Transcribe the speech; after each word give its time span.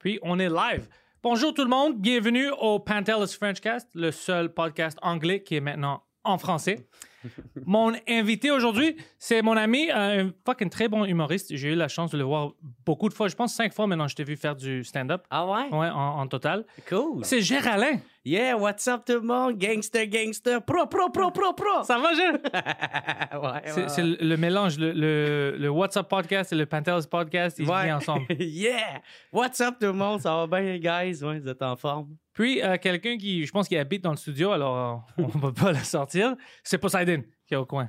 Puis 0.00 0.18
on 0.22 0.38
est 0.38 0.48
live. 0.48 0.88
Bonjour 1.22 1.52
tout 1.52 1.62
le 1.62 1.68
monde, 1.68 2.00
bienvenue 2.00 2.48
au 2.58 2.78
Pantelis 2.78 3.34
Frenchcast, 3.38 3.86
le 3.94 4.10
seul 4.10 4.50
podcast 4.52 4.98
anglais 5.02 5.42
qui 5.42 5.56
est 5.56 5.60
maintenant 5.60 6.02
en 6.24 6.38
français. 6.38 6.88
Mon 7.66 7.92
invité 8.08 8.50
aujourd'hui, 8.50 8.96
c'est 9.18 9.42
mon 9.42 9.54
ami, 9.58 9.90
euh, 9.90 10.24
un 10.24 10.32
fucking 10.46 10.70
très 10.70 10.88
bon 10.88 11.04
humoriste. 11.04 11.54
J'ai 11.54 11.72
eu 11.72 11.74
la 11.74 11.88
chance 11.88 12.10
de 12.12 12.16
le 12.16 12.24
voir 12.24 12.52
beaucoup 12.86 13.10
de 13.10 13.14
fois. 13.14 13.28
Je 13.28 13.36
pense 13.36 13.52
cinq 13.54 13.74
fois 13.74 13.86
maintenant, 13.86 14.08
je 14.08 14.16
t'ai 14.16 14.24
vu 14.24 14.38
faire 14.38 14.56
du 14.56 14.82
stand-up. 14.84 15.26
Ah 15.28 15.46
ouais? 15.46 15.68
Ouais, 15.76 15.90
en, 15.90 16.20
en 16.20 16.26
total. 16.28 16.64
Cool. 16.88 17.22
C'est 17.22 17.42
Géraldin. 17.42 17.98
Yeah, 18.22 18.54
what's 18.58 18.86
up 18.86 19.06
tout 19.06 19.14
le 19.14 19.22
monde? 19.22 19.56
Gangster, 19.56 20.06
gangster, 20.06 20.60
pro, 20.60 20.86
pro, 20.86 21.08
pro, 21.08 21.30
pro, 21.30 21.54
pro. 21.54 21.84
Ça 21.84 21.98
va, 21.98 22.12
Gérald? 22.14 22.42
ouais, 22.52 23.62
C'est 23.64 23.80
ouais, 23.80 23.88
c'est 23.88 24.02
le, 24.02 24.16
le 24.20 24.36
mélange, 24.36 24.78
le, 24.78 24.92
le, 24.92 25.56
le 25.58 25.68
WhatsApp 25.70 26.06
podcast 26.06 26.52
et 26.52 26.56
le 26.56 26.66
Pantelis 26.66 27.06
podcast, 27.10 27.58
ils 27.58 27.66
ouais. 27.66 27.84
viennent 27.84 27.96
ensemble. 27.96 28.26
yeah! 28.38 29.00
What's 29.32 29.58
up 29.62 29.76
tout 29.80 29.86
le 29.86 29.94
monde? 29.94 30.20
Ça 30.20 30.36
va 30.46 30.60
bien, 30.60 30.76
guys? 30.76 31.24
Ouais, 31.24 31.40
vous 31.40 31.48
êtes 31.48 31.62
en 31.62 31.76
forme? 31.76 32.14
Puis, 32.34 32.62
euh, 32.62 32.76
quelqu'un 32.76 33.16
qui, 33.16 33.46
je 33.46 33.50
pense, 33.52 33.66
qui 33.66 33.78
habite 33.78 34.04
dans 34.04 34.10
le 34.10 34.18
studio, 34.18 34.50
alors 34.52 35.02
euh, 35.16 35.24
on 35.24 35.26
va 35.38 35.52
pas 35.52 35.72
le 35.72 35.78
sortir, 35.78 36.36
c'est 36.62 36.76
Poseidon 36.76 37.22
qui 37.46 37.54
est 37.54 37.56
au 37.56 37.64
coin. 37.64 37.88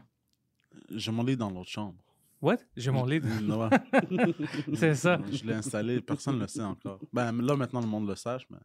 J'ai 0.90 1.12
mon 1.12 1.24
lit 1.24 1.36
dans 1.36 1.50
l'autre 1.50 1.70
chambre. 1.70 1.96
What? 2.42 2.58
J'ai 2.78 2.90
mon 2.90 3.06
lit. 3.06 3.20
Ouais. 3.20 3.70
C'est 4.76 4.96
ça. 4.96 5.20
Je 5.32 5.44
l'ai 5.46 5.54
installé, 5.54 6.00
personne 6.02 6.38
ne 6.38 6.42
le 6.42 6.48
sait 6.48 6.64
encore. 6.64 7.00
Ben 7.14 7.32
là, 7.34 7.56
maintenant, 7.56 7.82
le 7.82 7.88
monde 7.88 8.08
le 8.08 8.16
sache, 8.16 8.48
mais 8.50 8.58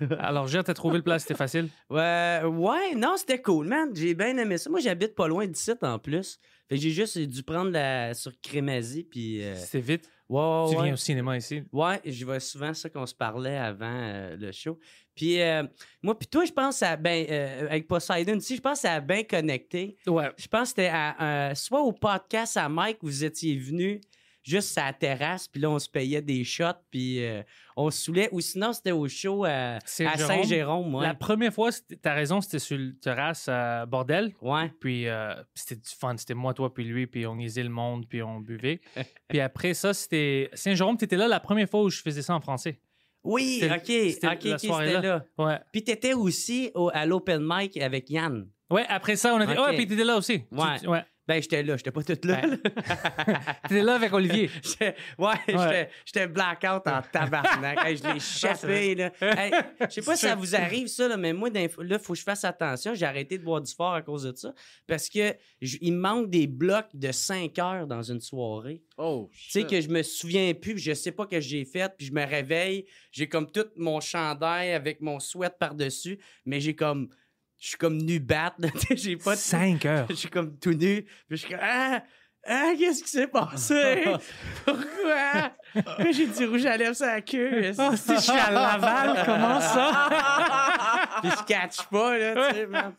Alors, 0.18 0.46
Gérald, 0.46 0.66
t'as 0.66 0.74
trouvé 0.74 0.96
le 0.98 1.02
place, 1.02 1.22
c'était 1.22 1.34
facile? 1.34 1.68
Ouais, 1.90 2.40
ouais, 2.44 2.94
non, 2.94 3.16
c'était 3.16 3.40
cool, 3.40 3.66
man. 3.66 3.90
J'ai 3.94 4.14
bien 4.14 4.36
aimé 4.36 4.58
ça. 4.58 4.70
Moi, 4.70 4.80
j'habite 4.80 5.14
pas 5.14 5.28
loin 5.28 5.46
d'ici 5.46 5.72
en 5.82 5.98
plus. 5.98 6.38
Fait 6.68 6.76
que 6.76 6.80
j'ai 6.82 6.90
juste 6.90 7.18
dû 7.18 7.42
prendre 7.42 7.70
la 7.70 8.14
sur 8.14 8.32
Crémazie, 8.40 9.04
puis. 9.04 9.42
euh, 9.42 9.54
C'était 9.56 9.80
vite. 9.80 10.10
ouais, 10.28 10.38
ouais, 10.40 10.66
tu 10.70 10.76
ouais. 10.76 10.84
viens 10.84 10.92
au 10.92 10.96
cinéma 10.96 11.36
ici? 11.36 11.62
Ouais, 11.72 12.00
je 12.04 12.24
vois 12.24 12.40
souvent 12.40 12.74
ça 12.74 12.90
qu'on 12.90 13.06
se 13.06 13.14
parlait 13.14 13.56
avant 13.56 13.86
euh, 13.90 14.36
le 14.36 14.52
show. 14.52 14.78
Puis 15.14 15.40
euh, 15.40 15.64
moi, 16.02 16.16
puis 16.18 16.28
toi, 16.28 16.44
je 16.44 16.52
pense 16.52 16.82
à 16.82 16.96
ben 16.96 17.26
euh, 17.30 17.66
avec 17.66 17.88
Poseidon 17.88 18.36
aussi, 18.36 18.54
je 18.56 18.60
pense 18.60 18.84
a 18.84 19.00
bien 19.00 19.24
connecté. 19.24 19.96
Ouais. 20.06 20.30
Je 20.36 20.46
pense 20.46 20.72
que 20.74 20.82
c'était 20.82 20.90
à, 20.92 21.54
soit 21.54 21.80
au 21.80 21.92
podcast 21.92 22.56
à 22.56 22.68
Mike, 22.68 22.98
vous 23.02 23.24
étiez 23.24 23.56
venu 23.58 24.00
juste 24.48 24.76
à 24.78 24.86
la 24.86 24.92
terrasse, 24.92 25.46
puis 25.48 25.60
là, 25.60 25.70
on 25.70 25.78
se 25.78 25.88
payait 25.88 26.22
des 26.22 26.42
shots, 26.44 26.64
puis 26.90 27.24
euh, 27.24 27.42
on 27.76 27.90
se 27.90 28.02
saoulait. 28.02 28.28
Ou 28.32 28.40
sinon, 28.40 28.72
c'était 28.72 28.92
au 28.92 29.06
show 29.08 29.44
à, 29.44 29.76
à 29.76 29.80
Saint-Jérôme. 29.84 30.94
Ouais. 30.94 31.06
La 31.06 31.14
première 31.14 31.52
fois, 31.52 31.70
t'as 32.02 32.14
raison, 32.14 32.40
c'était 32.40 32.58
sur 32.58 32.78
le 32.78 32.96
terrasse 32.98 33.48
à 33.48 33.86
Bordel. 33.86 34.32
Ouais. 34.40 34.72
Puis 34.80 35.06
euh, 35.08 35.34
c'était 35.54 35.76
du 35.76 35.90
fun. 35.90 36.16
C'était 36.16 36.34
moi, 36.34 36.54
toi, 36.54 36.72
puis 36.72 36.84
lui, 36.84 37.06
puis 37.06 37.26
on 37.26 37.36
niaisait 37.36 37.62
le 37.62 37.68
monde, 37.68 38.06
puis 38.08 38.22
on 38.22 38.40
buvait. 38.40 38.80
puis 39.28 39.40
après 39.40 39.74
ça, 39.74 39.92
c'était 39.94 40.50
Saint-Jérôme. 40.54 40.96
T'étais 40.96 41.16
là 41.16 41.28
la 41.28 41.40
première 41.40 41.68
fois 41.68 41.82
où 41.82 41.90
je 41.90 42.00
faisais 42.00 42.22
ça 42.22 42.34
en 42.34 42.40
français. 42.40 42.80
Oui, 43.24 43.58
C'était- 43.60 43.74
OK, 43.74 44.12
c'était 44.12 44.26
OK, 44.28 44.44
la 44.44 44.54
OK, 44.54 44.60
soirée-là. 44.60 44.94
c'était 44.94 45.08
là. 45.08 45.24
Ouais. 45.38 45.58
Puis 45.72 45.84
t'étais 45.84 46.14
aussi 46.14 46.70
au- 46.74 46.90
à 46.94 47.04
l'open 47.04 47.40
mic 47.44 47.76
avec 47.76 48.08
Yann. 48.10 48.48
Ouais, 48.70 48.84
après 48.88 49.16
ça, 49.16 49.34
on 49.34 49.40
a 49.40 49.46
dit. 49.46 49.52
Ok. 49.52 49.66
Ouais, 49.66 49.76
puis 49.76 49.86
t'étais 49.86 50.04
là 50.04 50.16
aussi. 50.16 50.40
Tu- 50.46 50.54
Ouais. 50.54 50.78
tu- 50.80 50.86
ouais. 50.88 51.02
Ben, 51.28 51.42
j'étais 51.42 51.62
là, 51.62 51.76
j'étais 51.76 51.90
pas 51.90 52.02
toute 52.02 52.24
là. 52.24 52.40
Ouais. 52.42 52.56
T'étais 53.68 53.82
là 53.82 53.96
avec 53.96 54.12
Olivier. 54.14 54.48
J'étais- 54.62 54.94
ouais, 55.18 55.34
j'étais- 55.46 55.90
j'étais 56.06 56.26
blackout 56.26 56.86
en 56.86 57.02
tabarnak. 57.12 57.78
Hey, 57.84 57.96
je 57.98 58.02
l'ai 58.04 58.16
échappé, 58.16 58.94
là. 58.94 59.12
Hey, 59.20 59.52
je 59.82 59.86
sais 59.90 60.02
pas 60.02 60.16
si 60.16 60.26
ça 60.26 60.34
vous 60.34 60.54
arrive, 60.56 60.86
ça, 60.88 61.06
là, 61.06 61.16
mais 61.18 61.34
moi, 61.34 61.50
là, 61.50 61.98
faut 61.98 62.14
que 62.14 62.18
je 62.18 62.22
fasse 62.24 62.44
attention. 62.44 62.94
J'ai 62.94 63.04
arrêté 63.04 63.36
de 63.36 63.44
boire 63.44 63.60
du 63.60 63.72
fort 63.74 63.92
à 63.92 64.00
cause 64.02 64.22
de 64.22 64.34
ça. 64.34 64.54
Parce 64.86 65.08
que 65.10 65.36
il 65.60 65.92
me 65.92 65.98
manque 66.00 66.30
des 66.30 66.46
blocs 66.46 66.88
de 66.94 67.12
5 67.12 67.58
heures 67.58 67.86
dans 67.86 68.02
une 68.02 68.20
soirée. 68.20 68.82
Oh, 68.96 69.28
Tu 69.32 69.50
sais, 69.50 69.64
que 69.64 69.80
je 69.82 69.88
me 69.88 70.02
souviens 70.02 70.54
plus, 70.54 70.74
puis 70.74 70.82
je 70.82 70.94
sais 70.94 71.12
pas 71.12 71.26
que 71.26 71.40
j'ai 71.40 71.64
fait, 71.66 71.92
puis 71.96 72.06
je 72.06 72.12
me 72.12 72.24
réveille, 72.24 72.86
j'ai 73.12 73.28
comme 73.28 73.50
tout 73.50 73.66
mon 73.76 74.00
chandail 74.00 74.72
avec 74.72 75.00
mon 75.02 75.20
sweat 75.20 75.58
par-dessus, 75.58 76.18
mais 76.46 76.58
j'ai 76.60 76.74
comme. 76.74 77.10
Je 77.58 77.68
suis 77.68 77.76
comme 77.76 77.96
nu 77.96 78.20
bat, 78.20 78.54
là, 78.58 78.68
tu 78.72 78.78
sais, 78.78 78.96
j'ai 78.96 79.16
pas 79.16 79.34
de. 79.34 79.40
Cinq 79.40 79.84
heures. 79.84 80.06
Je 80.10 80.14
suis 80.14 80.28
comme 80.28 80.56
tout 80.58 80.72
nu. 80.72 81.02
Puis 81.02 81.12
je 81.30 81.36
suis 81.36 81.48
comme, 81.50 81.60
ah, 81.62 82.02
ah, 82.46 82.72
qu'est-ce 82.78 83.02
qui 83.02 83.10
s'est 83.10 83.26
passé? 83.26 84.04
Pourquoi? 84.64 85.52
Pourquoi 85.74 86.10
j'ai 86.12 86.26
du 86.26 86.46
rouge 86.46 86.64
à 86.64 86.76
lèvres 86.76 86.96
sur 86.96 87.06
la 87.06 87.20
queue? 87.20 87.72
Oh, 87.78 87.94
si 87.94 88.14
je 88.14 88.20
suis 88.20 88.32
à 88.32 88.50
Laval, 88.50 89.22
comment 89.26 89.60
ça? 89.60 91.20
Puis 91.20 91.30
je 91.30 91.44
catch 91.44 91.82
pas, 91.90 92.16
là, 92.16 92.50
tu 92.50 92.56
sais, 92.56 92.66
man. 92.66 92.94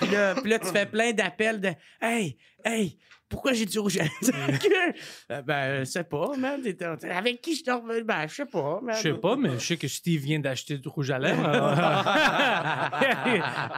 Puis 0.00 0.10
là, 0.10 0.34
puis 0.34 0.50
là, 0.50 0.58
tu 0.58 0.66
fais 0.66 0.86
plein 0.86 1.12
d'appels 1.12 1.60
de, 1.60 1.70
hey, 2.02 2.36
hey, 2.64 2.98
pourquoi 3.30 3.54
j'ai 3.54 3.64
du 3.64 3.78
rouge 3.78 3.96
à 3.98 4.02
lèvres 4.02 5.42
ben, 5.46 5.78
je 5.80 5.84
sais 5.84 6.04
pas, 6.04 6.36
man. 6.36 6.60
Avec 7.10 7.40
qui 7.40 7.54
je 7.56 7.64
t'en 7.64 7.80
revenu? 7.80 8.04
Ben, 8.04 8.26
je 8.28 8.34
sais 8.34 8.44
pas, 8.46 8.80
man. 8.82 8.94
Je 8.96 9.00
sais 9.00 9.14
pas, 9.14 9.36
mais 9.36 9.54
je 9.58 9.64
sais 9.64 9.76
que 9.78 9.88
Steve 9.88 10.20
vient 10.20 10.40
d'acheter 10.40 10.76
du 10.76 10.88
rouge 10.88 11.10
à 11.10 11.18
lèvres. 11.18 11.42
alors- 11.48 11.74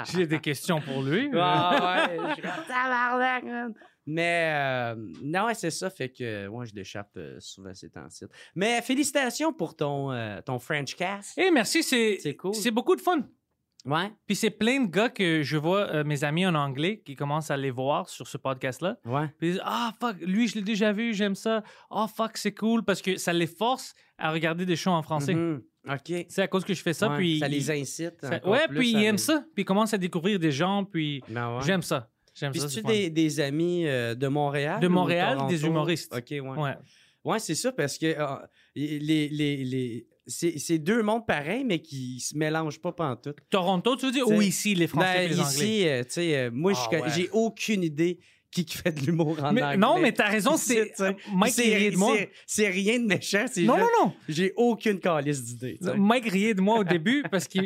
J'ai 0.13 0.27
des 0.27 0.41
questions 0.41 0.81
pour 0.81 1.03
lui. 1.03 1.31
Ah 1.35 2.07
ouais, 2.09 2.19
je 2.29 2.33
suis 2.35 2.43
comme 2.43 2.65
tabarnak, 2.67 3.45
man. 3.45 3.73
Mais 4.05 4.51
euh, 4.53 4.97
non, 5.23 5.45
ouais, 5.47 5.55
c'est 5.55 5.71
ça, 5.71 5.89
fait 5.89 6.09
que 6.09 6.49
moi, 6.49 6.65
je 6.65 6.75
l'échappe 6.75 7.13
euh, 7.17 7.37
souvent 7.39 7.73
ces 7.73 7.89
temps-ci. 7.89 8.25
Mais 8.57 8.83
félicitations 8.83 9.53
pour 9.53 9.77
ton, 9.77 10.11
euh, 10.11 10.41
ton 10.41 10.59
French 10.59 10.97
cast. 10.97 11.39
Eh, 11.39 11.53
merci, 11.53 11.85
c'est 11.85 12.19
C'est 12.21 12.35
cool. 12.35 12.53
C'est 12.55 12.73
beaucoup 12.73 12.97
de 12.97 13.01
fun. 13.01 13.21
Ouais, 13.85 14.13
Puis 14.27 14.37
c'est 14.37 14.51
plein 14.51 14.81
de 14.85 14.89
gars 14.89 15.09
que 15.09 15.43
je 15.43 15.57
vois, 15.57 15.81
euh, 15.93 16.05
mes 16.05 16.23
amis 16.23 16.47
en 16.47 16.55
anglais, 16.55 17.03
qui 17.05 17.17
commencent 17.17 17.51
à 17.51 17.57
les 17.57 17.73
voir 17.73 18.09
sur 18.09 18.29
ce 18.29 18.37
podcast-là. 18.39 18.97
ouais. 19.05 19.27
Puis 19.39 19.49
ils 19.49 19.53
disent 19.55 19.63
Ah, 19.65 19.93
fuck, 20.01 20.17
lui, 20.21 20.47
je 20.47 20.55
l'ai 20.55 20.63
déjà 20.63 20.93
vu, 20.93 21.13
j'aime 21.15 21.35
ça. 21.35 21.65
Ah, 21.91 22.07
fuck, 22.07 22.37
c'est 22.37 22.55
cool. 22.55 22.85
Parce 22.85 23.03
que 23.03 23.17
ça 23.17 23.33
les 23.33 23.49
force 23.49 23.93
à 24.19 24.31
regarder 24.31 24.65
des 24.67 24.77
shows 24.77 24.91
en 24.93 25.03
français. 25.03 25.35
Mhm. 25.35 25.63
OK. 25.91 26.27
C'est 26.29 26.43
à 26.43 26.47
cause 26.47 26.65
que 26.65 26.75
je 26.75 26.81
fais 26.83 26.93
ça. 26.93 27.09
Ouais, 27.11 27.17
puis 27.17 27.39
ça 27.41 27.49
les 27.49 27.71
incite. 27.73 28.15
ça- 28.21 28.47
ouais, 28.49 28.69
plus 28.69 28.79
puis 28.79 28.93
ils 28.93 29.03
aiment 29.03 29.19
ça. 29.19 29.45
Puis 29.53 29.63
ils 29.63 29.65
commencent 29.65 29.95
à 29.95 29.99
découvrir 29.99 30.39
des 30.39 30.53
gens. 30.53 30.85
Puis 30.85 31.21
Ben 31.29 31.57
ouais. 31.57 31.63
j'aime 31.67 31.83
ça. 31.83 32.09
J'aime 32.35 32.53
Puis 32.53 32.61
ça. 32.61 32.69
tu 32.69 32.83
des, 32.83 33.11
des 33.11 33.41
amis 33.41 33.85
euh, 33.89 34.15
de 34.15 34.29
Montréal? 34.29 34.79
De 34.81 34.87
ou 34.87 34.91
Montréal, 34.91 35.35
Toronto? 35.39 35.53
des 35.53 35.65
humoristes. 35.67 36.15
OK, 36.17 36.27
ouais. 36.31 36.41
Ouais. 36.41 36.75
Ouais, 37.25 37.39
c'est 37.41 37.55
ça, 37.57 37.71
parce 37.73 37.99
que 37.99 38.07
euh, 38.07 38.27
les, 38.75 38.99
les, 39.29 39.29
les, 39.65 40.07
c'est 40.27 40.79
deux 40.79 41.03
mondes 41.03 41.27
pareils, 41.27 41.65
mais 41.65 41.81
qui 41.81 42.21
se 42.21 42.37
mélangent 42.37 42.81
pas 42.81 42.93
pantoute. 42.93 43.37
Toronto, 43.51 43.97
tu 43.97 44.07
veux 44.07 44.13
dire, 44.13 44.25
T'sais, 44.27 44.37
ou 44.37 44.43
ici, 44.43 44.75
les 44.75 44.87
Français 44.87 45.15
Ben, 45.15 45.23
et 45.25 45.29
les 45.29 45.41
Anglais? 45.41 45.51
ici, 45.53 45.89
euh, 45.89 46.03
tu 46.05 46.11
sais, 46.11 46.37
euh, 46.37 46.51
moi, 46.53 46.73
Ah 46.77 46.91
ouais. 46.91 47.03
j'ai 47.15 47.29
aucune 47.33 47.83
idée 47.83 48.19
qui, 48.51 48.65
qui 48.67 48.77
fait 48.77 48.93
de 48.93 49.01
l'humour 49.07 49.39
en 49.43 49.53
Mais- 49.53 49.63
anglais. 49.63 49.77
non, 49.79 49.99
mais 49.99 50.13
t'as 50.13 50.29
raison, 50.29 50.57
c'est. 50.59 50.93
sais. 50.95 51.17
Mike 51.33 51.55
C'est- 51.55 51.75
riait 51.75 51.91
de 51.91 51.97
moi. 51.97 52.15
c'est- 52.17 52.31
C'est 52.47 52.69
rien 52.69 53.01
de 53.01 53.07
méchant, 53.07 53.47
Non, 53.59 53.79
non, 53.79 53.87
non. 54.05 54.13
J'ai 54.29 54.53
aucune 54.57 55.01
calice 55.01 55.43
d'idée. 55.43 55.79
tu 55.81 55.87
sais. 55.89 55.97
Mike 55.97 56.29
riait 56.29 56.53
de 56.55 56.61
moi 56.61 56.81
au 56.81 56.85
début 56.85 57.25
parce 57.31 57.49
qu'il 57.49 57.65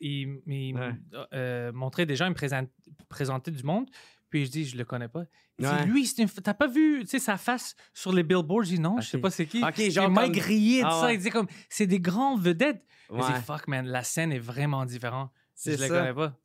il, 0.00 0.38
il 0.46 0.74
Ouais. 0.74 0.90
euh, 1.34 1.72
montrait 1.72 2.06
des 2.06 2.16
gens, 2.16 2.26
il 2.26 2.30
me 2.30 2.66
présentait 3.08 3.50
du 3.50 3.62
monde. 3.62 3.86
Puis 4.30 4.46
je 4.46 4.50
dis, 4.50 4.64
je 4.64 4.76
le 4.76 4.84
connais 4.84 5.08
pas. 5.08 5.24
Il 5.58 5.66
dit, 5.66 5.70
Ouais. 5.72 5.84
lui, 5.86 6.06
c'est 6.06 6.22
une 6.22 6.28
f- 6.28 6.40
t'as 6.40 6.54
pas 6.54 6.68
vu 6.68 7.00
tu 7.02 7.08
sais, 7.08 7.18
sa 7.18 7.36
face 7.36 7.74
sur 7.92 8.12
les 8.12 8.22
billboards? 8.22 8.62
Je 8.62 8.70
dis, 8.76 8.78
non, 8.80 9.00
je 9.00 9.08
sais 9.08 9.16
Ok. 9.16 9.22
pas 9.24 9.30
c'est 9.30 9.46
qui. 9.46 9.62
Ok, 9.62 9.80
genre 9.90 10.08
Mike 10.08 10.34
comme- 10.34 10.42
riait 10.44 10.80
de 10.82 10.86
Ah 10.86 10.90
ça. 10.92 11.06
ouais. 11.06 11.14
Il 11.14 11.18
disait 11.18 11.30
comme, 11.30 11.48
c'est 11.68 11.86
des 11.88 12.00
grands 12.00 12.36
vedettes. 12.36 12.84
Je 13.10 13.16
Ouais. 13.16 13.22
dis, 13.34 13.40
fuck, 13.44 13.66
man, 13.68 13.86
la 13.86 14.04
scène 14.04 14.32
est 14.32 14.38
vraiment 14.38 14.86
différente. 14.86 15.30
C'est 15.54 15.76
je 15.76 15.82
le 15.82 15.88
ça. 15.88 15.98
connais 15.98 16.14
pas. 16.14 16.38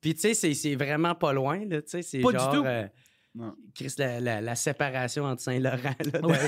Puis 0.00 0.14
tu 0.14 0.20
sais, 0.20 0.34
c'est- 0.34 0.54
c'est 0.54 0.74
vraiment 0.76 1.14
pas 1.14 1.32
loin, 1.34 1.64
là, 1.66 1.82
tu 1.82 1.90
sais, 1.90 2.02
c'est 2.02 2.20
Pas 2.20 2.32
du 2.32 2.38
genre... 2.38 2.52
tout. 2.54 2.64
euh. 2.64 2.88
Chris, 3.74 3.92
la, 3.98 4.20
la- 4.20 4.40
la 4.40 4.54
séparation 4.54 5.24
entre 5.24 5.42
Saint-Laurent, 5.42 5.94
Ouais. 6.22 6.38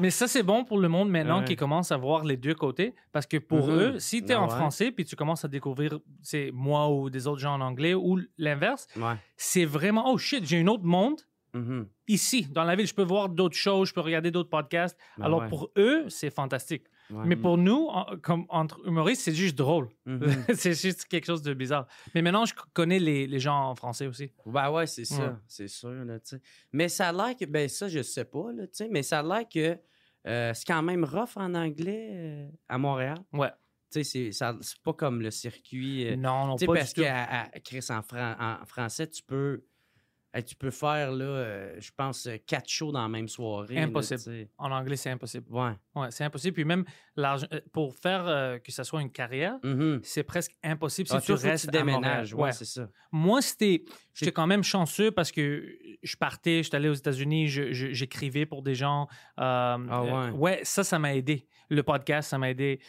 Mais 0.00 0.10
ça, 0.10 0.26
c'est 0.28 0.42
bon 0.42 0.64
pour 0.64 0.78
le 0.78 0.88
monde 0.88 1.10
maintenant 1.10 1.40
Ouais. 1.40 1.44
qui 1.44 1.56
commence 1.56 1.92
à 1.92 1.96
voir 1.96 2.24
les 2.24 2.36
deux 2.36 2.54
côtés. 2.54 2.94
Parce 3.12 3.26
que 3.26 3.36
pour 3.36 3.68
Mhm. 3.68 3.78
eux, 3.78 3.98
si 3.98 4.22
tu 4.24 4.32
es 4.32 4.34
Ah 4.34 4.40
en 4.42 4.48
ouais. 4.48 4.54
français 4.56 4.90
puis 4.90 5.04
tu 5.04 5.16
commences 5.16 5.44
à 5.44 5.48
découvrir 5.48 5.98
c'est 6.22 6.50
moi 6.52 6.88
ou 6.90 7.10
des 7.10 7.26
autres 7.26 7.40
gens 7.40 7.54
en 7.54 7.60
anglais 7.60 7.94
ou 7.94 8.18
l'inverse, 8.38 8.86
Ouais. 8.96 9.14
c'est 9.36 9.64
vraiment 9.64 10.10
oh 10.10 10.18
shit, 10.18 10.44
j'ai 10.44 10.60
un 10.60 10.66
autre 10.66 10.84
monde 10.84 11.20
Mhm. 11.52 11.86
ici 12.08 12.46
dans 12.50 12.64
la 12.64 12.76
ville. 12.76 12.86
Je 12.86 12.94
peux 12.94 13.02
voir 13.02 13.28
d'autres 13.28 13.56
choses, 13.56 13.88
je 13.88 13.94
peux 13.94 14.00
regarder 14.00 14.30
d'autres 14.30 14.50
podcasts. 14.50 14.96
Ben 15.18 15.24
Alors 15.24 15.40
ouais. 15.42 15.48
pour 15.48 15.70
eux, 15.76 16.04
c'est 16.08 16.30
fantastique. 16.30 16.84
Ouais. 17.12 17.24
Mais 17.26 17.36
pour 17.36 17.58
nous, 17.58 17.86
en- 17.88 18.16
comme 18.22 18.46
entre 18.48 18.80
humoristes, 18.86 19.22
c'est 19.22 19.34
juste 19.34 19.56
drôle. 19.56 19.88
Mhm. 20.06 20.20
c'est 20.54 20.80
juste 20.80 21.04
quelque 21.06 21.26
chose 21.26 21.42
de 21.42 21.52
bizarre. 21.54 21.86
Mais 22.14 22.22
maintenant, 22.22 22.44
je 22.44 22.54
connais 22.72 22.98
les, 22.98 23.26
les 23.26 23.38
gens 23.40 23.70
en 23.70 23.74
français 23.74 24.06
aussi. 24.06 24.32
Ben 24.46 24.70
ouais, 24.70 24.86
c'est 24.86 25.04
ça, 25.04 25.22
Ouais. 25.28 25.34
c'est 25.46 25.68
sûr, 25.68 25.90
là. 26.04 26.18
Mais 26.72 26.88
ça 26.88 27.08
a 27.08 27.12
l'air 27.12 27.36
que, 27.36 27.44
ben 27.44 27.68
ça, 27.68 27.88
je 27.88 28.02
sais 28.02 28.24
pas, 28.24 28.52
là, 28.52 28.64
mais 28.90 29.02
ça 29.02 29.20
a 29.20 29.22
l'air 29.22 29.48
que 29.48 29.78
euh, 30.26 30.52
c'est 30.54 30.66
quand 30.66 30.82
même 30.82 31.04
rough 31.04 31.36
en 31.36 31.54
anglais 31.54 32.08
euh, 32.12 32.48
à 32.68 32.76
Montréal. 32.78 33.16
Ouais. 33.32 33.50
Tu 33.92 34.04
sais, 34.04 34.04
c'est, 34.04 34.32
ça- 34.32 34.56
c'est 34.60 34.78
pas 34.82 34.92
comme 34.92 35.20
le 35.22 35.30
circuit. 35.32 36.06
euh, 36.06 36.14
non, 36.16 36.46
non, 36.46 36.56
pas 36.56 36.66
parce 36.74 36.88
du 36.94 37.00
tout. 37.00 37.06
qu'à 37.06 37.24
à 37.24 37.48
Chris, 37.60 37.84
en, 37.90 38.02
fran- 38.02 38.36
en 38.38 38.64
français, 38.66 39.08
tu 39.08 39.22
peux, 39.22 39.64
hey, 40.34 40.44
tu 40.44 40.54
peux 40.54 40.70
faire, 40.70 41.12
là, 41.12 41.24
euh, 41.24 41.76
je 41.80 41.90
pense, 41.96 42.26
euh, 42.26 42.36
quatre 42.46 42.68
shows 42.68 42.92
dans 42.92 43.02
la 43.02 43.08
même 43.08 43.28
soirée. 43.28 43.78
Impossible. 43.78 44.20
tu. 44.22 44.48
En 44.58 44.70
anglais, 44.70 44.96
c'est 44.96 45.10
impossible. 45.10 45.46
ouais. 45.50 45.72
Ouais, 45.94 46.10
c'est 46.10 46.24
impossible. 46.24 46.54
Puis 46.54 46.64
même, 46.64 46.84
euh, 47.18 47.38
pour 47.72 47.94
faire 47.96 48.26
euh, 48.26 48.58
que 48.58 48.70
ça 48.72 48.84
soit 48.84 49.02
une 49.02 49.10
carrière, 49.10 49.58
Mhm. 49.64 50.00
c'est 50.04 50.22
presque 50.22 50.52
impossible 50.62 51.08
si 51.08 51.16
Ah, 51.16 51.20
tu 51.20 51.32
faut 51.32 51.38
que 51.38 51.42
restes 51.48 51.70
tu 51.70 51.76
à 51.76 51.80
déménages, 51.80 52.32
ouais, 52.34 52.42
Ouais. 52.44 52.52
c'est 52.52 52.64
ça. 52.64 52.88
Moi, 53.12 53.42
c'était, 53.42 53.84
j'étais 54.14 54.32
quand 54.32 54.46
même 54.46 54.62
chanceux 54.62 55.10
parce 55.10 55.32
que 55.32 55.66
je 56.02 56.16
partais, 56.16 56.62
j'étais 56.62 56.76
allé 56.76 56.88
aux 56.88 56.94
États-Unis, 56.94 57.48
j'écrivais 57.48 58.46
pour 58.46 58.62
des 58.62 58.74
gens. 58.74 59.08
euh, 59.40 59.76
euh, 59.90 60.30
ouais. 60.32 60.60
ça, 60.64 60.84
ça 60.84 60.98
m'a 60.98 61.14
aidé. 61.14 61.46
Le 61.68 61.82
podcast, 61.82 62.30
ça 62.30 62.38
m'a 62.38 62.50
aidé. 62.50 62.80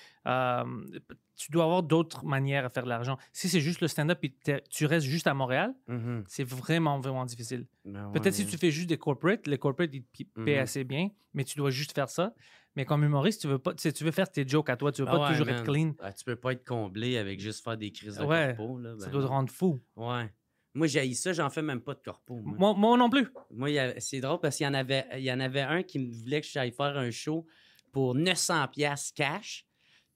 Tu 1.42 1.50
dois 1.52 1.64
avoir 1.64 1.82
d'autres 1.82 2.24
manières 2.24 2.66
à 2.66 2.70
faire 2.70 2.84
de 2.84 2.90
l'argent. 2.90 3.18
Si 3.34 3.50
c'est 3.50 3.62
juste 3.62 3.82
le 3.82 3.88
stand-up 3.88 4.20
et 4.24 4.36
tu 4.70 4.86
restes 4.86 5.08
juste 5.08 5.26
à 5.26 5.34
Montréal, 5.34 5.74
Mhm. 5.88 6.24
c'est 6.28 6.44
vraiment, 6.44 7.00
vraiment 7.00 7.26
difficile. 7.26 7.66
Ben 7.84 8.12
Peut-être 8.12 8.26
ouais, 8.26 8.32
si 8.32 8.46
tu 8.46 8.58
fais 8.60 8.70
juste 8.70 8.88
des 8.90 9.00
corporates, 9.00 9.48
les 9.48 9.58
corporates, 9.58 9.90
ils 9.92 10.04
paient 10.04 10.58
Mhm. 10.58 10.62
assez 10.62 10.84
bien, 10.84 11.10
mais 11.34 11.44
tu 11.44 11.58
dois 11.58 11.72
juste 11.72 11.94
faire 11.96 12.10
ça. 12.10 12.36
Mais 12.76 12.86
comme 12.86 13.04
humoriste, 13.04 13.42
tu 13.42 13.48
veux 13.48 13.58
pas, 13.58 13.74
tu 13.74 13.82
sais, 13.82 13.92
tu 13.92 14.04
veux 14.04 14.12
faire 14.12 14.30
tes 14.32 14.48
jokes 14.48 14.70
à 14.70 14.78
toi, 14.78 14.92
tu 14.92 15.02
veux 15.02 15.08
Ah 15.08 15.14
pas 15.14 15.22
ouais, 15.24 15.32
toujours 15.32 15.48
man. 15.48 15.56
être 15.56 15.64
clean. 15.64 15.94
Ah, 16.00 16.14
tu 16.14 16.24
peux 16.24 16.36
pas 16.36 16.52
être 16.54 16.64
comblé 16.64 17.18
avec 17.18 17.40
juste 17.40 17.64
faire 17.64 17.76
des 17.76 17.92
crises 17.92 18.18
de 18.18 18.24
Ouais. 18.24 18.54
corpo, 18.56 18.78
là. 18.78 18.94
Ça 19.00 19.06
ben 19.08 19.12
doit 19.14 19.22
te 19.24 19.28
rendre 19.28 19.50
fou. 19.52 19.82
Ouais. 19.96 20.32
Moi, 20.76 20.86
j'ai 20.86 21.12
ça, 21.16 21.34
j'en 21.34 21.50
fais 21.50 21.64
même 21.64 21.82
pas 21.82 21.96
de 21.96 22.02
corpo. 22.02 22.40
Moi, 22.40 22.56
Moi, 22.60 22.74
moi 22.76 22.98
non 22.98 23.10
plus. 23.10 23.28
Moi, 23.50 23.70
c'est 23.98 24.20
drôle 24.22 24.40
parce 24.40 24.58
qu'il 24.58 24.66
y 24.66 24.70
en 24.70 24.76
avait, 24.76 25.06
il 25.18 25.24
y 25.24 25.32
en 25.34 25.40
avait 25.40 25.62
un 25.62 25.82
qui 25.82 25.98
me 25.98 26.14
voulait 26.14 26.40
que 26.42 26.48
j'aille 26.48 26.72
faire 26.72 26.96
un 26.98 27.10
show 27.10 27.48
pour 27.92 28.14
900 28.14 28.68
pièces 28.68 29.12
cash. 29.12 29.66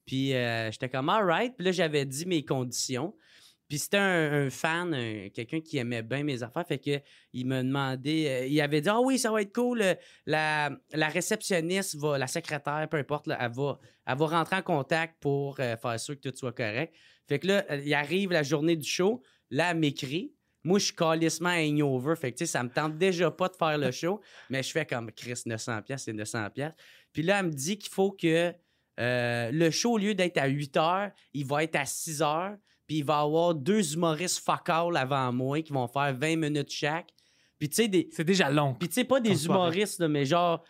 Puis 0.05 0.33
euh, 0.33 0.71
j'étais 0.71 0.89
comme 0.89 1.09
alright. 1.09 1.55
Puis 1.55 1.65
là, 1.65 1.71
j'avais 1.71 2.05
dit 2.05 2.25
mes 2.25 2.43
conditions. 2.45 3.15
Puis 3.67 3.79
c'était 3.79 3.97
un, 3.97 4.45
un 4.45 4.49
fan, 4.51 4.93
un- 4.93 5.29
quelqu'un 5.29 5.59
qui 5.59 5.77
aimait 5.77 6.03
bien 6.03 6.23
mes 6.23 6.43
affaires. 6.43 6.67
Fait 6.67 6.77
que 6.77 7.01
il 7.33 7.47
me 7.47 7.63
demandait, 7.63 8.43
euh, 8.43 8.45
il 8.45 8.61
avait 8.61 8.81
dit 8.81 8.89
Ah 8.89 9.01
oui, 9.01 9.17
ça 9.17 9.31
va 9.31 9.41
être 9.41 9.53
cool. 9.55 9.81
euh, 9.81 9.95
La, 10.27 10.69
la 10.93 11.07
réceptionniste 11.09 11.95
va, 11.95 12.17
la 12.19 12.27
secrétaire, 12.27 12.87
peu 12.89 12.97
importe, 12.97 13.25
là, 13.27 13.37
elle, 13.41 13.51
va, 13.51 13.79
elle 14.05 14.17
va 14.17 14.25
rentrer 14.27 14.57
en 14.57 14.61
contact 14.61 15.15
pour 15.19 15.59
euh, 15.59 15.75
faire 15.77 15.99
sûr 15.99 16.19
que 16.19 16.29
tout 16.29 16.35
soit 16.37 16.53
correct. 16.53 16.93
Fait 17.27 17.39
que 17.39 17.47
là, 17.47 17.75
il 17.77 17.93
arrive 17.95 18.31
la 18.31 18.43
journée 18.43 18.75
du 18.75 18.87
show. 18.87 19.23
Là, 19.49 19.71
elle 19.71 19.77
m'écrit. 19.79 20.31
Moi, 20.63 20.77
je 20.79 20.85
suis 20.85 20.95
calissement 20.95 21.49
hangover. 21.49 22.15
Fait 22.15 22.31
que, 22.31 22.37
tu 22.37 22.45
sais, 22.45 22.51
ça 22.51 22.63
me 22.63 22.69
tente 22.69 22.97
déjà 22.99 23.31
pas 23.31 23.47
de 23.49 23.55
faire 23.55 23.77
le 23.79 23.89
show. 24.01 24.21
mais 24.51 24.61
je 24.61 24.71
fais 24.71 24.85
comme 24.85 25.11
Chris, 25.11 25.33
900$, 25.45 25.81
piastres, 25.83 26.05
c'est 26.05 26.13
900$. 26.13 26.51
piastres. 26.51 26.77
Puis 27.13 27.23
là, 27.23 27.39
elle 27.39 27.47
me 27.47 27.51
dit 27.51 27.77
qu'il 27.79 27.91
faut 27.91 28.11
que 28.11 28.53
euh, 29.00 29.51
le 29.51 29.71
show, 29.71 29.94
au 29.94 29.97
lieu 29.97 30.13
d'être 30.13 30.38
à 30.38 30.47
8 30.47 30.75
h, 30.75 31.12
il 31.33 31.45
va 31.45 31.63
être 31.63 31.75
à 31.75 31.86
6 31.86 32.21
h. 32.21 32.56
Puis 32.88 32.97
il 32.97 33.03
va 33.03 33.15
y 33.15 33.24
avoir 33.24 33.56
deux 33.56 33.94
humoristes 33.94 34.44
fuck 34.45 34.69
all 34.69 34.95
avant 34.95 35.33
moi 35.33 35.62
qui 35.62 35.74
vont 35.74 35.88
faire 35.88 36.13
20 36.15 36.36
minutes 36.36 36.71
chaque. 36.71 37.09
Puis 37.57 37.69
tu 37.69 37.75
sais, 37.75 37.88
des. 37.88 38.09
C'est 38.12 38.24
déjà 38.24 38.50
long. 38.50 38.75
Puis 38.75 38.88
tu 38.89 38.95
sais, 38.95 39.03
pas 39.03 39.19
des 39.19 39.45
humoristes, 39.45 40.00
là, 40.00 40.07
mais 40.07 40.25
genre 40.25 40.63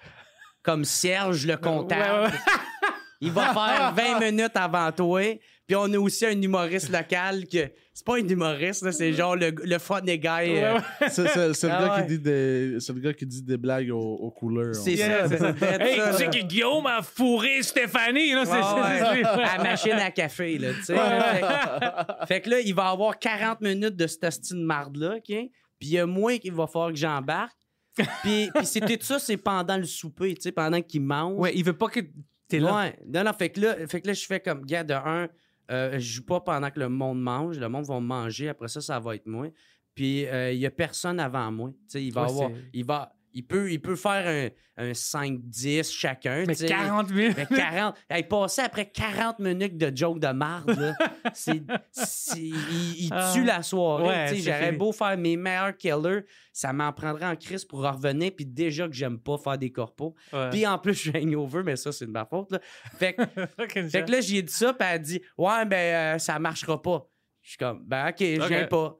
comme 0.63 0.85
Serge, 0.85 1.45
le 1.45 1.57
comptable. 1.57 2.25
Ouais, 2.25 2.31
ouais. 2.31 2.89
Il 3.21 3.31
va 3.31 3.53
faire 3.53 3.93
20 4.19 4.19
minutes 4.19 4.55
avant 4.55 4.91
toi. 4.91 5.21
Puis 5.67 5.75
on 5.75 5.91
a 5.93 5.97
aussi 5.97 6.25
un 6.25 6.39
humoriste 6.41 6.89
local 6.89 7.45
que. 7.47 7.69
C'est 7.97 8.05
pas 8.05 8.15
un 8.17 8.27
humoriste, 8.27 8.83
là, 8.83 8.91
c'est 8.91 9.13
genre 9.13 9.37
le, 9.37 9.51
le 9.63 9.79
funny 9.79 10.19
guy. 10.19 10.27
euh, 10.57 10.77
C'est 11.09 11.27
c'est- 11.29 11.53
c'est 11.53 11.67
le, 11.67 11.73
Ah 11.73 11.81
gars 11.87 11.95
ouais. 11.95 12.01
qui 12.01 12.07
dit 12.09 12.19
des- 12.19 12.75
c'est 12.81 12.91
le 12.93 12.99
gars 12.99 13.13
qui 13.13 13.25
dit 13.25 13.41
des 13.41 13.55
blagues 13.57 13.89
au, 13.89 13.97
au 13.99 14.31
couleur. 14.31 14.75
C'est 14.75 14.97
ça, 14.97 15.27
c'est 15.29 15.37
peut-être 15.37 15.81
Hey, 15.81 15.95
ça, 15.97 16.11
tu 16.11 16.17
sais 16.17 16.25
que 16.29 16.45
Guillaume 16.45 16.85
a 16.87 17.01
fourré 17.01 17.63
Stéphanie, 17.63 18.33
là, 18.33 18.43
c'est 18.45 18.51
Ouais, 18.51 18.61
c'est- 18.61 19.01
ouais. 19.01 19.21
c'est- 19.23 19.41
à 19.41 19.57
la 19.57 19.63
machine 19.63 19.91
à 19.93 20.11
café, 20.11 20.57
là, 20.57 20.73
tu 20.73 20.83
sais. 20.83 20.95
Fait, 20.95 21.41
que- 21.41 22.25
fait 22.27 22.41
que 22.41 22.49
là, 22.49 22.59
il 22.59 22.75
va 22.75 22.89
avoir 22.89 23.17
40 23.17 23.61
minutes 23.61 23.95
de 23.95 24.07
cette 24.07 24.21
de 24.51 24.63
marde-là, 24.63 25.15
OK? 25.15 25.23
Puis 25.27 25.49
il 25.79 25.89
y 25.91 25.97
a 25.99 26.05
moins 26.05 26.37
qu'il 26.37 26.51
va 26.53 26.67
falloir 26.67 26.89
que 26.91 26.97
j'embarque. 26.97 27.55
Puis, 28.23 28.49
puis 28.53 28.65
c'est 28.65 28.81
tout 28.81 28.97
ça, 28.99 29.19
c'est 29.19 29.37
pendant 29.37 29.77
le 29.77 29.85
souper, 29.85 30.35
tu 30.35 30.41
sais, 30.41 30.51
pendant 30.51 30.81
qu'il 30.81 31.01
mange. 31.01 31.39
Ouais, 31.39 31.53
il 31.55 31.63
veut 31.63 31.77
pas 31.77 31.87
que 31.87 32.01
t'es 32.49 32.59
là. 32.59 32.75
Ouais. 32.77 32.99
Non, 33.07 33.23
non, 33.23 33.31
fait 33.31 33.49
que 33.49 33.61
là, 33.61 33.75
fait 33.87 34.01
que 34.01 34.07
là 34.07 34.13
je 34.13 34.25
fais 34.25 34.41
comme, 34.41 34.65
gars, 34.65 34.83
de 34.83 34.93
un, 34.93 35.29
euh, 35.71 35.93
je 35.93 35.99
joue 36.15 36.25
pas 36.25 36.39
pendant 36.41 36.69
que 36.69 36.79
le 36.79 36.89
monde 36.89 37.21
mange. 37.21 37.57
Le 37.57 37.69
monde 37.69 37.85
va 37.85 37.99
manger. 37.99 38.49
Après 38.49 38.67
ça, 38.67 38.81
ça 38.81 38.99
va 38.99 39.15
être 39.15 39.25
moi. 39.25 39.47
Puis 39.93 40.25
euh, 40.25 40.51
il 40.51 40.59
y 40.59 40.65
a 40.65 40.71
personne 40.71 41.19
avant 41.19 41.51
moi. 41.51 41.69
Tu 41.69 41.75
sais, 41.87 42.03
il 42.03 42.11
va 42.13 42.23
Ouais, 42.23 42.29
avoir... 42.29 42.51
Il 42.73 42.85
va... 42.85 43.14
Il 43.37 43.45
peut, 43.45 43.69
il 43.69 43.81
peut 43.81 43.97
faire 43.97 44.25
un, 44.77 44.83
un 44.83 44.91
5-10 44.93 45.91
chacun. 45.91 46.45
Mais 46.47 46.55
tu 46.55 46.61
sais. 46.61 46.67
40 46.67 47.09
minutes. 47.11 47.35
Mais 47.37 47.45
40. 47.45 47.95
Hey, 48.09 48.23
passer 48.23 48.61
après 48.61 48.89
40 48.89 49.39
minutes 49.39 49.77
de 49.77 49.95
joke 49.95 50.19
de 50.19 50.29
marde, 50.29 50.95
c'est, 51.33 51.61
il, 52.37 52.95
il 52.97 53.09
Ah. 53.11 53.31
tue 53.33 53.43
la 53.43 53.61
soirée. 53.61 54.07
Ouais, 54.07 54.35
J'aurais 54.37 54.71
beau 54.71 54.91
faire 54.91 55.17
mes 55.17 55.35
meilleurs 55.37 55.75
killers, 55.75 56.21
ça 56.53 56.71
m'en 56.73 56.91
prendrait 56.93 57.25
en 57.25 57.35
crise 57.35 57.65
pour 57.65 57.81
revenir. 57.83 58.31
Puis 58.35 58.45
déjà 58.45 58.87
que 58.87 58.93
j'aime 58.93 59.19
pas 59.19 59.37
faire 59.37 59.57
des 59.57 59.71
corpos. 59.71 60.15
Ouais. 60.31 60.49
Puis 60.49 60.65
en 60.65 60.77
plus, 60.79 60.93
je 60.93 61.09
suis 61.11 61.17
hangover, 61.17 61.63
mais 61.63 61.75
ça, 61.75 61.91
c'est 61.91 62.05
de 62.05 62.11
ma 62.11 62.25
faute. 62.25 62.51
Là. 62.51 62.59
Fait, 62.97 63.13
que, 63.13 63.21
fait 63.89 64.05
que 64.05 64.11
là, 64.11 64.21
j'ai 64.21 64.41
dit 64.41 64.53
ça, 64.53 64.73
puis 64.73 64.87
elle 64.89 64.95
a 64.95 64.99
dit 64.99 65.21
Ouais, 65.37 65.65
ben, 65.65 66.15
euh, 66.15 66.19
ça 66.19 66.39
marchera 66.39 66.81
pas. 66.81 67.05
Je 67.41 67.49
suis 67.49 67.57
comme 67.57 67.83
Ben, 67.85 68.09
OK, 68.09 68.15
je 68.19 68.41
Ok. 68.41 68.47
viens 68.47 68.65
pas. 68.67 68.97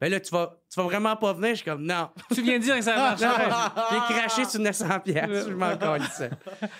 Ben 0.00 0.10
là, 0.10 0.18
tu 0.20 0.30
vas, 0.32 0.58
tu 0.70 0.78
vas 0.80 0.86
vraiment 0.86 1.16
pas 1.16 1.32
venir? 1.32 1.50
Je 1.50 1.54
suis 1.56 1.64
comme 1.64 1.84
Non. 1.86 2.10
Tu 2.34 2.42
viens 2.42 2.58
de 2.58 2.64
dire 2.64 2.74
que 2.76 2.82
ça 2.82 2.96
marche. 3.16 3.20
J'ai 3.20 4.14
craché 4.14 4.44
sur 4.44 4.60
900 4.60 5.00
pièces. 5.00 5.46
Je 5.48 5.52
m'en 5.54 5.76
calisse. 5.76 6.22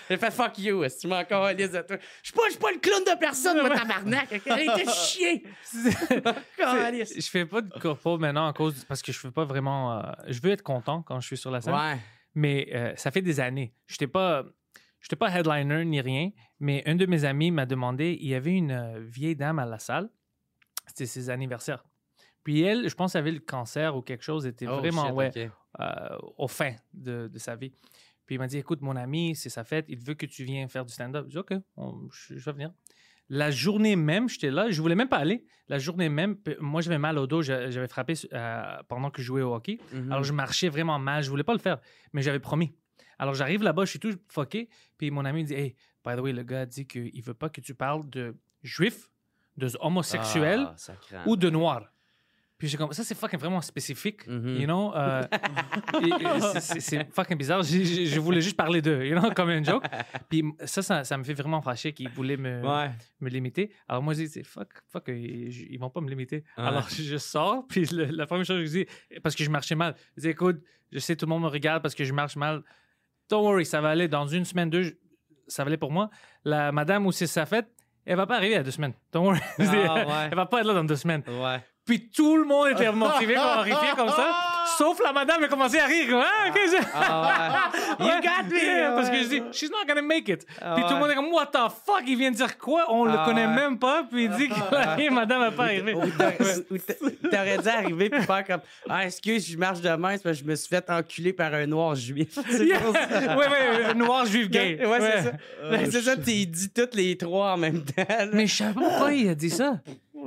J'ai 0.09 0.17
fait 0.17 0.31
fuck 0.31 0.57
you, 0.59 0.81
que 0.81 0.99
tu 0.99 1.07
m'en 1.07 1.23
calisses 1.23 1.71
de 1.71 1.81
toi? 1.81 1.97
Je 2.21 2.27
suis 2.29 2.33
pas, 2.33 2.41
je 2.45 2.49
suis 2.51 2.59
pas 2.59 2.71
le 2.71 2.79
clown 2.79 3.03
de 3.03 3.17
personne, 3.19 3.59
moi, 3.61 3.69
tabarnak. 3.69 4.41
Arrêtez 4.47 4.83
de 4.85 4.89
chier. 5.07 5.43
Je 6.59 7.29
fais 7.29 7.45
pas 7.45 7.61
de 7.61 7.69
corpo 7.79 8.17
maintenant 8.17 8.47
à 8.47 8.53
cause 8.53 8.83
parce 8.85 9.01
que 9.01 9.11
je 9.11 9.19
fais 9.19 9.31
pas 9.31 9.45
vraiment. 9.45 9.97
euh, 9.99 10.11
je 10.27 10.39
veux 10.41 10.51
être 10.51 10.61
content 10.63 11.01
quand 11.01 11.19
je 11.19 11.27
suis 11.27 11.37
sur 11.37 11.51
la 11.51 11.61
scène, 11.61 11.73
Ouais. 11.73 11.97
mais 12.33 12.67
euh, 12.73 12.93
ça 12.95 13.11
fait 13.11 13.21
des 13.21 13.39
années. 13.39 13.73
J'étais 13.87 14.07
pas, 14.07 14.43
j'étais 15.01 15.15
pas 15.15 15.29
headliner 15.29 15.85
ni 15.85 16.01
rien, 16.01 16.31
mais 16.59 16.83
un 16.85 16.95
de 16.95 17.05
mes 17.05 17.25
amis 17.25 17.51
m'a 17.51 17.65
demandé. 17.65 18.17
Il 18.19 18.27
y 18.27 18.35
avait 18.35 18.53
une 18.53 18.71
euh, 18.71 18.99
vieille 18.99 19.35
dame 19.35 19.59
à 19.59 19.65
la 19.65 19.79
salle. 19.79 20.09
C'était 20.87 21.05
ses 21.05 21.29
anniversaires. 21.29 21.83
Puis 22.45 22.61
elle, 22.61 22.87
je 22.87 22.95
pense, 22.95 23.17
avait 23.17 23.31
le 23.31 23.39
cancer 23.39 23.93
ou 23.97 24.01
quelque 24.01 24.23
chose. 24.23 24.45
Était 24.45 24.67
Oh, 24.67 24.77
vraiment 24.77 25.07
shit, 25.07 25.13
ouais, 25.15 25.31
ok. 25.45 25.51
euh, 25.81 26.17
au 26.37 26.47
fin 26.47 26.71
de, 26.93 27.27
de 27.27 27.37
sa 27.39 27.57
vie. 27.57 27.71
Puis 28.25 28.35
il 28.35 28.37
m'a 28.39 28.47
dit 28.47 28.57
Écoute, 28.57 28.81
mon 28.81 28.95
ami, 28.95 29.35
c'est 29.35 29.49
sa 29.49 29.65
fête, 29.65 29.85
il 29.89 29.99
veut 29.99 30.13
que 30.13 30.25
tu 30.25 30.43
viennes 30.45 30.69
faire 30.69 30.85
du 30.85 30.93
stand-up. 30.93 31.25
J'ai 31.27 31.31
dit 31.33 31.37
Ok, 31.39 31.53
on- 31.75 32.07
je, 32.11 32.37
je 32.37 32.45
vais 32.45 32.53
venir. 32.53 32.71
La 33.27 33.49
journée 33.49 33.95
même, 33.95 34.29
j'étais 34.29 34.51
là, 34.51 34.69
je 34.69 34.79
voulais 34.79 34.93
même 34.95 35.09
pas 35.09 35.17
aller. 35.17 35.43
La 35.67 35.79
journée 35.79 36.07
même, 36.09 36.37
moi 36.59 36.81
j'avais 36.81 36.99
mal 36.99 37.17
au 37.17 37.25
dos, 37.25 37.41
j'a- 37.41 37.71
j'avais 37.71 37.87
frappé 37.87 38.13
euh, 38.33 38.77
pendant 38.87 39.09
que 39.09 39.19
je 39.19 39.25
jouais 39.25 39.41
au 39.41 39.53
hockey. 39.55 39.79
Mhm. 39.91 40.11
Alors 40.11 40.23
je 40.23 40.31
marchais 40.31 40.69
vraiment 40.69 40.99
mal, 40.99 41.23
je 41.23 41.29
voulais 41.31 41.43
pas 41.43 41.53
le 41.53 41.59
faire, 41.59 41.79
mais 42.13 42.21
j'avais 42.21 42.39
promis. 42.39 42.75
Alors 43.17 43.33
j'arrive 43.33 43.63
là-bas, 43.63 43.85
je 43.85 43.89
suis 43.89 43.99
tout 43.99 44.13
fucké, 44.29 44.69
puis 44.99 45.09
mon 45.09 45.25
ami 45.25 45.41
me 45.41 45.47
dit 45.47 45.55
Hey, 45.55 45.75
by 46.05 46.15
the 46.15 46.19
way, 46.19 46.33
le 46.33 46.43
gars 46.43 46.67
dit 46.67 46.85
qu'il 46.85 47.21
veut 47.23 47.33
pas 47.33 47.49
que 47.49 47.61
tu 47.61 47.73
parles 47.73 48.07
de 48.11 48.35
juifs, 48.61 49.09
de 49.57 49.69
homosexuels 49.79 50.67
Ah, 51.13 51.23
ou 51.25 51.35
de 51.35 51.49
noirs. 51.49 51.91
Puis 52.57 52.69
j'ai 52.69 52.77
comme 52.77 52.93
ça, 52.93 53.03
c'est 53.03 53.15
fucking 53.15 53.37
vraiment 53.39 53.59
spécifique, 53.61 54.25
Mhm. 54.27 54.57
you 54.57 54.65
know. 54.65 54.93
euh, 54.95 55.21
c'est- 56.59 57.11
fucking 57.11 57.37
bizarre. 57.37 57.63
Je 57.63 58.19
voulais 58.19 58.41
juste 58.41 58.55
parler 58.55 58.81
d'eux, 58.81 59.05
you 59.05 59.17
know, 59.19 59.29
comme 59.31 59.49
une 59.49 59.65
joke. 59.65 59.83
Puis 60.29 60.43
ça, 60.65 60.81
ça, 60.81 61.03
ça 61.03 61.17
me 61.17 61.23
fait 61.23 61.33
vraiment 61.33 61.61
fâcher 61.61 61.93
qu'ils 61.93 62.09
voulaient 62.09 62.37
me, 62.37 62.61
Ouais. 62.65 62.91
me 63.19 63.29
limiter. 63.29 63.71
Alors 63.87 64.01
moi, 64.03 64.13
je 64.13 64.23
dis, 64.23 64.43
fuck, 64.43 64.69
fuck, 64.87 65.03
ils, 65.09 65.71
ils 65.73 65.77
vont 65.79 65.89
pas 65.89 66.01
me 66.01 66.09
limiter. 66.09 66.43
Ouais. 66.57 66.63
Alors 66.63 66.87
je 66.89 67.17
sors, 67.17 67.65
puis 67.67 67.85
le- 67.91 68.05
la 68.05 68.25
première 68.25 68.45
chose 68.45 68.59
que 68.61 68.65
je 68.65 68.71
dis, 68.83 68.85
parce 69.21 69.35
que 69.35 69.43
je 69.43 69.49
marchais 69.49 69.75
mal, 69.75 69.95
je 70.15 70.21
dis, 70.21 70.29
écoute, 70.29 70.61
je 70.91 70.99
sais, 70.99 71.15
tout 71.15 71.25
le 71.25 71.31
monde 71.31 71.43
me 71.43 71.47
regarde 71.49 71.81
parce 71.81 71.95
que 71.95 72.03
je 72.05 72.13
marche 72.13 72.35
mal. 72.35 72.63
Don't 73.29 73.43
worry, 73.43 73.65
ça 73.65 73.81
va 73.81 73.89
aller 73.89 74.07
dans 74.07 74.27
une 74.27 74.45
semaine, 74.45 74.69
deux, 74.69 74.97
ça 75.47 75.63
va 75.63 75.67
aller 75.67 75.77
pour 75.77 75.91
moi. 75.91 76.09
La 76.43 76.71
madame 76.71 77.05
où 77.05 77.11
c'est 77.11 77.27
sa 77.27 77.45
fête, 77.45 77.67
elle 78.05 78.17
va 78.17 78.27
pas 78.27 78.35
arriver 78.35 78.55
à 78.57 78.63
deux 78.63 78.71
semaines. 78.71 78.93
Don't 79.11 79.25
worry. 79.25 79.39
Ah, 79.59 79.63
ouais. 79.63 80.27
Elle 80.31 80.35
va 80.35 80.45
pas 80.45 80.59
être 80.59 80.67
là 80.67 80.73
dans 80.73 80.83
deux 80.83 80.95
semaines. 80.95 81.23
Ouais. 81.27 81.59
Puis 81.85 82.09
tout 82.09 82.37
le 82.37 82.45
monde 82.45 82.69
était 82.69 82.91
motivé, 82.91 83.37
horrifié 83.37 83.89
comme 83.95 84.09
ça. 84.09 84.33
Sauf 84.77 84.99
la 85.03 85.13
madame 85.13 85.43
a 85.43 85.47
commencé 85.47 85.79
à 85.79 85.85
rire. 85.85 86.07
Ah, 86.21 86.49
ok, 86.49 86.59
je- 86.71 86.85
Ah, 86.93 87.69
ouais. 87.99 88.05
You 88.05 88.21
got 88.21 88.49
me! 88.49 88.55
Yeah, 88.63 88.91
parce 88.91 89.09
que 89.09 89.15
Ouais. 89.15 89.23
je 89.23 89.27
dis, 89.29 89.41
she's 89.51 89.69
not 89.69 89.85
gonna 89.87 90.01
make 90.01 90.27
it. 90.27 90.45
Ah, 90.61 90.73
puis 90.75 90.83
tout 90.83 90.89
le 90.89 90.95
ouais. 90.95 90.99
monde 91.01 91.11
est 91.11 91.15
comme, 91.15 91.31
what 91.31 91.47
the 91.47 91.57
fuck, 91.85 92.03
il 92.07 92.17
vient 92.17 92.31
de 92.31 92.35
dire 92.35 92.57
quoi? 92.57 92.85
On 92.89 93.05
le 93.05 93.11
Ah, 93.17 93.23
connaît 93.25 93.45
ouais. 93.45 93.53
même 93.55 93.77
pas. 93.79 94.03
Puis 94.09 94.25
il 94.25 94.29
dit 94.31 94.49
que 94.49 95.09
madame 95.13 95.41
va 95.41 95.51
pas 95.51 95.63
arriver. 95.65 95.93
Ou 95.93 96.07
t'a- 96.11 96.31
T'aurais 97.29 97.57
dû 97.59 97.67
arriver 97.67 98.09
puis 98.09 98.21
faire 98.23 98.45
comme 98.45 98.61
Ah, 98.89 99.05
excuse, 99.05 99.47
je 99.49 99.57
marche 99.57 99.81
de 99.81 99.89
main, 99.95 100.13
c'est 100.17 100.23
parce 100.23 100.37
que 100.39 100.43
je 100.43 100.49
me 100.49 100.55
suis 100.55 100.67
fait 100.69 100.89
enculer 100.89 101.33
par 101.33 101.53
un 101.53 101.65
noir 101.65 101.95
juif. 101.95 102.37
Yeah. 102.65 102.79
ouais, 103.37 103.47
ouais, 103.47 103.93
noir 103.93 104.25
juif 104.25 104.49
gay. 104.49 104.79
Ouais, 104.85 104.99
c'est 104.99 105.23
ça. 105.23 105.31
Ben, 105.69 105.91
c'est 105.91 106.01
ça, 106.01 106.15
t'es 106.17 106.45
dit 106.45 106.69
toutes 106.69 106.95
les 106.95 107.15
trois 107.17 107.51
en 107.53 107.57
même 107.57 107.83
temps. 107.83 108.03
là. 108.07 108.25
Mais 108.33 108.47
je 108.47 108.55
sais 108.55 108.63
pas 108.65 108.73
pourquoi 108.81 109.13
il 109.13 109.29
a 109.29 109.35
dit 109.35 109.49
ça. 109.49 109.75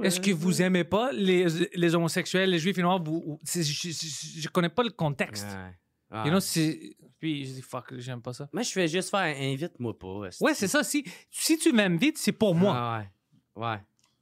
Est-ce 0.03 0.21
que 0.21 0.31
vous 0.31 0.63
aimez 0.63 0.85
pas 0.85 1.11
les, 1.13 1.47
les 1.75 1.95
homosexuels, 1.95 2.51
les 2.51 2.59
juifs 2.59 2.79
et 2.79 2.83
noirs? 2.83 3.03
Vous, 3.03 3.39
je, 3.45 3.63
je, 3.63 4.41
je 4.41 4.49
connais 4.49 4.69
pas 4.69 4.83
le 4.83 4.91
contexte. 4.91 5.47
Ouais. 6.11 6.25
You 6.25 6.31
know. 6.31 6.41
Puis 7.19 7.45
je 7.47 7.53
dis, 7.55 7.63
fuck, 7.63 7.93
j'aime 7.99 8.23
pas 8.23 8.33
ça. 8.33 8.49
Moi, 8.53 8.63
je 8.63 8.71
fais 8.71 8.89
juste 8.89 9.11
faire 9.11 9.21
invite-moi 9.37 9.99
pas. 9.99 10.31
Ouais, 10.41 10.55
c'est 10.55 10.69
ça. 10.69 10.83
Si, 10.85 11.05
si 11.31 11.59
tu 11.59 11.73
m'invites, 11.73 12.17
c'est 12.19 12.33
pour 12.33 12.55
moi. 12.55 12.75
Ah, 12.77 12.99
ouais. 13.57 13.63
Ouais. 13.67 13.79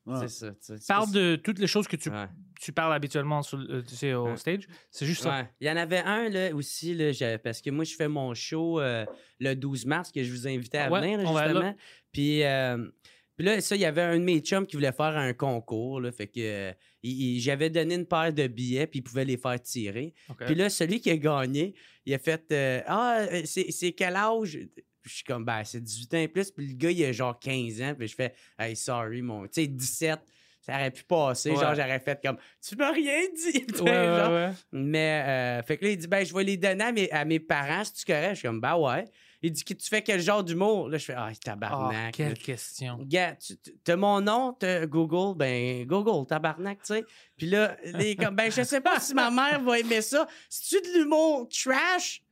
Ouais. 0.06 0.28
C'est 0.28 0.52
ça. 0.60 0.74
Parle 0.88 1.10
de 1.12 1.36
toutes 1.36 1.58
les 1.58 1.66
choses 1.66 1.86
que 1.88 1.96
tu, 1.96 2.08
Ouais. 2.10 2.26
tu 2.60 2.72
parles 2.72 2.92
habituellement 2.94 3.42
sur, 3.42 3.58
le- 3.58 3.82
tu 3.84 3.94
sais, 3.96 4.14
au 4.14 4.26
Ouais. 4.28 4.36
stage. 4.36 4.66
C'est 4.90 5.04
juste 5.04 5.22
ça. 5.22 5.46
Il 5.60 5.66
y 5.66 5.70
en 5.70 5.76
avait 5.76 5.98
un 5.98 6.28
là, 6.28 6.54
aussi, 6.54 6.94
là, 6.94 7.10
parce 7.38 7.60
que 7.60 7.70
moi, 7.70 7.84
je 7.84 7.94
fais 7.94 8.08
mon 8.08 8.32
show 8.32 8.80
euh, 8.80 9.04
le 9.40 9.54
12 9.54 9.84
mars 9.84 10.10
que 10.12 10.22
je 10.22 10.30
vous 10.32 10.46
invitais 10.48 10.78
à 10.78 10.90
Ouais, 10.90 11.00
venir, 11.00 11.18
là, 11.18 11.24
on 11.28 11.32
va 11.32 11.40
aller 11.40 11.54
là. 11.54 11.60
justement. 11.60 11.76
Puis, 12.12 12.42
euh, 12.44 12.88
puis 13.36 13.46
là, 13.46 13.60
ça, 13.60 13.76
il 13.76 13.82
y 13.82 13.84
avait 13.84 14.02
un 14.02 14.18
de 14.18 14.24
mes 14.24 14.40
chums 14.40 14.66
qui 14.66 14.76
voulait 14.76 14.92
faire 14.92 15.16
un 15.16 15.32
concours. 15.32 16.00
Là, 16.00 16.10
fait 16.12 16.26
que 16.26 16.40
euh, 16.40 16.72
il- 17.02 17.36
il- 17.36 17.40
j'avais 17.40 17.70
donné 17.70 17.94
une 17.94 18.06
paire 18.06 18.32
de 18.32 18.46
billets, 18.46 18.86
puis 18.86 19.00
il 19.00 19.02
pouvait 19.02 19.24
les 19.24 19.36
faire 19.36 19.60
tirer. 19.60 20.14
Puis 20.46 20.54
là, 20.54 20.68
celui 20.70 21.00
qui 21.00 21.10
a 21.10 21.16
gagné, 21.16 21.74
il 22.04 22.14
a 22.14 22.18
fait 22.18 22.44
euh, 22.52 22.80
Ah, 22.86 23.20
euh, 23.30 23.42
c'est 23.44 23.70
c'est 23.70 23.92
quel 23.92 24.16
âge 24.16 24.58
Je 25.02 25.14
suis 25.14 25.22
comme, 25.24 25.44
ben, 25.44 25.62
c'est 25.64 25.80
18 25.80 26.14
ans 26.14 26.18
et 26.18 26.26
plus. 26.28 26.50
Puis 26.50 26.66
le 26.66 26.74
gars, 26.74 26.90
il 26.90 27.04
a 27.04 27.12
genre 27.12 27.38
15 27.38 27.80
ans. 27.80 27.94
Puis 27.96 28.08
je 28.08 28.14
fais, 28.16 28.34
hey, 28.58 28.74
sorry, 28.74 29.22
mon. 29.22 29.42
Tu 29.44 29.62
sais, 29.62 29.66
17, 29.68 30.18
ça 30.60 30.74
aurait 30.74 30.90
pu 30.90 31.04
passer. 31.04 31.50
Ouais. 31.52 31.56
Genre, 31.60 31.74
j'aurais 31.76 32.00
fait 32.00 32.18
comme, 32.20 32.38
tu 32.66 32.74
m'as 32.74 32.90
rien 32.90 33.20
dit. 33.32 33.64
Ouais, 33.82 33.88
ouais, 33.88 33.92
genre. 33.92 34.32
ouais. 34.32 34.50
Mais, 34.72 35.22
euh, 35.28 35.62
fait 35.62 35.76
que 35.76 35.84
là, 35.84 35.90
il 35.92 35.96
dit, 35.98 36.08
ben, 36.08 36.26
je 36.26 36.34
vais 36.34 36.42
les 36.42 36.56
donner 36.56 36.82
à 36.82 36.90
mes, 36.90 37.10
à 37.12 37.24
mes 37.24 37.38
parents, 37.38 37.84
si 37.84 37.92
tu 37.92 38.04
correct. 38.04 38.30
Je 38.30 38.38
suis 38.40 38.48
comme, 38.48 38.60
ben 38.60 38.76
ouais. 38.76 39.04
Il 39.42 39.52
dit, 39.52 39.64
que 39.64 39.74
tu 39.74 39.88
fais 39.88 40.02
quel 40.02 40.20
genre 40.20 40.42
d'humour? 40.42 40.88
Là, 40.88 40.98
je 40.98 41.04
fais, 41.04 41.14
ah, 41.14 41.28
Ah, 41.30 41.34
tabarnak. 41.34 42.14
quelle 42.14 42.28
là. 42.30 42.34
question. 42.34 42.98
Gars, 43.02 43.36
tu- 43.36 43.96
mon 43.96 44.20
nom, 44.20 44.52
t'as 44.58 44.86
Google, 44.86 45.36
ben 45.36 45.84
Google, 45.86 46.26
tabarnak, 46.26 46.78
tu 46.82 46.94
sais. 46.94 47.04
Puis 47.36 47.46
là, 47.46 47.76
les, 47.84 48.16
comme, 48.16 48.34
ben 48.34 48.50
je 48.50 48.62
sais 48.62 48.80
pas 48.80 48.98
si 49.00 49.14
ma 49.14 49.30
mère 49.30 49.60
va 49.62 49.78
aimer 49.78 50.00
ça. 50.02 50.26
Si 50.48 50.76
tu 50.82 50.88
de 50.92 50.98
l'humour 50.98 51.48
trash, 51.48 52.22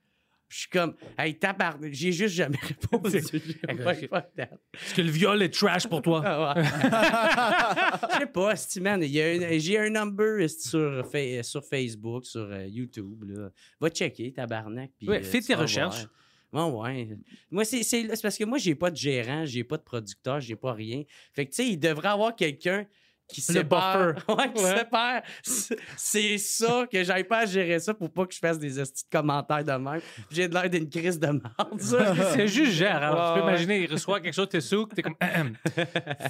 je 0.49 0.59
suis 0.61 0.69
comme, 0.69 0.95
hey, 1.19 1.37
tabarnak, 1.39 1.93
j'ai 1.93 2.13
juste 2.13 2.35
jamais 2.35 2.59
répondu. 2.63 3.17
Est-ce 3.17 4.95
que 4.95 5.03
le 5.03 5.11
viol 5.11 5.43
est 5.43 5.53
trash 5.53 5.87
pour 5.89 6.01
toi? 6.03 6.23
Ah. 6.25 6.55
Je 8.13 8.19
sais 8.21 8.27
pas, 8.27 8.53
esti, 8.53 8.81
man, 8.81 9.03
j'ai 9.03 9.79
un 9.79 9.91
number 9.91 10.49
sur, 10.49 11.05
sur 11.43 11.65
Facebook, 11.65 12.25
sur 12.27 12.43
euh, 12.51 12.67
YouTube. 12.67 13.25
Là. 13.27 13.49
Va 13.81 13.89
checker, 13.91 14.33
tabarnak. 14.33 14.91
puis, 14.99 15.09
Ouais, 15.09 15.19
euh, 15.21 15.23
fais 15.23 15.41
tes 15.41 15.55
recherches. 15.55 16.01
voir. 16.03 16.11
Ouais, 16.55 16.71
ouais. 16.71 17.09
Moi, 17.51 17.65
c'est 17.65 17.83
c'est- 17.83 18.15
c'est 18.15 18.23
parce 18.23 18.39
que 18.39 18.45
moi, 18.45 18.59
j'ai 18.59 18.75
pas 18.75 18.91
de 18.91 18.97
gérant, 18.97 19.45
j'ai 19.45 19.65
pas 19.65 19.77
de 19.77 19.83
producteur, 19.83 20.41
j'ai 20.41 20.57
pas 20.57 20.73
rien. 20.73 21.03
Fait 21.33 21.47
que, 21.47 21.51
tu 21.51 21.57
sais, 21.57 21.69
il 21.69 21.79
devrait 21.79 22.09
avoir 22.09 22.35
quelqu'un 22.37 22.85
qui 23.27 23.41
Le 23.49 23.55
sépare. 23.55 24.13
buffer. 24.15 24.21
Ouais, 24.37 24.53
qui 24.53 24.63
Ouais. 24.63 24.79
sépare. 24.79 25.23
C'est- 25.43 26.39
ça 26.39 26.87
que 26.93 27.03
j'aille 27.03 27.25
pas 27.25 27.39
à 27.39 27.47
gérer 27.47 27.81
ça 27.81 27.95
pour 27.95 28.13
pas 28.13 28.27
que 28.27 28.35
je 28.35 28.39
fasse 28.39 28.59
des 28.59 28.75
de 28.79 28.85
commentaires 29.11 29.65
de 29.65 29.73
même. 29.73 30.01
J'ai 30.31 30.47
de 30.47 30.53
l'air 30.55 30.69
d'une 30.69 30.89
crise 30.91 31.19
de 31.19 31.29
merde, 31.29 31.81
ça. 31.81 32.15
C'est 32.35 32.47
juste 32.49 32.73
gère. 32.73 33.03
Alors, 33.03 33.35
tu 33.35 33.41
peux 33.41 33.49
imaginer, 33.49 33.83
il 33.85 33.91
reçoit 33.91 34.21
quelque 34.21 34.35
chose, 34.35 34.49
t'es 34.51 34.61
souk, 34.61 34.95
t'es 34.95 35.01
comme, 35.03 35.17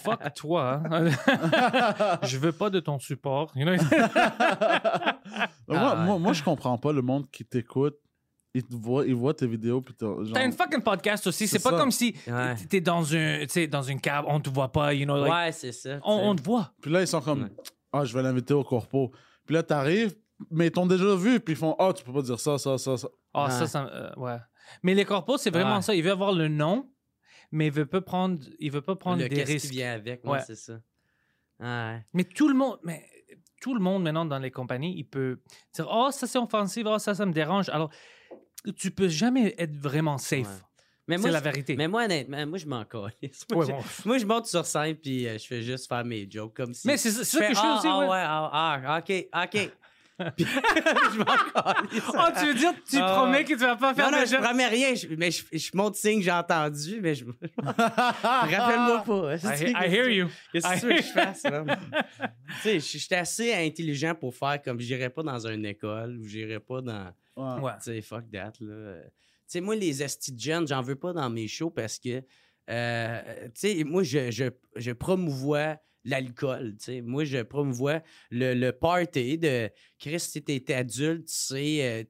fuck 0.05 0.35
toi. 0.37 0.83
hein. 0.89 1.07
je 2.23 2.39
veux 2.39 2.53
pas 2.53 2.71
de 2.71 2.79
ton 2.81 2.99
support. 3.01 3.53
You 3.57 3.65
know? 3.67 3.73
Mais 3.73 3.79
moi, 5.77 5.79
Ah 5.79 5.99
ouais. 5.99 6.05
moi, 6.07 6.19
moi, 6.19 6.33
je 6.33 6.43
comprends 6.45 6.79
pas 6.79 6.93
le 6.93 7.03
monde 7.03 7.29
qui 7.31 7.45
t'écoute. 7.45 7.97
Il 8.57 8.63
te 8.65 8.75
voit, 8.77 9.05
il 9.05 9.15
voit 9.17 9.35
tes 9.35 9.47
vidéos. 9.49 9.81
Puis 9.81 9.95
t'as- 9.95 10.07
genre... 10.07 10.31
T'as 10.33 10.45
une 10.47 10.53
fucking 10.53 10.81
podcast 10.83 11.27
aussi. 11.27 11.49
C'est 11.49 11.59
C'est 11.59 11.63
pas 11.65 11.71
ça. 11.71 11.77
comme 11.79 11.91
si 11.91 12.15
Ouais. 12.29 12.55
t'es 12.71 12.81
dans, 12.81 13.05
un, 13.15 13.45
dans 13.69 13.83
une 13.83 14.01
cave, 14.01 14.25
on 14.29 14.39
te 14.41 14.49
voit 14.49 14.71
pas, 14.71 14.95
you 14.95 15.05
know, 15.05 15.17
like, 15.17 15.33
Ouais, 15.33 15.53
c'est 15.53 15.73
ça. 15.73 15.99
on, 16.05 16.35
te 16.37 16.43
voit. 16.43 16.73
Puis 16.81 16.91
là, 16.93 17.01
ils 17.01 17.09
sont 17.09 17.21
comme 17.21 17.43
Ouais. 17.45 17.53
Ah, 17.93 18.05
je 18.05 18.15
vais 18.15 18.23
l'inviter 18.23 18.55
au 18.55 18.63
corpo. 18.63 19.11
Puis 19.45 19.55
là, 19.55 19.63
t'arrives, 19.65 20.15
mais 20.51 20.69
ils 20.69 20.71
t'ont 20.71 20.87
déjà 20.87 21.15
vu. 21.17 21.41
Puis 21.41 21.55
ils 21.55 21.57
font 21.57 21.75
Ah, 21.79 21.93
tu 21.93 22.05
peux 22.05 22.13
pas 22.13 22.23
dire 22.23 22.39
ça, 22.39 22.57
ça, 22.59 22.79
ça, 22.79 22.97
ça. 22.97 23.09
Ah, 23.33 23.47
Ouais. 23.47 23.51
ça, 23.51 23.67
ça, 23.67 23.87
euh, 23.87 24.11
ouais. 24.17 24.37
Mais 24.85 24.95
les 24.95 25.05
corpos, 25.05 25.37
c'est 25.39 25.51
vraiment 25.51 25.77
Ouais. 25.77 25.83
ça. 25.83 25.95
Il 25.95 26.03
veut 26.05 26.13
avoir 26.13 26.33
le 26.33 26.47
nom, 26.49 26.89
mais 27.51 27.67
il 27.67 27.73
veut 27.73 27.87
pas 27.87 28.01
prendre, 28.03 28.39
il 28.61 28.71
veut 28.71 28.83
pas 28.83 28.95
prendre 28.95 29.21
le 29.21 29.29
des 29.29 29.35
qu'est-ce 29.35 29.47
qui 29.47 29.53
risques. 29.55 29.71
vient 29.73 29.93
avec, 29.95 30.25
ouais, 30.25 30.31
Ouais. 30.31 30.41
c'est 30.47 30.55
ça. 30.57 30.75
Ouais. 31.61 32.05
Mais 32.13 32.25
tout 32.25 32.49
le 32.49 32.55
monde, 32.55 32.79
mais 32.85 33.05
tout 33.61 33.75
le 33.75 33.81
monde 33.81 34.03
maintenant 34.03 34.25
dans 34.25 34.39
les 34.39 34.51
compagnies, 34.51 34.95
il 34.97 35.05
peut 35.05 35.41
dire 35.75 35.87
oh 35.91 36.09
ça 36.11 36.27
c'est 36.27 36.39
offensif, 36.39 36.85
oh 36.87 36.99
ça 36.99 37.15
ça 37.15 37.25
me 37.27 37.33
dérange. 37.33 37.69
Alors 37.69 37.91
tu 38.73 38.91
peux 38.91 39.09
jamais 39.09 39.55
être 39.59 39.75
vraiment 39.77 40.19
safe. 40.19 40.41
Ouais. 40.47 40.47
Mais 41.07 41.17
C'est 41.17 41.23
moi, 41.23 41.31
la 41.33 41.41
vérité. 41.41 41.77
Mais 41.77 41.87
moi, 41.87 42.05
honnêtement, 42.05 42.47
moi, 42.47 42.57
je 42.59 42.67
m'en 42.67 42.83
calisse. 42.85 43.45
Moi, 43.53 43.65
Ouais, 43.67 43.67
je- 43.67 43.77
bon. 43.77 43.85
moi, 44.07 44.19
je 44.19 44.25
monte 44.25 44.47
sur 44.47 44.65
scène 44.65 44.95
puis 44.97 45.29
euh, 45.29 45.37
je 45.37 45.47
fais 45.47 45.61
juste 45.63 45.87
faire 45.87 46.03
mes 46.05 46.27
jokes 46.31 46.55
comme 46.57 46.73
si. 46.73 46.87
Mais 46.87 46.97
c'est 46.97 47.11
ça 47.11 47.21
que 47.41 47.45
je 47.55 47.55
fais 47.55 47.63
ah, 47.63 47.77
aussi. 47.79 47.87
ah, 47.91 47.99
ouais. 47.99 48.07
ah, 48.23 48.81
ah, 48.87 48.99
ok, 49.01 49.27
ok. 49.45 49.71
Puis 50.37 50.47
je 50.47 51.19
m'en 51.19 51.25
calisse. 51.25 52.05
Oh, 52.09 52.23
tu 52.39 52.47
veux 52.47 52.55
dire, 52.55 52.73
tu 52.89 52.97
Ah, 53.01 53.15
promets 53.17 53.43
que 53.43 53.49
tu 53.49 53.57
vas 53.57 53.75
pas 53.75 53.93
faire 53.95 54.13
Non, 54.13 54.19
non, 54.19 54.25
je 54.25 54.37
promets 54.37 54.69
rien, 54.69 54.95
je- 54.95 55.09
mais 55.09 55.33
je, 55.33 55.43
je 55.53 55.71
monte 55.75 55.97
signe 55.97 56.21
que 56.21 56.25
j'ai 56.25 56.31
entendu, 56.31 57.01
mais 57.03 57.17
je. 57.17 57.25
Rappelle-moi 58.09 59.03
pas. 59.05 59.35
I, 59.37 59.73
I 59.73 59.89
hear 59.93 60.09
you. 60.09 60.29
Qu'est-ce 60.53 60.69
que 60.69 60.77
I 60.77 60.81
tu 60.81 60.87
veux 60.87 60.93
que 60.93 60.99
hear- 61.01 61.03
je 61.03 61.13
fasse, 61.13 61.45
man? 61.45 61.67
tu 61.67 62.63
sais, 62.63 62.81
je 62.81 62.85
je 62.93 62.99
suis 63.05 63.15
assez 63.15 63.53
intelligent 63.55 64.15
pour 64.15 64.35
faire 64.35 64.63
comme 64.63 64.79
j'irais 64.81 65.11
pas 65.11 65.23
dans 65.23 65.47
une 65.47 65.67
école 65.67 66.17
ou 66.21 66.25
j'irais 66.27 66.61
pas 66.61 66.81
dans. 66.81 67.13
Ouais. 67.37 67.61
Ouais. 67.61 67.73
Tu 67.79 67.85
sais, 67.85 68.03
fuck 68.03 68.31
that, 68.31 68.53
là. 68.61 69.03
Tu 69.03 69.11
sais, 69.47 69.61
moi, 69.61 69.77
les 69.77 70.03
esti 70.03 70.33
de 70.33 70.41
jeunes, 70.41 70.67
j'en 70.67 70.81
veux 70.81 70.97
pas 70.97 71.13
dans 71.13 71.29
mes 71.29 71.49
shows 71.49 71.71
parce 71.71 71.99
que, 71.99 72.23
euh, 72.71 73.45
tu 73.47 73.51
sais, 73.55 73.85
moi, 73.85 74.03
je, 74.03 74.31
je, 74.31 74.45
je 74.77 74.93
promouvois 74.93 75.77
l'alcool, 76.05 76.77
tu 76.79 76.85
sais. 76.85 77.01
Moi, 77.01 77.25
je 77.25 77.43
promouvois 77.43 78.03
le, 78.31 78.55
le 78.55 78.73
party 78.73 79.39
de 79.39 79.71
Chris, 79.99 80.21
si 80.21 80.43
t'es 80.43 80.75
adulte, 80.75 81.27
tu 81.27 81.35
sais, 81.35 82.09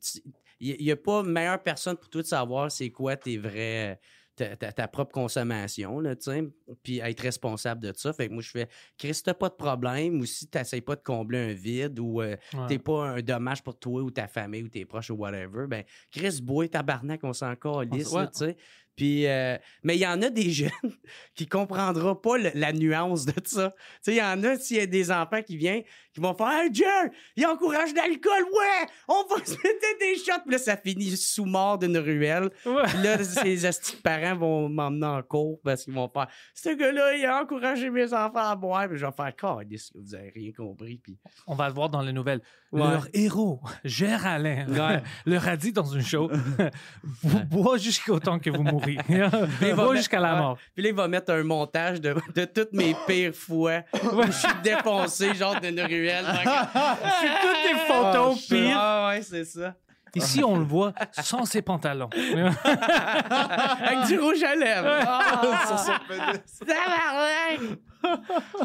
il 0.60 0.84
n'y 0.84 0.90
a 0.90 0.96
pas 0.96 1.22
meilleure 1.22 1.62
personne 1.62 1.96
pour 1.96 2.08
toi 2.08 2.22
de 2.22 2.26
savoir 2.26 2.70
c'est 2.70 2.90
quoi 2.90 3.16
tes 3.16 3.38
vrais... 3.38 4.00
Ta, 4.36 4.56
ta- 4.56 4.72
ta 4.72 4.88
propre 4.88 5.12
consommation, 5.12 6.00
là, 6.00 6.16
tu 6.16 6.24
sais, 6.24 6.42
puis 6.82 6.98
être 6.98 7.20
responsable 7.20 7.80
de 7.80 7.92
ça. 7.96 8.12
Fait 8.12 8.26
que 8.28 8.32
moi, 8.32 8.42
je 8.42 8.50
fais, 8.50 8.68
Chris, 8.98 9.20
t'as 9.24 9.32
pas 9.34 9.48
de 9.48 9.54
problème, 9.54 10.18
ou 10.20 10.24
si 10.26 10.48
t'essayes 10.48 10.80
pas 10.80 10.96
de 10.96 11.02
combler 11.02 11.38
un 11.38 11.52
vide, 11.52 12.00
ou 12.00 12.20
euh, 12.20 12.34
Ouais. 12.52 12.66
t'es 12.68 12.78
pas 12.78 13.10
un 13.10 13.20
dommage 13.22 13.62
pour 13.62 13.78
toi 13.78 14.02
ou 14.02 14.10
ta 14.10 14.26
famille 14.26 14.64
ou 14.64 14.68
tes 14.68 14.84
proches 14.84 15.10
ou 15.10 15.14
whatever, 15.14 15.66
ben 15.68 15.84
Chris 16.10 16.40
bois 16.42 16.66
tabarnak, 16.68 17.20
on 17.22 17.32
s'en 17.32 17.54
calisse, 17.54 18.10
ouais. 18.10 18.26
tu 18.26 18.38
sais. 18.38 18.56
Puis, 18.96 19.26
euh, 19.26 19.56
mais 19.82 19.96
il 19.96 20.00
y 20.00 20.06
en 20.06 20.22
a 20.22 20.30
des 20.30 20.50
jeunes 20.50 20.70
qui 21.34 21.46
comprendront 21.48 22.14
pas 22.16 22.38
le- 22.38 22.52
la 22.54 22.72
nuance 22.72 23.26
de 23.26 23.32
ça. 23.44 23.70
Tu 23.76 23.82
sais, 24.02 24.12
il 24.14 24.18
y 24.18 24.22
en 24.22 24.42
a, 24.44 24.56
s'il 24.56 24.76
y 24.76 24.80
a 24.80 24.86
des 24.86 25.10
enfants 25.10 25.42
qui 25.42 25.56
viennent, 25.56 25.82
qui 26.14 26.20
vont 26.20 26.34
faire 26.34 26.48
Hey, 26.62 26.72
Jer, 26.72 27.10
il 27.36 27.44
encourage 27.46 27.92
l'alcool, 27.94 28.42
ouais, 28.44 28.86
on 29.08 29.24
va 29.28 29.36
se 29.44 29.52
mettre 29.52 29.98
des 30.00 30.16
shots. 30.16 30.40
Puis 30.44 30.52
là, 30.52 30.58
ça 30.58 30.76
finit 30.76 31.16
sous 31.16 31.44
mort 31.44 31.78
d'une 31.78 31.98
ruelle. 31.98 32.50
Ouais. 32.64 32.82
Puis 32.86 33.02
là, 33.02 33.16
de 33.18 33.22
parents 34.02 34.36
vont 34.36 34.68
m'emmener 34.68 35.06
en 35.06 35.22
cours 35.22 35.58
parce 35.64 35.84
qu'ils 35.84 35.94
vont 35.94 36.08
faire 36.08 36.28
Ce 36.54 36.68
gars-là, 36.70 37.14
il 37.16 37.24
a 37.26 37.42
encouragé 37.42 37.90
mes 37.90 38.12
enfants 38.14 38.50
à 38.50 38.54
boire. 38.56 38.88
Puis 38.88 38.98
je 38.98 39.04
vais 39.06 39.12
faire 39.12 39.34
Calice, 39.36 39.90
vous 39.94 40.14
avez 40.14 40.30
rien 40.34 40.52
compris. 40.56 40.98
Puis 41.02 41.18
On 41.46 41.54
va 41.54 41.68
le 41.68 41.74
voir 41.74 41.88
dans 41.88 42.02
les 42.02 42.12
nouvelles. 42.12 42.40
Ouais. 42.72 42.80
Leur 42.80 43.06
héros, 43.12 43.60
Alain, 44.24 44.66
Ouais. 44.68 45.02
leur 45.26 45.46
a 45.48 45.56
dit 45.56 45.72
dans 45.72 45.84
une 45.84 46.02
show 46.02 46.30
Bo- 47.22 47.38
bois 47.62 47.76
jusqu'au 47.78 48.18
temps 48.18 48.38
que 48.38 48.50
vous 48.50 48.62
mourriez. 48.62 48.98
va 49.08 49.74
bois 49.74 49.94
jusqu'à 49.96 50.20
la 50.20 50.34
mort. 50.36 50.58
Puis 50.74 50.82
là, 50.82 50.88
il 50.90 50.94
va 50.94 51.08
mettre 51.08 51.32
un 51.32 51.42
montage 51.42 52.00
de, 52.00 52.14
de 52.34 52.44
toutes 52.44 52.72
mes 52.72 52.94
pires 53.06 53.34
fois 53.34 53.82
où 53.94 54.22
je 54.22 54.30
suis 54.32 54.48
défoncé, 54.62 55.34
genre 55.34 55.60
d'une 55.60 55.80
ruelle. 55.80 56.03
C'est 57.20 57.34
toutes 57.40 57.62
des 57.72 57.78
photos 57.86 58.46
pires. 58.46 58.76
Ah 58.78 59.08
ouais, 59.10 59.22
c'est 59.22 59.44
ça. 59.44 59.74
Ici, 60.16 60.44
on 60.44 60.56
le 60.56 60.64
voit 60.64 60.92
sans 61.12 61.44
ses 61.44 61.60
pantalons. 61.60 62.08
Avec 62.64 64.06
du 64.06 64.18
rouge 64.20 64.42
à 64.44 64.54
lèvres. 64.54 64.86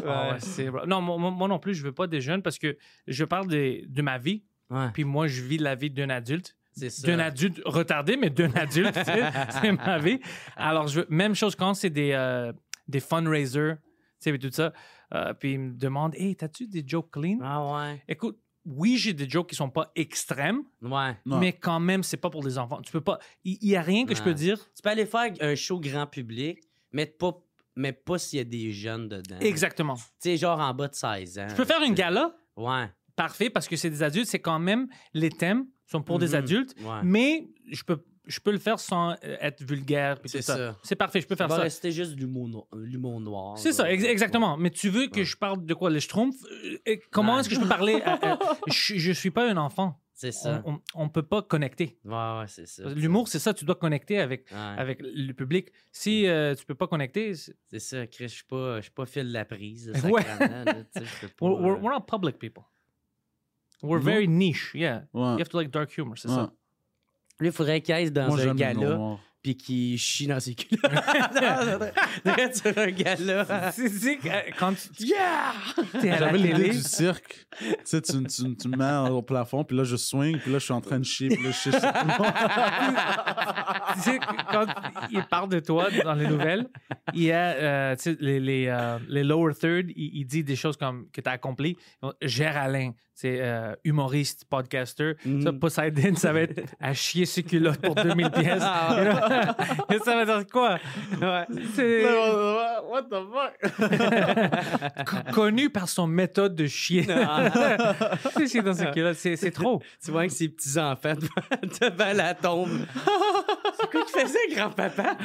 Ah 0.06 0.32
ouais, 0.32 0.38
c'est- 0.40 0.70
non, 0.86 1.00
moi, 1.00 1.48
non 1.48 1.58
plus, 1.58 1.74
je 1.74 1.82
veux 1.82 1.92
pas 1.92 2.06
des 2.06 2.20
jeunes 2.20 2.42
parce 2.42 2.58
que 2.58 2.76
je 3.06 3.24
parle 3.24 3.48
des- 3.48 3.84
de 3.88 4.02
ma 4.02 4.18
vie, 4.18 4.44
Ouais, 4.70 4.86
puis 4.92 5.04
moi, 5.04 5.26
je 5.26 5.42
vis 5.42 5.58
la 5.58 5.74
vie 5.74 5.90
d'un 5.90 6.10
adulte. 6.10 6.54
c'est 6.72 6.90
ça. 6.90 7.06
D'un 7.06 7.18
adulte 7.18 7.60
retardé, 7.64 8.16
mais 8.16 8.30
d'un 8.30 8.52
adulte, 8.54 8.94
c'est 9.62 9.72
ma 9.72 9.98
vie. 9.98 10.20
Alors, 10.56 10.86
je 10.88 11.00
veux, 11.00 11.06
même 11.10 11.34
chose 11.34 11.56
quand 11.56 11.74
c'est 11.74 11.90
des, 11.90 12.12
euh, 12.12 12.52
des 12.86 13.00
fundraisers, 13.00 13.74
tu 14.22 14.30
sais, 14.32 14.38
tout 14.38 14.50
ça. 14.52 14.72
Euh, 15.14 15.32
puis 15.34 15.52
ils 15.54 15.58
me 15.60 15.72
demandent 15.74 16.14
Hey, 16.16 16.36
t'as-tu 16.36 16.66
des 16.66 16.84
jokes 16.86 17.10
clean? 17.12 17.38
Ah 17.42 17.64
ouais. 17.74 18.02
Écoute, 18.08 18.38
oui, 18.66 18.96
j'ai 18.98 19.12
des 19.14 19.28
jokes 19.28 19.48
qui 19.48 19.54
sont 19.56 19.70
pas 19.70 19.90
extrêmes, 19.96 20.62
Ouais. 20.82 21.16
Non. 21.24 21.38
mais 21.38 21.52
quand 21.54 21.80
même, 21.80 22.02
c'est 22.02 22.18
pas 22.18 22.28
pour 22.30 22.42
des 22.42 22.58
enfants. 22.58 22.80
Tu 22.82 22.92
peux 22.92 23.00
pas. 23.00 23.18
Il 23.44 23.56
il 23.62 23.70
y, 23.70 23.76
a 23.76 23.82
rien 23.82 24.04
que 24.04 24.14
je 24.14 24.22
peux 24.22 24.34
dire. 24.34 24.58
Tu 24.74 24.82
peux 24.82 24.90
aller 24.90 25.06
faire 25.06 25.32
un 25.40 25.54
show 25.54 25.80
grand 25.80 26.06
public, 26.06 26.58
mais 26.92 27.06
pas, 27.06 27.32
mais 27.74 27.92
pas 27.92 28.18
s'il 28.18 28.36
y 28.38 28.40
a 28.42 28.44
des 28.44 28.70
jeunes 28.70 29.08
dedans. 29.08 29.38
Exactement. 29.40 29.94
Tu 29.96 30.02
sais, 30.20 30.36
genre 30.36 30.60
en 30.60 30.74
bas 30.74 30.88
de 30.88 30.94
16 30.94 31.38
ans. 31.38 31.46
Je 31.48 31.54
peux 31.54 31.64
faire 31.64 31.82
une 31.82 31.94
gala, 31.94 32.36
Ouais. 32.56 32.90
parfait, 33.16 33.48
parce 33.48 33.66
que 33.66 33.76
c'est 33.76 33.90
des 33.90 34.02
adultes. 34.02 34.26
C'est 34.28 34.40
quand 34.40 34.58
même 34.58 34.88
les 35.14 35.30
thèmes 35.30 35.66
sont 35.86 36.02
pour 36.02 36.18
des 36.18 36.28
Mhm. 36.28 36.34
adultes, 36.34 36.74
Ouais. 36.82 37.00
mais 37.02 37.48
je 37.72 37.82
peux, 37.82 38.04
je 38.26 38.38
peux 38.40 38.52
le 38.52 38.58
faire 38.58 38.78
sans 38.78 39.10
euh, 39.12 39.36
être 39.40 39.62
vulgaire. 39.62 40.20
puis 40.20 40.28
C'est 40.28 40.38
tout 40.38 40.44
ça. 40.44 40.56
ça. 40.56 40.76
C'est 40.82 40.96
parfait, 40.96 41.20
je 41.20 41.26
peux 41.26 41.34
Ça 41.34 41.44
faire 41.44 41.48
va 41.48 41.56
ça. 41.56 41.62
rester 41.62 41.90
juste 41.92 42.12
de 42.14 42.20
l'humour 42.20 42.48
no- 42.48 42.68
l'humour 42.76 43.20
noir. 43.20 43.58
C'est 43.58 43.72
ça, 43.72 43.90
ex- 43.90 44.04
exactement. 44.04 44.56
Mais 44.56 44.70
tu 44.70 44.88
veux 44.90 45.06
que 45.08 45.20
Ouais. 45.20 45.24
je 45.24 45.36
parle 45.36 45.64
de 45.64 45.74
quoi? 45.74 45.90
Les 45.90 46.00
schtroumpfs? 46.00 46.44
Euh, 46.44 46.78
et 46.86 47.00
comment 47.10 47.34
Ouais. 47.34 47.40
est-ce 47.40 47.48
que 47.48 47.54
je 47.54 47.60
peux 47.60 47.68
parler? 47.68 48.00
à- 48.04 48.32
à- 48.34 48.38
je, 48.68 48.94
je 48.96 49.12
suis 49.12 49.30
pas 49.30 49.48
un 49.50 49.56
enfant. 49.56 50.00
C'est 50.12 50.32
ça. 50.32 50.62
On, 50.66 50.78
on 50.94 51.08
peut 51.08 51.22
pas 51.22 51.40
connecter. 51.40 51.98
Ouais, 52.04 52.12
ouais, 52.12 52.44
c'est 52.46 52.66
ça. 52.66 52.82
L'humour, 52.90 53.26
c'est 53.26 53.38
ça, 53.38 53.54
tu 53.54 53.64
dois 53.64 53.74
connecter 53.76 54.18
avec, 54.18 54.50
Ouais. 54.50 54.58
avec 54.58 54.98
le 55.00 55.32
public. 55.32 55.68
Si 55.92 56.26
euh, 56.26 56.54
tu 56.54 56.66
peux 56.66 56.74
pas 56.74 56.86
connecter, 56.88 57.32
c'est- 57.34 57.54
ça, 57.78 58.06
Chris, 58.06 58.28
je 58.28 58.34
suis 58.34 58.44
pas, 58.44 58.80
pas 58.94 59.06
fil 59.06 59.26
de 59.26 59.32
la 59.32 59.46
prise. 59.46 59.90
Ouais. 60.04 60.22
là, 60.22 60.64
pas, 60.94 61.00
we're, 61.40 61.58
we're, 61.58 61.72
euh, 61.72 61.80
we're 61.80 61.90
not 61.94 62.02
public 62.06 62.38
people. 62.38 62.64
We're 63.82 63.98
very 64.02 64.28
niche, 64.28 64.72
yeah. 64.74 65.04
Ouais. 65.14 65.22
You 65.32 65.38
have 65.38 65.48
to 65.48 65.58
like 65.58 65.70
dark 65.70 65.90
humor, 65.96 66.18
c'est 66.18 66.28
Ouais. 66.28 66.34
ça. 66.34 66.52
Lui, 67.40 67.48
il 67.48 67.52
faudrait 67.52 67.80
qu'il 67.80 67.94
aille 67.94 68.10
dans 68.10 68.28
Moi, 68.28 68.40
un 68.40 68.54
gala 68.54 69.18
puis 69.42 69.56
qu'il 69.56 69.96
chie 69.98 70.26
dans 70.26 70.38
ses 70.38 70.54
culottes. 70.54 70.82
Sur 72.54 72.76
un 72.76 72.90
gala. 72.90 73.72
C'est 73.72 73.86
euh, 74.26 74.40
quand 74.58 74.74
tu 74.74 75.06
Yeah! 75.06 75.52
es 76.02 76.10
à 76.10 76.12
la 76.12 76.18
J'avais 76.18 76.38
l'idée 76.38 76.68
du 76.70 76.80
cirque. 76.82 77.46
tu 77.58 77.66
sais, 77.84 78.02
tu, 78.02 78.22
tu, 78.24 78.56
tu 78.56 78.68
me 78.68 78.76
mets 78.76 79.08
au 79.10 79.22
plafond, 79.22 79.64
puis 79.64 79.76
là, 79.76 79.84
je 79.84 79.96
swing, 79.96 80.38
puis 80.38 80.52
là, 80.52 80.58
je 80.58 80.64
suis 80.64 80.74
en 80.74 80.82
train 80.82 80.98
de 80.98 81.04
chier, 81.04 81.28
puis 81.28 81.42
là, 81.42 81.50
je 81.52 81.56
chie 81.56 81.70
sur 81.72 81.80
tout 81.80 82.06
le 82.06 82.18
monde. 82.18 82.32
tu 83.94 84.00
sais, 84.02 84.18
quand 84.52 84.66
il 85.10 85.24
parle 85.24 85.48
de 85.48 85.60
toi 85.60 85.88
dans 86.04 86.14
les 86.14 86.26
nouvelles, 86.26 86.68
il 87.14 87.22
y 87.22 87.32
a 87.32 87.52
euh, 87.54 87.96
tu 87.96 88.02
sais, 88.02 88.16
les, 88.20 88.40
les, 88.40 88.66
euh, 88.68 88.98
les 89.08 89.24
lower 89.24 89.54
third, 89.54 89.86
il, 89.96 90.10
il 90.18 90.24
dit 90.26 90.44
des 90.44 90.56
choses 90.56 90.76
comme 90.76 91.06
que 91.12 91.20
tu 91.22 91.28
as 91.28 91.32
accompli. 91.32 91.78
Gère 92.20 92.58
Alain, 92.58 92.92
euh, 93.24 93.74
humoriste, 93.84 94.44
podcaster. 94.48 95.14
Mhm. 95.24 95.42
Ça, 95.42 95.52
Poseidon, 95.52 96.14
ça 96.16 96.32
va 96.32 96.40
être 96.40 96.60
à 96.80 96.94
chier 96.94 97.26
ses 97.26 97.42
culottes 97.42 97.80
pour 97.80 97.94
2000 97.94 98.30
pièces. 98.32 98.62
Ah, 98.64 98.96
ça 100.04 100.16
va 100.16 100.24
dire 100.24 100.46
quoi? 100.50 100.78
Ouais. 101.20 101.46
C'est 101.74 102.04
What 102.90 103.02
the 103.04 103.22
fuck? 103.32 105.04
co- 105.06 105.32
connu 105.32 105.70
par 105.70 105.88
son 105.88 106.06
méthode 106.06 106.54
de 106.54 106.66
chier. 106.66 107.06
C'est 108.36 108.46
chier 108.48 108.62
dans 108.62 108.74
ses 108.74 108.90
culottes. 108.90 109.16
C'est 109.16 109.36
c'est 109.36 109.50
trop. 109.50 109.80
Tu 110.04 110.10
vois 110.10 110.26
que 110.26 110.32
ses 110.32 110.48
petits-enfants 110.48 111.14
devant, 111.80 112.12
la 112.14 112.34
tombe. 112.34 112.70
C'est 113.80 113.90
quoi 113.90 114.02
qu'il 114.04 114.20
faisait, 114.22 114.54
grand-papa? 114.54 115.16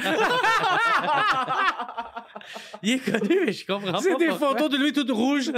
Il 2.82 2.90
est 2.92 2.98
connu, 2.98 3.40
mais 3.46 3.52
je 3.52 3.66
comprends 3.66 3.92
pas. 3.92 4.00
C'est 4.00 4.16
des 4.16 4.30
photos 4.30 4.70
de 4.70 4.76
lui 4.76 4.92
tout 4.92 5.06
rouge. 5.14 5.50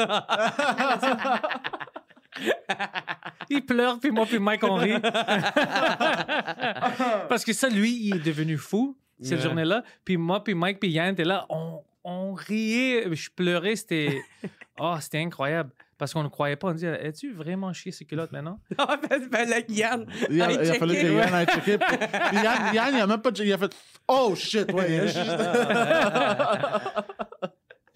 il 3.50 3.64
pleure, 3.64 3.99
puis 4.00 4.11
moi, 4.11 4.26
puis 4.26 4.38
Mike, 4.38 4.64
on 4.64 4.75
rit. 4.75 5.00
Parce 7.28 7.45
que 7.45 7.52
ça, 7.52 7.68
lui, 7.68 7.92
il 8.09 8.16
est 8.16 8.25
devenu 8.25 8.57
fou 8.57 8.97
cette 9.21 9.38
Ouais. 9.38 9.45
journée-là. 9.45 9.83
Puis 10.04 10.16
moi, 10.16 10.42
puis 10.45 10.54
Mike, 10.54 10.80
puis 10.80 10.90
Yann 10.90 11.12
étaient 11.12 11.25
là. 11.25 11.47
On, 11.49 11.80
on 12.04 12.33
riait, 12.35 13.04
je 13.14 13.28
pleurais. 13.35 13.76
C'était 13.76 14.21
oh, 14.78 14.97
c'était 15.00 15.18
incroyable. 15.18 15.71
Parce 15.99 16.12
qu'on 16.12 16.23
ne 16.23 16.28
croyait 16.28 16.54
pas. 16.54 16.68
On 16.68 16.73
dit 16.73 16.87
Es-tu 16.87 17.33
vraiment 17.33 17.73
chié 17.73 17.90
ces 17.90 18.04
culottes 18.04 18.30
maintenant 18.30 18.61
Non, 18.78 18.87
mais 19.02 19.18
fallait 19.37 19.64
que 19.64 19.73
Yann 19.73 20.07
Il 20.30 20.40
a, 20.40 20.52
il 20.52 20.71
a 20.71 20.75
fallu 20.75 20.95
que. 20.95 21.12
Yann 21.12 21.35
aille 21.35 21.47
checker. 21.47 21.78
Puis 21.78 21.97
puis 22.28 22.37
Yann, 22.37 22.73
Yann, 22.75 22.95
il 22.95 23.00
a 23.00 23.07
même 23.09 23.21
pas 23.21 23.30
checké. 23.30 23.49
Il 23.49 23.52
a 23.52 23.59
fait 23.59 23.75
Oh 24.07 24.33
shit, 24.37 24.71
ouais. 24.73 25.07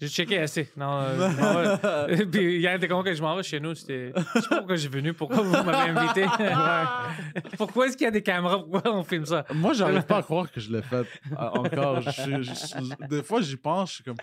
J'ai 0.03 0.09
checké 0.09 0.39
assez. 0.39 0.69
Non, 0.75 0.99
euh, 1.01 1.29
je 1.31 1.41
m'en 1.41 2.07
vais. 2.07 2.25
Puis 2.25 2.61
que 3.03 3.13
je 3.15 3.21
m'en 3.21 3.35
vais 3.35 3.43
chez 3.43 3.59
nous. 3.59 3.73
C'était- 3.75 4.11
Je 4.35 4.41
sais 4.41 4.47
pas 4.49 4.57
pourquoi 4.57 4.75
j'ai 4.75 4.87
venu. 4.89 5.13
Pourquoi 5.13 5.37
vous 5.41 5.51
m'avez 5.63 5.91
invité 5.91 6.23
Ouais. 6.39 7.41
Pourquoi 7.57 7.87
est-ce 7.87 7.95
qu'il 7.97 8.05
y 8.05 8.07
a 8.07 8.11
des 8.11 8.21
caméras? 8.23 8.59
Pourquoi 8.59 8.93
on 8.93 9.03
filme 9.03 9.25
ça? 9.25 9.45
Moi, 9.53 9.73
j'arrive 9.73 10.03
pas 10.03 10.17
à 10.17 10.23
croire 10.23 10.51
que 10.51 10.59
je 10.59 10.71
l'ai 10.71 10.81
fait 10.81 10.95
euh, 10.97 11.35
encore. 11.37 12.01
Je 12.01 12.09
suis- 12.11 12.43
je 12.43 12.53
suis- 12.53 13.07
des 13.09 13.23
fois, 13.23 13.41
j'y 13.41 13.55
pense, 13.57 13.89
je 13.89 13.95
suis 13.95 14.03
comme. 14.03 14.17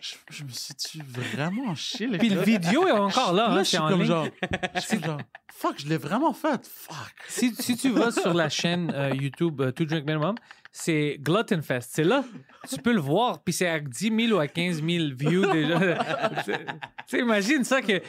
Je, 0.00 0.14
je 0.30 0.44
me 0.44 0.48
suis-tu 0.50 1.00
vraiment 1.02 1.74
chié 1.74 2.06
les 2.06 2.18
Puis 2.18 2.28
le 2.28 2.40
vidéo 2.42 2.86
est 2.86 2.92
encore 2.92 3.32
là. 3.32 3.48
Là, 3.48 3.54
hein, 3.54 3.58
je 3.58 3.64
c'est 3.64 3.70
suis 3.70 3.78
en 3.78 3.88
comme 3.88 3.98
ligne. 3.98 4.06
genre. 4.06 4.28
Je 4.76 4.80
suis 4.80 5.02
genre. 5.02 5.20
Fuck, 5.52 5.74
je 5.80 5.88
l'ai 5.88 5.96
vraiment 5.96 6.32
fait. 6.32 6.64
Fuck. 6.64 6.96
Si, 7.26 7.52
si 7.56 7.76
tu 7.76 7.90
vas 7.90 8.12
sur 8.12 8.32
la 8.32 8.48
chaîne 8.48 8.92
euh, 8.94 9.10
YouTube 9.12 9.60
euh, 9.60 9.72
Two 9.72 9.86
Drink 9.86 10.06
Minimum, 10.06 10.36
c'est 10.70 11.16
Glutton 11.20 11.62
Fest. 11.62 11.90
C'est 11.94 12.04
là. 12.04 12.22
Tu 12.68 12.76
peux 12.78 12.92
le 12.92 13.00
voir. 13.00 13.42
Puis 13.42 13.54
c'est 13.54 13.68
à 13.68 13.80
10 13.80 14.26
000 14.28 14.36
ou 14.36 14.40
à 14.40 14.46
15 14.46 14.82
000 14.82 15.04
views 15.16 15.46
déjà. 15.50 15.78
Tu 16.44 16.52
sais, 17.06 17.18
imagine 17.20 17.64
ça 17.64 17.80
que 17.80 18.00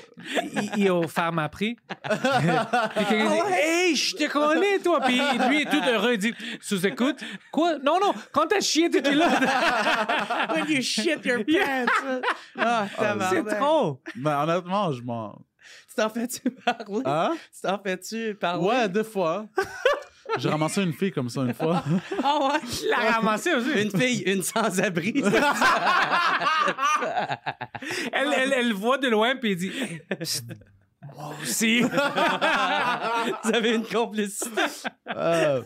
il, 0.76 0.86
est 0.86 0.90
au 0.90 1.08
Farm 1.08 1.40
à 1.40 1.50
prix. 1.50 1.76
Puis 1.76 3.06
quelqu'un 3.08 3.30
dit 3.30 3.54
Hey, 3.54 3.96
je 3.96 4.16
te 4.16 4.30
connais, 4.30 4.80
toi. 4.80 5.00
Puis 5.02 5.20
lui 5.48 5.62
est 5.62 5.70
tout 5.70 5.82
heureux. 5.88 6.14
Il 6.14 6.20
dit 6.20 6.34
Sous-écoute. 6.62 7.20
Quoi? 7.52 7.78
Non, 7.80 8.00
non. 8.00 8.14
Quand 8.32 8.48
t'as 8.48 8.60
chié, 8.60 8.90
t'es 8.90 9.02
là. 9.14 10.48
When 10.54 10.66
you 10.70 10.82
shit 10.82 11.26
your 11.26 11.44
pants. 11.46 12.22
Ah, 12.58 12.88
C'est 12.90 12.98
tabarnak. 12.98 13.58
trop. 13.58 14.02
Ah, 14.06 14.12
Ben, 14.16 14.44
honnêtement, 14.44 14.92
je 14.92 15.02
m'en. 15.02 15.42
Tu 15.88 15.96
t'en 15.96 16.10
fais-tu 16.10 16.50
parler? 16.52 17.02
Hein? 17.06 17.36
Tu 17.54 17.62
t'en 17.62 17.80
fais-tu 17.82 18.36
parler? 18.36 18.66
Ouais, 18.66 18.90
des 18.90 19.04
fois. 19.04 19.48
J'ai 20.38 20.50
ramassé 20.50 20.84
une 20.84 20.94
fille 20.94 21.12
comme 21.12 21.30
ça 21.30 21.42
une 21.42 21.54
fois. 21.54 21.84
Ah 22.24 22.38
ouais? 22.42 22.60
Il 22.84 22.90
l'a 22.90 23.12
ramassé 23.14 23.54
aussi? 23.54 23.72
Une 23.82 23.92
fille, 23.92 24.20
une 24.26 24.44
sans-abri. 24.44 25.24
Elle, 28.12 28.34
elle, 28.36 28.54
elle 28.54 28.70
le 28.70 28.76
voit 28.76 28.98
de 28.98 29.08
loin, 29.08 29.36
puis 29.36 29.52
il 29.52 29.56
dit 29.58 29.72
Moi 31.16 31.34
aussi. 31.42 31.82
Vous 31.82 33.52
avez 33.54 33.76
une 33.76 33.86
complicité. 33.86 34.62
Euh, 35.16 35.62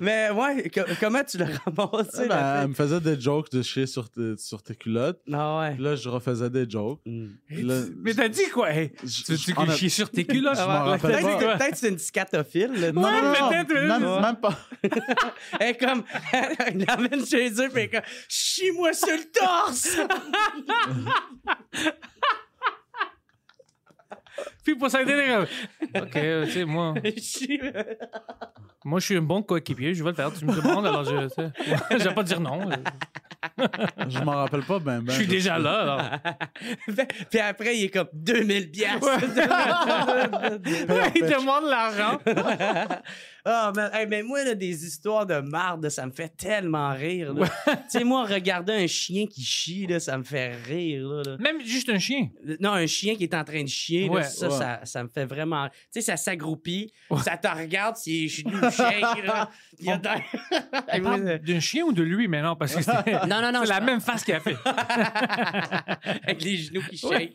Mais 0.00 0.30
ouais, 0.30 0.70
co- 0.70 0.80
comment 1.00 1.22
tu 1.24 1.38
l'as 1.38 1.46
ramassé? 1.66 2.26
ben, 2.26 2.28
la 2.28 2.62
elle 2.62 2.68
me 2.68 2.74
faisait 2.74 3.00
des 3.00 3.20
jokes 3.20 3.50
de 3.50 3.62
chier 3.62 3.86
sur 3.86 4.08
tes, 4.10 4.36
sur 4.38 4.62
tes 4.62 4.74
culottes. 4.74 5.20
Ah 5.32 5.58
ouais. 5.60 5.74
Puis 5.74 5.82
là, 5.82 5.96
je 5.96 6.08
refaisais 6.08 6.50
des 6.50 6.68
jokes. 6.68 7.00
Mm. 7.06 7.26
Là, 7.50 7.74
Mais 8.02 8.14
t'as 8.14 8.28
dit 8.28 8.48
quoi? 8.52 8.70
Hey, 8.72 8.92
je- 9.02 9.22
Tu 9.24 9.32
veux 9.32 9.38
je- 9.38 9.52
que 9.52 9.60
honnête- 9.60 9.72
je 9.72 9.76
chie 9.78 9.90
sur 9.90 10.10
tes 10.10 10.24
culottes? 10.24 10.56
Je 10.56 10.62
m'en 10.62 10.84
rappelle 10.84 11.00
Peut-être 11.12 11.38
que- 11.38 11.56
peut-être 11.58 11.70
que 11.72 11.76
c'est 11.78 11.88
une 11.88 11.98
scatophile. 11.98 12.72
Là. 12.80 12.92
Non, 12.92 13.02
non, 13.02 13.10
non, 13.10 13.48
peut-être, 13.48 13.74
même, 13.74 14.04
Ouais. 14.04 14.20
même 14.20 14.36
pas. 14.36 14.58
Elle 15.60 15.68
est 15.68 15.76
comme, 15.76 16.02
elle 16.32 16.84
l'amène 16.86 17.26
chez 17.26 17.48
eux, 17.50 17.68
puis 17.68 17.70
elle 17.74 17.78
est 17.82 17.88
comme, 17.90 18.00
chie-moi 18.28 18.92
sur 18.92 19.08
le 19.08 19.30
torse! 19.32 19.96
Puis 24.64 24.74
pour 24.74 24.90
ça, 24.90 25.00
OK, 25.02 25.08
euh, 26.16 26.44
tu 26.46 26.52
sais, 26.52 26.64
moi, 26.64 26.94
moi, 28.84 29.00
je 29.00 29.04
suis 29.04 29.16
un 29.16 29.22
bon 29.22 29.42
coéquipier, 29.42 29.94
je 29.94 30.02
vais 30.02 30.10
le 30.10 30.16
faire. 30.16 30.32
Tu 30.32 30.44
me 30.44 30.54
demandes, 30.54 30.86
alors 30.86 31.04
je 31.04 31.28
tu 31.28 31.34
sais. 31.34 31.50
Je 31.98 32.08
vais 32.08 32.14
pas 32.14 32.22
dire 32.22 32.40
non. 32.40 32.68
Je 34.08 34.18
m'en 34.20 34.32
rappelle 34.32 34.62
pas, 34.62 34.78
ben, 34.78 35.00
ben. 35.00 35.12
Je 35.12 35.18
suis 35.18 35.26
déjà 35.26 35.58
là, 35.58 35.80
alors. 35.80 36.02
puis 37.30 37.40
après, 37.40 37.76
il 37.76 37.84
est 37.84 37.88
comme 37.88 38.08
2000 38.12 38.70
piastres. 38.70 39.08
Il 41.14 41.22
demande 41.26 41.64
l'argent. 41.68 42.18
Ah, 43.44 43.72
mais, 43.74 43.88
hey, 43.92 44.06
mais 44.06 44.22
moi, 44.22 44.44
là, 44.44 44.54
des 44.54 44.84
histoires 44.86 45.26
de 45.26 45.40
marde, 45.40 45.88
ça 45.88 46.06
me 46.06 46.12
fait 46.12 46.28
tellement 46.36 46.92
rire. 46.92 47.34
tu 47.34 47.72
sais, 47.88 48.04
moi, 48.04 48.24
regarder 48.24 48.72
un 48.72 48.86
chien 48.86 49.26
qui 49.26 49.42
chie, 49.42 49.86
là, 49.86 50.00
ça 50.00 50.18
me 50.18 50.24
fait 50.24 50.54
rire. 50.54 51.08
là, 51.08 51.22
là. 51.24 51.36
Même 51.38 51.60
juste 51.64 51.88
un 51.88 51.98
chien. 51.98 52.28
Non, 52.60 52.72
un 52.72 52.86
chien 52.86 53.14
qui 53.14 53.24
est 53.24 53.34
en 53.34 53.44
train 53.44 53.62
de 53.62 53.68
chier, 53.68 54.08
là, 54.08 54.22
ça, 54.22 54.48
ouais. 54.48 54.56
ça, 54.56 54.80
ça 54.84 55.02
me 55.02 55.08
fait 55.08 55.24
vraiment. 55.24 55.68
Tu 55.68 55.74
sais, 55.90 56.00
ça 56.02 56.16
s'agroupit, 56.16 56.92
ça 57.22 57.36
te 57.36 57.48
regarde, 57.48 57.96
genoux 57.96 58.60
shake, 58.70 59.24
là. 59.24 59.50
Il 59.78 59.86
y 59.86 59.90
a 59.90 59.98
d'un 61.38 61.60
chien 61.60 61.84
ou 61.84 61.92
de 61.92 62.02
lui 62.02 62.28
maintenant? 62.28 62.56
Parce 62.56 62.74
que 62.74 62.82
c'est 62.82 62.92
Non, 63.26 63.40
non, 63.40 63.52
non. 63.52 63.60
c'est 63.62 63.70
la 63.70 63.80
même 63.80 64.00
face 64.00 64.24
qu'il 64.24 64.34
a 64.34 64.40
fait. 64.40 64.56
Avec 66.24 66.42
les 66.42 66.56
genoux 66.56 66.82
qui 66.88 66.96
shake, 66.96 67.34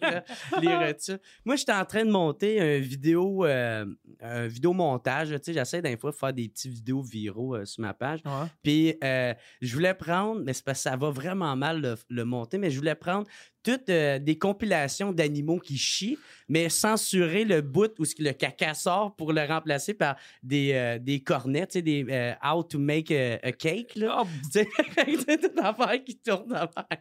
les 0.61 0.75
rotules. 0.75 1.19
Moi, 1.43 1.55
j'étais 1.55 1.73
en 1.73 1.85
train 1.85 2.05
de 2.05 2.11
monter 2.11 2.59
un 2.61 2.79
vidéo, 2.79 3.45
euh, 3.45 3.85
un 4.21 4.47
vidéo 4.47 4.73
montage. 4.73 5.29
Tu 5.29 5.37
sais, 5.43 5.53
j'essaie 5.53 5.81
des 5.95 5.99
fois 6.01 6.11
faire 6.11 6.33
des 6.33 6.47
petits 6.49 6.69
vidéos 6.69 7.01
viraux 7.01 7.55
euh, 7.55 7.65
sur 7.65 7.81
ma 7.81 7.93
page. 7.93 8.19
Puis, 8.63 8.95
euh, 9.03 9.33
je 9.61 9.73
voulais 9.73 9.93
prendre, 9.93 10.41
mais 10.43 10.53
c'est 10.53 10.63
parce 10.63 10.79
que 10.79 10.89
ça 10.89 10.95
va 10.95 11.09
vraiment 11.09 11.55
mal 11.55 11.81
le, 11.81 11.95
le 12.09 12.25
monter, 12.25 12.57
mais 12.57 12.69
je 12.69 12.77
voulais 12.77 12.95
prendre 12.95 13.27
toutes 13.65 13.89
euh, 13.89 14.19
des 14.19 14.37
compilations 14.37 15.11
d'animaux 15.11 15.59
qui 15.59 15.77
chient, 15.77 16.19
mais 16.47 16.69
censurer 16.69 17.43
le 17.43 17.61
bout 17.61 17.91
où 17.97 18.05
ce 18.05 18.13
que 18.13 18.21
le 18.21 18.31
caca 18.31 18.75
sort 18.75 19.15
pour 19.15 19.33
le 19.33 19.43
remplacer 19.43 19.95
par 19.95 20.15
des, 20.43 20.73
euh, 20.73 20.99
des 20.99 21.21
cornets, 21.21 21.65
tu 21.65 21.73
sais, 21.73 21.81
des 21.81 22.05
euh, 22.09 22.33
How 22.43 22.61
to 22.63 22.77
make 22.77 23.09
a, 23.09 23.39
a 23.41 23.51
cake, 23.51 23.95
là. 23.95 24.21
Oh, 24.21 24.27
Tu 24.53 24.59
sais, 24.59 25.37
toute 25.39 25.59
affaire 25.59 26.03
qui 26.03 26.15
tourne 26.17 26.53
en 26.53 26.59
l'air. 26.59 26.99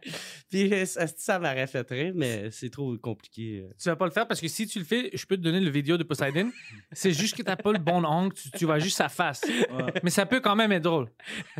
Puis 0.49 0.87
ça, 0.87 1.05
ça 1.07 1.37
m'aurait 1.37 1.67
fait 1.67 1.87
rire, 1.89 2.13
mais 2.15 2.49
c'est 2.49 2.71
trop 2.71 2.97
compliqué. 2.97 3.63
tu 3.81 3.87
vas 3.89 3.95
pas 3.95 4.05
le 4.05 4.11
faire 4.11 4.27
parce 4.27 4.41
que 4.41 4.47
si 4.47 4.65
tu 4.65 4.79
le 4.79 4.85
fais, 4.85 5.11
je 5.13 5.25
peux 5.27 5.37
te 5.37 5.41
donner 5.41 5.59
le 5.59 5.69
vidéo 5.69 5.97
de 5.97 6.03
Poseidon. 6.03 6.49
C'est 6.91 7.11
juste 7.11 7.37
que 7.37 7.43
t'as 7.43 7.55
pas 7.55 7.71
le 7.71 7.77
bon 7.79 8.03
angle, 8.03 8.33
tu, 8.33 8.49
tu 8.49 8.65
vois 8.65 8.79
juste 8.79 8.97
sa 8.97 9.09
face. 9.09 9.43
Ouais. 9.45 9.93
Mais 10.01 10.09
ça 10.09 10.25
peut 10.25 10.39
quand 10.39 10.55
même 10.55 10.71
être 10.71 10.83
drôle. 10.83 11.11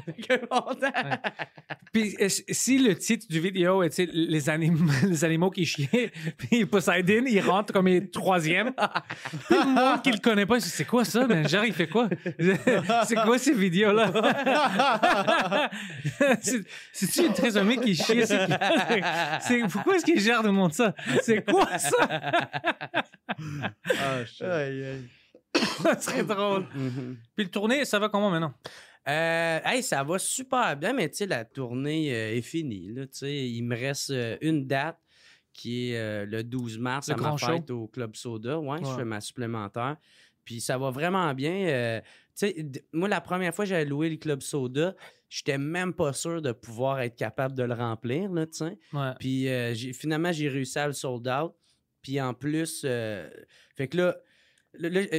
Puis 1.94 2.16
si 2.50 2.80
le 2.80 2.96
titre 2.98 3.28
du 3.30 3.40
vidéo 3.40 3.84
est 3.84 3.90
tu 3.90 3.96
sais, 4.06 4.10
les, 4.12 4.50
anim- 4.50 4.90
les 5.08 5.24
animaux 5.26 5.50
qui 5.50 5.66
chiaient, 5.66 6.12
puis 6.38 6.66
Poseidon, 6.66 7.24
il 7.28 7.40
rentre 7.42 7.74
comme 7.74 7.88
il 7.88 7.96
est 7.96 8.12
troisième. 8.14 8.72
Puis 9.48 9.58
le 9.58 9.66
monde 9.66 10.02
qui 10.02 10.12
le 10.12 10.18
connaît 10.20 10.46
pas, 10.46 10.58
il 10.58 10.62
dit, 10.64 10.70
c'est 10.70 10.86
quoi 10.86 11.04
ça? 11.06 11.26
Ben, 11.26 11.48
genre, 11.48 11.66
il 11.66 11.74
fait 11.74 11.88
quoi? 11.88 12.08
C'est 13.08 13.16
quoi 13.16 13.38
ces 13.38 13.54
vidéos-là? 13.54 14.12
C'est- 16.42 16.64
C'est-tu 16.92 17.26
une 17.28 17.34
trisomie 17.34 17.78
qui 17.80 17.96
chie? 17.96 18.26
C'est- 18.26 19.68
Pourquoi 19.72 19.96
est-ce 19.96 20.06
qu'il 20.06 20.20
gère 20.20 20.44
de 20.44 20.50
monde 20.50 20.74
ça? 20.74 20.94
C'est 21.22 21.44
quoi 21.44 21.78
ça? 21.78 22.08
Ah, 23.90 24.26
shit. 24.26 24.46
Ça 25.84 26.00
serait 26.00 26.24
drôle. 26.24 26.66
Mhm. 26.76 27.18
Puis 27.36 27.46
le 27.46 27.50
tournée, 27.52 27.86
ça 27.86 27.98
va 28.00 28.10
comment 28.10 28.30
maintenant? 28.30 28.54
Euh, 29.08 29.60
hey, 29.64 29.84
ça 29.84 30.04
va 30.04 30.18
super 30.18 30.76
bien, 30.78 30.94
mais 30.94 31.10
tu 31.10 31.18
sais, 31.18 31.26
la 31.28 31.46
tournée 31.46 32.14
euh, 32.14 32.36
est 32.36 32.42
finie. 32.42 32.92
Là, 32.92 33.06
il 33.22 33.62
me 33.64 33.76
reste 33.76 34.10
euh, 34.10 34.38
une 34.42 34.66
date 34.66 34.98
qui 35.54 35.92
est 35.92 36.26
le 36.26 36.44
12 36.44 36.80
mars 36.80 37.08
Le 37.08 37.14
à 37.14 37.18
ma 37.18 37.74
au 37.74 37.88
Club 37.88 38.16
Soda. 38.16 38.60
Ouais, 38.60 38.80
je 38.84 38.94
fais 38.94 39.06
ma 39.06 39.22
supplémentaire. 39.22 39.96
Puis 40.44 40.60
ça 40.60 40.78
va 40.78 40.90
vraiment 40.90 41.34
bien. 41.34 42.02
moi, 42.92 43.08
la 43.08 43.22
première 43.22 43.56
fois 43.56 43.64
que 43.64 43.70
j'avais 43.70 43.86
loué 43.86 44.10
le 44.10 44.18
Club 44.18 44.42
Soda, 44.42 44.96
j'étais 45.30 45.58
même 45.58 45.94
pas 45.94 46.12
sûr 46.12 46.42
de 46.42 46.52
pouvoir 46.52 47.00
être 47.00 47.16
capable 47.16 47.56
de 47.56 47.64
le 47.64 47.74
remplir. 47.74 48.30
Là. 48.34 48.46
Ouais. 48.92 49.14
Puis 49.18 49.94
finalement, 49.94 50.34
j'ai 50.34 50.50
réussi 50.50 50.78
à 50.78 50.88
le 50.88 50.94
sold 50.94 51.26
out. 51.30 51.54
Puis 52.02 52.20
en 52.20 52.34
plus, 52.34 52.82
fait 52.82 53.88
que 53.90 53.96
là, 53.96 54.18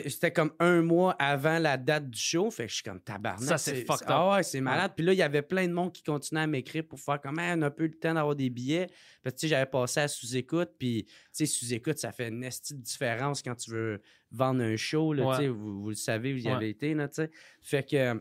c'était 0.08 0.32
comme 0.32 0.52
un 0.58 0.82
mois 0.82 1.12
avant 1.18 1.58
la 1.58 1.76
date 1.76 2.10
du 2.10 2.18
show. 2.18 2.50
Fait 2.50 2.64
que 2.64 2.70
je 2.70 2.74
suis 2.76 2.82
comme 2.84 3.00
tabarnak. 3.00 3.48
Ça, 3.48 3.58
c'est 3.58 3.84
fucked 3.84 4.02
up. 4.02 4.08
Ah 4.08 4.30
ouais, 4.36 4.42
c'est 4.42 4.60
malade. 4.60 4.92
Puis 4.96 5.04
là, 5.04 5.12
il 5.12 5.16
y 5.18 5.22
avait 5.22 5.42
plein 5.42 5.66
de 5.66 5.72
monde 5.72 5.92
qui 5.92 6.02
continuait 6.02 6.42
à 6.42 6.46
m'écrire 6.46 6.84
pour 6.86 6.98
faire 7.00 7.20
comme, 7.20 7.38
Hey, 7.38 7.54
on 7.56 7.62
a 7.62 7.66
un 7.66 7.70
peu 7.70 7.84
le 7.84 7.94
temps 7.94 8.14
d'avoir 8.14 8.34
des 8.36 8.50
billets. 8.50 8.86
Parce 9.22 9.34
que 9.34 9.40
tu 9.40 9.46
sais, 9.46 9.48
j'avais 9.48 9.66
passé 9.70 10.00
à 10.00 10.08
sous-écoute. 10.08 10.70
Puis, 10.78 11.04
tu 11.04 11.12
sais, 11.32 11.46
sous-écoute, 11.46 11.98
ça 11.98 12.12
fait 12.12 12.28
une 12.28 12.42
esti 12.44 12.74
de 12.74 12.80
différence 12.82 13.42
quand 13.42 13.54
tu 13.54 13.70
veux 13.70 14.00
vendre 14.30 14.62
un 14.62 14.76
show. 14.76 15.12
Là, 15.12 15.24
Ouais. 15.26 15.36
tu 15.36 15.42
sais, 15.42 15.48
vous, 15.48 15.80
vous 15.82 15.88
le 15.90 15.94
savez, 15.94 16.32
vous 16.32 16.44
y 16.44 16.48
Ouais. 16.48 16.54
avez 16.54 16.68
été. 16.70 16.94
Là, 16.94 17.08
tu 17.08 17.14
sais. 17.16 17.30
fait 17.60 17.82
que 17.88 17.96
euh, 17.96 18.14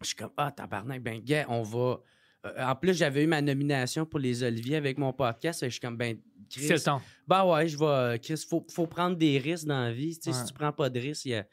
je 0.00 0.06
suis 0.06 0.16
comme, 0.16 0.32
ah, 0.36 0.50
tabarnak, 0.50 1.02
ben, 1.02 1.20
gars, 1.22 1.46
on 1.48 1.62
va. 1.62 2.00
Euh, 2.46 2.64
en 2.64 2.74
plus, 2.74 2.94
j'avais 2.96 3.24
eu 3.24 3.26
ma 3.26 3.42
nomination 3.42 4.06
pour 4.06 4.18
les 4.18 4.42
Oliviers 4.42 4.76
avec 4.76 4.98
mon 4.98 5.12
podcast. 5.12 5.60
Fait 5.60 5.66
que 5.66 5.70
je 5.70 5.74
suis 5.74 5.80
comme, 5.80 5.96
ben, 5.96 6.16
Chris, 6.50 6.62
C'est 6.66 6.74
le 6.74 6.80
temps. 6.80 7.02
ben 7.28 7.44
ouais, 7.44 7.68
je 7.68 7.76
vais. 7.76 8.18
Chris, 8.18 8.42
faut, 8.48 8.66
faut 8.72 8.86
prendre 8.86 9.16
des 9.16 9.38
risques 9.38 9.66
dans 9.66 9.82
la 9.84 9.92
vie. 9.92 10.18
Ouais. 10.26 10.32
Si 10.32 10.44
tu 10.46 10.52
prends 10.54 10.72
pas 10.72 10.88
de 10.88 10.98
risques, 10.98 11.26
il 11.26 11.44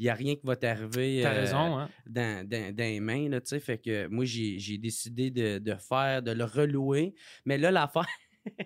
n'y 0.00 0.08
a, 0.08 0.14
rien 0.14 0.34
qui 0.34 0.40
va 0.46 0.56
t'arriver 0.56 1.26
euh, 1.26 1.30
raison, 1.30 1.78
hein? 1.78 1.90
dans, 2.06 2.48
dans- 2.48 2.74
dans 2.74 2.84
les 2.84 3.00
mains. 3.00 3.28
Là, 3.28 3.40
tu 3.40 3.48
sais. 3.48 3.60
fait 3.60 3.78
que 3.78 4.06
moi, 4.08 4.24
j'ai 4.24 4.58
j'ai 4.58 4.78
décidé 4.78 5.30
de, 5.30 5.58
de 5.58 5.74
faire, 5.74 6.22
de 6.22 6.30
le 6.32 6.44
relouer. 6.44 7.14
Mais 7.44 7.58
là, 7.58 7.70
l'affaire. 7.70 8.06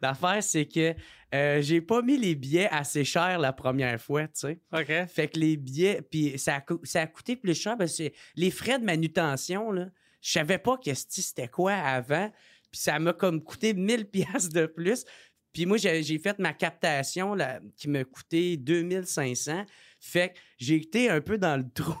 L'affaire, 0.00 0.42
c'est 0.42 0.66
que 0.66 0.94
euh, 1.34 1.60
j'ai 1.60 1.80
pas 1.80 2.02
mis 2.02 2.16
les 2.16 2.34
billets 2.34 2.68
assez 2.70 3.04
chers 3.04 3.38
la 3.38 3.52
première 3.52 4.00
fois, 4.00 4.22
tu 4.28 4.32
sais. 4.34 4.60
OK. 4.72 5.08
Fait 5.08 5.28
que 5.28 5.38
les 5.38 5.56
billets, 5.56 6.02
puis 6.02 6.38
ça 6.38 6.56
a, 6.56 6.64
ça 6.84 7.02
a 7.02 7.06
coûté 7.06 7.36
plus 7.36 7.60
cher 7.60 7.76
parce 7.76 7.96
que 7.98 8.04
les 8.36 8.50
frais 8.50 8.78
de 8.78 8.84
manutention, 8.84 9.70
là, 9.72 9.88
je 10.26 10.32
savais 10.32 10.58
pas 10.58 10.76
que 10.76 10.92
c'était 10.92 11.46
quoi 11.46 11.74
avant. 11.74 12.28
Puis 12.72 12.80
ça 12.80 12.98
m'a 12.98 13.12
comme 13.12 13.44
coûté 13.44 13.74
1000 13.74 14.06
pièces 14.10 14.48
de 14.48 14.66
plus. 14.66 15.04
Puis 15.52 15.66
moi, 15.66 15.76
j'ai 15.76 16.18
fait 16.18 16.36
ma 16.40 16.52
captation 16.52 17.34
là, 17.34 17.60
qui 17.76 17.88
m'a 17.88 18.02
coûté 18.02 18.56
2500. 18.56 19.64
Fait 19.98 20.28
que 20.30 20.38
j'ai 20.58 20.76
été 20.76 21.10
un 21.10 21.20
peu 21.20 21.36
dans 21.38 21.56
le 21.56 21.64
trou. 21.74 21.94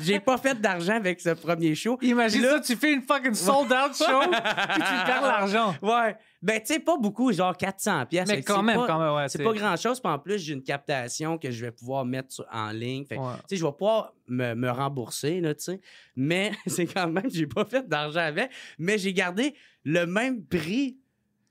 J'ai- 0.00 0.20
pas 0.20 0.36
fait 0.38 0.60
d'argent 0.60 0.96
avec 0.96 1.20
ce 1.20 1.30
premier 1.30 1.74
show. 1.74 1.98
Imagine 2.02 2.42
là- 2.42 2.50
ça, 2.54 2.60
tu 2.60 2.76
fais 2.76 2.92
une 2.92 3.02
fucking 3.02 3.32
sold-out 3.34 3.96
show, 3.96 4.20
puis 4.30 4.82
tu 4.82 5.04
perds 5.06 5.22
l'argent. 5.22 5.74
Ouais. 5.82 6.16
Ben, 6.42 6.60
tu 6.60 6.74
sais, 6.74 6.80
pas 6.80 6.96
beaucoup, 6.98 7.32
genre 7.32 7.56
400 7.56 8.06
pièces. 8.06 8.28
Mais 8.28 8.42
quand 8.42 8.62
même, 8.62 8.76
quand 8.86 8.98
même, 8.98 9.14
ouais. 9.14 9.28
C'est 9.28 9.42
pas 9.42 9.52
grand-chose. 9.52 10.00
Puis 10.00 10.12
en 10.12 10.18
plus, 10.18 10.38
j'ai 10.38 10.52
une 10.54 10.62
captation 10.62 11.38
que 11.38 11.50
je 11.50 11.64
vais 11.64 11.70
pouvoir 11.72 12.04
mettre 12.04 12.32
sur- 12.32 12.46
en 12.52 12.70
ligne. 12.70 13.04
Fait 13.06 13.16
Ouais. 13.16 13.24
tu 13.48 13.50
sais, 13.50 13.56
je 13.56 13.64
vais 13.64 13.72
pouvoir 13.72 14.12
me, 14.26 14.54
me 14.54 14.70
rembourser, 14.70 15.40
là, 15.40 15.54
tu 15.54 15.62
sais. 15.64 15.80
Mais 16.16 16.50
c'est 16.66 16.86
quand 16.86 17.08
même, 17.08 17.30
j'ai 17.30 17.46
pas 17.46 17.64
fait 17.64 17.88
d'argent 17.88 18.20
avec. 18.20 18.50
Mais 18.78 18.98
j'ai 18.98 19.12
gardé 19.12 19.54
le 19.84 20.04
même 20.06 20.44
prix 20.44 20.98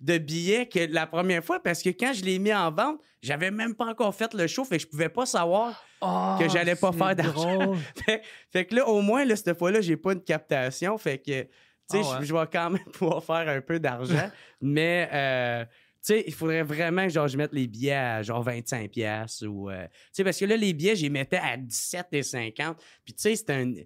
de 0.02 0.18
billets 0.18 0.68
que 0.68 0.80
la 0.92 1.06
première 1.08 1.44
fois 1.44 1.62
parce 1.62 1.82
que 1.82 1.90
quand 1.90 2.12
je 2.14 2.24
l'ai 2.26 2.40
mis 2.40 2.54
en 2.54 2.72
vente, 2.72 3.00
j'avais 3.22 3.52
même 3.52 3.76
pas 3.76 3.86
encore 3.86 4.14
fait 4.14 4.34
le 4.34 4.48
show. 4.48 4.66
Fait 4.66 4.78
que 4.78 4.84
je 4.84 4.88
pouvais 4.88 5.10
pas 5.10 5.26
savoir. 5.26 5.82
Oh, 6.02 6.36
que 6.40 6.50
j'allais 6.50 6.76
pas 6.76 6.92
faire 6.92 7.16
d'argent. 7.16 7.76
Fait, 8.06 8.24
fait 8.52 8.66
que 8.66 8.76
là, 8.76 8.88
au 8.88 9.02
moins, 9.02 9.24
là, 9.24 9.36
cette 9.36 9.56
fois-là, 9.58 9.80
j'ai 9.82 9.96
pas 9.98 10.14
une 10.14 10.24
captation. 10.24 10.98
Fait 10.98 11.20
que, 11.20 11.44
tu 11.44 11.48
sais, 11.92 12.02
Ah 12.04 12.20
ouais. 12.20 12.26
je- 12.26 12.34
vais 12.34 12.48
quand 12.52 12.72
même 12.72 12.84
pouvoir 12.94 13.24
faire 13.24 13.48
un 13.48 13.62
peu 13.62 13.80
d'argent. 13.80 14.32
mais, 14.60 15.08
euh, 15.14 15.66
sais, 16.02 16.24
il 16.28 16.34
faudrait 16.34 16.64
vraiment 16.64 17.04
que 17.08 17.14
genre, 17.14 17.28
je 17.28 17.38
mette 17.38 17.54
les 17.54 17.68
billets 17.68 17.92
à 17.94 18.24
genre 18.24 18.42
25 18.42 18.90
pièces 18.92 19.42
ou... 19.44 19.70
euh, 19.70 19.84
tu 19.86 19.90
sais, 20.14 20.24
parce 20.24 20.40
que 20.40 20.46
là, 20.46 20.58
les 20.58 20.74
billets, 20.74 20.96
je 20.96 21.04
les 21.04 21.10
mettais 21.10 21.38
à 21.38 21.58
17,50. 21.58 22.76
Puis, 23.06 23.14
tu 23.14 23.36
sais, 23.36 23.36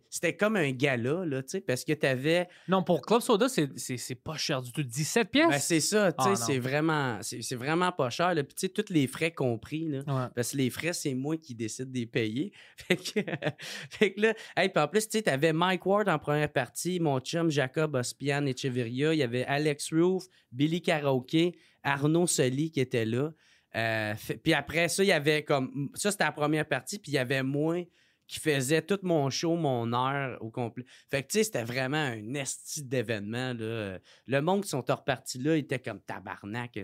c'était 0.09 0.35
comme 0.35 0.55
un 0.55 0.71
gala, 0.71 1.25
là, 1.25 1.41
tu 1.43 1.49
sais, 1.49 1.61
parce 1.61 1.83
que 1.83 1.93
t'avais... 1.93 2.47
Non, 2.67 2.83
pour 2.83 3.01
Club 3.01 3.21
Soda, 3.21 3.47
c'est- 3.49 4.15
pas 4.23 4.37
cher 4.37 4.61
du 4.61 4.71
tout. 4.71 4.83
17 4.83 5.29
pièces? 5.29 5.47
Ben, 5.49 5.59
c'est 5.59 5.79
ça, 5.79 6.11
tu 6.13 6.23
sais, 6.23 6.29
Ah, 6.31 6.35
c'est 6.35 6.59
vraiment, 6.59 7.19
vraiment 7.51 7.91
pas 7.91 8.09
cher. 8.09 8.33
là. 8.33 8.43
Puis, 8.43 8.55
tu 8.55 8.61
sais, 8.67 8.69
tous 8.69 8.93
les 8.93 9.07
frais 9.07 9.31
compris, 9.31 9.87
là. 9.89 9.99
Ouais. 10.07 10.29
Parce 10.35 10.51
que 10.51 10.57
les 10.57 10.69
frais, 10.69 10.93
c'est 10.93 11.13
moi 11.13 11.37
qui 11.37 11.53
décide 11.55 11.91
de 11.91 11.97
les 11.99 12.05
payer. 12.05 12.51
Fait 12.87 12.95
que, 12.97 13.19
fait 13.89 14.13
que 14.13 14.21
là, 14.21 14.33
hey, 14.57 14.69
puis 14.69 14.81
en 14.81 14.87
plus, 14.87 15.07
tu 15.07 15.17
sais, 15.17 15.23
t'avais 15.23 15.53
Mike 15.53 15.85
Ward 15.85 16.07
en 16.09 16.19
première 16.19 16.51
partie, 16.51 16.99
mon 16.99 17.19
chum 17.19 17.49
Jacob 17.49 17.95
Ospian 17.95 18.45
Echeverria, 18.45 19.13
il 19.13 19.17
y 19.19 19.23
avait 19.23 19.43
Alex 19.45 19.91
Roof, 19.93 20.23
Billy 20.51 20.81
Karaoke, 20.81 21.55
Arnaud 21.85 22.27
Soli 22.27 22.71
qui 22.71 22.81
était 22.81 23.05
là. 23.05 23.31
Euh, 23.75 24.13
puis 24.43 24.53
après 24.53 24.89
ça, 24.89 25.03
il 25.03 25.07
y 25.07 25.11
avait 25.11 25.43
comme. 25.43 25.89
Ça, 25.95 26.11
c'était 26.11 26.23
la 26.23 26.31
première 26.31 26.67
partie, 26.67 26.99
puis 26.99 27.11
il 27.11 27.15
y 27.15 27.19
avait 27.19 27.43
moi 27.43 27.85
qui 28.27 28.39
faisait 28.39 28.81
tout 28.81 28.99
mon 29.03 29.29
show, 29.29 29.55
mon 29.55 29.93
heure 29.93 30.41
au 30.41 30.49
complet. 30.49 30.85
Fait 31.11 31.21
que, 31.21 31.27
tu 31.27 31.37
sais, 31.37 31.43
c'était 31.43 31.63
vraiment 31.63 31.97
un 31.97 32.33
esti 32.33 32.83
d'événement. 32.83 33.53
Le 33.53 34.41
monde 34.41 34.63
qui 34.63 34.69
sont 34.69 34.81
repartis 34.81 35.37
là, 35.37 35.55
il 35.55 35.59
était 35.59 35.79
comme 35.79 36.01
tabarnak. 36.01 36.79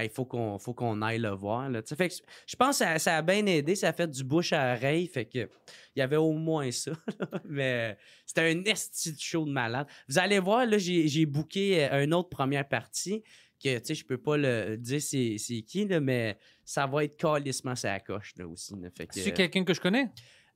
Il 0.00 0.08
faut 0.08 0.24
qu'on 0.24 1.02
aille 1.02 1.18
le 1.18 1.30
voir. 1.30 1.68
Fait 1.96 2.08
que 2.08 2.14
je 2.46 2.56
pense 2.56 2.78
que 2.78 2.98
ça, 2.98 3.16
a 3.16 3.22
bien 3.22 3.44
aidé. 3.44 3.74
Ça 3.74 3.88
a 3.88 3.92
fait 3.92 4.06
du 4.06 4.22
bouche 4.22 4.52
à 4.52 4.74
oreille. 4.74 5.06
Fait 5.06 5.24
que 5.24 5.50
il 5.94 5.98
y 5.98 6.02
avait 6.02 6.16
au 6.16 6.32
moins 6.32 6.70
ça. 6.70 6.92
Mais 7.44 7.98
c'était 8.24 8.52
un 8.52 8.64
esti 8.64 9.12
de 9.12 9.20
show 9.20 9.44
de 9.44 9.50
malade. 9.50 9.86
Vous 10.08 10.18
allez 10.18 10.38
voir, 10.38 10.64
là, 10.64 10.78
j'ai 10.78 11.08
j'ai 11.08 11.26
booké 11.26 11.84
euh, 11.84 12.04
une 12.04 12.14
autre 12.14 12.28
première 12.28 12.66
partie 12.68 13.22
que, 13.62 13.78
tu 13.78 13.84
sais, 13.86 13.94
je 13.94 14.04
peux 14.04 14.18
pas 14.18 14.36
le 14.36 14.76
dire 14.76 15.00
c'est 15.00 15.36
c'est 15.38 15.62
qui, 15.62 15.86
là, 15.86 16.00
mais 16.00 16.36
ça 16.64 16.86
va 16.86 17.04
être 17.04 17.16
calissement 17.16 17.74
sa 17.76 17.98
coche, 18.00 18.34
là, 18.36 18.46
aussi. 18.46 18.74
là. 18.80 18.88
Fait 18.96 19.06
que, 19.06 19.14
C'est 19.14 19.32
quelqu'un 19.32 19.64
que 19.64 19.74
je 19.74 19.80
connais? 19.80 20.10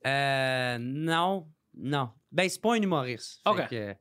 euh, 0.06 0.78
non, 0.78 1.48
non. 1.74 2.10
Ben, 2.32 2.48
c'est 2.48 2.60
pas 2.60 2.74
un 2.74 2.82
humoriste. 2.82 3.40
Fait 3.44 3.50
Ok. 3.50 3.68
que, 3.68 3.94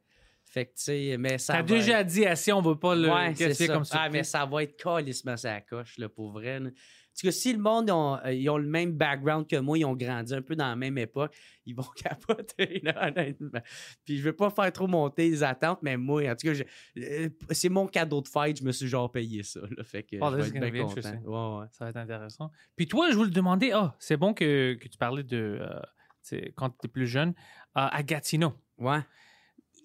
fait 0.45 0.65
que, 0.67 0.71
tu 0.75 0.83
sais, 0.83 1.15
mais 1.17 1.37
ça 1.37 1.53
T'as 1.55 1.63
déjà 1.63 2.01
être- 2.01 2.07
dit 2.07 2.25
assez, 2.25 2.51
on 2.51 2.61
veut 2.61 2.77
pas 2.77 2.95
le 2.95 3.09
Ouais, 3.09 3.33
c'est 3.35 3.53
ça. 3.53 3.67
comme 3.73 3.83
ça. 3.85 4.01
Ah, 4.03 4.09
mais 4.09 4.23
ça 4.23 4.45
va 4.45 4.63
être 4.63 4.77
calissement 4.77 5.35
sa 5.37 5.59
coche, 5.61 5.97
là, 5.97 6.07
pour 6.09 6.31
vrai. 6.31 6.59
là. 6.59 6.69
Parce 7.15 7.21
que 7.21 7.31
si 7.31 7.53
le 7.53 7.59
monde, 7.59 7.89
ont, 7.91 8.17
euh, 8.25 8.33
ils 8.33 8.49
ont 8.49 8.57
le 8.57 8.67
même 8.67 8.91
background 8.91 9.47
que 9.47 9.55
moi, 9.55 9.77
ils 9.77 9.85
ont 9.85 9.95
grandi 9.95 10.33
un 10.33 10.41
peu 10.41 10.53
dans 10.53 10.67
la 10.67 10.75
même 10.75 10.97
époque, 10.97 11.33
ils 11.65 11.73
vont 11.73 11.83
capoter, 11.95 12.81
là, 12.83 13.07
honnêtement. 13.07 13.61
Puis 14.03 14.17
je 14.17 14.23
veux 14.23 14.35
pas 14.35 14.49
faire 14.49 14.69
trop 14.73 14.85
monter 14.87 15.29
les 15.29 15.41
attentes, 15.41 15.79
mais 15.81 15.95
moi, 15.95 16.29
en 16.29 16.35
tout 16.35 16.51
cas, 16.53 16.61
euh, 16.97 17.29
c'est 17.51 17.69
mon 17.69 17.87
cadeau 17.87 18.21
de 18.21 18.27
fête, 18.27 18.59
je 18.59 18.65
me 18.65 18.73
suis 18.73 18.87
genre 18.89 19.09
payé 19.09 19.43
ça, 19.43 19.61
là. 19.61 19.83
Fait 19.85 20.03
que 20.03 20.17
Oh, 20.19 20.29
je 20.31 20.35
this 20.35 20.37
vais 20.37 20.41
is 20.43 20.47
être 20.47 20.53
gonna 20.59 20.71
bien 20.71 20.83
be 20.83 20.87
content. 20.87 20.99
interesting. 20.99 21.25
Ouais, 21.25 21.59
ouais. 21.61 21.65
Ça 21.71 21.85
va 21.85 21.89
être 21.91 21.97
intéressant. 21.97 22.51
Puis 22.75 22.87
toi, 22.87 23.09
je 23.11 23.15
voulais 23.15 23.29
te 23.29 23.35
demander, 23.35 23.71
ah, 23.71 23.95
c'est 23.97 24.17
bon 24.17 24.33
que, 24.33 24.73
que 24.73 24.87
tu 24.89 24.97
parlais 24.97 25.23
de 25.23 25.59
euh, 25.61 26.39
quand 26.55 26.69
tu 26.69 26.75
étais 26.79 26.87
plus 26.89 27.07
jeune, 27.07 27.29
euh, 27.29 27.87
à 27.91 28.03
Gatineau. 28.03 28.53
Ouais. 28.77 28.99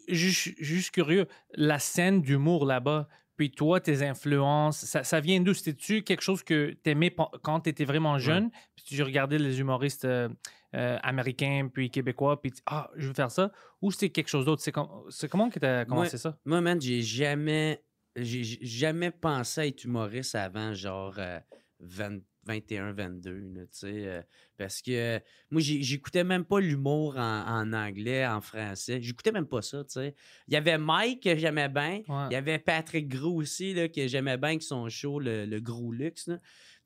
Juste, 0.09 0.55
juste 0.59 0.91
curieux, 0.91 1.27
la 1.55 1.79
scène 1.79 2.23
d'humour 2.23 2.65
là-bas, 2.67 3.09
puis 3.41 3.51
toi, 3.51 3.81
tes 3.81 4.03
influences, 4.03 4.85
ça, 4.85 5.03
ça 5.03 5.19
vient 5.19 5.41
d'où? 5.41 5.55
C'était-tu 5.55 6.03
quelque 6.03 6.21
chose 6.21 6.43
que 6.43 6.77
tu 6.85 6.91
aimais 6.91 7.17
quand 7.43 7.61
tu 7.61 7.71
étais 7.71 7.87
vraiment 7.87 8.19
jeune, 8.19 8.51
puis 8.77 8.85
tu 8.85 9.03
regardais 9.03 9.39
les 9.39 9.61
humoristes 9.61 10.05
euh, 10.05 10.29
euh, 10.75 10.99
américains, 11.03 11.71
puis 11.73 11.91
québécois, 11.91 12.39
puis 12.43 12.53
tu- 12.53 12.61
ah, 12.67 12.91
je 12.97 13.09
veux 13.09 13.15
faire 13.15 13.31
ça, 13.31 13.51
ou 13.81 13.91
c'était 13.91 14.11
quelque 14.11 14.29
chose 14.29 14.45
d'autre? 14.45 14.61
C'est 14.61 14.73
com- 14.73 14.91
c'est 15.09 15.27
comment 15.31 15.49
que 15.49 15.59
tu 15.59 15.65
as 15.65 15.87
commencé 15.87 16.19
ça? 16.19 16.37
Moi, 16.45 16.61
man, 16.61 16.79
j'ai 16.83 17.01
jamais 17.01 17.83
j'ai 18.15 18.43
jamais 18.61 19.11
pensé 19.11 19.69
être 19.69 19.85
humoriste 19.85 20.35
avant, 20.35 20.75
genre, 20.75 21.15
euh, 21.17 21.41
20 21.79 22.21
21, 22.45 22.93
22, 22.93 23.31
là, 23.55 23.61
tu 23.63 23.69
sais. 23.71 23.87
euh, 24.07 24.23
parce 24.57 24.81
que 24.81 24.91
euh, 24.91 25.19
moi, 25.51 25.61
j'écoutais 25.61 26.25
même 26.25 26.45
pas 26.45 26.59
l'humour 26.61 27.17
en, 27.19 27.45
en 27.47 27.73
anglais, 27.73 28.27
en 28.27 28.41
français. 28.41 29.01
J'écoutais 29.03 29.33
même 29.33 29.47
pas 29.47 29.63
ça, 29.63 29.85
tu 29.85 29.93
sais. 29.93 30.15
Il 30.49 30.55
y 30.55 30.57
avait 30.57 30.79
Mike 30.79 31.23
que 31.25 31.37
j'aimais 31.37 31.69
bien. 31.69 32.03
Ouais. 32.09 32.27
Il 32.31 32.33
y 32.33 32.37
avait 32.37 32.59
Patrick 32.59 33.09
Gros 33.09 33.35
aussi, 33.41 33.75
là, 33.75 33.89
que 33.89 34.07
j'aimais 34.07 34.39
bien, 34.39 34.57
qui 34.59 34.67
son 34.67 34.89
show, 34.89 35.21
le, 35.21 35.45
le 35.47 35.61
Gros 35.61 35.93
Luxe, 35.93 36.29
là. 36.29 36.39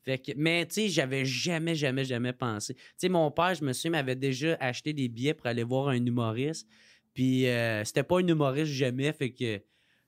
Fait 0.05 0.19
que, 0.19 0.33
mais 0.37 0.67
tu 0.67 0.75
sais, 0.75 0.89
j'avais 0.89 1.25
jamais, 1.25 1.75
jamais, 1.75 2.05
jamais 2.05 2.35
pensé. 2.35 2.75
Tu 2.75 2.83
sais, 2.99 3.09
mon 3.09 3.31
père, 3.31 3.55
je 3.55 3.65
me 3.65 3.73
souviens, 3.73 3.93
m'avait 3.93 4.17
déjà 4.17 4.55
acheté 4.61 4.93
des 4.93 5.09
billets 5.09 5.33
pour 5.33 5.47
aller 5.47 5.63
voir 5.65 5.89
un 5.89 6.05
humoriste. 6.05 6.69
Puis 7.15 7.47
euh, 7.47 7.83
c'était 7.85 8.03
pas 8.03 8.19
un 8.19 8.27
humoriste 8.27 8.71
jamais, 8.73 9.13
fait 9.15 9.33
que 9.33 9.63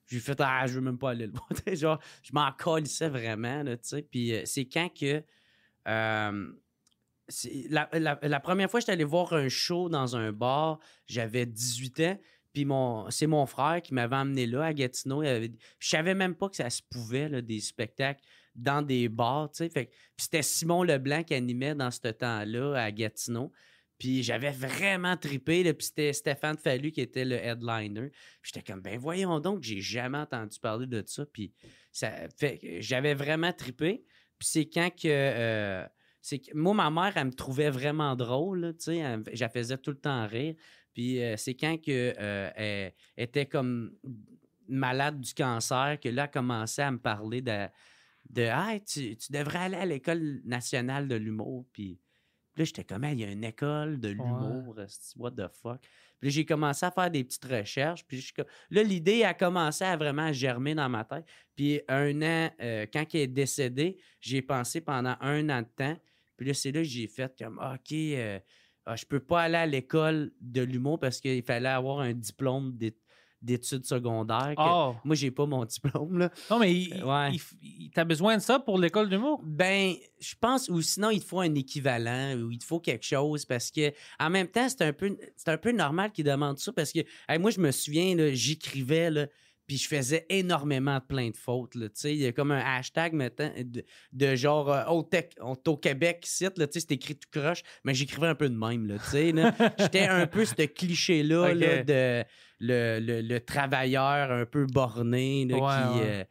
j'ai 0.05 0.19
fait 0.19 0.39
Ah, 0.39 0.67
je 0.67 0.73
veux 0.73 0.81
même 0.81 0.99
pas 0.99 1.11
aller 1.11 1.25
le 1.25 1.31
voir. 1.33 1.49
Genre, 1.75 1.99
je 2.21 2.29
m'en 2.33 2.51
calissais 2.51 3.09
vraiment, 3.09 3.63
là, 3.63 3.75
tu 3.75 3.87
sais. 3.89 4.01
Puis 4.03 4.33
euh, 4.33 4.41
c'est 4.45 4.65
quand 4.65 4.89
que. 4.93 5.23
Euh, 5.87 6.51
la, 7.69 8.39
première 8.39 8.69
fois 8.69 8.79
que 8.79 8.83
j'étais 8.83 8.93
allé 8.93 9.03
voir 9.03 9.33
un 9.33 9.49
show 9.49 9.89
dans 9.89 10.15
un 10.15 10.31
bar, 10.31 10.79
j'avais 11.07 11.45
18 11.45 11.99
ans. 12.01 12.19
Puis 12.53 12.65
c'est 13.09 13.27
mon 13.27 13.45
frère 13.45 13.81
qui 13.83 13.93
m'avait 13.93 14.15
emmené 14.15 14.47
là 14.47 14.65
à 14.65 14.73
Gatineau. 14.73 15.23
Je 15.23 15.49
savais 15.79 16.15
même 16.15 16.33
pas 16.35 16.49
que 16.49 16.55
ça 16.55 16.69
se 16.69 16.81
pouvait, 16.89 17.41
des 17.41 17.59
spectacles 17.59 18.21
dans 18.55 18.81
des 18.81 19.09
bars, 19.09 19.51
tu 19.51 19.69
sais. 19.69 19.69
Puis 19.69 19.89
c'était 20.17 20.41
Simon 20.41 20.81
Leblanc 20.81 21.23
qui 21.23 21.35
animait 21.35 21.75
dans 21.75 21.91
ce 21.91 22.07
temps-là 22.07 22.73
à 22.73 22.91
Gatineau. 22.91 23.51
Puis 23.99 24.23
j'avais 24.23 24.51
vraiment 24.51 25.17
trippé. 25.17 25.63
Là, 25.63 25.73
puis 25.73 25.87
c'était 25.87 26.13
Stéphane 26.13 26.57
Fallu 26.57 26.91
qui 26.91 27.01
était 27.01 27.25
le 27.25 27.35
headliner. 27.35 28.11
J'étais 28.41 28.61
comme, 28.61 28.81
ben 28.81 28.97
voyons 28.97 29.39
donc, 29.39 29.63
j'ai 29.63 29.81
jamais 29.81 30.17
entendu 30.17 30.59
parler 30.59 30.87
de 30.87 31.03
ça. 31.05 31.25
Puis 31.25 31.53
j'avais 32.79 33.13
vraiment 33.13 33.53
trippé. 33.53 34.03
Puis 34.39 34.47
c'est 34.49 34.65
quand 34.69 34.89
que. 34.89 35.07
euh, 35.07 35.85
c'est 36.21 36.39
que- 36.39 36.55
moi, 36.55 36.73
ma 36.73 36.89
mère, 36.89 37.13
elle 37.15 37.27
me 37.27 37.33
trouvait 37.33 37.69
vraiment 37.69 38.15
drôle. 38.15 38.75
tu 38.77 38.85
sais, 38.85 38.97
elle 38.97 39.23
la 39.39 39.49
faisais 39.49 39.77
tout 39.77 39.91
le 39.91 39.97
temps 39.99 40.27
rire. 40.27 40.55
Puis 40.93 41.21
euh, 41.23 41.37
c'est 41.37 41.55
quand 41.55 41.77
que, 41.77 42.13
euh, 42.19 42.49
elle 42.55 42.93
était 43.17 43.45
comme 43.45 43.95
malade 44.67 45.21
du 45.21 45.33
cancer 45.33 45.99
que 46.01 46.09
là, 46.09 46.23
elle 46.25 46.31
commençait 46.31 46.81
à 46.81 46.91
me 46.91 46.99
parler 46.99 47.41
de, 47.41 47.67
de 48.29 48.41
Hey, 48.43 48.83
tu, 48.83 49.15
tu 49.15 49.31
devrais 49.31 49.59
aller 49.59 49.77
à 49.77 49.85
l'école 49.85 50.41
nationale 50.43 51.07
de 51.07 51.15
l'humour. 51.15 51.65
Puis 51.71 51.99
là, 52.57 52.65
j'étais 52.65 52.83
comme, 52.83 53.03
il 53.05 53.19
y 53.19 53.23
a 53.23 53.31
une 53.31 53.43
école 53.43 53.99
de 53.99 54.09
l'humour, 54.09 54.75
what 55.17 55.31
the 55.31 55.47
fuck? 55.47 55.81
Puis 56.19 56.29
là, 56.29 56.33
j'ai 56.33 56.45
commencé 56.45 56.85
à 56.85 56.91
faire 56.91 57.11
des 57.11 57.23
petites 57.23 57.45
recherches. 57.45 58.05
Puis 58.07 58.21
je 58.21 58.33
là, 58.71 58.83
l'idée 58.83 59.23
a 59.23 59.33
commencé 59.33 59.83
à 59.83 59.95
vraiment 59.95 60.33
germer 60.33 60.73
dans 60.73 60.89
ma 60.89 61.03
tête. 61.03 61.25
Puis 61.55 61.81
un 61.87 62.21
an, 62.21 62.49
euh, 62.61 62.85
quand 62.91 63.05
il 63.13 63.19
est 63.19 63.27
décédé, 63.27 63.97
j'ai 64.19 64.41
pensé 64.41 64.81
pendant 64.81 65.15
un 65.21 65.47
an 65.49 65.61
de 65.61 65.67
temps. 65.75 65.97
Puis 66.35 66.47
là, 66.47 66.53
c'est 66.53 66.71
là 66.71 66.81
que 66.81 66.87
j'ai 66.87 67.07
fait 67.07 67.33
comme, 67.37 67.59
OK, 67.59 67.91
euh, 67.91 68.39
ah, 68.85 68.95
je 68.95 69.05
peux 69.05 69.19
pas 69.19 69.43
aller 69.43 69.57
à 69.57 69.65
l'école 69.65 70.31
de 70.39 70.61
l'humour 70.61 70.99
parce 70.99 71.19
qu'il 71.19 71.43
fallait 71.43 71.69
avoir 71.69 71.99
un 71.99 72.13
diplôme 72.13 72.75
d'é- 72.77 72.97
d'études 73.41 73.85
secondaires. 73.85 74.53
que- 74.57 74.61
Oh. 74.61 74.95
Moi, 75.03 75.15
j'ai 75.15 75.31
pas 75.31 75.45
mon 75.45 75.63
diplôme, 75.65 76.17
là. 76.17 76.29
Non, 76.49 76.59
mais 76.59 76.73
il, 76.73 76.93
Euh, 77.01 77.05
ouais. 77.05 77.31
il 77.33 77.39
f- 77.39 77.53
il- 77.61 77.91
t'as 77.91 78.03
besoin 78.05 78.37
de 78.37 78.41
ça 78.41 78.59
pour 78.59 78.79
l'école 78.79 79.09
d'humour? 79.09 79.41
Ben, 79.43 79.93
je 80.19 80.33
pense, 80.39 80.69
ou 80.69 80.81
sinon, 80.81 81.09
il 81.11 81.19
te 81.21 81.25
faut 81.25 81.39
un 81.39 81.53
équivalent, 81.55 82.35
ou 82.37 82.51
il 82.51 82.57
te 82.57 82.65
faut 82.65 82.79
quelque 82.79 83.05
chose, 83.05 83.45
parce 83.45 83.69
que, 83.71 83.91
en 84.19 84.29
même 84.29 84.47
temps, 84.47 84.67
c'est 84.69 84.81
un 84.81 84.93
peu, 84.93 85.15
c'est 85.35 85.49
un 85.49 85.57
peu 85.57 85.71
normal 85.71 86.11
qu'ils 86.11 86.25
demandent 86.25 86.57
ça, 86.59 86.71
parce 86.73 86.91
que, 86.91 86.99
hey, 87.29 87.37
moi, 87.39 87.51
je 87.51 87.59
me 87.59 87.71
souviens, 87.71 88.15
là, 88.15 88.33
j'écrivais, 88.33 89.09
là, 89.11 89.27
puis 89.67 89.77
je 89.77 89.87
faisais 89.87 90.25
énormément 90.29 90.97
de 90.97 91.03
plein 91.03 91.29
de 91.29 91.35
fautes, 91.37 91.75
là, 91.75 91.89
tu 91.89 91.95
sais, 91.95 92.13
il 92.13 92.19
y 92.21 92.25
a 92.25 92.31
comme 92.31 92.51
un 92.51 92.59
hashtag, 92.63 93.11
maintenant, 93.13 93.51
de, 93.57 93.83
de 94.13 94.35
genre, 94.35 94.71
euh, 94.71 94.85
au, 94.85 95.03
tech- 95.03 95.33
on 95.41 95.55
est 95.55 95.67
au 95.67 95.75
Québec, 95.77 96.23
site, 96.25 96.57
là, 96.57 96.67
tu 96.67 96.79
sais, 96.79 96.85
c'est 96.89 96.95
écrit 96.95 97.15
tout 97.15 97.27
croche, 97.29 97.63
mais 97.83 97.93
j'écrivais 97.93 98.27
un 98.27 98.35
peu 98.35 98.49
de 98.49 98.55
même, 98.57 98.87
là, 98.87 98.95
tu 98.97 99.09
sais, 99.11 99.31
là. 99.33 99.53
J'étais 99.77 100.05
un 100.07 100.25
peu 100.25 100.45
ce 100.45 100.53
cliché-là, 100.65 101.53
là, 101.53 101.83
de 101.83 102.23
le, 102.59 102.99
le- 102.99 103.21
le 103.21 103.39
travailleur 103.41 104.31
un 104.31 104.45
peu 104.45 104.65
borné, 104.65 105.45
là, 105.45 105.55
Ouais, 105.57 105.61
qui... 105.61 105.99
ouais. 106.01 106.09
euh, 106.21 106.23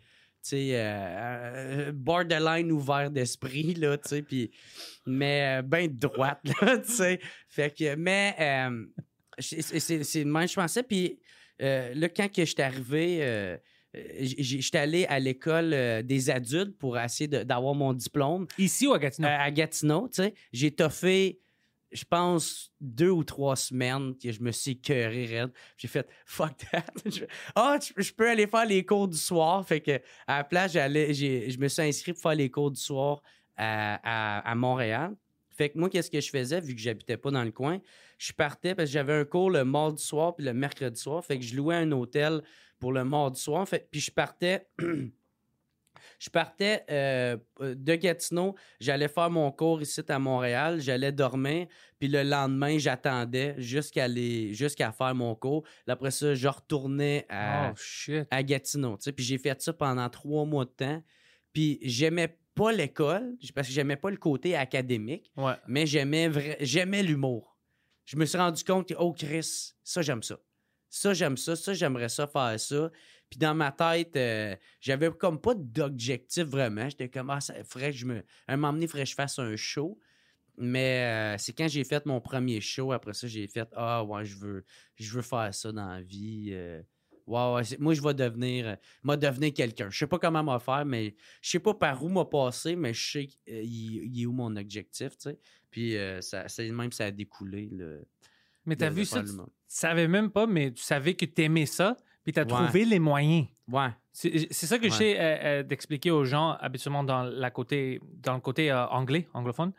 euh, 0.53 1.89
euh, 1.89 1.93
borderline 1.93 2.71
ouvert 2.73 3.11
d'esprit, 3.11 3.75
là, 3.75 3.99
tu 3.99 4.09
sais, 4.09 4.23
puis, 4.23 4.51
mais 5.05 5.61
ben 5.63 5.89
de 5.89 5.99
droite, 5.99 6.41
là, 6.63 6.79
tu 6.87 6.91
sais. 6.93 7.21
Fait 7.49 7.75
que, 7.77 7.95
mais, 7.97 8.35
euh, 8.41 8.87
c'est 9.39 10.25
le 10.25 10.31
même, 10.31 10.49
je 10.49 10.55
pensais, 10.55 10.83
puis 10.83 11.19
euh, 11.63 11.93
là, 11.95 12.09
quand 12.09 12.31
que 12.33 12.45
j'étais 12.45 12.63
arrivé, 12.63 13.19
euh, 13.23 13.57
j'ai- 13.95 14.61
j'étais 14.61 14.79
allé 14.79 15.07
à 15.07 15.19
l'école 15.19 15.73
euh, 15.73 16.03
des 16.03 16.31
adultes 16.31 16.77
pour 16.79 16.99
essayer 16.99 17.29
d'avoir 17.29 17.75
mon 17.75 17.93
diplôme 17.93 18.47
Ici 18.59 18.87
ou 18.87 18.93
à 18.93 18.99
Gatineau? 18.99 19.29
euh, 19.29 19.37
à 19.39 19.51
Gatineau, 19.51 20.09
tu 20.09 20.23
sais. 20.23 20.35
J'ai 20.53 20.71
toffé, 20.71 21.41
je 21.93 22.05
pense, 22.05 22.73
deux 22.81 23.09
ou 23.11 23.25
trois 23.25 23.57
semaines 23.57 24.15
que 24.19 24.31
je 24.33 24.43
me 24.43 24.53
suis 24.53 24.73
écœuré 24.73 25.25
raide. 25.27 25.51
J'ai 25.79 25.89
fait 25.89 26.07
«fuck 26.27 26.57
that». 26.71 26.85
Ah, 27.55 27.79
je 27.81 28.03
je 28.03 28.13
peux 28.13 28.29
aller 28.29 28.47
faire 28.47 28.67
les 28.67 28.85
cours 28.85 29.09
du 29.09 29.17
soir. 29.17 29.67
Fait 29.67 29.81
que 29.81 30.01
à 30.27 30.39
la 30.39 30.45
place, 30.45 30.73
j'allais, 30.73 31.15
je 31.15 31.59
me 31.59 31.69
suis 31.69 31.83
inscrit 31.83 32.13
pour 32.13 32.23
faire 32.23 32.35
les 32.35 32.51
cours 32.51 32.71
du 32.71 32.81
soir 32.81 33.23
à, 33.57 34.39
à- 34.41 34.51
à 34.51 34.55
Montréal. 34.55 35.17
Fait 35.57 35.71
que 35.71 35.79
moi, 35.79 35.89
qu'est-ce 35.89 36.11
que 36.11 36.21
je 36.21 36.29
faisais, 36.29 36.61
vu 36.61 36.75
que 36.75 36.81
j'habitais 36.83 37.17
pas 37.17 37.31
dans 37.31 37.43
le 37.45 37.51
coin? 37.51 37.81
Je 38.19 38.33
partais 38.33 38.75
parce 38.75 38.89
que 38.89 38.93
j'avais 38.93 39.13
un 39.15 39.25
cours 39.25 39.51
le 39.51 39.65
mardi 39.65 40.03
soir 40.03 40.35
puis 40.35 40.45
le 40.45 40.55
mercredi 40.55 41.01
soir. 41.01 41.25
Fait 41.25 41.39
que 41.39 41.45
je 41.45 41.55
louais 41.57 41.77
un 41.77 41.93
hôtel 41.93 42.43
pour 42.79 42.93
le 42.93 43.05
mardi 43.05 43.41
soir. 43.41 43.67
Fait, 43.69 43.89
puis 43.91 44.01
je 44.01 44.11
partais... 44.11 44.69
Je 46.19 46.31
partais 46.31 46.85
euh, 46.91 47.37
de 47.61 47.95
Gatineau, 47.95 48.55
j'allais 48.81 49.09
faire 49.09 49.29
mon 49.29 49.51
cours 49.51 49.83
ici 49.83 50.01
à 50.09 50.19
Montréal, 50.19 50.81
j'allais 50.81 51.13
dormir, 51.13 51.67
puis 51.99 52.09
le 52.09 52.23
lendemain, 52.23 52.79
j'attendais 52.79 53.55
jusqu'à 53.59 54.07
faire 54.93 55.15
mon 55.15 55.35
cours. 55.35 55.65
Après 55.87 56.11
ça, 56.11 56.35
je 56.35 56.49
retournais 56.49 57.27
à, 57.29 57.73
oh, 58.09 58.13
à 58.31 58.43
Gatineau. 58.43 58.97
Puis 58.97 59.25
j'ai 59.25 59.37
fait 59.39 59.61
ça 59.61 59.73
pendant 59.73 60.09
trois 60.09 60.45
mois 60.47 60.65
de 60.65 60.71
temps. 60.71 61.03
Puis 61.53 61.79
j'aimais 61.83 62.39
pas 62.55 62.73
l'école, 62.73 63.37
parce 63.55 63.69
que 63.69 63.75
j'aimais 63.75 63.97
pas 63.97 64.11
le 64.11 64.17
côté 64.17 64.57
académique, 64.57 65.31
Ouais. 65.37 65.55
mais 65.67 65.85
j'aimais 65.87 67.03
l'humour. 67.03 67.56
Je 68.07 68.17
me 68.17 68.25
suis 68.25 68.39
rendu 68.39 68.65
compte 68.65 68.89
que, 68.89 68.95
oh 68.99 69.13
Chris, 69.13 69.75
ça 69.85 70.01
j'aime 70.03 70.23
ça. 70.23 70.39
Ça 70.89 71.13
j'aime 71.13 71.37
ça, 71.37 71.57
ça 71.57 71.75
j'aimerais 71.75 72.09
ça 72.09 72.27
faire 72.27 72.59
ça. 72.59 72.91
Puis 73.29 73.39
dans 73.39 73.55
ma 73.55 73.73
tête, 73.73 74.17
euh, 74.17 74.55
j'avais 74.81 75.11
comme 75.11 75.41
pas 75.41 75.55
d'objectif 75.55 76.45
vraiment. 76.45 76.89
J'étais 76.89 77.09
comme, 77.09 77.29
ah, 77.31 77.41
ça 77.41 77.55
faudrait 77.65 77.91
que 77.91 77.97
je 77.97 78.07
me. 78.07 78.25
Un 78.47 78.57
moment 78.57 78.73
donné, 78.73 78.85
il 78.85 78.89
faudrait 78.89 79.05
que 79.05 79.11
je 79.11 79.15
fasse 79.17 79.39
un 79.39 79.57
show. 79.57 79.99
Mais 80.59 81.35
euh, 81.35 81.39
c'est 81.39 81.53
quand 81.53 81.69
j'ai 81.69 81.85
fait 81.85 82.07
mon 82.07 82.21
premier 82.21 82.61
show, 82.61 82.93
après 82.93 83.13
ça, 83.13 83.27
j'ai 83.27 83.47
fait, 83.47 83.69
ah 83.75 84.03
ouais, 84.05 84.25
je 84.25 84.37
veux, 84.37 84.65
je 84.95 85.13
veux 85.13 85.23
faire 85.23 85.53
ça 85.53 85.71
dans 85.73 85.87
la 85.89 86.01
vie. 86.01 86.51
euh. 86.53 86.83
Moi, 87.27 87.63
je 87.63 88.01
vais 88.01 88.15
devenir, 88.15 88.79
euh, 89.05 89.17
devenir 89.17 89.53
quelqu'un. 89.53 89.91
Je 89.91 89.99
sais 89.99 90.07
pas 90.07 90.19
comment 90.19 90.45
m'a 90.45 90.61
faire, 90.61 90.85
mais 90.87 91.17
je 91.43 91.51
sais 91.51 91.59
pas 91.59 91.75
par 91.75 92.03
où 92.05 92.09
m'a 92.09 92.25
passé, 92.25 92.77
mais 92.77 92.95
je 92.95 93.11
sais 93.11 93.27
qu'il 93.27 93.41
il 93.49 94.23
est 94.23 94.27
où 94.27 94.33
mon 94.33 94.55
objectif, 94.57 95.19
tu 95.19 95.31
sais. 95.31 95.39
Puis 95.77 95.95
euh, 95.99 96.23
ça, 96.23 96.49
c'est 96.49 96.71
même 96.71 96.91
ça 96.91 97.05
a 97.05 97.11
découlé. 97.11 97.69
Le, 97.71 98.03
Mais 98.65 98.77
t'as 98.77 98.89
de- 98.89 98.95
vu 98.95 99.05
ça, 99.05 99.23
tu 99.23 99.29
savais 99.69 100.09
même 100.09 100.31
pas, 100.31 100.47
mais 100.47 100.73
tu 100.73 100.83
savais 100.83 101.13
que 101.13 101.27
t'aimais 101.27 101.67
ça, 101.67 101.99
puis 102.25 102.33
t'as 102.33 102.45
Ouais. 102.45 102.49
trouvé 102.49 102.87
les 102.87 102.99
moyens. 102.99 103.47
Ouais. 103.69 103.91
C'est 104.11 104.49
c'est 104.51 104.65
ça 104.67 104.79
que 104.79 104.85
Ouais. 104.85 104.89
j'essaie 104.91 105.21
euh, 105.21 105.37
euh, 105.45 105.63
d'expliquer 105.63 106.11
aux 106.11 106.25
gens 106.25 106.53
habituellement 106.61 107.05
dans, 107.05 107.25
la 107.25 107.51
côté, 107.51 108.01
dans 108.23 108.33
le 108.33 108.41
côté 108.41 108.71
euh, 108.71 108.87
anglais, 108.87 109.29
anglophone. 109.35 109.75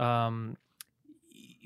Euh, 0.00 0.52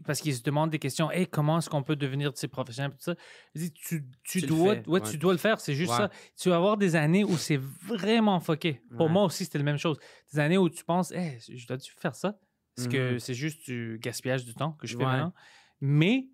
parce 0.04 0.20
qu'ils 0.20 0.34
se 0.34 0.42
demandent 0.42 0.70
des 0.70 0.80
questions. 0.80 1.10
Hey, 1.12 1.28
comment 1.28 1.58
est-ce 1.58 1.70
qu'on 1.70 1.84
peut 1.84 1.94
devenir 1.96 2.32
tu 2.32 2.40
sais, 2.40 2.48
professionnel? 2.48 2.90
Tout 2.90 2.98
ça. 3.00 3.14
Je 3.54 3.60
dis, 3.60 3.72
tu, 3.72 4.04
tu, 4.24 4.40
Tu 4.40 4.40
le 4.40 4.46
dois, 4.48 4.74
fais, 4.74 4.88
ouais, 4.88 5.00
ouais. 5.00 5.10
tu 5.10 5.16
dois 5.18 5.32
le 5.32 5.38
faire. 5.38 5.60
C'est 5.60 5.74
juste 5.74 5.92
ça. 5.92 6.10
Tu 6.36 6.48
vas 6.48 6.56
avoir 6.56 6.76
des 6.76 6.96
années 6.96 7.22
où 7.22 7.36
c'est 7.36 7.56
vraiment 7.60 8.40
fucké. 8.40 8.82
Pour 8.96 9.08
moi 9.08 9.22
aussi, 9.24 9.44
c'était 9.44 9.58
la 9.58 9.64
même 9.64 9.78
chose. 9.78 9.96
Des 10.32 10.40
années 10.40 10.58
où 10.58 10.68
tu 10.68 10.84
penses, 10.84 11.12
hey, 11.12 11.38
je 11.48 11.66
dois-tu 11.68 11.92
faire 11.96 12.14
ça? 12.16 12.36
Parce 12.76 12.88
que 12.88 13.12
Mhm. 13.14 13.18
c'est 13.18 13.34
juste 13.34 13.64
du 13.64 13.98
gaspillage 14.02 14.44
du 14.44 14.54
temps 14.54 14.72
que 14.72 14.86
je 14.86 14.96
fais 14.96 15.04
Ouais. 15.04 15.10
maintenant. 15.12 15.34
Mais 15.80 16.28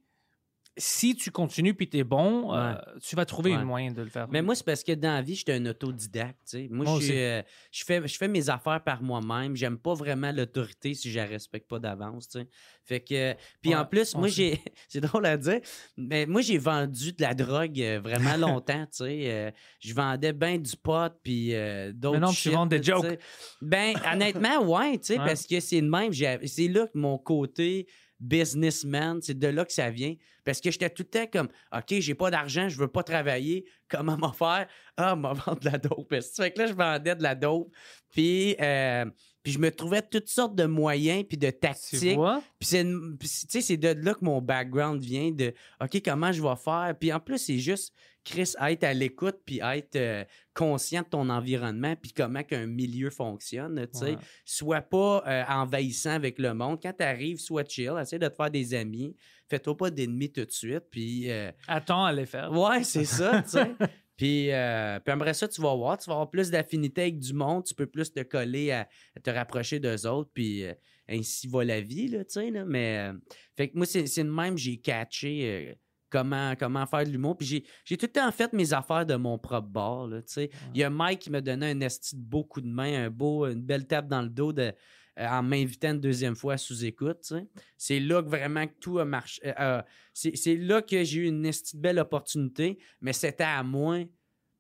si 0.79 1.15
tu 1.15 1.31
continues 1.31 1.75
puis 1.75 1.89
tu 1.89 1.99
es 1.99 2.05
bon, 2.05 2.55
euh, 2.55 2.75
tu 3.03 3.15
vas 3.15 3.27
trouver 3.27 3.51
Ouais. 3.51 3.57
un 3.59 3.65
moyen 3.65 3.93
de 3.93 4.01
le 4.03 4.09
faire. 4.09 4.27
Mais 4.31 4.41
moi, 4.41 4.55
c'est 4.55 4.65
parce 4.65 4.83
que 4.83 4.93
dans 4.93 5.13
la 5.15 5.21
vie, 5.23 5.35
j'étais 5.35 5.53
un 5.53 5.67
autodidacte. 5.67 6.39
tu. 6.49 6.69
Moi, 6.71 6.87
je, 7.01 7.13
euh, 7.13 7.43
je, 7.71 7.85
fais, 7.85 8.07
je 8.09 8.17
fais 8.17 8.29
mes 8.29 8.49
affaires 8.49 8.83
par 8.83 9.03
moi-même. 9.03 9.55
J'aime 9.55 9.77
pas 9.79 9.93
vraiment 9.95 10.33
l'autorité 10.33 10.95
si 10.95 11.11
je 11.11 11.19
la 11.19 11.27
respecte 11.27 11.69
pas 11.69 11.79
d'avance. 11.79 12.29
tu. 12.31 12.39
Fait 12.85 13.01
que. 13.01 13.35
Puis 13.61 13.71
Ouais, 13.73 13.77
en 13.77 13.85
plus, 13.85 14.15
moi 14.15 14.29
j'ai. 14.29 14.61
c'est 14.89 15.01
drôle 15.01 15.27
à 15.27 15.37
dire, 15.37 15.61
mais 15.97 16.25
moi, 16.27 16.41
j'ai 16.41 16.59
vendu 16.59 17.13
de 17.13 17.21
la 17.23 17.35
drogue 17.35 17.79
euh, 17.81 18.01
vraiment 18.03 18.37
longtemps. 18.61 18.87
tu 18.87 19.05
sais. 19.05 19.55
Je 19.79 19.95
vendais 19.95 20.33
bien 20.33 20.57
du 20.59 20.77
pot, 20.77 21.13
puis 21.23 21.55
euh, 21.55 21.93
d'autres. 21.93 22.15
Maintenant, 22.19 22.31
tu 22.31 22.37
shit, 22.37 22.53
vends 22.53 22.67
des 22.67 22.81
tu 22.81 22.91
jokes. 22.93 23.19
Ben, 23.61 23.95
honnêtement, 24.11 24.61
ouais, 24.65 24.99
tu 24.99 25.07
sais, 25.09 25.17
parce 25.17 25.47
que 25.47 25.61
c'est 25.61 25.81
de 25.83 25.89
même. 25.89 26.13
C'est 26.47 26.69
là 26.69 26.87
que 26.87 26.97
mon 26.99 27.19
côté 27.19 27.87
businessman, 28.23 29.21
c'est 29.21 29.39
de 29.39 29.49
là 29.49 29.65
que 29.65 29.73
ça 29.73 29.91
vient. 29.91 30.15
Parce 30.45 30.61
que 30.61 30.71
j'étais 30.71 30.91
tout 30.91 31.03
le 31.03 31.09
temps 31.09 31.27
comme, 31.27 31.49
OK, 31.73 32.01
j'ai 32.01 32.15
pas 32.15 32.31
d'argent, 32.31 32.69
je 32.69 32.79
veux 32.79 32.89
pas 32.89 33.03
travailler. 33.03 33.65
Comment 33.89 34.17
m'en 34.17 34.33
faire? 34.33 34.67
Ah, 34.97 35.15
m'en 35.17 35.35
vendre 35.35 35.61
de 35.61 35.71
la 35.71 35.79
dope. 35.79 36.15
Fait 36.15 36.51
que 36.51 36.59
là, 36.59 36.67
je 36.67 36.73
vendais 36.73 37.15
de 37.15 37.23
la 37.23 37.35
dope. 37.35 37.73
Puis, 38.11 38.57
euh, 38.61 39.05
puis 39.43 39.53
je 39.53 39.59
me 39.59 39.71
trouvais 39.71 40.03
toutes 40.03 40.29
sortes 40.29 40.55
de 40.55 40.65
moyens 40.65 41.25
puis 41.29 41.37
de 41.37 41.51
tactiques. 41.51 42.17
Puis 42.59 42.69
c'est, 42.69 42.85
c'est- 43.23 43.47
tu 43.47 43.53
sais, 43.53 43.61
c'est 43.61 43.77
de 43.77 43.89
là 43.89 44.15
que 44.15 44.25
mon 44.25 44.41
background 44.41 45.03
vient 45.03 45.31
de 45.31 45.53
OK, 45.83 46.01
comment 46.05 46.31
je 46.33 46.43
vais 46.43 46.57
faire? 46.57 46.95
Puis 46.99 47.13
en 47.13 47.21
plus, 47.21 47.39
c'est 47.39 47.59
juste, 47.59 47.93
Chris, 48.25 48.53
être 48.61 48.85
à 48.85 48.95
l'écoute 48.95 49.39
puis 49.45 49.59
être 49.61 49.97
euh, 49.97 50.25
conscient 50.55 51.03
de 51.03 51.09
ton 51.09 51.29
environnement 51.29 51.97
puis 52.01 52.13
comment 52.13 52.45
qu'un 52.45 52.67
milieu 52.67 53.11
fonctionne, 53.11 53.85
tu 53.93 53.99
sais. 53.99 54.05
Ouais. 54.13 54.19
Sois 54.45 54.81
pas 54.81 55.25
euh, 55.27 55.43
envahissant 55.49 56.11
avec 56.13 56.39
le 56.39 56.55
monde. 56.55 56.79
Quand 56.81 56.93
tu 56.97 57.03
arrives, 57.05 57.41
sois 57.41 57.65
chill, 57.65 57.95
essaie 58.01 58.21
de 58.21 58.29
te 58.29 58.35
faire 58.37 58.51
des 58.51 58.75
amis. 58.75 59.17
Fais-toi 59.49 59.77
pas 59.77 59.91
d'ennemis 59.91 60.31
tout 60.31 60.45
de 60.45 60.51
suite. 60.53 60.85
Puis 60.91 61.31
euh, 61.31 61.51
Attends 61.67 62.05
à 62.05 62.13
les 62.13 62.27
faire. 62.27 62.53
Ouais, 62.53 62.85
c'est 62.85 63.05
ça, 63.05 63.43
tu 63.43 63.51
sais. 63.51 63.73
Puis, 64.17 64.51
euh, 64.53 65.01
puis 65.01 65.13
après 65.13 65.35
ça, 65.35 65.49
tu 65.49 65.61
vas 65.61 65.75
voir, 65.75 65.99
tu 65.99 66.09
vas 66.09 66.15
avoir 66.15 66.31
plus 66.31 66.51
d'affinité 66.51 67.03
avec 67.03 67.19
du 67.19 67.33
monde, 67.33 67.65
tu 67.65 67.75
peux 67.75 67.87
plus 67.87 68.13
te 68.13 68.21
coller 68.21 68.71
à, 68.71 68.89
à 69.17 69.21
te 69.21 69.31
rapprocher 69.31 69.81
d'eux 69.81 70.07
autres, 70.07 70.31
puis 70.35 70.65
euh, 70.65 70.75
ainsi 71.09 71.49
va 71.49 71.65
la 71.65 71.81
vie, 71.81 72.09
là, 72.09 72.25
tu 72.25 72.33
sais. 72.35 72.51
là. 72.51 72.65
Mais, 72.65 73.11
euh, 73.11 73.19
fait 73.57 73.69
que 73.69 73.77
moi, 73.77 73.87
c'est 73.87 74.07
c'est 74.07 74.25
de 74.25 74.31
même, 74.31 74.57
j'ai 74.57 74.77
catché 74.79 75.77
comment, 76.11 76.55
comment 76.59 76.87
faire 76.87 77.05
de 77.05 77.11
l'humour. 77.11 77.37
Puis 77.39 77.47
j'ai- 77.47 77.65
j'ai 77.87 77.97
tout 77.97 78.05
le 78.07 78.13
temps 78.13 78.31
fait 78.31 78.53
mes 78.53 78.75
affaires 78.75 79.07
de 79.07 79.15
mon 79.15 79.39
propre 79.39 79.69
bord, 79.69 80.07
là, 80.09 80.21
tu 80.23 80.33
sais. 80.35 80.51
Il 80.75 80.81
y 80.81 80.85
a 80.85 80.91
Mike 80.91 81.21
qui 81.21 81.31
m'a 81.31 81.41
donné 81.41 81.71
un 81.71 81.81
esti 81.81 82.15
de 82.17 82.21
beau 82.23 82.45
coup 82.45 82.61
de 82.61 82.69
main, 82.69 83.07
un 83.07 83.11
beau, 83.11 83.47
une 83.47 83.63
belle 83.63 83.87
tape 83.87 84.09
dans 84.09 84.21
le 84.23 84.29
dos 84.29 84.53
de, 84.53 84.73
en 85.19 85.43
m'invitant 85.43 85.91
une 85.91 86.01
deuxième 86.01 86.37
fois 86.37 86.57
sous 86.57 86.85
écoute. 86.85 87.33
C'est 87.77 88.01
là 88.01 88.23
que 88.23 88.29
vraiment 88.29 88.67
que 88.67 88.75
tout 88.81 88.99
a 88.99 89.05
marché. 89.05 89.41
euh, 89.47 89.53
euh, 89.61 89.83
c'est 90.15 90.57
là 90.57 90.83
que 90.83 91.05
j'ai 91.05 91.21
eu 91.21 91.27
une 91.27 91.51
belle 91.75 91.99
opportunité, 91.99 92.79
mais 93.01 93.13
c'était 93.13 93.45
à 93.45 93.63
moi 93.63 94.01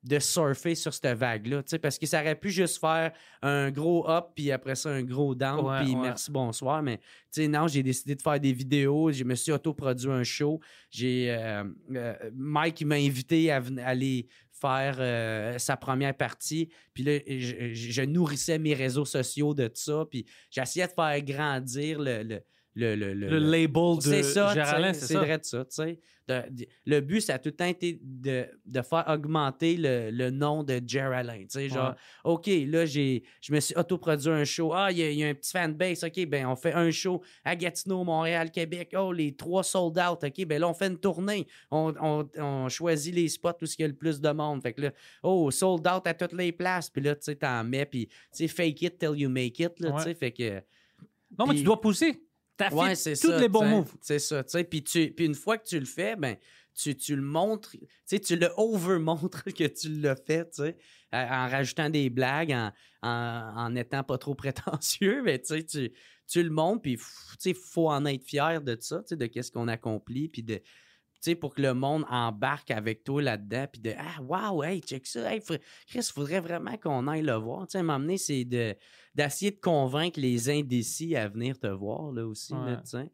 de 0.02 0.18
surfer 0.18 0.74
sur 0.74 0.92
cette 0.92 1.16
vague-là, 1.16 1.62
parce 1.80 1.96
que 1.96 2.06
ça 2.06 2.20
aurait 2.20 2.34
pu 2.34 2.50
juste 2.50 2.80
faire 2.80 3.12
un 3.40 3.70
gros 3.70 4.08
up, 4.10 4.30
puis 4.34 4.50
après 4.50 4.74
ça, 4.74 4.90
un 4.90 5.04
gros 5.04 5.32
down, 5.32 5.64
Ouais, 5.64 5.84
puis 5.84 5.94
ouais. 5.94 6.00
merci, 6.02 6.28
bonsoir, 6.28 6.82
mais 6.82 6.98
non, 7.38 7.68
j'ai 7.68 7.84
décidé 7.84 8.16
de 8.16 8.22
faire 8.22 8.40
des 8.40 8.52
vidéos, 8.52 9.12
je 9.12 9.22
me 9.22 9.36
suis 9.36 9.52
autoproduit 9.52 10.10
un 10.10 10.24
show, 10.24 10.58
j'ai... 10.90 11.30
euh, 11.30 11.62
euh, 11.94 12.14
Mike, 12.34 12.84
m'a 12.84 12.96
invité 12.96 13.52
à 13.52 13.62
aller 13.84 14.26
faire 14.62 14.96
euh, 15.00 15.58
sa 15.58 15.76
première 15.76 16.16
partie, 16.16 16.68
puis 16.94 17.02
là, 17.02 17.18
je, 17.26 18.02
nourrissais 18.02 18.58
mes 18.58 18.74
réseaux 18.74 19.04
sociaux 19.04 19.54
de 19.54 19.70
ça, 19.74 20.04
puis 20.08 20.24
j'essayais 20.50 20.86
de 20.86 20.92
faire 20.92 21.20
grandir 21.22 21.98
le 22.00 22.40
le, 22.74 22.94
le, 22.96 23.12
le- 23.14 23.28
label 23.38 23.96
de 23.96 24.00
c'est 24.00 24.22
ça, 24.22 24.54
Géraldin, 24.54 24.92
c'est 24.94 25.14
vrai 25.20 25.38
de 25.38 25.44
ça, 25.44 25.64
tu 25.64 25.74
sais. 25.74 25.98
De- 26.28 26.44
de- 26.50 26.66
le 26.86 27.00
but, 27.00 27.20
ça 27.20 27.34
a 27.34 27.38
tout 27.40 27.48
le 27.48 27.56
temps 27.56 27.64
été 27.66 27.98
de, 28.00 28.46
de 28.64 28.80
faire 28.82 29.04
augmenter 29.08 29.76
le, 29.76 30.10
le 30.12 30.30
nom 30.30 30.62
de 30.62 30.80
Geraldine, 30.86 31.48
tu 31.48 31.58
sais, 31.58 31.68
genre, 31.68 31.94
OK, 32.24 32.46
là, 32.46 32.86
j'ai, 32.86 33.24
je 33.40 33.52
me 33.52 33.58
suis 33.58 33.74
autoproduit 33.76 34.30
un 34.30 34.44
show. 34.44 34.72
Ah, 34.72 34.92
il 34.92 34.98
y, 34.98 35.02
a- 35.02 35.10
il 35.10 35.18
y 35.18 35.24
a 35.24 35.28
un 35.28 35.34
petit 35.34 35.50
fanbase. 35.50 36.04
OK, 36.04 36.24
ben 36.26 36.46
on 36.46 36.54
fait 36.54 36.72
un 36.72 36.90
show 36.92 37.20
à 37.44 37.56
Gatineau, 37.56 38.04
Montréal, 38.04 38.50
Québec. 38.52 38.94
Oh, 38.96 39.12
les 39.12 39.34
trois 39.34 39.64
sold 39.64 39.98
out. 39.98 40.22
OK, 40.24 40.46
ben 40.46 40.60
là, 40.60 40.68
on 40.68 40.74
fait 40.74 40.86
une 40.86 40.98
tournée. 40.98 41.46
On, 41.72 41.92
on- 42.00 42.28
on 42.38 42.68
choisit 42.68 43.12
les 43.14 43.28
spots 43.28 43.50
où 43.60 43.64
il 43.64 43.80
y 43.80 43.84
a 43.84 43.88
le 43.88 43.94
plus 43.94 44.20
de 44.20 44.30
monde. 44.30 44.62
Fait 44.62 44.72
que 44.72 44.80
là, 44.82 44.92
oh, 45.24 45.50
sold 45.50 45.86
out 45.88 46.06
à 46.06 46.14
toutes 46.14 46.32
les 46.34 46.52
places. 46.52 46.88
Puis 46.88 47.02
là, 47.02 47.16
tu 47.16 47.22
sais, 47.24 47.34
t'en 47.34 47.64
mets. 47.64 47.84
Puis, 47.84 48.06
tu 48.06 48.12
sais, 48.30 48.48
fake 48.48 48.80
it 48.82 48.98
till 48.98 49.14
you 49.16 49.28
make 49.28 49.58
it, 49.58 49.78
là, 49.80 49.90
tu 49.98 50.04
sais. 50.04 50.14
Fait 50.14 50.30
que... 50.30 50.62
Non, 51.36 51.46
mais 51.48 51.54
tu 51.56 51.62
dois 51.64 51.80
pousser. 51.80 52.22
T'as 52.56 52.70
Ouais, 52.72 52.94
fait 52.94 53.14
tous 53.14 53.28
ça, 53.28 53.38
les 53.40 53.48
bons 53.48 53.64
moves. 53.66 53.94
C'est 54.00 54.18
ça. 54.18 54.44
Puis, 54.70 54.84
tu- 54.84 55.10
puis 55.12 55.24
une 55.26 55.34
fois 55.34 55.58
que 55.58 55.66
tu 55.66 55.78
le 55.78 55.86
fais, 55.86 56.16
ben, 56.16 56.36
tu, 56.74 56.96
tu 56.96 57.16
le 57.16 57.22
montres, 57.22 57.72
tu 57.72 57.78
sais, 58.04 58.20
tu 58.20 58.36
le 58.36 58.50
over-montres 58.56 59.44
que 59.54 59.66
tu 59.66 59.88
l'as 60.00 60.16
fait, 60.16 60.48
tu 60.50 60.62
sais, 60.62 60.76
en 61.12 61.48
rajoutant 61.48 61.90
des 61.90 62.08
blagues, 62.10 62.52
en, 62.52 62.72
en, 63.02 63.52
en 63.56 63.74
étant 63.76 64.04
pas 64.04 64.18
trop 64.18 64.34
prétentieux, 64.36 65.22
mais 65.22 65.38
tu 65.40 65.54
sais, 65.54 65.64
tu, 65.64 65.92
tu 66.28 66.42
le 66.42 66.50
montres, 66.50 66.82
puis, 66.82 66.96
tu 66.96 67.04
sais, 67.38 67.54
faut 67.54 67.90
en 67.90 68.04
être 68.06 68.24
fier 68.24 68.60
de 68.62 68.76
ça, 68.80 68.98
tu 69.00 69.08
sais, 69.08 69.16
de 69.16 69.26
qu'est-ce 69.26 69.52
qu'on 69.52 69.68
accomplit, 69.68 70.28
puis 70.28 70.42
de, 70.42 70.56
tu 70.56 70.62
sais, 71.30 71.34
pour 71.34 71.54
que 71.54 71.62
le 71.62 71.74
monde 71.74 72.04
embarque 72.08 72.70
avec 72.70 73.04
toi 73.04 73.22
là-dedans, 73.22 73.66
puis 73.72 73.80
de 73.80 73.92
Ah, 73.98 74.20
wow, 74.22 74.62
hey, 74.62 74.80
check 74.80 75.06
ça, 75.06 75.32
hey, 75.32 75.40
Chris, 75.40 75.58
il 75.88 76.02
faudrait 76.02 76.40
vraiment 76.40 76.76
qu'on 76.76 77.06
aille 77.08 77.22
le 77.22 77.34
voir. 77.34 77.66
Tu 77.66 77.72
sais, 77.72 77.82
m'emmener, 77.82 78.18
c'est 78.18 78.44
de, 78.44 78.74
d'essayer 79.14 79.50
de 79.50 79.60
convaincre 79.60 80.20
les 80.20 80.50
indécis 80.50 81.16
à 81.16 81.28
venir 81.28 81.58
te 81.58 81.66
voir, 81.68 82.12
là 82.12 82.26
aussi, 82.26 82.52
Ouais. 82.94 83.10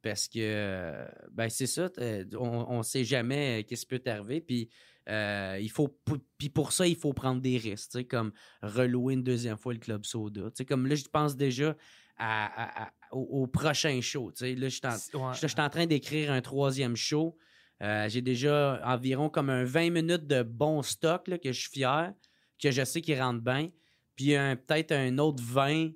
Parce 0.00 0.28
que, 0.28 0.38
euh, 0.38 1.06
ben, 1.32 1.48
c'est 1.48 1.66
ça, 1.66 1.90
t'es- 1.90 2.24
on 2.38 2.78
ne 2.78 2.82
sait 2.82 3.04
jamais 3.04 3.60
euh, 3.60 3.66
qu'est-ce 3.66 3.82
qui 3.82 3.88
peut 3.88 3.98
t'arriver, 3.98 4.40
puis 4.40 4.68
euh, 5.08 5.58
il 5.60 5.70
faut, 5.70 5.88
puis 6.36 6.50
pour 6.50 6.72
ça, 6.72 6.86
il 6.86 6.94
faut 6.96 7.12
prendre 7.12 7.40
des 7.40 7.56
risques, 7.56 8.06
comme 8.08 8.30
relouer 8.62 9.14
une 9.14 9.22
deuxième 9.24 9.56
fois 9.56 9.72
le 9.72 9.78
Club 9.80 10.04
Soda. 10.04 10.42
Tu 10.50 10.58
sais, 10.58 10.64
comme 10.64 10.86
là, 10.86 10.94
je 10.94 11.04
pense 11.04 11.36
déjà 11.36 11.76
à- 12.18 12.46
à- 12.82 12.84
à- 12.86 12.90
au, 13.12 13.42
au 13.42 13.46
prochain 13.46 14.00
show, 14.00 14.30
tu 14.32 14.38
sais. 14.44 14.54
Là, 14.54 14.68
je 14.68 14.74
suis 14.76 14.86
en- 14.86 15.28
Ouais. 15.28 15.34
je 15.34 15.40
je 15.42 15.46
suis 15.46 15.60
en 15.60 15.68
train 15.70 15.86
d'écrire 15.86 16.30
un 16.32 16.40
troisième 16.40 16.96
show. 16.96 17.36
Euh, 17.82 18.08
j'ai 18.08 18.22
déjà 18.22 18.80
environ 18.84 19.28
comme 19.30 19.50
un 19.50 19.64
20 19.64 19.90
minutes 19.90 20.26
de 20.26 20.42
bon 20.42 20.82
stock 20.82 21.28
là, 21.28 21.38
que 21.38 21.52
je 21.52 21.60
suis 21.60 21.70
fier, 21.70 22.12
que 22.60 22.70
je 22.70 22.84
sais 22.84 23.00
qu'il 23.00 23.20
rentre 23.20 23.40
bien. 23.40 23.70
Puis 24.16 24.34
peut-être 24.66 24.92
un 24.92 25.16
autre 25.18 25.42
20 25.42 25.90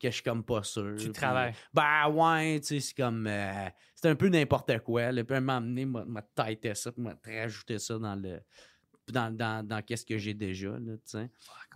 que 0.00 0.08
je 0.08 0.14
suis 0.14 0.22
comme 0.22 0.42
pas 0.44 0.62
sûr. 0.62 0.94
Tu 0.98 1.12
travailles. 1.12 1.52
Ben 1.74 2.08
ouais, 2.08 2.60
tu 2.60 2.66
sais, 2.66 2.80
c'est 2.80 2.94
comme. 2.94 3.26
euh, 3.26 3.68
c'est 3.94 4.08
un 4.08 4.14
peu 4.14 4.28
n'importe 4.28 4.78
quoi. 4.80 5.12
Là. 5.12 5.24
Puis 5.24 5.36
donné, 5.38 5.84
m'a 5.84 6.22
têté 6.34 6.74
ça, 6.74 6.90
puis 6.92 7.02
m'a 7.02 7.14
rajouté 7.24 7.78
ça 7.78 7.98
dans 7.98 8.14
le. 8.14 8.40
Dans, 9.12 9.30
dans, 9.34 9.64
dans 9.64 9.80
qu'est-ce 9.82 10.04
que 10.04 10.18
j'ai 10.18 10.34
déjà, 10.34 10.70
là, 10.70 10.94
tu 10.96 11.00
sais. 11.04 11.30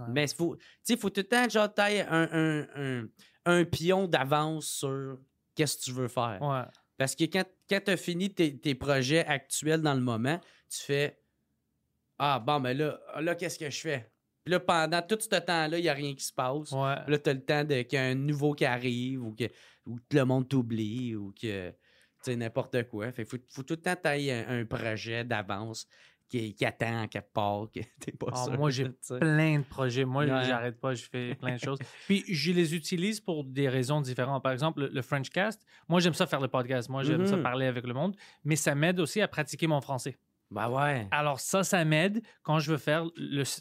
Mais 0.08 0.24
il 0.24 0.34
faut, 0.34 0.56
tu 0.56 0.64
sais, 0.82 0.96
faut 0.96 1.10
tout 1.10 1.20
le 1.20 1.28
temps, 1.28 1.48
genre, 1.48 1.72
taille 1.72 2.00
un, 2.00 2.28
un, 2.32 2.66
un, 2.74 3.06
un 3.46 3.64
pion 3.64 4.06
d'avance 4.06 4.66
sur 4.66 5.18
qu'est-ce 5.54 5.78
que 5.78 5.82
tu 5.82 5.92
veux 5.92 6.08
faire. 6.08 6.38
Ouais. 6.40 6.62
Parce 6.96 7.14
que 7.14 7.24
quand, 7.24 7.44
quand 7.68 7.80
tu 7.84 7.90
as 7.90 7.96
fini 7.96 8.32
tes, 8.32 8.58
tes 8.58 8.74
projets 8.74 9.24
actuels 9.24 9.80
dans 9.80 9.94
le 9.94 10.00
moment, 10.00 10.38
tu 10.68 10.80
fais 10.80 11.18
Ah, 12.18 12.38
bon, 12.38 12.60
mais 12.60 12.74
là, 12.74 13.00
là 13.20 13.34
qu'est-ce 13.34 13.58
que 13.58 13.70
je 13.70 13.80
fais? 13.80 14.12
Puis 14.44 14.52
là, 14.52 14.60
pendant 14.60 15.02
tout 15.02 15.18
ce 15.20 15.28
temps-là, 15.28 15.78
il 15.78 15.82
n'y 15.82 15.88
a 15.88 15.94
rien 15.94 16.14
qui 16.14 16.24
se 16.24 16.32
passe. 16.32 16.72
Ouais. 16.72 16.96
Là, 17.06 17.18
tu 17.18 17.30
as 17.30 17.34
le 17.34 17.44
temps 17.44 17.66
qu'il 17.66 17.92
y 17.92 17.96
a 17.96 18.04
un 18.04 18.14
nouveau 18.14 18.54
qui 18.54 18.64
arrive 18.64 19.22
ou 19.22 19.34
que, 19.34 19.44
ou 19.86 19.96
que 19.96 20.16
le 20.16 20.24
monde 20.24 20.48
t'oublie 20.48 21.14
ou 21.14 21.32
que, 21.32 21.70
tu 21.70 21.76
sais, 22.22 22.36
n'importe 22.36 22.88
quoi. 22.88 23.12
Fait 23.12 23.24
faut 23.24 23.38
tout 23.62 23.74
le 23.74 23.76
temps 23.80 23.96
tailler 23.96 24.32
un, 24.32 24.60
un 24.60 24.64
projet 24.64 25.24
d'avance 25.24 25.86
qui, 26.30 26.54
qui 26.54 26.64
attend 26.64 27.06
quelque 27.08 27.32
part, 27.34 27.66
que 27.74 27.80
t'es 28.00 28.12
pas 28.12 28.28
Ah, 28.32 28.44
sûr. 28.44 28.52
moi, 28.56 28.70
j'ai 28.70 28.84
tu 28.84 29.18
plein 29.18 29.58
de 29.58 29.64
projets. 29.64 30.04
Moi, 30.06 30.24
Ouais. 30.24 30.44
j'arrête 30.44 30.80
pas, 30.80 30.94
je 30.94 31.04
fais 31.04 31.34
plein 31.34 31.56
de 31.56 31.60
choses. 31.64 31.78
Puis, 32.06 32.24
je 32.28 32.52
les 32.52 32.74
utilise 32.74 33.20
pour 33.20 33.44
des 33.44 33.68
raisons 33.68 34.00
différentes. 34.00 34.42
Par 34.42 34.52
exemple, 34.52 34.88
le, 34.90 35.02
Frenchcast, 35.02 35.66
moi, 35.88 36.00
j'aime 36.00 36.14
ça 36.14 36.26
faire 36.26 36.40
le 36.40 36.48
podcast. 36.48 36.88
Moi, 36.88 37.02
j'aime 37.02 37.26
ça 37.26 37.36
Mhm. 37.36 37.42
parler 37.42 37.66
avec 37.66 37.84
le 37.86 37.92
monde. 37.92 38.16
Mais 38.44 38.56
ça 38.56 38.74
m'aide 38.74 39.00
aussi 39.00 39.20
à 39.20 39.28
pratiquer 39.28 39.66
mon 39.66 39.80
français. 39.82 40.16
Ben 40.52 40.68
ouais. 40.70 41.06
Alors, 41.10 41.38
ça, 41.40 41.62
ça 41.64 41.84
m'aide 41.84 42.22
quand 42.42 42.58
je 42.60 42.70
veux 42.72 42.78
faire 42.78 43.04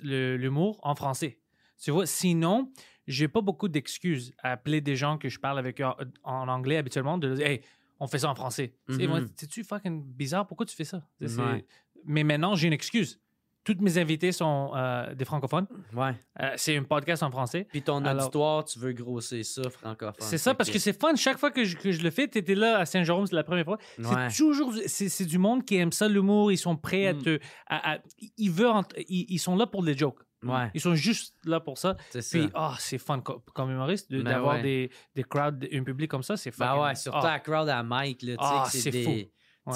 l'humour 0.04 0.80
en 0.84 0.96
français. 0.96 1.40
Tu 1.82 1.92
vois, 1.92 2.06
sinon, 2.06 2.72
j'ai 3.08 3.28
pas 3.28 3.42
beaucoup 3.42 3.68
d'excuses 3.70 4.34
à 4.44 4.52
appeler 4.52 4.82
des 4.82 4.96
gens 4.96 5.18
que 5.18 5.30
je 5.30 5.40
parle 5.40 5.58
avec 5.60 5.82
eux 5.82 5.86
en, 5.86 5.96
en 6.24 6.48
anglais 6.48 6.78
habituellement 6.78 7.18
de 7.18 7.28
leur 7.28 7.38
dire 7.38 7.46
Hey, 7.48 7.62
on 8.00 8.08
fait 8.08 8.20
ça 8.20 8.30
en 8.30 8.36
français. 8.36 8.76
Tu 8.90 9.08
moi, 9.08 9.22
Mhm. 9.22 9.30
C'est-tu 9.36 9.64
fucking 9.64 10.04
bizarre? 10.04 10.48
Pourquoi 10.48 10.66
tu 10.66 10.76
fais 10.76 10.84
ça? 10.86 11.06
Tu 11.20 11.28
c'est-. 11.28 11.66
Mais 12.06 12.24
maintenant, 12.24 12.56
j'ai 12.56 12.68
une 12.68 12.74
excuse. 12.74 13.20
Toutes 13.66 13.82
mes 13.82 13.98
invités 13.98 14.32
sont 14.32 14.72
euh, 14.74 15.14
des 15.14 15.26
francophones. 15.26 15.68
Ouais. 15.94 16.16
Euh, 16.42 16.54
c'est 16.56 16.76
un 16.78 16.84
podcast 16.84 17.22
en 17.24 17.30
français. 17.30 17.68
Puis 17.70 17.82
ton 17.84 18.04
Alors- 18.04 18.24
auditoire, 18.24 18.64
tu 18.64 18.80
veux 18.80 18.94
grosser 18.94 19.44
ça, 19.44 19.62
francophone. 19.70 20.16
C'est 20.28 20.38
ça, 20.38 20.56
parce 20.56 20.70
que 20.72 20.80
c'est 20.80 21.00
fun. 21.00 21.14
Chaque 21.16 21.38
fois 21.38 21.52
que 21.52 21.64
je, 21.66 21.76
que 21.76 21.92
je 21.92 22.02
le 22.02 22.10
fais, 22.10 22.28
tu 22.28 22.38
étais 22.40 22.56
là 22.56 22.80
à 22.80 22.86
Saint-Jérôme, 22.86 23.28
c'est 23.28 23.36
la 23.36 23.44
première 23.44 23.66
fois. 23.66 23.78
Ouais. 24.00 24.30
C'est 24.30 24.38
toujours. 24.44 24.74
C'est 24.88 25.26
du 25.26 25.38
monde 25.38 25.66
qui 25.66 25.76
aime 25.76 25.92
ça, 25.92 26.08
l'humour. 26.08 26.52
Ils 26.52 26.58
sont 26.58 26.78
prêts 26.78 27.08
à 27.08 27.14
Mm. 27.14 27.22
te. 27.22 27.40
à- 27.68 27.94
à- 27.94 28.00
ils, 28.38 28.50
veulent 28.50 28.68
ent- 28.72 28.84
ils, 29.08 29.26
ils 29.30 29.40
sont 29.40 29.56
là 29.56 29.68
pour 29.68 29.84
des 29.84 29.96
jokes. 29.96 30.20
Ouais, 30.42 30.72
Ils 30.74 30.80
sont 30.80 30.96
juste 30.96 31.36
là 31.44 31.60
pour 31.60 31.78
ça. 31.78 31.98
c'est 32.12 32.22
ça. 32.22 32.40
Puis, 32.40 32.50
ah, 32.54 32.74
c'est 32.80 32.98
fun 32.98 33.20
co- 33.20 33.44
comme 33.54 33.72
humoriste 33.72 34.10
de- 34.10 34.22
Ben 34.22 34.32
d'avoir 34.32 34.56
ouais. 34.56 34.62
des, 34.62 34.92
des 35.14 35.24
crowds, 35.24 35.68
un 35.72 35.84
public 35.84 36.10
comme 36.10 36.24
ça. 36.24 36.38
C'est 36.38 36.58
Ben 36.58 36.66
fucking- 36.66 36.82
ouais, 36.82 36.96
surtout 36.96 37.20
ah, 37.24 37.34
à 37.34 37.40
crowd 37.40 37.68
à 37.68 37.84
Mike, 37.84 38.22
là, 38.22 38.38
tu 38.38 38.44
sais, 38.46 38.50
Ah, 38.50 38.64
c'est 38.70 38.80
c'est 38.80 38.92
des... 38.92 39.04
fou. 39.04 39.12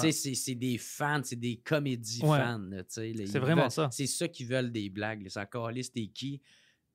sais, 0.00 0.12
c'est- 0.12 0.34
des 0.54 0.78
fans, 0.78 1.20
c'est 1.24 1.36
des 1.38 1.56
comédies 1.56 2.22
Ouais. 2.22 2.38
fans, 2.38 2.58
C'est 3.26 3.38
vraiment 3.38 3.62
veulent- 3.62 3.70
ça. 3.70 3.88
C'est 3.92 4.06
ça 4.06 4.28
qu'ils 4.28 4.46
veulent 4.46 4.72
des 4.72 4.88
blagues. 4.90 5.28
encore 5.40 5.70
là, 5.70 5.82
c'était 5.82 6.06
qui? 6.06 6.40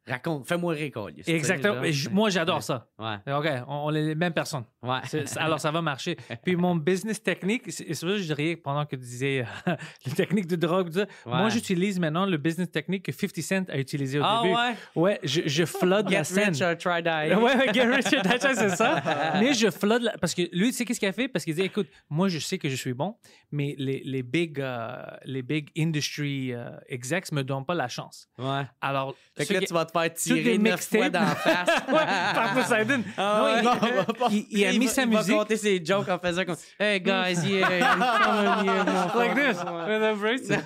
Raconte, 0.10 0.48
fais-moi 0.48 0.74
rire, 0.74 0.92
Exactement. 1.28 1.84
genre. 1.84 2.14
Moi, 2.14 2.30
j'adore 2.30 2.64
ça. 2.64 2.88
Ouais, 2.98 3.16
OK, 3.34 3.48
on, 3.68 3.76
on 3.86 3.94
est 3.94 4.02
les 4.02 4.16
mêmes 4.16 4.34
personnes. 4.34 4.64
ouais. 4.82 5.00
Alors, 5.38 5.60
ça 5.60 5.72
va 5.72 5.82
marcher. 5.82 6.18
Puis 6.44 6.56
mon 6.56 6.76
business 6.76 7.22
technique, 7.22 7.72
c'est 7.72 7.94
ça 7.94 8.08
que 8.08 8.18
je 8.18 8.34
riais 8.34 8.56
pendant 8.56 8.86
que 8.86 8.96
tu 8.96 9.02
disais 9.04 9.46
euh, 9.68 9.76
les 10.06 10.12
techniques 10.14 10.48
de 10.48 10.56
drogue. 10.56 10.92
ça. 10.92 11.06
Moi, 11.26 11.44
Ouais. 11.44 11.50
j'utilise 11.52 12.00
maintenant 12.00 12.26
le 12.26 12.38
business 12.38 12.72
technique 12.72 13.04
que 13.06 13.12
50 13.12 13.42
Cent 13.44 13.70
a 13.70 13.78
utilisé 13.78 14.20
au 14.20 14.24
Ah 14.26 14.42
début. 14.44 14.56
ouais? 14.56 14.76
Ouais, 14.96 15.20
je, 15.24 15.42
je 15.46 15.66
flood 15.66 16.10
la 16.10 16.18
Get 16.20 16.24
scène. 16.24 16.50
rich 16.50 16.62
or 16.62 16.76
try 16.78 17.02
die. 17.04 17.34
Ouais, 17.40 17.56
ouais, 17.56 17.74
get 17.74 17.86
rich 17.86 18.08
or 18.14 18.22
die 18.24 18.38
c'est 18.40 18.70
ça. 18.70 19.02
Mais 19.40 19.54
je 19.54 19.70
flood 19.70 20.02
la- 20.02 20.18
Parce 20.18 20.34
que 20.34 20.42
lui, 20.52 20.68
tu 20.72 20.74
sais 20.74 20.86
qu'est-ce 20.86 21.00
qu'il 21.00 21.08
a 21.10 21.14
fait? 21.14 21.28
Parce 21.28 21.46
qu'il 21.46 21.54
dit, 21.56 21.62
écoute, 21.62 21.88
moi, 22.10 22.28
je 22.30 22.40
sais 22.40 22.58
que 22.58 22.68
je 22.70 22.76
suis 22.76 22.94
bon, 22.94 23.16
mais 23.52 23.76
les, 23.78 24.02
les 24.04 24.24
big, 24.24 24.60
euh, 24.60 24.96
les 25.26 25.42
big 25.42 25.70
industry 25.78 26.54
euh, 26.54 26.70
execs 26.88 27.32
me 27.32 27.44
donnent 27.44 27.66
pas 27.66 27.76
la 27.76 27.88
chance. 27.88 28.28
Ouais. 28.38 28.64
Alors, 28.82 29.16
Fait 29.38 29.46
que 29.46 29.54
là, 29.54 29.60
tu 29.62 29.74
vas 29.74 29.86
te 29.86 29.92
faire 29.92 29.99
Toutes 30.08 30.18
tirer 30.20 30.58
neuf 30.58 30.88
fois 30.88 31.00
mixtapes. 31.00 31.12
dans 31.12 31.20
la 31.22 31.36
face. 31.36 31.70
Ouais, 31.90 32.06
par 32.36 32.54
Poseidon. 32.54 33.04
Ah 33.18 33.38
Non, 33.40 33.44
ouais. 33.46 33.60
il- 33.60 33.66
Non, 33.66 34.30
il, 34.30 34.46
il 34.52 34.66
a 34.66 34.72
mis 34.74 34.86
va- 34.86 34.92
sa 34.92 35.02
il 35.04 35.10
va 35.12 35.18
musique. 35.20 35.36
compter 35.36 35.58
ses 35.58 35.84
jokes 35.84 36.08
en 36.10 36.20
faisant 36.20 36.46
comme 36.46 36.56
Hey 36.80 37.00
guys, 37.02 37.40
yeah, 37.46 37.68
I'm 37.80 38.00
coming 38.24 38.70
here, 38.70 38.84
mon 38.86 39.20
Like 39.20 39.36
this, 39.36 39.58
with 39.58 40.04
a 40.04 40.14
bracelet. 40.14 40.64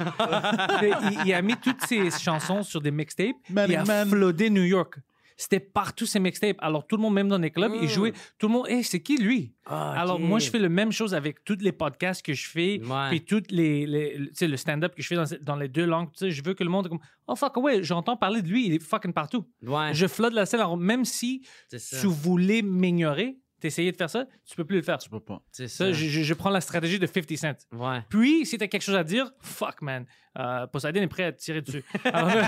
Mais 0.82 0.92
il, 1.26 1.34
a 1.34 1.42
mis 1.42 1.56
toutes 1.56 1.82
ses 1.88 2.12
chansons 2.12 2.62
sur 2.64 2.82
des 2.82 2.92
mixtapes. 2.92 3.36
Il 3.50 3.76
a 3.76 3.84
man. 3.86 4.08
floodé 4.10 4.50
New 4.50 4.64
York. 4.64 4.96
C'était 5.38 5.60
partout 5.60 6.06
ses 6.06 6.20
mixtapes. 6.20 6.58
Alors 6.60 6.86
tout 6.88 6.96
le 6.98 7.02
monde, 7.02 7.14
même 7.14 7.28
dans 7.28 7.38
les 7.38 7.52
clubs, 7.52 7.72
il 7.76 7.86
Mm. 7.86 7.90
jouait. 7.90 8.14
Tout 8.38 8.48
le 8.48 8.54
monde, 8.54 8.68
hey, 8.70 8.84
c'est 8.84 9.02
qui 9.02 9.18
lui? 9.18 9.54
Ah, 9.66 9.94
Alors 10.00 10.20
moi, 10.20 10.40
je 10.40 10.50
fais 10.50 10.60
la 10.60 10.70
même 10.70 10.92
chose 10.92 11.14
avec 11.14 11.44
tous 11.44 11.58
les 11.62 11.72
podcasts 11.72 12.24
que 12.26 12.34
je 12.34 12.48
fais, 12.48 12.82
Ouais. 12.84 13.10
puis 13.10 13.22
toutes 13.26 13.52
les, 13.52 13.86
les- 13.86 14.16
tu 14.18 14.30
sais, 14.34 14.48
le 14.48 14.58
stand-up 14.58 14.94
que 14.96 15.02
je 15.02 15.08
fais 15.08 15.16
dans, 15.16 15.26
dans 15.42 15.56
les 15.56 15.68
deux 15.68 15.86
langues. 15.86 16.10
Tu 16.12 16.20
sais, 16.20 16.32
je 16.32 16.44
veux 16.44 16.54
que 16.54 16.64
le 16.64 16.70
monde 16.70 16.86
est 16.86 16.90
comme, 16.90 17.00
oh 17.28 17.36
fuck 17.36 17.56
ouais, 17.58 17.82
j'entends 17.84 18.18
parler 18.18 18.42
de 18.42 18.48
lui, 18.48 18.68
il 18.68 18.74
est 18.74 18.84
fucking 18.84 19.14
partout. 19.14 19.46
Ouais, 19.62 19.94
Je 19.94 20.08
flotte 20.08 20.34
la 20.34 20.46
scène. 20.46 20.60
Alors 20.60 20.78
même 20.78 21.06
si 21.06 21.42
tu 21.70 22.08
voulais 22.08 22.62
m'ignorer, 22.62 23.38
t'essayais 23.60 23.94
de 23.94 23.98
faire 23.98 24.10
ça, 24.10 24.28
tu 24.46 24.56
peux 24.58 24.66
plus 24.66 24.76
le 24.76 24.82
faire. 24.82 24.98
Tu 24.98 25.10
peux 25.10 25.22
pas. 25.22 25.42
C'est 25.52 25.70
Ça, 25.70 25.86
ça. 25.86 25.92
je, 25.94 26.06
je- 26.08 26.22
je 26.24 26.34
prends 26.34 26.50
la 26.50 26.60
stratégie 26.60 27.00
de 27.00 27.06
50 27.08 27.38
Cent. 27.38 27.54
Ouais. 27.72 28.00
Puis, 28.10 28.46
si 28.46 28.58
t'as 28.58 28.68
quelque 28.68 28.82
chose 28.82 28.96
à 28.96 29.06
dire, 29.06 29.32
fuck, 29.40 29.82
man. 29.82 30.06
Euh, 30.40 30.68
Poseidon 30.68 31.02
est 31.02 31.08
prêt 31.08 31.26
à 31.26 31.32
te 31.32 31.40
tirer 31.40 31.62
dessus. 31.62 31.84
Alors, 32.06 32.30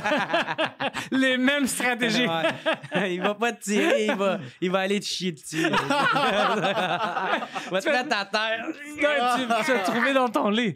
les 1.11 1.38
mêmes 1.38 1.67
stratégies. 1.67 2.27
Ouais. 2.27 3.13
il 3.15 3.21
va 3.21 3.36
pas 3.36 3.53
te 3.53 3.61
tirer, 3.61 4.05
il 4.05 4.15
va, 4.15 4.39
il 4.61 4.71
va 4.71 4.79
aller 4.79 4.99
te 4.99 5.05
chier 5.05 5.31
dessus. 5.31 5.57
il 5.61 5.69
va 5.69 7.81
te 7.81 7.89
mettre 7.89 8.17
à 8.17 8.25
terre. 8.25 8.65
Non, 8.67 9.36
tu, 9.36 9.41
tu 9.65 9.71
vas 9.71 9.79
te 9.79 9.91
trouver 9.91 10.13
dans 10.13 10.29
ton 10.29 10.49
lit. 10.49 10.73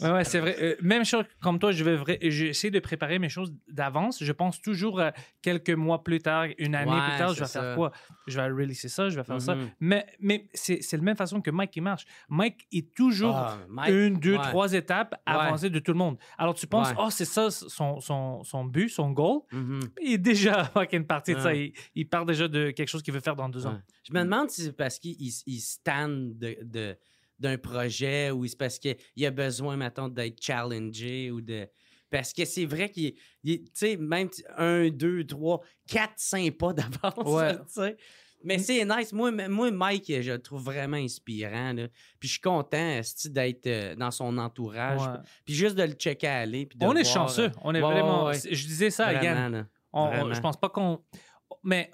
Ouais, 0.00 0.24
c'est 0.24 0.40
vrai. 0.40 0.56
Euh, 0.60 0.76
même 0.80 1.04
chose 1.04 1.24
comme 1.40 1.58
toi, 1.58 1.72
je 1.72 1.84
vais 1.84 1.96
vrai, 1.96 2.18
j'essaie 2.22 2.70
de 2.70 2.80
préparer 2.80 3.18
mes 3.18 3.28
choses 3.28 3.52
d'avance. 3.68 4.22
Je 4.22 4.32
pense 4.32 4.60
toujours 4.60 5.00
euh, 5.00 5.10
quelques 5.42 5.70
mois 5.70 6.02
plus 6.02 6.20
tard, 6.20 6.46
une 6.58 6.74
année 6.74 6.90
Ouais, 6.90 7.08
plus 7.08 7.18
tard, 7.18 7.34
je 7.34 7.40
vais 7.40 7.48
faire 7.48 7.74
quoi? 7.76 7.92
Je 8.26 8.40
vais 8.40 8.46
releaser 8.46 8.88
ça, 8.88 9.08
je 9.08 9.16
vais 9.16 9.24
faire 9.24 9.40
ça. 9.40 9.54
Mhm. 9.54 9.70
Mais, 9.80 10.06
mais 10.20 10.48
c'est 10.54 10.82
c'est 10.82 10.96
la 10.96 11.02
même 11.02 11.16
façon 11.16 11.40
que 11.40 11.50
Mike 11.50 11.70
qui 11.70 11.80
marche. 11.80 12.04
Mike 12.28 12.66
est 12.72 12.94
toujours 12.94 13.36
Ah, 13.36 13.58
Mike, 13.68 13.91
une, 13.92 14.18
deux, 14.18 14.36
ouais. 14.36 14.42
trois 14.48 14.72
étapes 14.72 15.14
avancées 15.26 15.70
de 15.70 15.78
tout 15.78 15.92
le 15.92 15.98
monde. 15.98 16.18
Alors 16.38 16.54
tu 16.54 16.66
penses, 16.66 16.88
oh, 16.98 17.08
c'est 17.10 17.24
ça 17.24 17.50
son, 17.50 18.00
son, 18.00 18.42
son 18.44 18.64
but, 18.64 18.88
son 18.88 19.10
goal? 19.10 19.40
Mhm. 19.52 19.80
Il 20.02 20.12
est 20.12 20.18
déjà 20.18 20.64
fucking 20.74 21.04
parti 21.06 21.34
de 21.34 21.40
ça. 21.40 21.54
Il, 21.54 21.72
il 21.94 22.08
part 22.08 22.24
déjà 22.26 22.48
de 22.48 22.70
quelque 22.70 22.88
chose 22.88 23.02
qu'il 23.02 23.14
veut 23.14 23.20
faire 23.20 23.36
dans 23.36 23.48
deux 23.48 23.66
ans. 23.66 23.78
Je 24.04 24.12
me 24.12 24.22
demande 24.24 24.50
si 24.50 24.62
c'est 24.62 24.72
parce 24.72 24.98
qu'il 24.98 25.12
il, 25.20 25.32
il 25.46 25.60
stan 25.60 26.08
de, 26.08 26.56
de- 26.62 26.96
d'un 27.38 27.58
projet 27.58 28.30
ou 28.30 28.46
c'est 28.46 28.56
parce 28.58 28.78
qu'il 28.78 28.96
a 29.26 29.30
besoin, 29.30 29.76
mettons, 29.76 30.08
d'être 30.08 30.40
challengé 30.42 31.30
ou 31.30 31.40
de. 31.40 31.66
Parce 32.08 32.32
que 32.32 32.44
c'est 32.44 32.66
vrai 32.66 32.90
qu'il 32.90 33.14
il- 33.42 33.64
tu 33.64 33.70
sais, 33.72 33.96
même 33.96 34.28
un, 34.58 34.90
deux, 34.90 35.24
trois, 35.24 35.60
quatre, 35.88 36.12
cinq 36.18 36.52
pas 36.58 36.72
d'avance. 36.74 37.76
Ouais. 37.76 37.96
Mais 38.44 38.58
c'est 38.58 38.84
nice. 38.84 39.12
Moi, 39.12 39.30
moi, 39.48 39.70
Mike, 39.70 40.12
je 40.22 40.32
le 40.32 40.40
trouve 40.42 40.62
vraiment 40.62 40.96
inspirant. 40.96 41.72
là. 41.72 41.88
Puis 42.18 42.28
je 42.28 42.32
suis 42.32 42.40
content 42.40 43.00
d'être 43.26 43.66
euh, 43.66 43.94
dans 43.96 44.10
son 44.10 44.36
entourage. 44.38 45.00
Ouais. 45.00 45.18
Puis 45.44 45.54
juste 45.54 45.76
de 45.76 45.82
le 45.84 45.92
checker 45.92 46.26
aller. 46.26 46.66
puis 46.66 46.78
de 46.78 46.84
On 46.86 46.94
est 46.94 47.02
voir, 47.02 47.14
chanceux. 47.28 47.44
euh, 47.46 47.50
On 47.62 47.74
est 47.74 47.82
ouais, 47.82 47.92
vraiment. 47.92 48.26
ouais. 48.26 48.38
Je 48.38 48.66
disais 48.66 48.90
ça 48.90 49.06
à 49.08 49.12
Yann. 49.22 49.66
je 49.94 50.40
pense 50.40 50.56
pas 50.56 50.68
qu'on. 50.68 51.02
Mais 51.62 51.90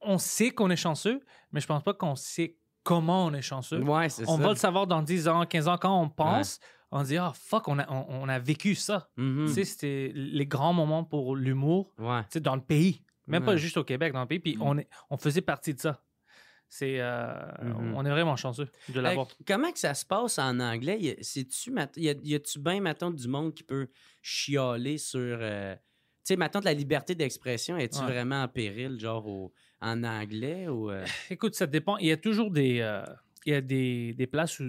on 0.00 0.18
sait 0.18 0.50
qu'on 0.50 0.70
est 0.70 0.76
chanceux, 0.76 1.20
mais 1.52 1.60
je 1.60 1.66
pense 1.66 1.82
pas 1.82 1.94
qu'on 1.94 2.14
sait 2.16 2.56
comment 2.82 3.26
on 3.26 3.32
est 3.34 3.42
chanceux. 3.42 3.82
On 3.82 4.08
ça. 4.08 4.36
va 4.36 4.48
le 4.50 4.54
savoir 4.56 4.86
dans 4.86 5.02
10 5.02 5.28
ans, 5.28 5.44
15 5.44 5.68
ans, 5.68 5.76
quand 5.78 6.00
on 6.00 6.08
pense, 6.08 6.60
on 6.92 7.02
dit 7.02 7.16
Ah, 7.16 7.32
fuck, 7.34 7.66
on 7.68 7.78
a, 7.78 7.90
on, 7.90 8.06
on 8.22 8.28
a 8.28 8.38
vécu 8.38 8.74
ça. 8.74 9.08
Tu 9.16 9.48
sais, 9.48 9.64
c'était 9.64 10.12
les 10.14 10.46
grands 10.46 10.72
moments 10.72 11.02
pour 11.04 11.34
l'humour, 11.34 11.92
Ouais. 11.98 12.20
tu 12.22 12.26
sais, 12.34 12.40
dans 12.40 12.54
le 12.54 12.62
pays. 12.62 13.02
Même 13.26 13.44
pas 13.44 13.56
juste 13.56 13.76
au 13.76 13.84
Québec, 13.84 14.12
dans 14.12 14.20
le 14.22 14.26
pays. 14.28 14.38
Puis 14.38 14.56
on, 14.60 14.78
est, 14.78 14.88
on 15.10 15.16
faisait 15.16 15.40
partie 15.40 15.74
de 15.74 15.80
ça. 15.80 16.02
C'est, 16.68 16.96
euh, 17.00 17.32
Mhm. 17.62 17.94
On 17.94 18.04
est 18.04 18.10
vraiment 18.10 18.34
chanceux 18.36 18.68
de 18.88 18.98
l'avoir. 19.00 19.26
Euh, 19.26 19.44
comment 19.46 19.70
que 19.70 19.78
ça 19.78 19.94
se 19.94 20.04
passe 20.04 20.38
en 20.38 20.58
anglais? 20.58 20.98
Y 21.00 21.10
a- 21.10 21.14
C'est-tu, 21.22 21.72
y 21.96 22.08
a- 22.08 22.14
y 22.24 22.34
a-tu 22.34 22.58
bien, 22.58 22.80
mettons, 22.80 23.10
du 23.12 23.28
monde 23.28 23.54
qui 23.54 23.62
peut 23.62 23.88
chialer 24.20 24.98
sur... 24.98 25.20
euh, 25.40 25.74
tu 25.76 25.80
sais, 26.24 26.36
mettons, 26.36 26.58
de 26.58 26.64
la 26.64 26.74
liberté 26.74 27.14
d'expression, 27.14 27.76
est-tu 27.76 28.00
Ouais. 28.00 28.06
vraiment 28.06 28.42
en 28.42 28.48
péril, 28.48 28.98
genre, 28.98 29.26
au- 29.28 29.52
en 29.80 30.02
anglais 30.02 30.66
ou... 30.68 30.90
euh? 30.90 31.04
Écoute, 31.30 31.54
ça 31.54 31.66
dépend. 31.68 31.98
Il 31.98 32.06
y 32.08 32.12
a 32.12 32.16
toujours 32.16 32.50
des, 32.50 32.80
euh, 32.80 33.04
il 33.44 33.52
y 33.52 33.56
a 33.56 33.60
des, 33.60 34.12
des 34.14 34.26
places 34.26 34.58
où 34.58 34.64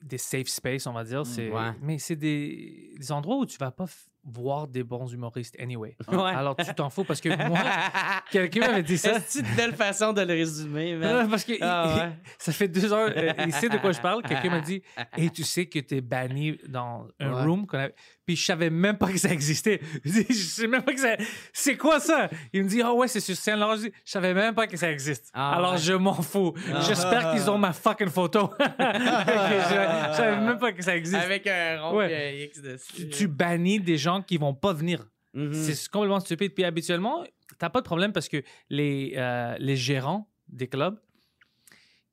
des 0.00 0.18
safe 0.18 0.48
space, 0.48 0.86
on 0.86 0.92
va 0.94 1.04
dire. 1.04 1.26
C'est, 1.26 1.50
Ouais. 1.50 1.72
Mais 1.82 1.98
c'est 1.98 2.16
des, 2.16 2.94
des 2.98 3.12
endroits 3.12 3.36
où 3.36 3.44
tu 3.46 3.58
vas 3.58 3.70
pas 3.70 3.84
f- 3.84 4.06
voir 4.24 4.68
des 4.68 4.84
bons 4.84 5.12
humoristes 5.12 5.56
anyway. 5.60 5.96
Ouais. 6.08 6.30
Alors 6.30 6.54
tu 6.56 6.72
t'en 6.74 6.90
fous 6.90 7.04
parce 7.04 7.20
que 7.20 7.28
moi, 7.48 7.58
quelqu'un 8.30 8.60
m'avait 8.60 8.82
dit 8.82 8.98
ça. 8.98 9.18
C'est 9.26 9.40
une 9.40 9.54
belle 9.56 9.74
façon 9.74 10.12
de 10.12 10.20
le 10.22 10.32
résumer, 10.34 10.94
man? 10.96 11.28
Parce 11.28 11.44
que 11.44 11.52
Ah 11.60 11.86
il- 11.88 12.00
ouais. 12.00 12.12
ça 12.38 12.52
fait 12.52 12.68
deux 12.68 12.92
heures, 12.92 13.10
euh, 13.16 13.32
il 13.46 13.52
sait 13.52 13.68
de 13.68 13.78
quoi 13.78 13.92
je 13.92 14.00
parle. 14.00 14.22
Quelqu'un 14.22 14.50
m'a 14.50 14.60
dit 14.60 14.82
Et 15.16 15.28
tu 15.30 15.42
sais 15.44 15.66
que 15.66 15.78
tu 15.80 15.96
es 15.96 16.00
banni 16.00 16.58
dans 16.68 17.08
un 17.20 17.32
Ouais. 17.32 17.42
room 17.44 17.66
qu'on 17.66 17.78
avait- 17.78 17.94
Puis 18.24 18.36
je 18.36 18.44
savais 18.44 18.70
même 18.70 18.98
pas 18.98 19.10
que 19.10 19.18
ça 19.18 19.30
existait. 19.32 19.80
Je 20.04 20.10
dis, 20.12 20.26
Je 20.28 20.34
sais 20.34 20.66
même 20.68 20.82
pas 20.82 20.92
que 20.94 21.00
ça. 21.00 21.16
C'est 21.52 21.76
quoi 21.76 21.98
ça? 21.98 22.30
Il 22.52 22.62
me 22.62 22.68
dit 22.68 22.80
Ah 22.80 22.92
ouais, 22.94 23.08
c'est 23.08 23.20
sur 23.20 23.34
Saint-Laurent. 23.36 23.76
Je 23.76 23.88
dis, 23.88 23.92
Je 24.04 24.10
savais 24.12 24.32
même 24.32 24.54
pas 24.54 24.66
que 24.68 24.76
ça 24.76 24.90
existe. 24.92 25.30
Ah 25.34 25.56
Alors 25.56 25.72
ouais. 25.72 25.78
je 25.78 25.92
m'en 25.94 26.14
fous. 26.14 26.54
J'espère 26.86 27.32
qu'ils 27.32 27.50
ont 27.50 27.58
ma 27.58 27.72
fucking 27.72 28.08
photo. 28.10 28.50
je, 28.60 28.64
je 28.68 30.16
savais 30.16 30.40
même 30.40 30.58
pas 30.58 30.72
que 30.72 30.82
ça 30.82 30.96
existe. 30.96 31.16
Avec 31.22 31.46
un 31.46 31.80
rond 31.82 31.96
Ouais. 31.98 32.12
et 32.12 32.42
un 32.42 32.44
X 32.46 32.60
dessus. 32.60 32.92
Tu, 32.94 33.08
tu 33.08 33.28
bannis 33.28 33.80
des 33.80 33.96
gens 33.98 34.22
qui 34.22 34.36
vont 34.36 34.54
pas 34.54 34.72
venir. 34.72 35.04
Mhm. 35.34 35.52
C'est 35.54 35.88
complètement 35.88 36.20
stupide. 36.20 36.54
Puis 36.54 36.64
habituellement, 36.64 37.24
t'as 37.58 37.70
pas 37.70 37.80
de 37.80 37.86
problème 37.86 38.12
parce 38.12 38.28
que 38.28 38.42
les, 38.70 39.14
euh, 39.16 39.56
les 39.58 39.76
gérants 39.76 40.28
des 40.48 40.68
clubs, 40.68 40.98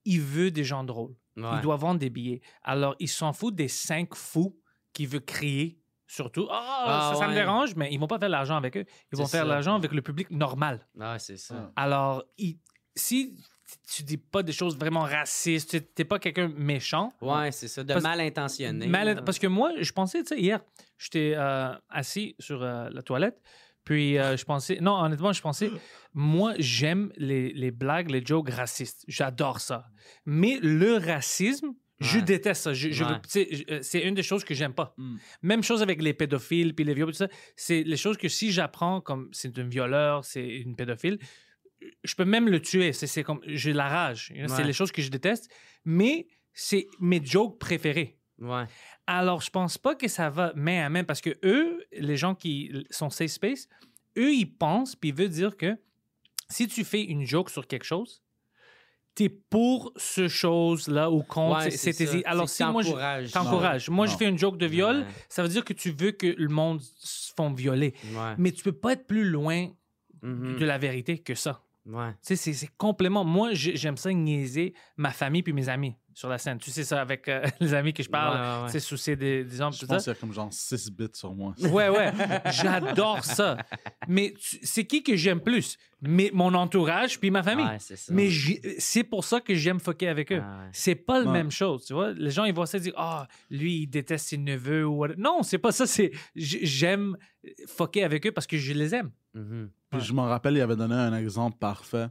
ils 0.06 0.22
veulent 0.22 0.52
des 0.52 0.64
gens 0.64 0.84
drôles. 0.84 1.14
Ouais. 1.38 1.44
Ils 1.56 1.62
doivent 1.62 1.82
vendre 1.82 2.00
des 2.00 2.10
billets. 2.10 2.42
Alors, 2.64 2.96
ils 3.00 3.08
s'en 3.10 3.32
foutent 3.34 3.56
des 3.56 3.68
cinq 3.68 4.16
fous 4.16 4.58
qui 4.94 5.06
veulent 5.06 5.24
crier. 5.24 5.79
Surtout, 6.12 6.48
ah, 6.50 6.84
Ah, 6.88 7.12
ça, 7.14 7.20
ça 7.20 7.28
me 7.28 7.36
dérange, 7.36 7.76
mais 7.76 7.90
ils 7.94 8.00
vont 8.00 8.08
pas 8.08 8.18
faire 8.18 8.30
de 8.30 8.32
l'argent 8.32 8.56
avec 8.58 8.76
eux. 8.78 8.86
Ils 9.14 9.18
vont 9.18 9.28
faire 9.28 9.46
l'argent 9.46 9.76
avec 9.76 9.92
le 9.92 10.02
public 10.02 10.32
normal. 10.32 10.88
Ah, 11.00 11.20
c'est 11.20 11.38
ça. 11.38 11.72
Alors, 11.76 12.24
ils- 12.40 12.58
si 12.96 13.38
tu 13.94 14.02
dis 14.02 14.18
pas 14.18 14.42
des 14.42 14.52
choses 14.52 14.76
vraiment 14.76 15.02
racistes, 15.02 15.70
tu 15.70 15.82
t'es 15.86 16.06
pas 16.06 16.18
quelqu'un 16.18 16.48
méchant, 16.48 17.14
Ouais, 17.22 17.52
c'est 17.52 17.68
ça. 17.68 17.84
De 17.84 17.94
Parce- 17.94 18.02
mal 18.04 18.20
intentionné. 18.22 18.88
Mal- 18.88 19.24
parce 19.24 19.38
que 19.38 19.46
moi, 19.46 19.72
je 19.80 19.92
pensais, 19.92 20.24
tu 20.24 20.30
sais, 20.30 20.40
hier, 20.42 20.62
j'étais 20.98 21.34
euh, 21.38 21.72
assis 21.90 22.36
sur 22.40 22.64
euh, 22.64 22.90
la 22.92 23.04
toilette, 23.04 23.40
puis 23.84 24.18
euh, 24.18 24.36
je 24.36 24.44
pensais, 24.46 24.80
non, 24.82 24.94
honnêtement, 24.96 25.32
je 25.32 25.42
pensais, 25.42 25.70
moi, 26.14 26.54
j'aime 26.58 27.12
les, 27.18 27.54
les 27.54 27.70
blagues, 27.70 28.10
les 28.10 28.26
jokes 28.26 28.50
racistes. 28.50 29.06
J'adore 29.08 29.60
ça. 29.60 29.86
Mais 30.26 30.58
le 30.64 30.98
racisme, 30.98 31.74
je 32.00 32.20
déteste 32.20 32.62
ça. 32.64 32.74
Je, 32.74 32.90
je 32.92 33.04
veux- 33.04 33.12
Ouais. 33.12 33.22
tu 33.24 33.30
sais, 33.30 33.48
je- 33.52 33.64
euh, 33.74 33.80
c'est 33.82 34.02
une 34.02 34.16
des 34.16 34.24
choses 34.24 34.44
que 34.44 34.54
j'aime 34.54 34.74
pas. 34.74 34.94
Mm. 34.98 35.16
Même 35.44 35.64
chose 35.64 35.82
avec 35.82 36.02
les 36.02 36.14
pédophiles, 36.14 36.74
puis 36.74 36.86
les 36.86 36.94
viols, 36.94 37.08
tout 37.12 37.18
ça. 37.18 37.28
C'est 37.56 37.84
les 37.84 37.98
choses 37.98 38.18
que 38.18 38.28
si 38.30 38.52
j'apprends 38.52 39.02
comme 39.02 39.30
c'est 39.34 39.58
un 39.60 39.68
violeur, 39.68 40.24
c'est 40.26 40.48
une 40.48 40.76
pédophile, 40.76 41.20
je 42.04 42.16
peux 42.16 42.26
même 42.26 42.48
le 42.50 42.62
tuer. 42.62 42.94
C'est- 42.94 43.08
C'est 43.08 43.24
comme, 43.24 43.42
j'ai 43.46 43.74
la 43.74 43.88
rage. 43.88 44.32
You 44.36 44.46
know, 44.46 44.48
C'est 44.48 44.62
Ouais. 44.62 44.68
les 44.68 44.74
choses 44.74 44.92
que 44.92 45.02
je 45.02 45.10
déteste. 45.10 45.50
Mais 45.86 46.28
c'est 46.54 46.88
mes 47.00 47.24
jokes 47.24 47.58
préférés. 47.60 48.18
Ouais. 48.40 48.66
Alors, 49.06 49.42
je 49.42 49.50
pense 49.50 49.78
pas 49.78 49.96
que 49.96 50.08
ça 50.08 50.30
va 50.30 50.54
main 50.56 50.86
à 50.86 50.90
main 50.90 51.04
parce 51.04 51.20
que 51.22 51.38
eux, 51.44 51.84
les 51.92 52.16
gens 52.18 52.36
qui 52.36 52.72
sont 52.90 53.10
safe 53.10 53.32
space, 53.32 53.68
eux, 54.18 54.34
ils 54.34 54.46
pensent 54.46 54.96
puis 54.96 55.10
ils 55.10 55.16
veulent 55.16 55.30
dire 55.30 55.58
que 55.58 55.78
si 56.50 56.68
tu 56.68 56.84
fais 56.84 57.04
une 57.04 57.26
joke 57.26 57.50
sur 57.50 57.68
quelque 57.68 57.84
chose, 57.86 58.22
t'es 59.16 59.30
pour 59.30 59.92
ce 59.98 60.28
chose-là 60.28 61.12
ou 61.12 61.24
contre. 61.24 61.66
Ouais, 61.66 61.72
c'est. 61.72 62.26
Alors, 62.26 62.48
si 62.50 62.64
moi, 62.64 62.82
je 62.84 63.32
t'encourage. 63.32 63.90
Moi, 63.90 64.06
je 64.08 64.16
fais 64.16 64.26
une 64.30 64.38
joke 64.38 64.58
de 64.58 64.66
viol, 64.66 64.98
Ouais. 65.00 65.06
ça 65.28 65.44
veut 65.44 65.50
dire 65.50 65.66
que 65.66 65.74
tu 65.74 65.92
veux 65.92 66.12
que 66.12 66.28
le 66.28 66.48
monde 66.50 66.80
se 66.82 67.34
font 67.36 67.52
violer. 67.54 67.94
Ouais. 68.14 68.36
Mais 68.38 68.52
tu 68.52 68.64
peux 68.64 68.72
pas 68.72 68.94
être 68.94 69.08
plus 69.08 69.26
loin 69.26 69.68
Mhm. 70.22 70.58
de 70.60 70.66
la 70.66 70.78
vérité 70.78 71.18
que 71.20 71.34
ça. 71.36 71.62
Ouais. 71.92 72.12
Tu 72.26 72.36
sais, 72.36 72.54
c'est- 72.54 72.70
complètement. 72.78 73.24
Moi, 73.26 73.54
j'ai- 73.54 73.76
j'aime 73.76 73.98
ça 73.98 74.14
niaiser 74.14 74.74
ma 74.98 75.10
famille 75.12 75.42
puis 75.42 75.54
mes 75.54 75.70
amis 75.70 75.96
sur 76.14 76.30
la 76.30 76.38
scène. 76.38 76.58
Tu 76.60 76.70
sais 76.70 76.84
ça 76.84 77.02
avec 77.02 77.28
euh, 77.28 77.42
les 77.60 77.74
amis 77.74 77.94
que 77.94 78.04
je 78.04 78.10
parle, 78.10 78.36
Ouais, 78.36 78.42
ouais, 78.58 78.60
ouais. 78.62 78.66
tu 78.68 78.72
sais, 78.74 78.80
soucier 78.80 79.16
des, 79.16 79.44
des 79.44 79.62
hommes, 79.62 79.74
Je 79.74 79.80
tout 79.80 79.88
pense 79.88 80.04
qu'il 80.04 80.14
y 80.14 80.16
a 80.16 80.20
comme 80.20 80.34
genre 80.34 80.50
6 80.52 80.92
bits 80.92 81.08
sur 81.14 81.34
moi. 81.34 81.56
Ouais, 81.62 81.90
ouais, 81.90 82.12
j'adore 82.52 83.24
ça. 83.24 83.58
Mais 84.08 84.34
c'est 84.40 84.86
qui 84.86 85.02
que 85.02 85.16
j'aime 85.16 85.40
plus? 85.42 85.78
Mais 86.02 86.30
mon 86.34 86.54
entourage 86.54 87.20
puis 87.20 87.32
ma 87.32 87.42
famille. 87.44 87.66
Ouais, 87.66 87.78
c'est 87.80 87.96
ça. 87.96 88.14
Mais 88.14 88.30
c'est 88.78 89.04
pour 89.04 89.24
ça 89.26 89.42
que 89.42 89.56
j'aime 89.56 89.80
fucker 89.80 90.08
avec 90.10 90.32
eux. 90.32 90.42
Ah 90.44 90.60
ouais. 90.66 90.70
C'est 90.74 90.96
pas 90.96 91.20
la 91.20 91.26
Ouais. 91.26 91.32
même 91.34 91.52
chose, 91.52 91.86
tu 91.86 91.94
vois. 91.94 92.12
Les 92.14 92.30
gens, 92.32 92.46
ils 92.46 92.54
vont 92.54 92.66
se 92.66 92.78
dire, 92.78 92.94
ah, 92.98 93.28
lui, 93.50 93.82
il 93.84 93.88
déteste 93.88 94.28
ses 94.28 94.38
neveux. 94.38 94.86
Ou... 94.86 95.08
Non, 95.18 95.42
c'est 95.44 95.58
pas 95.58 95.72
ça. 95.72 95.88
C'est 95.88 96.12
j'aime 96.36 97.18
fucker 97.68 98.04
avec 98.04 98.26
eux 98.28 98.32
parce 98.32 98.48
que 98.48 98.58
je 98.58 98.74
les 98.74 98.94
aime. 98.96 99.12
Mhm. 99.34 99.70
Puis 99.90 100.00
Ouais. 100.00 100.06
je 100.06 100.14
m'en 100.14 100.26
rappelle, 100.26 100.56
il 100.56 100.62
avait 100.62 100.76
donné 100.76 100.96
un 100.96 101.14
exemple 101.18 101.58
parfait 101.58 102.08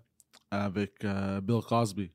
avec 0.51 1.05
euh, 1.05 1.41
Bill 1.41 1.61
Cosby. 1.67 2.11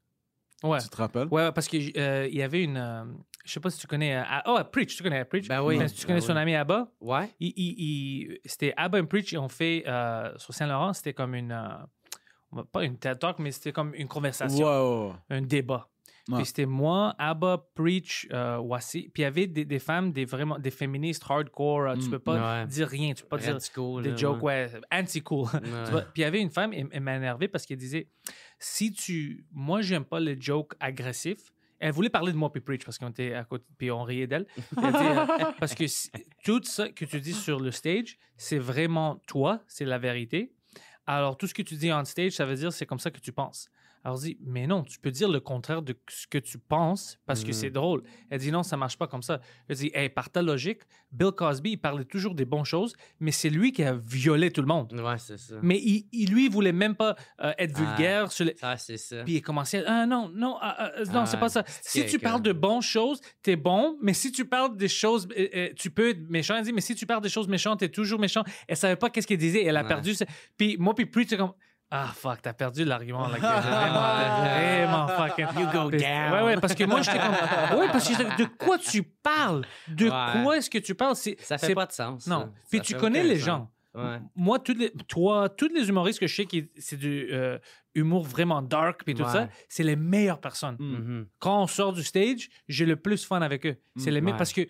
Ouais. 0.64 0.80
Tu 0.82 0.90
te 0.90 0.98
rappelles? 0.98 1.28
Ouais, 1.30 1.52
parce 1.52 1.68
qu'il 1.68 1.90
y 1.92 2.42
avait 2.42 2.64
une. 2.64 2.78
euh, 2.78 3.04
je 3.46 3.52
sais 3.52 3.60
pas 3.60 3.70
si 3.70 3.80
tu 3.80 3.88
connais. 3.88 4.16
euh, 4.18 4.24
oh, 4.46 4.60
Preach, 4.72 4.96
tu 4.96 5.04
connais 5.04 5.24
Preach? 5.26 5.48
Ben 5.48 5.62
oui. 5.62 5.76
Enfin, 5.78 5.88
si 5.90 5.96
tu 5.96 6.02
Ben 6.04 6.08
connais 6.08 6.22
son 6.22 6.34
oui. 6.34 6.40
ami 6.40 6.56
Abba? 6.56 6.88
Ouais. 7.02 7.30
Il, 7.40 7.54
il- 7.56 7.76
il- 7.80 8.40
c'était 8.46 8.74
Abba 8.78 9.00
et 9.00 9.04
Preach, 9.04 9.32
ils 9.34 9.38
ont 9.38 9.50
fait 9.50 9.84
euh, 9.88 10.32
sur 10.38 10.54
Saint-Laurent, 10.54 10.94
c'était 10.94 11.14
comme 11.14 11.36
une. 11.36 11.52
euh, 11.52 12.64
pas 12.72 12.84
une 12.84 12.98
TED 12.98 13.20
Talk, 13.20 13.40
mais 13.40 13.52
c'était 13.52 13.72
comme 13.72 13.94
une 13.96 14.08
conversation, 14.08 15.16
un 15.30 15.42
débat. 15.42 15.90
Ouais. 16.30 16.38
Puis 16.38 16.46
c'était 16.46 16.66
moi, 16.66 17.14
Abba, 17.18 17.66
Preach, 17.76 18.28
euh, 18.32 18.58
Wassi. 18.58 19.10
Puis 19.14 19.22
il 19.22 19.26
y 19.26 19.26
avait 19.26 19.46
des, 19.48 19.66
des 19.66 19.80
femmes, 19.80 20.14
des, 20.14 20.24
vraiment, 20.24 20.58
des 20.58 20.72
féministes 20.72 21.24
hardcore. 21.30 21.82
euh, 21.90 21.96
Tu 21.96 22.08
Mm. 22.08 22.12
peux 22.12 22.20
pas 22.20 22.62
Ouais. 22.62 22.68
dire 22.68 22.88
rien, 22.88 23.14
tu 23.14 23.24
peux 23.24 23.30
pas 23.30 23.38
dire 23.40 23.58
des 24.02 24.10
là, 24.12 24.16
jokes, 24.16 24.42
ouais. 24.42 24.70
ouais, 24.74 24.82
anti-cool. 24.92 25.50
Puis 26.14 26.18
il 26.18 26.22
y 26.22 26.24
avait 26.24 26.40
une 26.42 26.50
femme, 26.50 26.72
elle, 26.72 26.88
elle 26.92 27.02
m'a 27.02 27.16
énervé 27.18 27.50
parce 27.50 27.66
qu'elle 27.66 27.78
disait 27.78 28.08
si 28.58 28.94
tu. 28.94 29.46
Moi, 29.52 29.82
j'aime 29.82 30.06
pas 30.06 30.22
les 30.22 30.40
jokes 30.40 30.74
agressifs. 30.80 31.52
Elle 31.80 31.92
voulait 31.92 32.10
parler 32.10 32.32
de 32.32 32.38
moi 32.38 32.50
puis 32.50 32.62
Preach 32.62 32.86
parce 32.86 32.98
qu'on 32.98 33.10
était 33.10 33.34
à 33.34 33.44
côté 33.44 33.66
puis 33.78 33.92
on 33.92 34.04
riait 34.04 34.26
d'elle. 34.28 34.46
Euh, 34.78 35.26
parce 35.60 35.76
que 35.76 35.86
si- 35.88 36.10
tout 36.46 36.62
ça 36.64 36.88
que 36.88 37.04
tu 37.04 37.20
dis 37.20 37.34
sur 37.34 37.60
le 37.60 37.72
stage, 37.72 38.18
c'est 38.38 38.58
vraiment 38.60 39.18
toi, 39.28 39.62
c'est 39.68 39.84
la 39.84 39.98
vérité. 39.98 40.54
Alors 41.06 41.36
tout 41.36 41.48
ce 41.48 41.54
que 41.54 41.62
tu 41.62 41.76
dis 41.76 41.92
on 41.92 42.06
stage, 42.06 42.32
ça 42.32 42.46
veut 42.46 42.56
dire 42.56 42.72
c'est 42.72 42.86
comme 42.86 43.00
ça 43.00 43.12
que 43.12 43.20
tu 43.20 43.34
penses. 43.34 43.68
Alors 44.04 44.18
je 44.18 44.24
dis 44.24 44.38
mais 44.42 44.68
non, 44.68 44.84
tu 44.84 45.00
peux 45.00 45.12
dire 45.12 45.30
le 45.30 45.40
contraire 45.40 45.82
de 45.82 45.96
ce 46.10 46.28
que 46.28 46.38
tu 46.38 46.58
penses 46.58 47.18
parce 47.26 47.44
que 47.44 47.52
c'est 47.54 47.70
drôle. 47.70 48.04
Elle 48.30 48.40
dit 48.40 48.52
non, 48.52 48.62
ça 48.64 48.76
marche 48.76 48.98
pas 48.98 49.08
comme 49.08 49.22
ça. 49.24 49.40
Elle 49.70 49.78
dit 49.78 49.92
hey, 49.94 50.10
par 50.10 50.30
ta 50.30 50.42
logique, 50.42 50.82
Bill 51.12 51.32
Cosby, 51.32 51.72
il 51.72 51.78
parlait 51.78 52.04
toujours 52.04 52.36
des 52.36 52.44
bonnes 52.46 52.66
choses, 52.66 52.96
mais 53.20 53.32
c'est 53.32 53.50
lui 53.50 53.72
qui 53.72 53.84
a 53.84 53.94
violé 53.94 54.52
tout 54.52 54.62
le 54.62 54.68
monde. 54.68 54.92
Ouais, 54.94 55.18
c'est 55.20 55.38
ça. 55.38 55.56
Mais 55.62 55.78
il, 55.80 56.08
il- 56.12 56.30
lui, 56.32 56.46
il 56.48 56.52
voulait 56.52 56.74
même 56.74 56.96
pas 56.96 57.16
euh, 57.42 57.54
être 57.58 57.74
Ah. 57.78 57.80
vulgaire. 57.96 58.32
sur 58.32 58.46
les- 58.46 58.56
Ça, 58.58 58.76
c'est 58.78 58.98
ça. 58.98 59.24
Puis 59.24 59.36
il 59.36 59.42
commençait 59.42 59.86
à, 59.86 60.02
ah 60.02 60.06
non, 60.06 60.30
non, 60.34 60.58
ah, 60.62 60.76
ah, 60.98 61.04
non, 61.06 61.22
Ah, 61.22 61.26
c'est 61.26 61.40
pas 61.40 61.50
ça. 61.50 61.64
c'est 61.82 62.02
Si 62.02 62.06
tu 62.08 62.20
parles 62.20 62.42
de 62.42 62.52
bonnes 62.52 62.82
choses, 62.82 63.22
t'es 63.42 63.56
bon, 63.56 63.98
mais 64.02 64.14
si 64.14 64.32
tu 64.32 64.44
parles 64.46 64.76
des 64.76 64.88
choses, 64.90 65.28
euh, 65.38 65.48
euh, 65.56 65.70
tu 65.78 65.90
peux 65.92 66.10
être 66.10 66.30
méchant. 66.30 66.56
Elle 66.58 66.66
dit, 66.66 66.74
mais 66.74 66.82
si 66.82 66.96
tu 66.96 67.06
parles 67.06 67.22
des 67.22 67.30
choses 67.30 67.48
méchantes, 67.48 67.80
t'es 67.80 67.90
toujours 67.90 68.20
méchant. 68.20 68.44
Elle 68.68 68.76
savait 68.78 68.96
pas 68.98 69.10
qu'est-ce 69.10 69.28
qu'elle 69.28 69.38
disait. 69.38 69.64
Elle 69.64 69.78
a 69.78 69.82
Ouais. 69.84 69.88
perdu. 69.88 70.14
Puis 70.58 70.76
moi, 70.78 70.94
puis 70.94 71.06
Preach, 71.06 71.30
c'est 71.30 71.38
comme, 71.38 71.54
ah 71.96 72.08
fuck, 72.16 72.42
t'as 72.42 72.54
perdu 72.54 72.84
l'argument. 72.86 73.28
là, 73.28 73.38
vraiment, 73.38 75.08
vraiment 75.08 75.08
fucking. 75.08 75.46
You 75.62 75.68
go 75.72 75.92
down. 75.92 76.34
Ouais, 76.34 76.42
ouais, 76.44 76.58
parce 76.60 76.74
que 76.74 76.84
moi, 76.86 77.02
j'étais 77.02 77.20
comme, 77.20 77.80
ouais, 77.80 77.88
parce 77.92 78.08
que 78.10 78.38
de 78.42 78.46
quoi 78.58 78.78
tu 78.80 79.04
parles? 79.04 79.64
De 79.88 80.06
Ouais. 80.10 80.42
quoi 80.44 80.58
est-ce 80.58 80.70
que 80.70 80.80
tu 80.80 80.96
parles? 80.96 81.16
C'est, 81.16 81.40
Ça 81.40 81.58
fait 81.58 81.68
c'est- 81.68 81.76
pas 81.76 81.86
de 81.86 81.92
sens. 81.92 82.26
Non. 82.28 82.42
ça. 82.42 82.50
Puis 82.70 82.80
Ça 82.80 82.84
tu 82.86 82.96
connais 82.96 83.24
les 83.24 83.36
sens. 83.38 83.46
gens. 83.46 83.72
Ouais. 83.96 84.20
Moi, 84.36 84.58
toutes 84.58 84.80
les, 84.80 84.90
toi, 85.08 85.50
tous 85.50 85.68
les 85.68 85.88
humoristes 85.88 86.20
que 86.20 86.26
je 86.26 86.36
sais 86.36 86.46
qui 86.48 86.68
c'est 86.80 86.98
du 86.98 87.28
euh, 87.32 87.60
humour 87.94 88.24
vraiment 88.24 88.64
dark 88.64 89.04
puis 89.06 89.14
tout 89.14 89.22
Ouais. 89.24 89.30
ça, 89.32 89.50
c'est 89.70 89.84
les 89.84 89.96
meilleures 89.96 90.42
personnes. 90.42 90.78
Mm. 90.80 90.96
Mhm. 90.98 91.28
Quand 91.38 91.62
on 91.62 91.68
sort 91.68 91.94
du 91.94 92.02
stage, 92.02 92.50
j'ai 92.68 92.88
le 92.88 92.96
plus 92.96 93.24
fun 93.24 93.42
avec 93.44 93.68
eux. 93.68 93.76
C'est 93.98 94.10
Mm, 94.10 94.14
les 94.16 94.22
meilleurs 94.22 94.34
ouais. 94.34 94.38
parce 94.40 94.52
que 94.54 94.62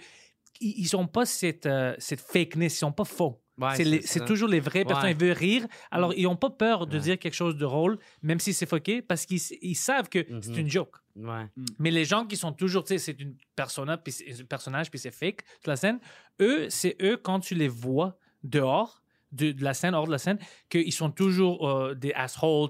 ils, 0.60 0.74
ils 0.78 0.96
ont 0.98 1.08
pas 1.08 1.26
cette, 1.26 1.66
euh, 1.66 1.96
cette 2.00 2.20
fakeness, 2.20 2.76
ils 2.76 2.80
sont 2.80 2.92
pas 2.92 3.06
faux. 3.06 3.42
Ouais, 3.60 3.76
c'est, 3.76 3.84
c'est 3.84 4.02
c'est 4.08 4.26
toujours 4.26 4.50
les 4.50 4.60
vraies 4.60 4.84
personnes. 4.84 5.06
Ouais. 5.06 5.12
Ils 5.12 5.18
veulent 5.18 5.32
rire. 5.38 5.68
Alors, 5.92 6.12
ils 6.16 6.24
n'ont 6.24 6.36
pas 6.36 6.50
peur 6.50 6.88
de 6.88 6.98
Ouais. 6.98 7.04
dire 7.04 7.20
quelque 7.20 7.36
chose 7.36 7.54
de 7.56 7.60
drôle, 7.60 8.00
même 8.24 8.40
si 8.40 8.52
c'est 8.52 8.66
foqué, 8.66 9.02
parce 9.04 9.26
qu'ils 9.28 9.40
ils 9.62 9.76
savent 9.76 10.10
que 10.10 10.26
c'est 10.42 10.50
Mhm. 10.54 10.58
une 10.60 10.70
joke. 10.70 10.96
Ouais. 11.16 11.46
Mais 11.78 11.92
les 11.92 12.04
gens 12.04 12.26
qui 12.26 12.36
sont 12.36 12.52
toujours, 12.52 12.84
tu 12.84 12.90
sais, 12.90 12.98
c'est 12.98 13.20
une 13.22 13.36
persona, 13.56 13.98
puis 13.98 14.12
c'est 14.12 14.42
un 14.42 14.46
personnage, 14.46 14.90
puis 14.90 15.00
c'est 15.00 15.12
fake, 15.12 15.42
sur 15.62 15.70
la 15.70 15.76
scène, 15.76 16.00
eux, 16.42 16.68
c'est 16.70 16.96
eux, 17.04 17.16
quand 17.18 17.40
tu 17.42 17.54
les 17.54 17.68
vois 17.68 18.18
dehors, 18.44 19.03
de, 19.34 19.52
de 19.52 19.64
la 19.64 19.74
scène, 19.74 19.94
hors 19.96 20.06
de 20.06 20.12
la 20.12 20.18
scène, 20.18 20.38
qu'ils 20.70 20.94
sont 20.94 21.10
toujours 21.12 21.68
euh, 21.70 21.94
des 21.96 22.14
assholes. 22.14 22.70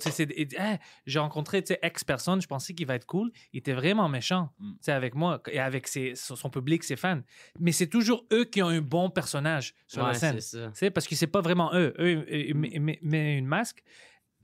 Ah, 0.57 0.77
J'ai 1.05 1.19
rencontré 1.19 1.61
tu 1.63 1.73
sais, 1.73 1.79
X 1.83 2.03
personne, 2.03 2.41
je 2.41 2.47
pensais 2.47 2.73
qu'il 2.73 2.87
va 2.87 2.95
être 2.95 3.05
cool. 3.05 3.31
Il 3.51 3.59
était 3.59 3.73
vraiment 3.73 4.09
méchant 4.09 4.49
Mm. 4.59 4.73
avec 4.87 5.15
moi 5.15 5.41
et 5.51 5.59
avec 5.59 5.87
ses- 5.87 6.13
son 6.15 6.49
public, 6.49 6.83
ses 6.83 6.95
fans. 6.95 7.21
Mais 7.59 7.71
c'est 7.71 7.87
toujours 7.87 8.25
eux 8.31 8.45
qui 8.45 8.61
ont 8.61 8.67
un 8.69 8.81
bon 8.81 9.09
personnage 9.09 9.75
sur 9.87 10.05
la 10.05 10.13
scène. 10.13 10.39
c'est 10.73 10.89
parce 10.91 11.07
que 11.07 11.15
c'est 11.15 11.27
pas 11.27 11.41
vraiment 11.41 11.71
eux. 11.73 11.93
Eux, 11.99 12.25
ils- 12.31 12.47
ils 12.49 12.55
met- 12.55 12.79
met- 12.79 12.99
met 13.01 13.37
une 13.37 13.45
masque. 13.47 13.83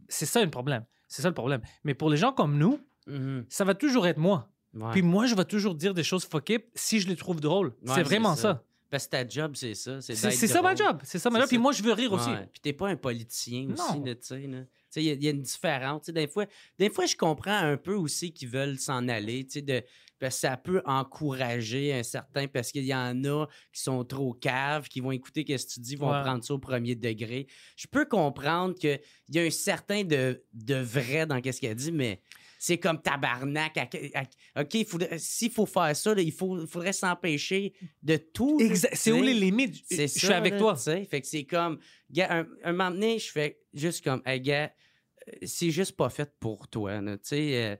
C'est 0.07 0.25
ça 0.25 0.43
le 0.43 0.49
problème. 0.49 0.85
C'est 1.07 1.21
ça 1.21 1.27
le 1.29 1.33
problème. 1.33 1.61
Mais 1.83 1.93
pour 1.93 2.09
les 2.09 2.17
gens 2.17 2.31
comme 2.33 2.57
nous, 2.57 2.79
Mhm. 3.07 3.45
ça 3.49 3.63
va 3.63 3.73
toujours 3.73 4.05
être 4.07 4.17
moi. 4.17 4.49
Ouais. 4.75 4.91
Puis 4.91 5.01
moi, 5.01 5.25
je 5.25 5.33
vais 5.33 5.45
toujours 5.45 5.73
dire 5.73 5.93
des 5.95 6.03
choses 6.03 6.25
fuckées 6.25 6.69
si 6.75 6.99
je 6.99 7.07
les 7.07 7.15
trouve 7.15 7.41
drôles. 7.41 7.69
Ouais, 7.87 7.93
c'est 7.95 8.03
vraiment 8.03 8.35
ça. 8.35 8.63
Parce 8.89 9.05
que 9.05 9.11
ta 9.11 9.27
job, 9.27 9.53
c'est 9.55 9.75
ça. 9.75 10.01
C'est 10.01 10.15
ça 10.15 10.61
ma 10.61 10.73
job. 10.75 10.99
C'est 11.03 11.19
ça 11.19 11.29
ma 11.29 11.39
job. 11.39 11.47
Puis 11.49 11.57
moi, 11.59 11.71
je 11.71 11.83
veux 11.83 11.93
rire 11.93 12.11
aussi. 12.13 12.29
Puis 12.51 12.59
t'es 12.61 12.73
pas 12.73 12.87
un 12.89 12.95
politicien 12.95 13.67
aussi, 13.71 14.03
tu 14.03 14.15
sais. 14.21 14.47
là. 14.47 14.61
Tu 14.61 14.67
sais, 14.89 15.03
il 15.03 15.23
y 15.23 15.27
a- 15.27 15.31
une 15.31 15.43
différence. 15.43 16.05
Des 16.09 16.27
fois, 16.27 16.47
des 16.79 16.89
fois, 16.89 17.05
je 17.05 17.15
comprends 17.15 17.55
un 17.59 17.77
peu 17.77 17.93
aussi 17.93 18.33
qu'ils 18.33 18.49
veulent 18.49 18.79
s'en 18.79 19.07
aller, 19.07 19.45
tu 19.45 19.51
sais, 19.51 19.61
de, 19.61 19.83
parce 20.19 20.35
que 20.35 20.41
ça 20.41 20.57
peut 20.57 20.81
encourager 20.85 21.93
un 21.93 22.01
certain, 22.01 22.47
parce 22.47 22.71
qu'il 22.71 22.85
y 22.85 22.93
en 22.95 23.23
a 23.25 23.45
qui 23.71 23.81
sont 23.83 24.03
trop 24.03 24.33
caves, 24.33 24.87
qui 24.87 24.99
vont 24.99 25.11
écouter 25.11 25.45
ce 25.57 25.65
que 25.65 25.71
tu 25.73 25.79
dis, 25.79 25.95
vont 25.95 26.11
Ouais. 26.11 26.21
prendre 26.23 26.43
ça 26.43 26.55
au 26.55 26.59
premier 26.59 26.95
degré. 26.95 27.45
Je 27.75 27.85
peux 27.87 28.05
comprendre 28.05 28.73
qu'il 28.75 28.99
y 29.29 29.39
a 29.39 29.43
un 29.43 29.49
certain 29.51 30.03
de, 30.03 30.43
de 30.53 30.75
vrai 30.75 31.27
dans 31.27 31.35
ce 31.43 31.59
qu'elle 31.61 31.75
dit, 31.75 31.91
mais 31.91 32.21
c'est 32.61 32.77
comme 32.77 33.01
tabarnak. 33.01 33.77
à- 33.77 33.89
à- 34.13 34.61
OK, 34.61 34.85
s'il 35.17 35.49
faut 35.49 35.65
faire 35.65 35.95
ça, 35.95 36.13
là, 36.13 36.21
il 36.21 36.31
faut, 36.33 36.67
faudrait 36.67 36.93
s'empêcher 36.93 37.73
de 38.03 38.17
tout. 38.17 38.59
C'est 38.93 39.11
où 39.13 39.23
les 39.23 39.33
limites? 39.33 39.77
Je 39.89 40.05
suis 40.07 40.19
ça, 40.27 40.37
avec 40.37 40.53
là, 40.53 40.59
toi. 40.59 40.73
tu 40.75 40.81
sais. 40.81 41.05
Fait 41.05 41.21
que 41.21 41.27
c'est 41.27 41.45
comme, 41.45 41.79
gars, 42.11 42.27
un, 42.29 42.47
un 42.65 42.71
moment 42.73 42.91
donné, 42.91 43.17
je 43.17 43.31
fais 43.31 43.59
juste 43.73 44.03
comme, 44.03 44.21
hey, 44.25 44.41
gars, 44.41 44.71
euh, 45.29 45.31
c'est 45.43 45.71
juste 45.71 45.93
pas 45.95 46.09
fait 46.09 46.29
pour 46.39 46.67
toi, 46.67 46.99
tu 46.99 47.17
sais. 47.23 47.55
euh, 47.55 47.75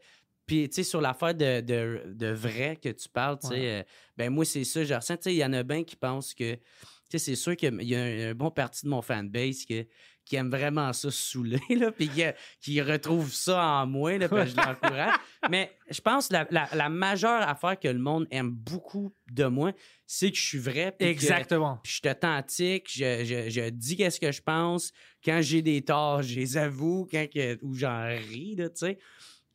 puis, 0.45 0.67
tu 0.67 0.75
sais, 0.77 0.83
sur 0.83 0.99
l'affaire 0.99 1.35
de, 1.35 1.61
de, 1.61 2.01
de 2.07 2.27
vrai 2.31 2.75
que 2.81 2.89
tu 2.89 3.07
parles, 3.09 3.37
tu 3.39 3.49
sais, 3.49 3.53
Ouais. 3.53 3.79
euh, 3.81 3.83
ben 4.17 4.29
moi, 4.31 4.45
c'est 4.45 4.63
ça, 4.63 4.83
je 4.83 4.93
ressens, 4.95 5.17
tu 5.17 5.23
sais, 5.25 5.33
il 5.35 5.37
y 5.37 5.45
en 5.45 5.53
a 5.53 5.61
bien 5.61 5.83
qui 5.83 5.95
pensent 5.95 6.33
que, 6.33 6.55
tu 6.55 6.61
sais, 7.09 7.19
c'est 7.19 7.35
sûr 7.35 7.55
qu'il 7.55 7.81
y 7.83 7.95
a 7.95 8.01
un, 8.01 8.29
un 8.31 8.33
bon 8.33 8.49
parti 8.49 8.85
de 8.85 8.89
mon 8.89 9.01
fanbase 9.03 9.65
que, 9.65 9.85
qui 10.29 10.35
aime 10.35 10.49
vraiment 10.49 10.93
ça 10.93 11.09
saouler, 11.11 11.59
là, 11.71 11.91
puis 11.97 12.07
qui, 12.07 12.23
qui 12.61 12.81
retrouve 12.81 13.33
ça 13.33 13.61
en 13.61 13.87
moi, 13.87 14.17
là, 14.17 14.29
puis 14.29 14.37
je 14.49 14.55
l'encourage. 14.55 15.15
Mais 15.49 15.71
je 15.89 15.99
pense 16.01 16.27
que 16.27 16.33
la, 16.33 16.47
la, 16.51 16.69
la 16.73 16.87
majeure 16.89 17.41
affaire 17.47 17.79
que 17.79 17.87
le 17.87 17.97
monde 17.99 18.27
aime 18.31 18.51
beaucoup 18.51 19.11
de 19.31 19.45
moi, 19.45 19.71
c'est 20.05 20.29
que 20.31 20.37
je 20.37 20.41
suis 20.45 20.57
vrai. 20.59 20.93
puis 20.97 21.07
que- 21.07 21.11
Exactement. 21.11 21.79
puis 21.83 21.91
je 21.93 21.97
suis 21.99 22.09
authentique, 22.09 22.87
je, 22.91 23.23
je, 23.25 23.49
je 23.49 23.69
dis 23.69 23.97
qu'est-ce 23.97 24.19
que 24.19 24.31
je 24.31 24.41
pense. 24.41 24.91
Quand 25.25 25.39
j'ai 25.41 25.61
des 25.61 25.81
torts, 25.81 26.21
je 26.21 26.35
les 26.35 26.57
avoue, 26.57 27.07
quand 27.11 27.25
que, 27.33 27.57
ou 27.63 27.73
j'en 27.73 28.05
ris, 28.07 28.55
tu 28.57 28.63
sais. 28.75 28.99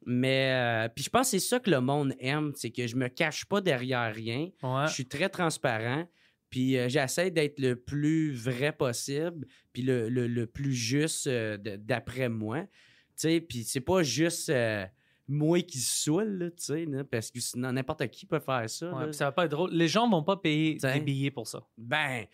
Mais, 0.06 0.50
euh, 0.52 0.88
puis 0.94 1.04
je 1.04 1.08
pense 1.08 1.28
que 1.30 1.38
c'est 1.38 1.46
ça 1.48 1.58
que 1.60 1.70
le 1.70 1.80
monde 1.80 2.14
aime, 2.20 2.52
c'est 2.56 2.70
que 2.70 2.86
je 2.86 2.94
me 2.96 3.08
cache 3.08 3.46
pas 3.46 3.60
derrière 3.62 4.14
rien. 4.14 4.48
Ouais. 4.62 4.86
Je 4.86 4.92
suis 4.92 5.06
très 5.06 5.28
transparent, 5.30 6.06
puis 6.50 6.78
euh, 6.78 6.88
j'essaie 6.88 7.30
d'être 7.30 7.58
le 7.58 7.76
plus 7.76 8.32
vrai 8.32 8.72
possible, 8.72 9.46
puis 9.72 9.82
le, 9.82 10.08
le, 10.08 10.26
le 10.26 10.46
plus 10.46 10.72
juste 10.72 11.26
euh, 11.26 11.58
d'après 11.58 12.28
moi. 12.28 12.60
Tu 12.60 12.68
sais, 13.16 13.40
puis 13.40 13.64
c'est 13.64 13.80
pas 13.80 14.02
juste 14.02 14.50
euh, 14.50 14.84
moi 15.26 15.60
qui 15.62 15.78
saoule, 15.78 16.38
là, 16.38 16.50
tu 16.50 16.62
sais, 16.62 16.86
parce 17.10 17.30
que 17.30 17.40
sinon 17.40 17.72
n'importe 17.72 18.06
qui 18.08 18.26
peut 18.26 18.40
faire 18.40 18.68
ça. 18.68 18.92
Ouais, 18.92 19.12
ça 19.12 19.26
va 19.26 19.32
pas 19.32 19.46
être 19.46 19.50
drôle. 19.50 19.72
Les 19.72 19.88
gens 19.88 20.08
vont 20.08 20.22
pas 20.22 20.36
payer 20.36 20.76
T'sais? 20.76 20.94
des 20.94 21.00
billets 21.00 21.30
pour 21.30 21.48
ça. 21.48 21.60
Ben, 21.76 22.26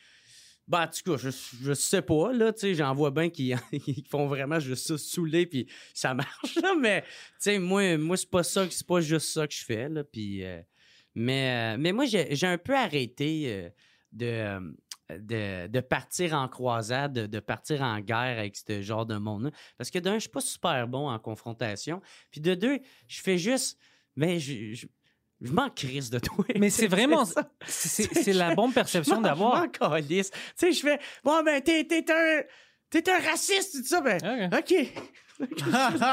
ben, 0.69 0.83
en 0.83 0.87
tout 0.87 1.11
cas, 1.11 1.17
je, 1.17 1.31
je 1.63 1.73
sais 1.73 2.03
pas, 2.03 2.33
là, 2.33 2.53
tu 2.53 2.61
sais, 2.61 2.75
j'en 2.75 2.95
vois 2.95 3.11
bien 3.11 3.31
qui, 3.31 3.55
font 4.11 4.27
vraiment 4.27 4.61
juste 4.61 4.87
ça 4.87 4.99
saouler, 4.99 5.47
puis 5.47 5.67
ça 5.95 6.13
marche, 6.15 6.57
là, 6.63 6.75
mais, 6.79 7.03
tu 7.03 7.09
sais, 7.39 7.59
moi, 7.59 7.97
moi 7.97 8.17
c'est 8.17 8.31
pas 8.31 8.43
ça, 8.43 8.67
c'est 8.71 8.87
pas 8.87 9.01
juste 9.01 9.33
ça 9.33 9.47
que 9.47 9.55
je 9.55 9.65
fais, 9.65 9.89
là, 9.89 10.05
puis, 10.05 10.45
mais, 11.15 11.77
mais 11.79 11.93
moi, 11.93 12.05
j'ai 12.05 12.35
j'ai 12.37 12.47
un 12.47 12.59
peu 12.59 12.77
arrêté 12.77 13.73
de, 14.13 14.27
euh, 14.27 14.61
de, 15.19 15.67
de 15.67 15.81
partir 15.81 16.35
en 16.35 16.49
croisade, 16.49 17.13
de, 17.13 17.27
de 17.27 17.41
partir 17.41 17.83
en 17.83 18.01
guerre 18.01 18.39
avec 18.39 18.57
ce 18.57 18.81
genre 18.83 19.07
de 19.07 19.17
monde-là, 19.17 19.51
parce 19.77 19.91
que 19.91 19.99
d'un, 19.99 20.15
je 20.15 20.21
suis 20.21 20.29
pas 20.29 20.41
super 20.41 20.87
bon 20.89 21.09
en 21.09 21.19
confrontation, 21.19 22.01
puis 22.31 22.41
de 22.41 22.55
deux, 22.55 22.79
je 23.09 23.21
fais 23.21 23.39
juste, 23.39 23.79
ben, 24.17 24.39
je... 24.39 24.75
je 24.75 24.87
je 25.43 25.53
m'en 25.53 25.71
crisse 25.71 26.11
de 26.11 26.19
toi. 26.19 26.45
Mais 26.59 26.69
c'est 26.71 26.87
vraiment. 26.87 27.25
ça. 27.25 27.51
C'est 27.67 28.35
la 28.35 28.55
bonne 28.55 28.75
perception 28.75 29.23
d'avoir. 29.23 29.65
Je 29.65 29.71
m'en. 29.71 30.33
Tu 30.33 30.39
sais, 30.55 30.73
je 30.73 30.81
fais, 30.81 30.99
bon, 31.25 31.43
ben, 31.43 31.63
t'es, 31.63 32.05
un. 32.13 32.43
T'es 32.91 33.11
un 33.11 33.19
raciste, 33.21 33.73
tout 33.77 33.87
ça. 33.87 34.03
Ben, 34.03 34.51
Ok. 34.53 34.59
OK. 34.59 34.89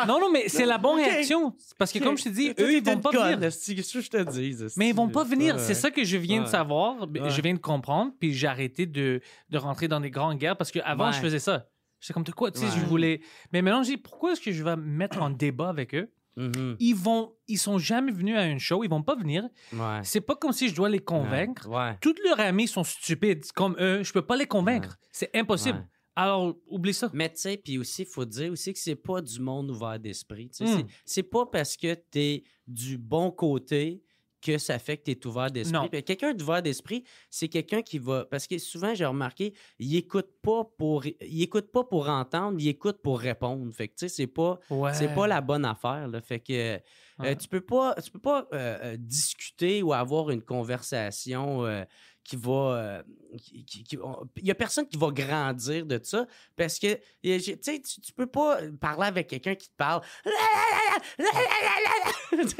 Non, 0.07 0.19
non, 0.19 0.29
mais 0.31 0.47
c'est 0.49 0.65
la 0.65 0.77
bonne 0.77 0.97
réaction. 0.97 1.53
Parce 1.77 1.91
que, 1.91 1.99
comme 1.99 2.17
je 2.17 2.25
te 2.25 2.29
dis, 2.29 2.53
eux, 2.59 2.73
ils 2.73 2.83
vont 2.83 2.99
pas 2.99 3.11
venir. 3.11 3.39
Qu'est-ce 3.39 3.93
que 3.93 4.01
je 4.01 4.09
te 4.09 4.23
dis? 4.31 4.55
Mais 4.77 4.89
ils 4.89 4.95
vont 4.95 5.09
pas 5.09 5.23
venir. 5.23 5.59
C'est 5.59 5.73
ça 5.73 5.91
que 5.91 6.03
je 6.03 6.17
viens 6.17 6.41
de 6.43 6.47
savoir. 6.47 7.01
Ouais. 7.01 7.29
Je 7.29 7.41
viens 7.41 7.53
de 7.53 7.59
comprendre. 7.59 8.11
Puis 8.19 8.33
j'ai 8.33 8.47
arrêté 8.47 8.85
de, 8.85 9.21
de 9.49 9.57
rentrer 9.57 9.87
dans 9.87 9.99
des 9.99 10.11
grandes 10.11 10.37
guerres 10.37 10.57
parce 10.57 10.71
qu'avant, 10.71 11.07
Ouais. 11.07 11.13
je 11.13 11.19
faisais 11.19 11.39
ça. 11.39 11.67
J'étais 11.99 12.13
comme, 12.13 12.23
de 12.23 12.31
quoi? 12.31 12.51
Tu 12.51 12.59
sais, 12.59 12.67
je 12.67 12.85
voulais. 12.85 13.21
Mais 13.53 13.61
maintenant, 13.61 13.81
je 13.83 13.89
dis, 13.89 13.97
pourquoi 13.97 14.33
est-ce 14.33 14.41
que 14.41 14.51
je 14.51 14.63
vais 14.63 14.75
me 14.75 14.83
mettre 14.83 15.21
en 15.21 15.29
débat 15.29 15.69
avec 15.69 15.95
eux? 15.95 16.11
Mhm. 16.35 16.75
Ils 16.79 16.93
vont. 16.93 17.33
Ils 17.47 17.57
sont 17.57 17.79
jamais 17.79 18.11
venus 18.11 18.37
à 18.37 18.45
une 18.45 18.59
show. 18.59 18.83
Ils 18.83 18.89
vont 18.89 19.01
pas 19.01 19.15
venir. 19.15 19.47
Ouais. 19.73 19.99
C'est 20.03 20.21
pas 20.21 20.35
comme 20.35 20.51
si 20.51 20.69
je 20.69 20.75
dois 20.75 20.89
les 20.89 20.99
convaincre. 20.99 21.67
Ouais. 21.67 21.97
Tous 22.01 22.13
leurs 22.23 22.39
amis 22.39 22.67
sont 22.67 22.83
stupides 22.83 23.43
comme 23.53 23.75
eux. 23.79 24.03
Je 24.03 24.13
peux 24.13 24.21
pas 24.21 24.35
les 24.35 24.45
convaincre. 24.45 24.97
C'est 25.11 25.35
impossible. 25.35 25.83
Alors, 26.17 26.55
oublie 26.67 26.93
ça. 26.93 27.09
Mais 27.13 27.29
tu 27.29 27.37
sais, 27.37 27.57
puis 27.57 27.77
aussi, 27.77 28.01
il 28.01 28.07
faut 28.07 28.25
dire 28.25 28.51
aussi 28.51 28.73
que 28.73 28.79
c'est 28.79 28.95
pas 28.95 29.21
du 29.21 29.39
monde 29.39 29.69
ouvert 29.69 29.99
d'esprit. 29.99 30.45
Hmm. 30.59 30.65
C'est- 30.65 30.85
C'est 31.05 31.23
pas 31.23 31.45
parce 31.45 31.77
que 31.77 31.93
tu 31.93 32.19
es 32.19 32.43
du 32.67 32.97
bon 32.97 33.29
côté 33.31 34.01
que 34.39 34.57
ça 34.59 34.77
fait 34.79 34.97
que 34.97 35.03
tu 35.03 35.11
es 35.11 35.27
ouvert 35.27 35.49
d'esprit. 35.51 35.89
Puis 35.91 36.03
Quelqu'un 36.03 36.33
d'ouvert 36.33 36.61
d'esprit, 36.61 37.03
c'est 37.29 37.47
quelqu'un 37.49 37.81
qui 37.81 37.97
va. 37.99 38.25
Parce 38.25 38.47
que 38.47 38.57
souvent, 38.59 38.93
j'ai 38.95 39.05
remarqué, 39.05 39.53
il 39.79 39.95
écoute 39.95 40.29
pas 40.41 40.63
pour. 40.77 41.05
Il 41.05 41.41
écoute 41.41 41.71
pas 41.71 41.83
pour 41.83 42.07
entendre, 42.07 42.57
il 42.59 42.67
écoute 42.67 42.97
pour 43.03 43.19
répondre. 43.19 43.71
Fait 43.73 43.87
que 43.87 43.93
tu 43.95 44.07
sais, 44.07 44.09
c'est 44.09 44.27
pas. 44.27 44.59
Ouais. 44.69 44.93
C'est 44.93 45.13
pas 45.13 45.27
la 45.27 45.41
bonne 45.41 45.65
affaire. 45.65 46.07
Là. 46.07 46.21
Fait 46.21 46.39
que 46.39 46.79
euh, 47.23 47.35
tu 47.35 47.47
peux 47.47 47.61
pas, 47.61 47.95
tu 48.03 48.11
peux 48.11 48.19
pas 48.19 48.47
euh, 48.53 48.77
euh, 48.83 48.97
discuter 48.97 49.81
ou 49.83 49.91
avoir 49.91 50.29
une 50.29 50.41
conversation 50.43 51.65
euh, 51.65 51.83
qui 52.27 52.35
va. 52.35 52.51
euh, 52.51 53.03
qui- 53.37 53.63
qui- 53.65 53.83
qui- 53.83 53.97
on- 53.97 54.27
Il 54.37 54.45
y 54.45 54.51
a 54.51 54.55
personne 54.55 54.87
qui 54.87 54.97
va 54.97 55.09
grandir 55.11 55.85
de 55.85 55.99
ça 56.03 56.25
parce 56.55 56.77
que 56.79 56.95
tu 57.23 57.39
sais, 57.61 57.81
tu, 57.81 58.13
peux 58.13 58.25
pas 58.27 58.59
parler 58.79 59.07
avec 59.07 59.27
quelqu'un 59.27 59.55
qui 59.55 59.69
te 59.69 59.75
parle. 59.77 60.01
Il 61.19 61.25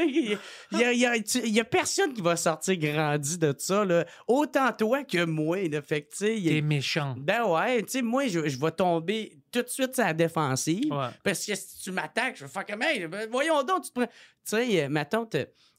y 0.01 0.35
a- 0.35 0.37
il 0.71 0.79
y, 0.79 0.83
a- 0.83 0.93
il 0.93 0.99
y 0.99 1.05
a- 1.05 1.19
tu- 1.19 1.39
il 1.45 1.53
y 1.53 1.59
a 1.59 1.65
personne 1.65 2.13
qui 2.13 2.21
va 2.21 2.35
sortir 2.35 2.77
grandi 2.77 3.37
de 3.37 3.53
ça. 3.57 3.83
Là. 3.85 4.05
Autant 4.27 4.71
toi 4.73 5.03
que 5.03 5.23
moi. 5.25 5.67
Là. 5.67 5.81
Fait 5.81 6.03
que, 6.03 6.17
T'es 6.17 6.61
méchant. 6.61 7.15
ben 7.17 7.45
ouais, 7.45 7.83
tu 7.83 7.89
sais, 7.91 8.01
moi, 8.01 8.27
je, 8.27 8.47
je 8.47 8.59
vais 8.59 8.71
tomber 8.71 9.37
tout 9.51 9.61
de 9.61 9.67
suite 9.69 9.95
sur 9.95 10.03
la 10.03 10.13
défensive. 10.13 10.91
Ouais. 10.91 11.07
Parce 11.23 11.45
que 11.45 11.55
si 11.55 11.79
tu 11.83 11.91
m'attaques, 11.91 12.37
je 12.37 12.45
vais 12.45 12.49
faire 12.51 12.65
comme, 12.65 12.81
hey, 12.83 13.07
ben, 13.07 13.27
voyons 13.29 13.63
donc, 13.63 13.83
tu 13.83 13.89
te 13.89 13.99
prends. 13.99 14.07
Tu 14.07 14.11
sais, 14.45 14.83
euh, 14.83 14.89
ma 14.89 15.05
tante, 15.05 15.31
tu 15.31 15.37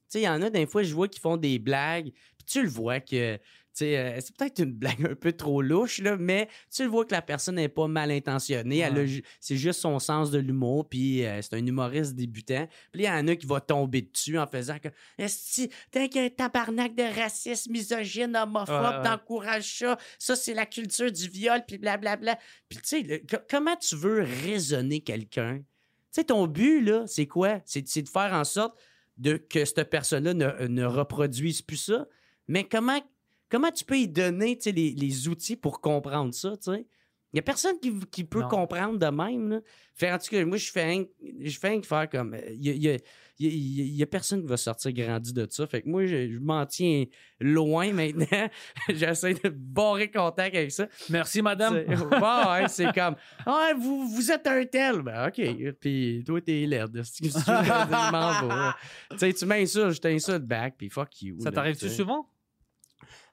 sais, 0.08 0.20
il 0.20 0.24
y 0.24 0.28
en 0.28 0.42
a 0.42 0.50
des 0.50 0.66
fois, 0.66 0.82
je 0.82 0.94
vois 0.94 1.08
qu'ils 1.08 1.20
font 1.22 1.36
des 1.36 1.58
blagues, 1.58 2.10
puis 2.36 2.46
tu 2.46 2.62
le 2.62 2.68
vois 2.68 3.00
que, 3.00 3.38
euh, 3.82 4.18
c'est 4.20 4.36
peut-être 4.36 4.58
une 4.60 4.72
blague 4.72 5.06
un 5.06 5.14
peu 5.14 5.32
trop 5.32 5.62
louche, 5.62 5.98
là, 6.00 6.16
mais 6.16 6.48
tu 6.74 6.82
le 6.82 6.88
vois 6.88 7.04
que 7.04 7.12
la 7.12 7.22
personne 7.22 7.56
n'est 7.56 7.68
pas 7.68 7.86
mal 7.86 8.10
intentionnée. 8.10 8.84
Ouais. 8.88 9.22
c'est 9.40 9.56
juste 9.56 9.80
son 9.80 9.98
sens 9.98 10.30
de 10.30 10.38
l'humour, 10.38 10.88
puis 10.88 11.24
euh, 11.24 11.40
c'est 11.42 11.54
un 11.54 11.64
humoriste 11.64 12.14
débutant. 12.14 12.66
Puis 12.92 13.02
il 13.02 13.06
y 13.06 13.10
en 13.10 13.26
a 13.28 13.36
qui 13.36 13.46
va 13.46 13.60
tomber 13.60 14.02
dessus 14.02 14.38
en 14.38 14.46
faisant 14.46 14.78
que, 14.78 14.88
est-ce 15.18 15.66
t'es 15.90 16.08
qu'un 16.08 16.28
tabarnak 16.28 16.94
de 16.94 17.02
raciste, 17.02 17.68
misogyne, 17.70 18.36
homophobe, 18.36 18.68
Ouais, 18.68 18.98
ouais. 18.98 19.02
t'encourages 19.02 19.78
ça, 19.78 19.98
ça 20.18 20.36
c'est 20.36 20.54
la 20.54 20.66
culture 20.66 21.10
du 21.10 21.28
viol, 21.28 21.62
puis 21.66 21.78
blablabla. 21.78 22.38
Puis 22.68 22.78
tu 22.78 23.06
sais, 23.06 23.22
comment 23.48 23.76
tu 23.76 23.96
veux 23.96 24.22
raisonner 24.44 25.00
quelqu'un? 25.00 25.58
Tu 25.58 25.64
sais, 26.12 26.24
ton 26.24 26.46
but, 26.46 26.80
là, 26.80 27.04
c'est 27.06 27.26
quoi? 27.26 27.60
C'est 27.64 27.86
c'est 27.86 28.02
de 28.02 28.08
faire 28.08 28.32
en 28.32 28.44
sorte 28.44 28.78
de, 29.18 29.36
que 29.36 29.64
cette 29.64 29.90
personne-là 29.90 30.32
ne, 30.32 30.66
ne 30.68 30.84
reproduise 30.84 31.60
plus 31.62 31.76
ça. 31.76 32.06
Mais 32.46 32.64
comment, 32.64 32.98
comment 33.50 33.70
tu 33.70 33.84
peux 33.84 33.98
y 33.98 34.08
donner 34.08 34.58
les, 34.66 34.92
les 34.92 35.28
outils 35.28 35.56
pour 35.56 35.80
comprendre 35.80 36.32
ça, 36.34 36.56
tu 36.56 36.72
sais? 36.72 36.86
Il 37.34 37.36
n'y 37.36 37.40
a 37.40 37.42
personne 37.42 37.78
qui, 37.78 37.92
qui 38.10 38.24
peut 38.24 38.40
Non. 38.40 38.48
comprendre 38.48 38.98
de 38.98 39.06
même. 39.14 39.50
Là. 39.50 39.60
Fait, 39.94 40.10
en 40.10 40.16
tout 40.16 40.28
cas, 40.30 40.42
moi, 40.46 40.56
je 40.56 40.70
fais 40.70 40.82
un, 40.96 41.04
je 41.42 41.58
fais 41.58 41.76
un 41.76 41.82
faire 41.82 42.08
comme. 42.08 42.34
Il 42.58 42.70
a, 42.88 42.96
il 43.38 43.96
y 43.96 44.02
a- 44.02 44.06
personne 44.06 44.40
qui 44.40 44.46
va 44.48 44.56
sortir 44.56 44.94
grandi 44.94 45.34
de 45.34 45.46
ça. 45.50 45.66
Fait 45.66 45.82
que 45.82 45.90
moi, 45.90 46.06
je, 46.06 46.32
je 46.32 46.38
m'en 46.38 46.64
tiens 46.64 47.04
loin 47.38 47.92
maintenant. 47.92 48.48
J'essaie 48.88 49.34
de 49.34 49.50
barrer 49.50 50.10
contact 50.10 50.56
avec 50.56 50.72
ça. 50.72 50.88
Merci, 51.10 51.42
madame. 51.42 51.84
C'est- 51.86 51.96
Bon, 52.18 52.50
ouais, 52.50 52.66
c'est 52.68 52.94
comme 52.94 53.16
Ah, 53.44 53.72
vous, 53.78 54.08
vous 54.08 54.32
êtes 54.32 54.46
un 54.46 54.64
tel. 54.64 55.02
Ben, 55.02 55.28
OK. 55.28 55.74
Puis 55.82 56.24
toi, 56.26 56.40
t'es 56.40 56.64
laide. 56.64 57.02
Tu 59.18 59.44
m'insultes, 59.46 59.90
je 59.92 60.00
t'insulte 60.00 60.44
back, 60.46 60.76
puis 60.78 60.88
fuck 60.88 61.20
you. 61.20 61.36
Ça 61.40 61.52
t'arrive-tu 61.52 61.90
souvent? 61.90 62.26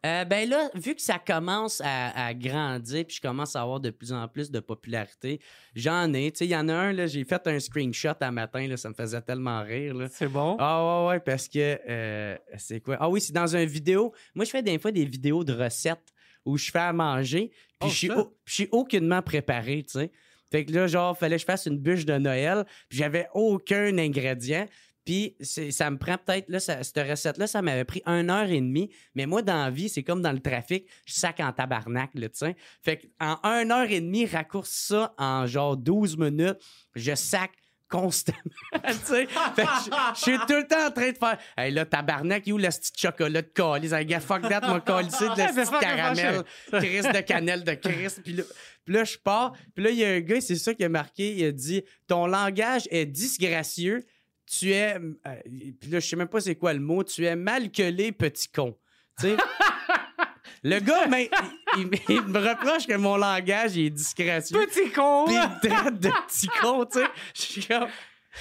Euh, 0.06 0.24
ben 0.26 0.48
là, 0.48 0.70
vu 0.76 0.94
que 0.96 1.02
ça 1.02 1.18
commence 1.18 1.82
à, 1.84 2.28
à 2.28 2.34
grandir, 2.34 3.06
puis 3.06 3.16
je 3.18 3.22
commence 3.22 3.56
à 3.56 3.62
avoir 3.62 3.80
de 3.80 3.90
plus 3.90 4.14
en 4.14 4.28
plus 4.28 4.52
de 4.52 4.60
popularité, 4.60 5.40
j'en 5.74 6.14
ai. 6.14 6.32
Tu 6.32 6.40
sais, 6.40 6.46
il 6.46 6.52
y 6.52 6.56
en 6.56 6.70
a 6.70 6.74
un, 6.74 6.94
là, 6.94 7.08
j'ai 7.08 7.24
fait 7.24 7.46
un 7.48 7.60
screenshot 7.60 8.14
un 8.22 8.32
matin, 8.32 8.68
là, 8.68 8.78
ça 8.78 8.90
me 8.90 8.94
faisait 8.94 9.22
tellement 9.22 9.64
rire. 9.64 9.96
Là. 9.96 10.08
C'est 10.12 10.28
bon? 10.28 10.58
Ah 10.60 11.06
ouais, 11.06 11.10
ouais, 11.10 11.20
parce 11.20 11.48
que 11.48 11.80
euh, 11.90 12.38
c'est 12.58 12.82
quoi? 12.82 12.98
Ah 13.00 13.10
oui, 13.10 13.20
c'est 13.20 13.34
dans 13.34 13.56
une 13.56 13.66
vidéo. 13.66 14.14
Moi, 14.36 14.46
je 14.46 14.52
fais 14.52 14.62
des 14.64 14.78
fois 14.78 14.92
des 14.92 15.06
vidéos 15.06 15.44
de 15.44 15.54
recettes 15.54 16.14
où 16.46 16.58
je 16.58 16.70
fais 16.70 16.80
à 16.80 16.94
manger, 16.94 17.50
puis 17.50 17.78
Oh, 17.82 17.88
je 17.90 17.96
suis 17.96 18.08
ça? 18.08 18.20
au- 18.20 18.26
puis 18.26 18.36
je 18.46 18.54
suis 18.54 18.70
aucunement 18.72 19.22
préparé, 19.24 19.84
tu 19.84 20.00
sais. 20.00 20.12
Fait 20.52 20.64
que 20.64 20.72
là, 20.72 20.86
genre, 20.86 21.18
fallait 21.18 21.38
que 21.38 21.42
je 21.42 21.46
fasse 21.46 21.66
une 21.66 21.80
bûche 21.80 22.06
de 22.06 22.16
Noël, 22.20 22.66
puis 22.88 23.00
j'avais 23.00 23.28
aucun 23.34 23.98
ingrédient. 23.98 24.68
Puis 25.06 25.36
ça 25.40 25.90
me 25.92 25.98
prend 25.98 26.18
peut-être, 26.18 26.50
là, 26.50 26.60
ça- 26.60 26.84
cette 26.84 27.08
recette-là, 27.08 27.46
ça 27.48 27.62
m'avait 27.62 27.86
pris 27.86 28.02
une 28.08 28.30
heure 28.30 28.50
et 28.50 28.60
demie. 28.60 28.90
Mais 29.14 29.26
moi, 29.28 29.42
dans 29.44 29.64
la 29.64 29.70
vie, 29.70 29.88
c'est 29.88 30.02
comme 30.04 30.22
dans 30.22 30.32
le 30.32 30.40
trafic, 30.40 30.88
je 31.06 31.14
sac 31.14 31.40
en 31.40 31.52
tabarnak, 31.52 32.10
là, 32.16 32.28
tu 32.30 32.38
sais. 32.40 32.56
Fait 32.82 32.98
qu'en 33.20 33.38
une 33.44 33.72
heure 33.72 33.90
et 33.90 34.02
demie, 34.02 34.26
raccourci 34.26 34.88
ça 34.88 35.14
en 35.18 35.46
genre 35.46 35.78
12 35.78 36.18
minutes, 36.18 36.58
je 36.96 37.14
sac 37.14 37.52
constamment, 37.88 38.40
tu 38.74 38.94
sais. 39.04 39.28
Fait 39.56 39.62
que 39.62 39.68
je 39.86 39.92
je 40.16 40.20
suis 40.22 40.38
tout 40.48 40.56
le 40.56 40.68
temps 40.68 40.88
en 40.88 40.92
train 40.92 41.12
de 41.12 41.18
faire 41.18 41.38
Hey 41.56 41.72
là, 41.72 41.86
tabarnak, 41.86 42.44
où 42.48 42.58
la 42.58 42.70
petite 42.70 43.00
chocolat 43.00 43.44
de 43.44 43.48
calice? 43.48 43.92
Hey, 43.92 44.08
gars, 44.08 44.20
fuck 44.20 44.42
that, 44.50 44.62
m'a 44.62 44.80
calissé 44.80 45.26
de 45.26 45.38
la 45.38 45.48
petite 45.54 45.70
fuck, 45.70 45.82
caramel, 45.82 46.42
crise 46.74 47.04
de 47.06 47.20
cannelle 47.22 47.64
de 47.64 47.74
crise. 47.76 48.20
Puis 48.24 48.34
là, 48.34 48.44
puis 48.84 48.94
là, 48.96 49.04
je 49.04 49.18
pars. 49.20 49.54
Puis 49.76 49.84
là, 49.84 49.92
il 49.92 49.98
y 49.98 50.04
a 50.04 50.10
un 50.10 50.20
gars, 50.22 50.42
c'est 50.42 50.56
ça 50.56 50.74
qui 50.74 50.84
a 50.84 50.90
marqué. 50.90 51.36
Il 51.36 51.46
a 51.46 51.52
dit 51.52 51.84
Ton 52.08 52.26
langage 52.26 52.88
est 52.90 53.06
disgracieux. 53.06 54.04
Tu 54.48 54.72
es. 54.72 54.96
euh, 54.96 55.36
puis 55.80 55.90
là, 55.90 56.00
je 56.00 56.08
sais 56.08 56.16
même 56.16 56.28
pas 56.28 56.40
c'est 56.42 56.56
quoi 56.56 56.74
le 56.74 56.80
mot. 56.80 57.04
Tu 57.04 57.26
es 57.26 57.36
malcolé, 57.36 58.12
petit 58.12 58.48
con. 58.50 58.78
Tu 59.20 59.28
sais? 59.30 59.38
Le 60.64 60.80
gars, 60.80 61.06
mais, 61.08 61.30
il, 61.78 61.90
il- 61.94 62.00
il 62.10 62.22
me 62.24 62.40
reproche 62.40 62.88
que 62.88 62.96
mon 62.96 63.18
langage 63.18 63.76
il 63.76 63.86
est 63.88 63.90
disgracieux. 63.92 64.58
Petit 64.66 64.92
con! 64.92 65.26
Puis 65.28 65.36
il 65.36 65.40
me 65.42 65.60
traite 65.82 66.00
de 66.00 66.10
petit 66.28 66.48
con, 66.60 66.86
tu 66.86 67.00
sais. 67.00 67.06
Je 67.36 67.42
suis 67.42 67.66
comme. 67.66 67.88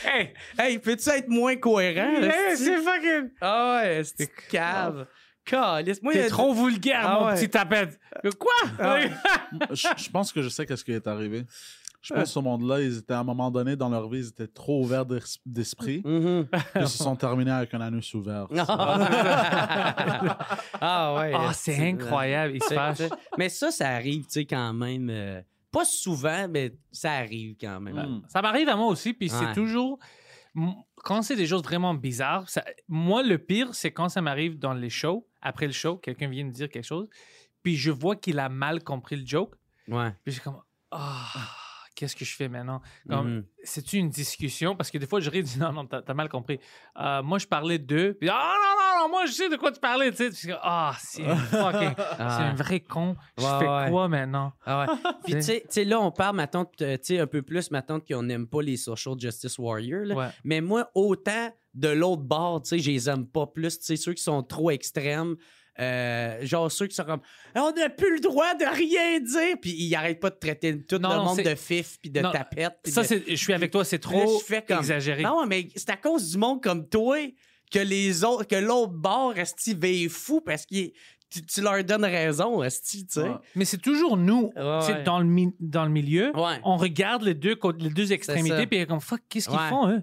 Hey! 0.04 0.32
Hey, 0.58 0.78
peux-tu 0.78 1.08
être 1.10 1.28
moins 1.28 1.54
cohérent? 1.56 2.22
Hey, 2.22 2.56
c'est 2.56 2.78
fucking... 2.80 3.30
Ah 3.42 3.76
ouais, 3.82 4.02
c'est 4.04 4.30
cave. 4.50 5.06
Calice. 5.44 6.02
Moi, 6.02 6.14
T'es 6.14 6.28
trop 6.28 6.54
vulgaire, 6.54 7.02
Ah 7.06 7.20
mon 7.20 7.26
ouais. 7.26 7.34
petit 7.34 7.50
tapette. 7.50 8.00
Quoi? 8.38 8.52
Ah. 8.78 8.98
je, 9.70 9.88
je 9.98 10.10
pense 10.10 10.32
que 10.32 10.40
je 10.40 10.48
sais 10.48 10.64
qu'est-ce 10.64 10.84
qui 10.84 10.92
est 10.92 11.06
arrivé. 11.06 11.44
Je 12.04 12.12
pense 12.14 12.22
que 12.24 12.28
ce 12.28 12.38
monde-là, 12.38 12.80
ils 12.82 12.98
étaient 12.98 13.14
à 13.14 13.20
un 13.20 13.24
moment 13.24 13.50
donné 13.50 13.76
dans 13.76 13.88
leur 13.88 14.08
vie, 14.10 14.18
ils 14.20 14.28
étaient 14.28 14.46
trop 14.46 14.82
ouverts 14.82 15.06
d'es- 15.06 15.20
d'esprit. 15.46 16.02
Puis 16.02 16.12
Ils 16.76 16.86
se 16.88 16.98
sont 16.98 17.16
terminés 17.16 17.50
avec 17.50 17.72
un 17.72 17.80
anus 17.80 18.12
ouvert. 18.12 18.46
ah 20.80 21.14
ouais. 21.18 21.32
Ah, 21.34 21.52
c'est 21.54 21.88
incroyable. 21.88 22.58
Se. 22.62 23.08
Mais 23.38 23.48
ça, 23.48 23.70
ça 23.70 23.88
arrive, 23.90 24.24
tu 24.26 24.32
sais, 24.32 24.44
quand 24.44 24.72
même. 24.72 25.08
euh, 25.10 25.40
pas 25.70 25.84
souvent, 25.84 26.46
mais 26.48 26.72
ça 26.92 27.12
arrive 27.12 27.56
quand 27.60 27.80
même. 27.80 27.96
Mm. 27.96 28.22
Ça 28.28 28.40
m'arrive 28.42 28.68
à 28.68 28.76
moi 28.76 28.86
aussi, 28.86 29.12
puis 29.12 29.28
c'est 29.28 29.52
toujours... 29.54 29.98
Quand 31.02 31.22
c'est 31.22 31.34
des 31.34 31.48
choses 31.48 31.64
vraiment 31.64 31.94
bizarres, 31.94 32.48
ça- 32.48 32.64
moi, 32.86 33.22
le 33.24 33.38
pire, 33.38 33.74
c'est 33.74 33.90
quand 33.90 34.08
ça 34.08 34.20
m'arrive 34.22 34.56
dans 34.58 34.72
les 34.72 34.88
shows, 34.88 35.26
après 35.42 35.66
le 35.66 35.72
show, 35.72 35.96
quelqu'un 35.96 36.28
vient 36.28 36.44
me 36.44 36.52
dire 36.52 36.68
quelque 36.68 36.84
chose, 36.86 37.08
puis 37.64 37.76
je 37.76 37.90
vois 37.90 38.14
qu'il 38.14 38.38
a 38.38 38.48
mal 38.48 38.84
compris 38.84 39.16
le 39.16 39.26
joke, 39.26 39.54
Ouais. 39.88 40.14
puis 40.24 40.32
j'ai 40.34 40.40
comme... 40.40 40.60
Ah, 40.92 41.26
qu'est-ce 41.94 42.16
que 42.16 42.24
je 42.24 42.34
fais 42.34 42.48
maintenant? 42.48 42.80
Comme, 43.08 43.28
Mhm. 43.36 43.44
c'est-tu 43.62 43.96
une 43.98 44.08
discussion? 44.10 44.74
Parce 44.76 44.90
que 44.90 44.98
des 44.98 45.06
fois, 45.06 45.20
je 45.20 45.30
ris, 45.30 45.44
non, 45.58 45.72
non, 45.72 45.86
t'as 45.86 46.02
t'as 46.02 46.14
mal 46.14 46.28
compris. 46.28 46.58
Euh, 47.00 47.22
moi, 47.22 47.38
je 47.38 47.46
parlais 47.46 47.78
d'eux, 47.78 48.16
puis 48.18 48.28
ah 48.30 48.54
non, 48.54 49.00
non, 49.00 49.02
non, 49.04 49.08
moi, 49.10 49.26
je 49.26 49.32
sais 49.32 49.48
de 49.48 49.56
quoi 49.56 49.70
tu 49.72 49.80
parlais, 49.80 50.10
tu 50.12 50.32
sais. 50.32 50.54
Ah, 50.62 50.94
c'est 51.00 51.22
fucking. 51.24 51.94
C'est 51.96 52.16
Ah. 52.18 52.50
un 52.50 52.54
vrai 52.54 52.80
con. 52.80 53.16
Je 53.38 53.44
Ouais, 53.44 53.58
fais 53.60 53.68
ouais. 53.68 53.90
quoi 53.90 54.08
maintenant? 54.08 54.52
Ah 54.66 54.86
ouais. 54.86 54.86
Puis, 55.24 55.34
tu 55.34 55.42
sais- 55.68 55.84
là, 55.84 56.00
on 56.00 56.10
parle, 56.10 56.36
maintenant, 56.36 56.64
tu 56.64 56.84
sais, 57.02 57.18
un 57.20 57.26
peu 57.26 57.42
plus, 57.42 57.70
maintenant, 57.70 58.00
qu'on 58.00 58.22
n'aime 58.22 58.46
pas 58.46 58.62
les 58.62 58.76
social 58.76 59.14
justice 59.18 59.58
warriors. 59.58 60.04
là. 60.04 60.32
Mais 60.44 60.60
moi, 60.60 60.90
autant 60.94 61.50
de 61.74 61.88
l'autre 61.88 62.22
bord, 62.22 62.62
tu 62.62 62.68
sais, 62.70 62.78
je 62.78 62.90
les 62.90 63.08
aime 63.10 63.26
pas 63.26 63.46
plus. 63.46 63.78
Tu 63.78 63.84
sais, 63.84 63.96
ceux 63.96 64.14
qui 64.14 64.22
sont 64.22 64.42
trop 64.42 64.70
extrêmes. 64.70 65.36
Euh, 65.80 66.38
genre 66.46 66.70
ceux 66.70 66.86
qui 66.86 66.94
sont 66.94 67.04
comme 67.04 67.20
on 67.56 67.72
n'a 67.72 67.88
plus 67.90 68.14
le 68.14 68.20
droit 68.20 68.54
de 68.54 68.64
rien 68.64 69.18
dire 69.20 69.56
puis 69.60 69.72
ils 69.72 69.94
arrêtent 69.94 70.20
pas 70.20 70.30
de 70.30 70.36
traiter 70.36 70.80
tout 70.82 70.98
Non, 70.98 71.08
le 71.10 71.16
non, 71.16 71.24
monde 71.24 71.36
c'est- 71.36 71.42
de 71.50 71.54
fif 71.56 71.98
puis 72.00 72.10
de 72.10 72.20
Non, 72.20 72.30
tapette 72.30 72.78
puis 72.82 72.92
Ça, 72.92 73.02
de- 73.02 73.06
c'est, 73.06 73.24
je 73.28 73.34
suis 73.36 73.52
avec 73.52 73.70
toi, 73.72 73.84
c'est 73.84 73.96
là, 74.04 74.10
trop 74.10 74.38
je 74.40 74.44
fais 74.44 74.62
comme- 74.62 74.78
exagéré. 74.78 75.22
non 75.22 75.46
mais 75.46 75.68
c'est 75.74 75.90
à 75.90 75.96
cause 75.96 76.30
du 76.30 76.38
monde 76.38 76.62
comme 76.62 76.88
toi 76.88 77.18
que 77.72 77.78
les 77.80 78.22
autres, 78.24 78.44
que 78.46 78.56
l'autre 78.56 78.92
bord, 78.92 79.34
veille 79.78 80.08
fou 80.08 80.40
parce 80.40 80.64
que 80.66 80.92
tu, 81.30 81.44
tu 81.44 81.60
leur 81.62 81.82
donnes 81.82 82.04
raison, 82.04 82.62
esti, 82.62 83.04
tu 83.06 83.14
sais. 83.14 83.22
Ouais. 83.22 83.34
Mais 83.56 83.64
c'est 83.64 83.78
toujours 83.80 84.16
nous, 84.16 84.52
Ouais, 84.54 85.02
dans, 85.02 85.18
le 85.18 85.24
mi- 85.24 85.52
dans 85.58 85.82
le 85.84 85.90
milieu, 85.90 86.30
Ouais. 86.36 86.60
on 86.62 86.76
regarde 86.76 87.22
les 87.24 87.34
deux, 87.34 87.56
les 87.78 87.88
deux 87.90 88.12
extrémités, 88.12 88.68
puis 88.68 88.78
on 88.78 88.82
est 88.82 88.86
comme 88.86 89.00
fuck, 89.00 89.20
qu'est-ce 89.28 89.48
qu'ils 89.48 89.58
Ouais. 89.58 89.68
font, 89.68 89.88
eux? 89.88 90.02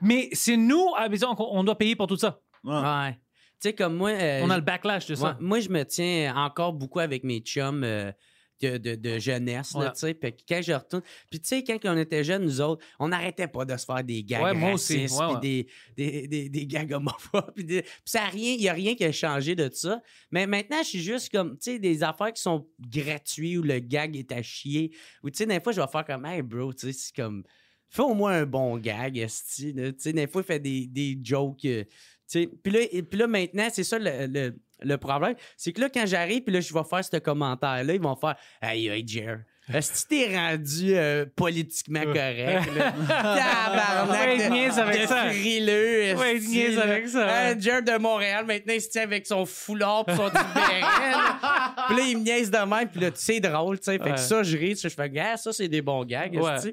Mais 0.00 0.30
c'est 0.32 0.56
nous, 0.56 0.86
à 0.96 1.10
maison, 1.10 1.34
qu'on- 1.34 1.50
on 1.50 1.64
doit 1.64 1.76
payer 1.76 1.94
pour 1.96 2.06
tout 2.06 2.16
ça. 2.16 2.40
Ouais. 2.62 3.18
Tu 3.64 3.70
sais, 3.70 3.74
comme 3.74 3.96
moi. 3.96 4.10
euh, 4.10 4.42
On 4.44 4.50
a 4.50 4.56
le 4.56 4.62
backlash 4.62 5.06
de 5.06 5.14
ça. 5.14 5.38
Moi, 5.40 5.60
je 5.60 5.70
me 5.70 5.82
tiens 5.84 6.34
encore 6.36 6.74
beaucoup 6.74 7.00
avec 7.00 7.24
mes 7.24 7.38
chums 7.40 7.82
euh, 7.82 8.12
de, 8.60 8.76
de- 8.76 8.94
de 8.94 9.18
jeunesse, 9.18 9.72
Ouais. 9.72 9.90
tu 9.92 10.00
sais. 10.00 10.12
Puis 10.12 10.34
quand 10.46 10.60
je 10.62 10.72
retourne... 10.74 11.02
Puis 11.30 11.40
tu 11.40 11.48
sais, 11.48 11.64
quand 11.64 11.78
on 11.84 11.96
était 11.96 12.22
jeunes, 12.24 12.44
nous 12.44 12.60
autres, 12.60 12.84
on 12.98 13.08
n'arrêtait 13.08 13.48
pas 13.48 13.64
de 13.64 13.74
se 13.78 13.86
faire 13.86 14.04
des 14.04 14.22
gags 14.22 14.42
Ouais, 14.42 14.52
moi 14.52 14.72
aussi. 14.74 15.00
racistes, 15.00 15.18
Ouais, 15.18 15.38
puis. 15.40 15.66
Des, 15.96 16.26
des, 16.26 16.28
des, 16.28 16.48
des 16.50 16.66
gags 16.66 16.92
homophobes. 16.92 17.52
Puis 17.54 17.64
des- 17.64 17.84
ça 18.04 18.24
a 18.24 18.26
rien... 18.28 18.52
Il 18.52 18.60
n'y 18.60 18.68
a 18.68 18.74
rien 18.74 18.94
qui 18.94 19.04
a 19.06 19.12
changé 19.12 19.54
de 19.54 19.70
ça. 19.72 20.02
Mais 20.30 20.46
maintenant, 20.46 20.82
je 20.82 20.88
suis 20.88 21.00
juste 21.02 21.32
comme, 21.32 21.52
tu 21.52 21.72
sais, 21.72 21.78
des 21.78 22.02
affaires 22.02 22.34
qui 22.34 22.42
sont 22.42 22.66
gratuites 22.78 23.56
où 23.56 23.62
le 23.62 23.78
gag 23.78 24.14
est 24.14 24.30
à 24.30 24.42
chier. 24.42 24.94
Ou 25.22 25.30
tu 25.30 25.38
sais, 25.38 25.46
des 25.46 25.58
fois, 25.60 25.72
je 25.72 25.80
vais 25.80 25.88
faire 25.90 26.04
comme, 26.04 26.26
hey, 26.26 26.42
bro, 26.42 26.70
tu 26.74 26.86
sais, 26.86 26.92
c'est 26.92 27.16
comme... 27.16 27.44
Fais 27.88 28.02
au 28.02 28.12
moins 28.14 28.32
un 28.42 28.46
bon 28.46 28.76
gag. 28.76 29.14
Tu 29.14 29.74
sais, 29.98 30.12
des 30.12 30.26
fois, 30.26 30.42
il 30.42 30.44
fait 30.44 30.60
des, 30.60 30.86
des 30.86 31.18
jokes... 31.22 31.64
euh. 31.64 31.84
Puis 32.32 32.48
là, 32.72 32.80
puis 33.10 33.18
là, 33.18 33.26
maintenant, 33.26 33.68
c'est 33.72 33.84
ça 33.84 33.98
le, 33.98 34.26
le- 34.26 34.54
le 34.82 34.96
problème. 34.98 35.34
C'est 35.56 35.72
que 35.72 35.80
là, 35.80 35.88
quand 35.88 36.04
j'arrive, 36.06 36.42
puis 36.42 36.52
là, 36.52 36.60
je 36.60 36.74
vais 36.74 36.84
faire 36.88 37.04
ce 37.04 37.16
commentaire-là, 37.18 37.94
ils 37.94 38.00
vont 38.00 38.16
faire 38.16 38.34
Hey, 38.60 38.88
hey, 38.88 39.06
Jer, 39.06 39.38
est-ce 39.72 40.04
que 40.04 40.08
t'es 40.10 40.36
rendu 40.36 40.94
euh, 40.94 41.24
politiquement 41.36 42.02
correct? 42.02 42.68
Tabarnak! 43.08 44.38
Ouais, 44.38 44.50
niaise 44.50 44.78
avec 44.78 45.02
de 45.02 45.06
ça. 45.06 45.30
frileux, 45.30 46.14
Ouais, 46.16 46.38
niaise 46.38 46.78
avec 46.78 47.08
ça. 47.08 47.46
Un 47.48 47.58
Jer 47.58 47.82
de 47.82 47.96
Montréal, 47.98 48.44
maintenant, 48.46 48.74
il 48.74 48.80
se 48.82 48.90
tient 48.90 49.02
avec 49.04 49.26
son 49.26 49.46
foulard 49.46 50.04
pis 50.04 50.14
son 50.16 50.28
petit 50.28 50.44
béret, 50.54 50.80
là. 50.80 51.74
Puis 51.88 51.96
là, 51.96 52.02
il 52.08 52.18
me 52.18 52.22
niaise 52.24 52.50
de 52.50 52.58
même, 52.58 52.88
puis 52.88 53.00
là, 53.00 53.10
c'est 53.14 53.40
drôle, 53.40 53.78
tu 53.78 53.84
sais. 53.84 53.98
Fait 53.98 54.10
que 54.12 54.18
ça, 54.20 54.42
je 54.42 54.56
ris, 54.56 54.76
je 54.82 54.88
fais, 54.88 55.10
gars, 55.10 55.36
ça, 55.36 55.52
c'est 55.52 55.68
des 55.68 55.82
bons 55.82 56.04
gags, 56.04 56.34
Ouais. 56.34 56.72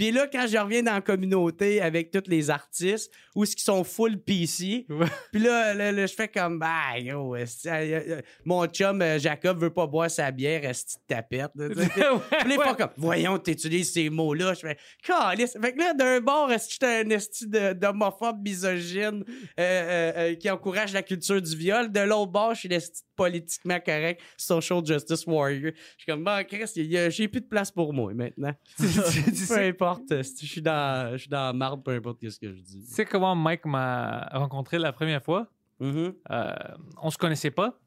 Puis 0.00 0.12
là, 0.12 0.26
quand 0.32 0.46
je 0.46 0.56
reviens 0.56 0.82
dans 0.82 0.94
la 0.94 1.00
communauté 1.02 1.82
avec 1.82 2.10
tous 2.10 2.22
les 2.26 2.48
artistes, 2.48 3.12
où 3.34 3.44
ce 3.44 3.54
qui 3.54 3.62
sont 3.62 3.84
full 3.84 4.16
PC, 4.18 4.86
Ouais. 4.88 5.04
puis 5.30 5.42
là, 5.42 5.74
là, 5.74 5.92
là, 5.92 6.06
je 6.06 6.14
fais 6.14 6.26
comme, 6.26 6.58
bah, 6.58 6.98
yo, 6.98 7.36
esti, 7.36 7.68
euh, 7.68 8.00
euh, 8.08 8.20
mon 8.46 8.64
chum 8.66 9.02
euh, 9.02 9.18
Jacob 9.18 9.60
veut 9.60 9.68
pas 9.68 9.86
boire 9.86 10.10
sa 10.10 10.30
bière, 10.30 10.64
est-ce 10.64 10.96
tapette? 11.06 11.50
là. 11.54 11.68
Puis 12.44 12.54
font 12.54 12.74
comme, 12.74 12.88
voyons, 12.96 13.38
t'utilises 13.38 13.92
ces 13.92 14.08
mots-là. 14.08 14.54
Je 14.54 14.60
fais, 14.60 14.78
calisse. 15.06 15.58
Fait 15.60 15.74
que 15.74 15.78
là, 15.78 15.92
d'un 15.92 16.20
bord, 16.20 16.50
est-ce 16.50 16.68
que 16.68 16.72
j'étais 16.72 17.04
un 17.04 17.10
esti 17.10 17.46
de- 17.46 17.74
d'homophobe 17.74 18.40
misogyne 18.42 19.22
euh, 19.28 19.32
euh, 19.60 20.12
euh, 20.16 20.34
qui 20.34 20.48
encourage 20.48 20.94
la 20.94 21.02
culture 21.02 21.42
du 21.42 21.54
viol? 21.54 21.92
De 21.92 22.00
l'autre 22.00 22.32
bord, 22.32 22.54
je 22.54 22.60
suis 22.60 22.68
l'esti 22.70 23.02
de 23.02 23.06
politiquement 23.24 23.78
correct, 23.80 24.20
social 24.36 24.84
justice 24.84 25.26
warrior. 25.26 25.72
Je 25.74 26.02
suis 26.02 26.06
comme, 26.06 26.24
bon, 26.24 26.44
Chris, 26.46 26.70
y 26.76 26.96
a- 26.96 27.10
j'ai 27.10 27.28
plus 27.28 27.40
de 27.42 27.46
place 27.46 27.70
pour 27.70 27.92
moi 27.92 28.14
maintenant. 28.14 28.54
peu 28.78 29.58
importe, 29.58 30.10
esti, 30.12 30.46
je 30.46 30.52
suis 30.52 30.62
dans, 30.62 31.12
je 31.12 31.18
suis 31.18 31.28
dans 31.30 31.46
la 31.46 31.52
marde, 31.52 31.82
peu 31.84 31.90
importe 31.92 32.28
ce 32.28 32.38
que 32.38 32.52
je 32.52 32.60
dis. 32.60 32.84
Tu 32.86 32.94
sais 32.94 33.04
comment 33.04 33.34
Mike 33.36 33.64
m'a 33.66 34.28
rencontré 34.32 34.78
la 34.78 34.92
première 34.92 35.22
fois? 35.22 35.48
Mhm. 35.80 36.14
Euh, 36.30 36.54
on 37.02 37.10
se 37.10 37.18
connaissait 37.18 37.50
pas. 37.50 37.78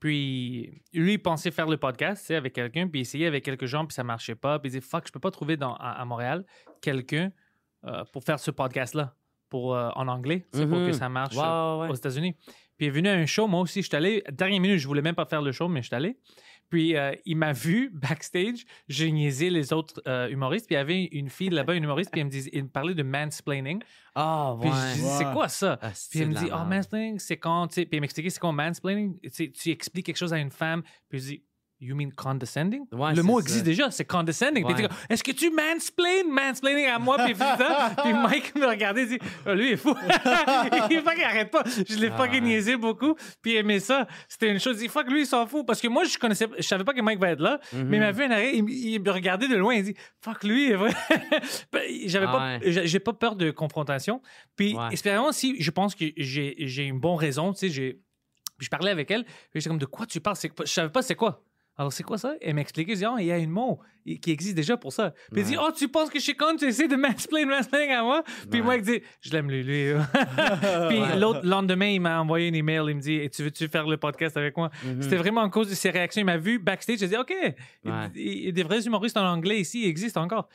Puis 0.00 0.82
lui, 0.94 1.12
il 1.14 1.18
pensait 1.18 1.50
faire 1.50 1.66
le 1.66 1.76
podcast 1.76 2.30
avec 2.30 2.54
quelqu'un, 2.54 2.88
puis 2.88 3.00
essayer 3.00 3.26
avec 3.26 3.44
quelques 3.44 3.66
gens, 3.66 3.84
puis 3.86 3.94
ça 3.94 4.02
marchait 4.02 4.34
pas. 4.34 4.58
Puis 4.58 4.68
il 4.68 4.72
disait 4.72 4.80
Fuck, 4.80 5.06
je 5.06 5.12
peux 5.12 5.20
pas 5.20 5.30
trouver 5.30 5.56
dans, 5.56 5.74
à, 5.74 6.00
à 6.00 6.04
Montréal 6.04 6.44
quelqu'un 6.80 7.30
euh, 7.86 8.04
pour 8.12 8.24
faire 8.24 8.38
ce 8.40 8.50
podcast-là 8.50 9.14
pour, 9.50 9.74
euh, 9.74 9.90
en 9.96 10.06
anglais, 10.08 10.46
tu 10.52 10.58
sais, 10.60 10.66
pour 10.66 10.78
Mhm. 10.78 10.86
que 10.86 10.92
ça 10.92 11.08
marche 11.08 11.36
euh, 11.36 11.80
ouais. 11.80 11.88
aux 11.90 11.94
États-unis. 11.94 12.34
Puis 12.80 12.86
il 12.86 12.88
est 12.88 12.92
venu 12.92 13.10
à 13.10 13.12
un 13.12 13.26
show, 13.26 13.46
moi 13.46 13.60
aussi, 13.60 13.82
je 13.82 13.88
suis 13.88 13.94
allé, 13.94 14.24
dernière 14.32 14.58
minute, 14.58 14.78
je 14.78 14.88
voulais 14.88 15.02
même 15.02 15.14
pas 15.14 15.26
faire 15.26 15.42
le 15.42 15.52
show, 15.52 15.68
mais 15.68 15.82
je 15.82 15.88
suis 15.88 15.94
allé. 15.94 16.16
Puis 16.70 16.96
euh, 16.96 17.12
il 17.26 17.36
m'a 17.36 17.52
vu 17.52 17.90
backstage, 17.92 18.64
j'ai 18.88 19.12
niaisé 19.12 19.50
les 19.50 19.74
autres 19.74 20.00
euh, 20.08 20.30
humoristes, 20.30 20.64
puis 20.64 20.76
il 20.76 20.78
y 20.78 20.80
avait 20.80 21.04
une 21.04 21.28
fille 21.28 21.50
là-bas, 21.50 21.74
une 21.74 21.84
humoriste, 21.84 22.10
puis 22.10 22.22
elle 22.22 22.28
me, 22.28 22.30
disait, 22.30 22.48
il 22.54 22.62
me 22.62 22.68
parlait 22.70 22.94
de 22.94 23.02
mansplaining. 23.02 23.82
Ah, 24.14 24.56
Puis 24.58 24.70
ouais. 24.70 24.76
je 24.94 24.94
dis, 24.94 25.08
c'est 25.18 25.30
quoi 25.30 25.48
ça? 25.48 25.78
Ah, 25.82 25.90
Puis 26.10 26.20
elle 26.20 26.30
me 26.30 26.34
dit, 26.34 26.48
oh, 26.50 26.64
mansplaining, 26.64 27.18
c'est 27.18 27.36
quand, 27.36 27.68
tu 27.68 27.74
sais, 27.74 27.84
puis 27.84 27.96
elle 27.98 28.00
m'expliquait 28.00 28.30
c'est 28.30 28.40
quoi 28.40 28.50
mansplaining? 28.50 29.20
Tu, 29.20 29.28
sais, 29.28 29.50
tu 29.50 29.68
expliques 29.68 30.06
quelque 30.06 30.16
chose 30.16 30.32
à 30.32 30.38
une 30.38 30.50
femme, 30.50 30.82
puis 31.10 31.18
je 31.18 31.24
dis, 31.24 31.42
you 31.80 31.94
mean 31.96 32.10
condescending? 32.14 32.84
Ouais, 32.92 33.14
le 33.14 33.22
mot 33.22 33.40
ça. 33.40 33.44
existe 33.46 33.64
déjà, 33.64 33.90
c'est 33.90 34.04
condescending. 34.04 34.64
Ouais. 34.64 34.74
il 34.78 34.88
est-ce 35.08 35.24
que 35.24 35.32
tu 35.32 35.50
mansplain, 35.50 36.24
mansplaining 36.28 36.86
à 36.86 36.98
moi? 36.98 37.16
Puis, 37.18 37.30
il 37.32 37.36
ça. 37.38 37.94
puis 38.02 38.12
Mike 38.12 38.54
me 38.54 38.66
regardait, 38.66 39.02
il 39.02 39.08
dit, 39.08 39.18
oh, 39.46 39.52
lui, 39.54 39.68
il 39.68 39.72
est 39.72 39.76
fou. 39.76 39.94
il 40.90 41.00
fucking 41.00 41.24
arrête 41.24 41.50
pas. 41.50 41.62
Je 41.88 41.96
l'ai 41.96 42.08
Ah, 42.12 42.16
fucking 42.16 42.44
niaisé 42.44 42.76
beaucoup. 42.76 43.14
Puis 43.42 43.52
il 43.52 43.56
aimait 43.56 43.80
ça. 43.80 44.06
C'était 44.28 44.50
une 44.50 44.60
chose, 44.60 44.76
il 44.78 44.86
dit, 44.86 44.88
fuck, 44.88 45.10
lui, 45.10 45.20
il 45.22 45.26
s'en 45.26 45.46
fout. 45.46 45.66
Parce 45.66 45.80
que 45.80 45.88
moi, 45.88 46.04
je 46.04 46.18
connaissais, 46.18 46.46
je 46.58 46.62
savais 46.62 46.84
pas 46.84 46.92
que 46.92 47.00
Mike 47.00 47.18
va 47.18 47.30
être 47.30 47.40
là, 47.40 47.58
Mhm. 47.72 47.82
mais 47.84 47.96
il 47.96 48.00
m'a 48.00 48.12
vu 48.12 48.24
un 48.24 48.30
arrêt, 48.30 48.56
il, 48.56 48.68
il 48.68 49.00
me 49.00 49.10
regardait 49.10 49.48
de 49.48 49.56
loin, 49.56 49.74
il 49.74 49.84
dit, 49.84 49.94
fuck, 50.22 50.44
lui, 50.44 50.66
il 50.66 50.72
est 50.72 50.76
vrai. 50.76 50.90
J'avais 52.06 52.26
Ah 52.28 52.32
pas, 52.32 52.58
ouais. 52.58 52.86
j'ai 52.86 53.00
pas 53.00 53.12
peur 53.12 53.36
de 53.36 53.50
confrontation. 53.50 54.20
Puis, 54.56 54.76
espérons 54.92 55.32
si 55.32 55.60
je 55.62 55.70
pense 55.70 55.94
que 55.94 56.04
j'ai 56.16 56.84
une 56.84 57.00
bonne 57.00 57.16
raison, 57.16 57.52
tu 57.52 57.60
sais, 57.60 57.68
j'ai. 57.70 58.00
Je 58.58 58.68
parlais 58.68 58.90
avec 58.90 59.10
elle, 59.10 59.24
j'étais 59.54 59.70
comme 59.70 59.78
de 59.78 59.86
quoi 59.86 60.04
tu 60.04 60.20
parles, 60.20 60.36
je 60.36 60.64
savais 60.70 60.90
pas 60.90 61.00
c'est 61.00 61.14
quoi. 61.14 61.42
Alors 61.80 61.94
c'est 61.94 62.02
quoi 62.02 62.18
ça? 62.18 62.34
Elle 62.42 62.56
m'expliquait, 62.56 62.92
je 62.92 62.98
dis, 62.98 63.04
ah, 63.06 63.14
il 63.20 63.24
y 63.24 63.32
a 63.32 63.36
un 63.36 63.46
mot 63.46 63.80
qui 64.20 64.30
existe 64.32 64.54
déjà 64.54 64.76
pour 64.76 64.92
ça. 64.92 65.14
Puis 65.32 65.40
elle 65.40 65.46
dit, 65.46 65.56
oh, 65.58 65.70
tu 65.74 65.88
penses 65.88 66.10
que 66.10 66.18
je 66.18 66.24
suis 66.24 66.36
con, 66.36 66.54
tu 66.58 66.66
essaies 66.66 66.88
de 66.88 66.96
mansplain, 67.06 67.46
mansplain 67.46 67.88
à 67.98 68.02
moi? 68.02 68.22
Puis 68.50 68.60
Ouais. 68.60 68.66
moi, 68.66 68.76
il 68.76 68.82
dit, 68.82 69.00
je 69.22 69.30
l'aime 69.32 69.50
lui, 69.50 69.62
lui. 69.62 69.92
Puis 70.90 71.00
Ouais. 71.00 71.16
l'autre 71.18 71.40
lendemain, 71.46 71.86
il 71.88 72.00
m'a 72.02 72.20
envoyé 72.20 72.48
une 72.48 72.54
email, 72.54 72.82
il 72.88 72.96
me 72.96 73.00
dit, 73.00 73.30
tu 73.30 73.42
veux-tu 73.44 73.66
faire 73.68 73.86
le 73.86 73.96
podcast 73.96 74.36
avec 74.36 74.58
moi? 74.58 74.70
Mhm. 74.84 75.00
C'était 75.00 75.16
vraiment 75.16 75.40
à 75.40 75.48
cause 75.48 75.70
de 75.70 75.74
ses 75.74 75.88
réactions. 75.88 76.20
Il 76.20 76.26
m'a 76.26 76.36
vu 76.36 76.58
backstage, 76.58 76.98
j'ai 76.98 77.08
dit, 77.08 77.16
OK, 77.16 77.30
Ouais. 77.32 77.54
il- 78.14 78.48
il- 78.48 78.52
des 78.52 78.62
vrais 78.62 78.82
humoristes 78.84 79.16
en 79.16 79.24
anglais 79.26 79.60
ici 79.60 79.86
existent 79.86 80.22
encore. 80.22 80.50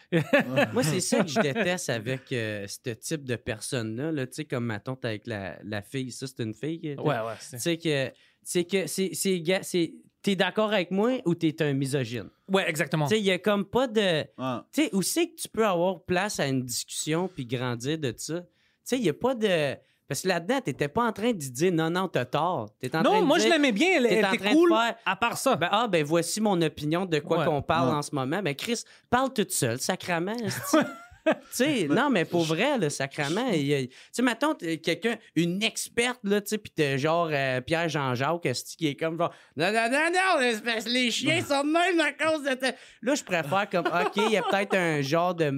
Moi, 0.73 0.83
c'est 0.83 0.99
ça 0.99 1.23
que 1.23 1.29
je 1.29 1.39
déteste 1.39 1.89
avec 1.89 2.31
euh, 2.33 2.67
ce 2.67 2.91
type 2.91 3.23
de 3.23 3.35
personnes-là. 3.35 4.11
là. 4.11 4.27
Tu 4.27 4.33
sais, 4.33 4.45
comme 4.45 4.65
ma 4.65 4.79
tante 4.79 5.03
avec 5.05 5.25
la, 5.25 5.55
la 5.63 5.81
fille. 5.81 6.11
Ça, 6.11 6.27
c'est 6.27 6.43
une 6.43 6.53
fille. 6.53 6.81
que- 6.81 7.01
ouais, 7.01 7.15
ouais. 7.15 7.33
Tu 7.51 7.57
sais 7.59 7.77
que. 7.77 8.11
C'est 8.45 8.63
que 8.63 8.87
c'est. 8.87 9.11
c'est 9.13 9.93
T'es 10.21 10.35
d'accord 10.35 10.71
avec 10.73 10.89
moi 10.89 11.19
ou 11.25 11.35
t'es 11.35 11.61
un 11.61 11.73
misogyne? 11.73 12.29
Ouais, 12.51 12.67
exactement. 12.67 13.05
Tu 13.07 13.13
sais, 13.15 13.19
il 13.21 13.25
y 13.25 13.31
a 13.31 13.37
comme 13.37 13.63
pas 13.65 13.85
de. 13.87 14.01
Ouais. 14.01 14.59
Tu 14.71 14.83
sais, 14.85 14.89
où 14.93 15.01
c'est 15.03 15.27
que 15.27 15.35
tu 15.35 15.47
peux 15.49 15.65
avoir 15.67 16.01
place 16.03 16.39
à 16.39 16.47
une 16.47 16.63
discussion 16.63 17.27
puis 17.27 17.45
grandir 17.45 17.99
de 17.99 18.11
ça? 18.17 18.39
Tu 18.41 18.47
sais, 18.83 18.97
il 18.97 19.03
n'y 19.03 19.09
a 19.09 19.13
pas 19.13 19.35
de. 19.35 19.75
Parce 20.07 20.21
que 20.21 20.27
là-dedans, 20.27 20.61
t'étais 20.61 20.87
pas 20.87 21.03
en 21.07 21.11
train 21.11 21.31
de 21.31 21.37
dire 21.37 21.71
non, 21.71 21.89
non, 21.91 22.07
t'as 22.07 22.25
tort. 22.25 22.69
T'es 22.79 22.95
en 22.95 23.03
train 23.03 23.13
Non, 23.13 23.21
de 23.21 23.25
moi, 23.25 23.37
je 23.39 23.47
l'aimais 23.47 23.71
bien. 23.71 23.97
Elle, 23.97 24.05
était 24.07 24.21
train 24.21 24.51
de 24.51 24.55
cool. 24.55 24.69
faire- 24.69 24.95
À 25.05 25.15
part 25.15 25.37
ça. 25.37 25.55
Ben, 25.55 25.67
ah, 25.71 25.87
ben 25.87 26.03
voici 26.03 26.41
mon 26.41 26.59
opinion 26.61 27.05
de 27.05 27.19
quoi 27.19 27.39
Ouais. 27.39 27.45
qu'on 27.45 27.61
parle 27.61 27.89
Ouais. 27.89 27.95
en 27.95 28.01
ce 28.01 28.13
moment. 28.13 28.41
Ben, 28.43 28.55
Chris, 28.55 28.81
parle 29.11 29.31
toute 29.33 29.51
seule, 29.51 29.79
sacrament. 29.79 30.35
sais, 31.51 31.87
non, 31.87 32.09
mais 32.09 32.25
pour 32.25 32.43
vrai, 32.43 32.77
le 32.77 32.89
sacrament, 32.89 33.51
tu 33.51 33.89
sais, 34.11 34.21
mettons, 34.21 34.55
quelqu'un, 34.55 35.17
une 35.35 35.61
experte, 35.63 36.19
là, 36.23 36.41
tu 36.41 36.49
sais, 36.49 36.57
pis 36.57 36.71
t'es 36.71 36.97
genre 36.97 37.29
euh, 37.31 37.61
Pierre-Jean-Jacques, 37.61 38.47
qui 38.77 38.87
est 38.87 38.95
comme 38.95 39.17
genre, 39.17 39.33
non, 39.55 39.71
non, 39.71 39.89
non, 39.89 40.11
non, 40.13 40.81
les, 40.87 41.11
chiens 41.11 41.41
sont 41.41 41.63
de 41.63 41.71
même 41.71 41.99
à 41.99 42.11
cause 42.11 42.43
de 42.43 42.53
ta... 42.53 42.71
Là, 43.01 43.15
je 43.15 43.23
préfère 43.23 43.69
comme, 43.69 43.87
OK, 43.87 44.15
il 44.17 44.31
y 44.31 44.37
a 44.37 44.43
peut-être 44.43 44.75
un 44.75 45.01
genre 45.01 45.35
de 45.35 45.51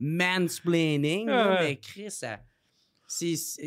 mansplaining, 0.00 1.26
là, 1.26 1.58
mais 1.60 1.76
Chris, 1.76 2.10
ça... 2.10 2.38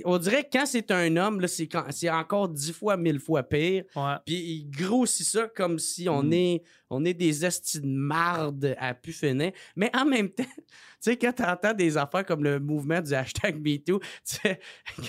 on 0.06 0.18
dirait 0.20 0.44
que 0.44 0.50
quand 0.54 0.66
c'est 0.66 0.92
un 0.92 1.18
homme, 1.18 1.42
là, 1.42 1.48
c'est, 1.48 1.68
quand- 1.68 1.86
c'est 1.90 2.10
encore 2.10 2.48
dix 2.50 2.72
fois, 2.72 2.96
mille 2.98 3.20
fois 3.20 3.44
pire. 3.44 3.84
Puis 4.26 4.36
il 4.36 4.70
grossit 4.70 5.26
ça 5.26 5.48
comme 5.56 5.80
si 5.80 6.08
on, 6.08 6.22
Mm. 6.24 6.34
est, 6.34 6.64
on 6.90 7.04
est 7.06 7.14
des 7.14 7.44
estis 7.46 7.82
de 7.82 7.88
marde 7.88 8.76
à 8.78 8.94
pu 8.94 9.12
finir. 9.14 9.52
Mais 9.76 9.90
en 9.96 10.06
même 10.06 10.30
temps, 10.30 10.44
tu 10.66 10.66
sais, 11.00 11.18
quand 11.18 11.34
t'entends 11.34 11.74
des 11.74 11.98
affaires 11.98 12.26
comme 12.26 12.44
le 12.44 12.60
mouvement 12.60 13.02
du 13.02 13.14
hashtag 13.14 13.60
MeToo, 13.60 14.00
tu 14.24 14.36
sais, 14.44 14.60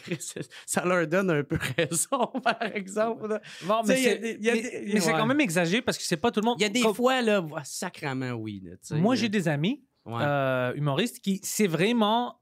Chris, 0.02 0.32
ça 0.66 0.84
leur 0.84 1.06
donne 1.06 1.30
un 1.30 1.44
peu 1.44 1.58
raison, 1.76 2.26
par 2.42 2.62
exemple. 2.74 3.38
Bon, 3.66 3.82
mais 3.86 3.96
c'est 3.96 5.06
ouais. 5.06 5.12
quand 5.12 5.26
même 5.26 5.40
exagéré 5.40 5.82
parce 5.82 5.98
que 5.98 6.04
c'est 6.04 6.16
pas 6.16 6.30
tout 6.30 6.40
le 6.40 6.46
monde. 6.46 6.56
Il 6.58 6.62
y 6.62 6.66
a 6.66 6.70
des 6.70 6.80
Comme- 6.80 6.94
fois, 6.94 7.20
là, 7.20 7.44
sacrament, 7.64 8.32
oui. 8.32 8.62
là, 8.64 8.96
Moi, 8.96 9.14
j'ai 9.14 9.28
des 9.28 9.46
amis 9.48 9.84
Ouais, 10.04 10.14
euh, 10.20 10.74
humoristes 10.74 11.20
qui, 11.20 11.38
c'est 11.44 11.68
vraiment 11.68 12.40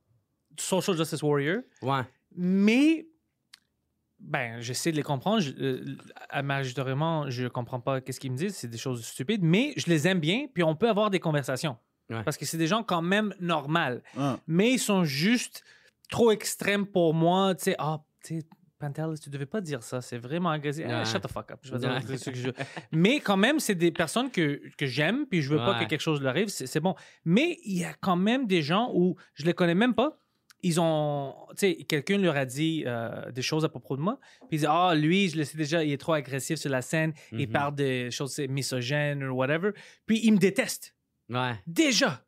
social 0.60 0.96
justice 0.96 1.22
warrior, 1.22 1.62
ouais. 1.82 2.02
mais 2.36 3.06
ben, 4.18 4.60
j'essaie 4.60 4.90
de 4.92 4.96
les 4.96 5.02
comprendre. 5.02 5.40
Je, 5.40 5.52
euh, 5.58 5.96
à 6.28 6.42
majoritairement, 6.42 7.30
je 7.30 7.46
comprends 7.48 7.80
pas 7.80 8.00
qu'est-ce 8.02 8.20
qu'ils 8.20 8.32
me 8.32 8.36
disent. 8.36 8.54
C'est 8.54 8.68
des 8.68 8.76
choses 8.78 9.02
stupides, 9.04 9.42
mais 9.42 9.72
je 9.76 9.86
les 9.88 10.06
aime 10.06 10.20
bien. 10.20 10.46
Puis 10.52 10.62
on 10.62 10.76
peut 10.76 10.88
avoir 10.88 11.10
des 11.10 11.20
conversations 11.20 11.76
Ouais. 12.10 12.24
parce 12.24 12.36
que 12.36 12.44
c'est 12.44 12.58
des 12.58 12.66
gens 12.66 12.82
quand 12.82 13.02
même 13.02 13.32
normaux. 13.40 13.78
Ouais. 14.16 14.34
mais 14.48 14.72
ils 14.72 14.78
sont 14.80 15.04
juste 15.04 15.62
trop 16.10 16.32
extrêmes 16.32 16.84
pour 16.84 17.14
moi. 17.14 17.54
Tu 17.54 17.64
sais, 17.64 17.76
ah, 17.78 18.00
tu 18.24 18.40
sais, 18.40 18.46
Pantel, 18.80 19.14
tu 19.22 19.30
devais 19.30 19.46
pas 19.46 19.60
dire 19.60 19.82
ça. 19.82 20.00
C'est 20.00 20.18
vraiment 20.18 20.50
agressif. 20.50 20.84
Ah, 20.88 20.98
Ouais. 21.00 21.04
shut 21.04 21.22
the 21.22 21.28
fuck 21.30 21.50
up. 21.52 21.60
Je 21.62 21.70
vais 21.72 21.78
dire 21.78 22.18
ce 22.18 22.30
que 22.30 22.36
je 22.36 22.46
veux. 22.48 22.54
Mais 22.92 23.20
quand 23.20 23.36
même, 23.36 23.60
c'est 23.60 23.74
des 23.76 23.92
personnes 23.92 24.30
que, 24.30 24.60
que 24.76 24.86
j'aime, 24.86 25.26
puis 25.26 25.40
je 25.40 25.50
veux 25.50 25.58
pas 25.58 25.78
que 25.82 25.88
quelque 25.88 26.00
chose 26.00 26.20
leur 26.20 26.30
arrive. 26.30 26.48
C'est 26.48 26.66
c'est 26.66 26.80
bon. 26.80 26.94
Mais 27.24 27.58
il 27.64 27.78
y 27.78 27.84
a 27.84 27.92
quand 27.94 28.16
même 28.16 28.46
des 28.46 28.60
gens 28.62 28.90
où 28.92 29.16
je 29.34 29.44
les 29.46 29.54
connais 29.54 29.74
même 29.74 29.94
pas, 29.94 30.18
ils 30.62 30.80
ont, 30.80 31.34
tu 31.50 31.54
sais, 31.58 31.74
quelqu'un 31.84 32.18
leur 32.18 32.36
a 32.36 32.44
dit 32.44 32.84
euh, 32.86 33.30
des 33.30 33.42
choses 33.42 33.64
à 33.64 33.68
propos 33.68 33.96
de 33.96 34.02
moi. 34.02 34.18
Puis 34.40 34.48
ils 34.52 34.58
disent, 34.58 34.68
ah, 34.70 34.94
lui, 34.94 35.28
je 35.28 35.36
le 35.38 35.44
sais 35.44 35.56
déjà, 35.56 35.82
il 35.84 35.92
est 35.92 35.96
trop 35.98 36.12
agressif 36.12 36.58
sur 36.58 36.70
la 36.70 36.82
scène, 36.82 37.12
il 37.32 37.46
Mhm. 37.46 37.52
parle 37.52 37.74
des 37.74 38.10
choses 38.10 38.38
misogynes 38.48 39.24
ou 39.24 39.34
whatever. 39.36 39.70
Puis 40.06 40.20
il 40.22 40.32
me 40.32 40.38
déteste. 40.38 40.94
Ouais. 41.28 41.54
Déjà. 41.66 42.22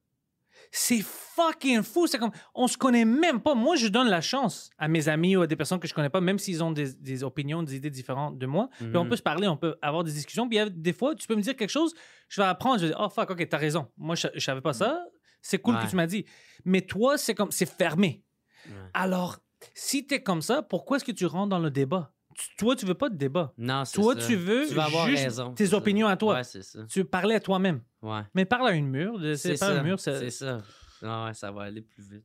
C'est 0.75 1.03
fucking 1.03 1.83
fou. 1.83 2.07
C'est 2.07 2.17
comme, 2.17 2.31
on 2.55 2.67
se 2.67 2.79
connaît 2.79 3.05
même 3.05 3.41
pas. 3.43 3.55
Moi, 3.55 3.77
je 3.77 3.89
donne 3.89 4.09
la 4.09 4.23
chance 4.23 4.71
à 4.79 4.89
mes 4.89 5.07
amis 5.09 5.37
ou 5.37 5.43
à 5.43 5.47
des 5.47 5.57
personnes 5.57 5.79
que 5.79 5.87
je 5.87 5.93
connais 5.93 6.09
pas, 6.09 6.23
même 6.23 6.39
s'ils 6.39 6.65
ont 6.65 6.71
des, 6.71 6.95
des 6.95 7.23
opinions, 7.25 7.63
des 7.63 7.77
idées 7.77 7.91
différentes 7.91 8.39
de 8.39 8.47
moi. 8.47 8.71
Puis 8.79 8.89
on 8.97 9.05
Mhm. 9.05 9.11
peut 9.11 9.17
se 9.17 9.23
parler, 9.23 9.47
on 9.49 9.57
peut 9.59 9.77
avoir 9.83 10.03
des 10.03 10.13
discussions. 10.13 10.49
Puis 10.49 10.57
il 10.57 10.61
y 10.61 10.63
a 10.63 10.71
des 10.71 10.95
fois, 10.95 11.15
tu 11.15 11.27
peux 11.27 11.35
me 11.37 11.43
dire 11.43 11.57
quelque 11.57 11.69
chose, 11.69 11.93
je 12.29 12.41
vais 12.41 12.47
apprendre, 12.47 12.77
je 12.79 12.87
vais 12.87 12.89
dire, 12.93 13.01
oh 13.03 13.11
fuck, 13.11 13.31
ok, 13.31 13.47
t'as 13.49 13.59
raison. 13.59 13.89
Moi, 13.99 14.15
je, 14.15 14.29
je 14.35 14.41
savais 14.41 14.63
pas 14.63 14.73
ça. 14.73 15.05
C'est 15.43 15.59
cool 15.59 15.75
Ouais. 15.75 15.85
que 15.85 15.91
tu 15.91 15.97
m'as 15.97 16.07
dit. 16.07 16.25
Mais 16.65 16.81
toi, 16.83 17.19
c'est 17.19 17.35
comme, 17.35 17.51
c'est 17.51 17.69
fermé. 17.69 18.23
Ouais. 18.67 18.73
Alors, 18.95 19.39
si 19.75 20.07
t'es 20.07 20.23
comme 20.23 20.41
ça, 20.41 20.63
pourquoi 20.63 20.97
est-ce 20.97 21.05
que 21.05 21.13
tu 21.13 21.27
rentres 21.27 21.51
dans 21.51 21.59
le 21.59 21.71
débat? 21.71 22.13
Tu- 22.35 22.57
toi, 22.57 22.75
tu 22.77 22.87
veux 22.87 22.95
pas 22.95 23.11
de 23.11 23.17
débat. 23.17 23.53
Non, 23.59 23.85
c'est 23.85 23.95
Toi, 24.01 24.15
ça. 24.19 24.27
tu 24.27 24.37
veux 24.37 24.67
Tu 24.67 24.75
vas 24.75 24.85
avoir 24.87 25.07
juste 25.07 25.25
raison. 25.25 25.53
tes 25.53 25.67
ça. 25.67 25.77
opinions 25.77 26.07
à 26.07 26.17
toi. 26.17 26.35
Ouais, 26.37 26.45
c'est 26.45 26.63
ça. 26.63 26.85
Tu 26.89 27.01
veux 27.01 27.05
parler 27.05 27.35
à 27.35 27.41
toi-même. 27.41 27.83
Ouais. 28.01 28.23
Mais 28.35 28.45
parle 28.47 28.69
à 28.69 28.73
une 28.73 28.89
mur. 28.89 29.19
C'est 29.21 29.37
C'est 29.37 29.51
pas 29.51 29.57
ça. 29.75 29.81
un 29.81 29.83
mur, 29.83 30.01
c'est- 30.01 30.19
C'est 30.19 30.31
ça. 30.31 30.63
Ah 31.03 31.27
ouais, 31.27 31.35
ça 31.35 31.51
va 31.53 31.65
aller 31.65 31.83
plus 31.83 32.09
vite. 32.09 32.25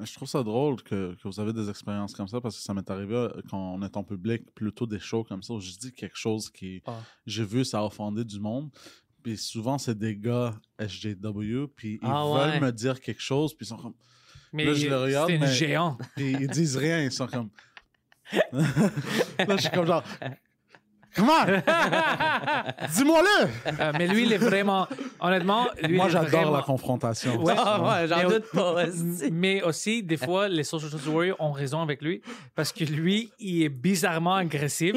Je 0.00 0.12
trouve 0.14 0.28
ça 0.28 0.42
drôle 0.42 0.82
que, 0.82 1.14
que 1.14 1.26
vous 1.28 1.40
avez 1.40 1.52
des 1.54 1.68
expériences 1.70 2.14
comme 2.14 2.28
ça 2.28 2.40
parce 2.40 2.56
que 2.56 2.62
ça 2.62 2.72
m'est 2.74 2.88
arrivé 2.90 3.14
euh, 3.14 3.30
quand 3.50 3.58
on 3.58 3.82
est 3.82 3.96
en 3.96 4.04
public, 4.04 4.54
plutôt 4.54 4.86
des 4.86 4.98
shows 5.00 5.24
comme 5.24 5.42
ça 5.42 5.54
où 5.54 5.60
je 5.60 5.72
dis 5.72 5.90
quelque 5.92 6.16
chose 6.18 6.50
qui 6.50 6.82
Ah. 6.86 7.00
j'ai 7.26 7.44
vu 7.44 7.64
ça 7.64 7.78
a 7.80 7.82
offendé 7.84 8.22
du 8.24 8.38
monde. 8.38 8.70
Puis 9.26 9.36
souvent, 9.38 9.76
c'est 9.76 9.98
des 9.98 10.16
gars 10.16 10.54
SJW, 10.78 11.66
puis 11.74 11.98
ils 12.00 12.08
Ah 12.08 12.22
veulent 12.32 12.60
me 12.60 12.70
dire 12.70 13.00
quelque 13.00 13.20
chose, 13.20 13.56
puis 13.56 13.66
ils 13.66 13.68
sont 13.70 13.76
comme. 13.76 13.94
Mais 14.52 14.64
Là, 14.64 14.72
je 14.72 14.86
le 14.86 14.96
regarde, 14.96 15.28
c'est 15.28 15.38
mais- 15.38 15.52
géant. 15.52 15.98
Puis 16.14 16.30
ils 16.30 16.46
disent 16.46 16.76
rien, 16.76 17.02
ils 17.02 17.10
sont 17.10 17.26
comme. 17.26 17.50
Là, 18.52 19.56
je 19.56 19.62
suis 19.62 19.70
comme 19.70 19.84
genre. 19.84 20.04
Comment? 21.16 21.44
Dis-moi-le! 22.94 23.48
Euh, 23.80 23.92
mais 23.98 24.06
lui, 24.06 24.24
il 24.24 24.32
est 24.32 24.38
vraiment. 24.38 24.86
Honnêtement, 25.20 25.66
lui. 25.82 25.96
Moi, 25.96 26.08
j'adore 26.08 26.28
vraiment- 26.42 26.56
la 26.56 26.62
confrontation. 26.62 27.42
Ouais. 27.42 27.54
Ah 27.56 27.82
ouais, 28.02 28.08
j'en 28.08 28.28
doute 28.28 28.50
pas. 28.52 28.84
Mais 29.32 29.62
aussi, 29.62 30.02
des 30.02 30.16
fois, 30.16 30.48
les 30.48 30.64
social 30.64 30.90
justice 30.90 31.08
warriors 31.08 31.40
ont 31.40 31.52
raison 31.52 31.80
avec 31.80 32.02
lui 32.02 32.22
parce 32.54 32.72
que 32.72 32.84
lui, 32.84 33.30
il 33.38 33.62
est 33.62 33.68
bizarrement 33.68 34.34
agressif. 34.36 34.94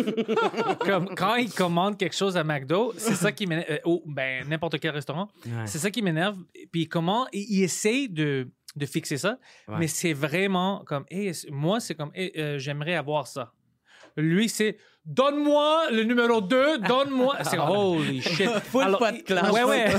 Comme 0.79 1.09
quand 1.15 1.35
il 1.35 1.51
commande 1.51 1.97
quelque 1.97 2.15
chose 2.15 2.37
à 2.37 2.43
McDo, 2.43 2.93
c'est 2.97 3.15
ça 3.15 3.31
qui 3.31 3.47
m'énerve. 3.47 3.67
euh, 3.69 3.77
ou 3.85 4.03
ben, 4.05 4.47
n'importe 4.47 4.79
quel 4.79 4.91
restaurant, 4.91 5.29
Ouais. 5.45 5.65
c'est 5.65 5.79
ça 5.79 5.89
qui 5.91 6.01
m'énerve. 6.01 6.37
Puis 6.71 6.87
comment 6.87 7.27
il, 7.31 7.45
il 7.49 7.63
essaie 7.63 8.07
de, 8.07 8.49
de 8.75 8.85
fixer 8.85 9.17
ça, 9.17 9.37
Ouais. 9.67 9.75
mais 9.79 9.87
c'est 9.87 10.13
vraiment 10.13 10.83
comme, 10.85 11.05
Hey, 11.09 11.31
moi, 11.51 11.79
c'est 11.79 11.95
comme, 11.95 12.11
Hey, 12.13 12.31
euh, 12.37 12.59
j'aimerais 12.59 12.95
avoir 12.95 13.27
ça. 13.27 13.53
Lui, 14.17 14.49
c'est 14.49 14.77
donne-moi 15.05 15.91
le 15.91 16.03
numéro 16.03 16.41
2, 16.41 16.79
donne-moi. 16.79 17.37
C'est 17.43 17.57
holy 17.57 18.21
shit. 18.21 18.49
Full 18.71 18.83
Alors, 18.83 18.99
pas 18.99 19.11
de 19.11 19.19
classe. 19.19 19.51
Ouais, 19.51 19.63
ouais. 19.63 19.85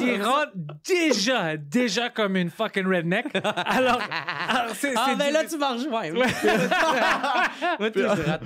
Il 0.00 0.22
rentre 0.22 0.52
déjà, 0.86 1.56
déjà 1.56 2.08
comme 2.10 2.36
une 2.36 2.50
fucking 2.50 2.86
redneck. 2.86 3.26
Alors, 3.34 4.00
alors 4.48 4.74
c'est. 4.74 4.92
Ah, 4.96 5.14
ben 5.18 5.32
là, 5.32 5.44
tu 5.44 5.56
tu 7.90 7.98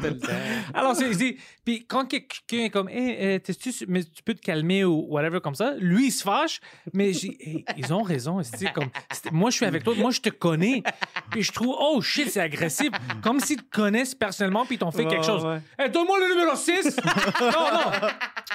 le 0.08 0.18
temps. 0.18 0.28
Alors, 0.72 0.96
c'est, 0.96 1.12
c'est- 1.14 1.36
puis 1.64 1.84
quand 1.86 2.06
quelqu'un 2.06 2.64
est 2.64 2.70
comme, 2.70 2.88
hey, 2.88 3.16
euh, 3.20 3.38
su- 3.72 3.86
mais 3.88 4.02
tu 4.04 4.22
peux 4.22 4.34
te 4.34 4.40
calmer 4.40 4.84
ou 4.84 5.06
whatever 5.08 5.40
comme 5.40 5.54
ça, 5.54 5.74
lui, 5.78 6.06
il 6.08 6.12
se 6.12 6.22
fâche, 6.22 6.60
mais 6.92 7.10
hey, 7.10 7.64
ils 7.76 7.92
ont 7.92 8.02
raison. 8.02 8.40
comme, 8.72 8.88
moi, 9.32 9.50
je 9.50 9.56
suis 9.56 9.66
avec 9.66 9.82
toi, 9.84 9.94
moi, 9.96 10.10
je 10.10 10.20
te 10.20 10.30
connais. 10.30 10.82
Puis 11.30 11.42
je 11.42 11.52
trouve, 11.52 11.74
oh 11.78 12.00
shit, 12.00 12.30
c'est 12.30 12.40
agressif. 12.40 12.90
Comme 13.22 13.40
s'ils 13.40 13.62
te 13.62 13.70
connaissent 13.70 14.14
personnellement, 14.14 14.43
puis 14.66 14.76
ils 14.76 14.78
t'ont 14.78 14.90
fait 14.90 15.04
quelque 15.06 15.20
Ouais, 15.20 15.26
chose. 15.26 15.44
ouais. 15.44 15.60
Hey, 15.78 15.90
donne-moi 15.90 16.18
le 16.20 16.34
numéro 16.34 16.56
6. 16.56 16.96
non, 17.40 17.48
non. 17.50 18.08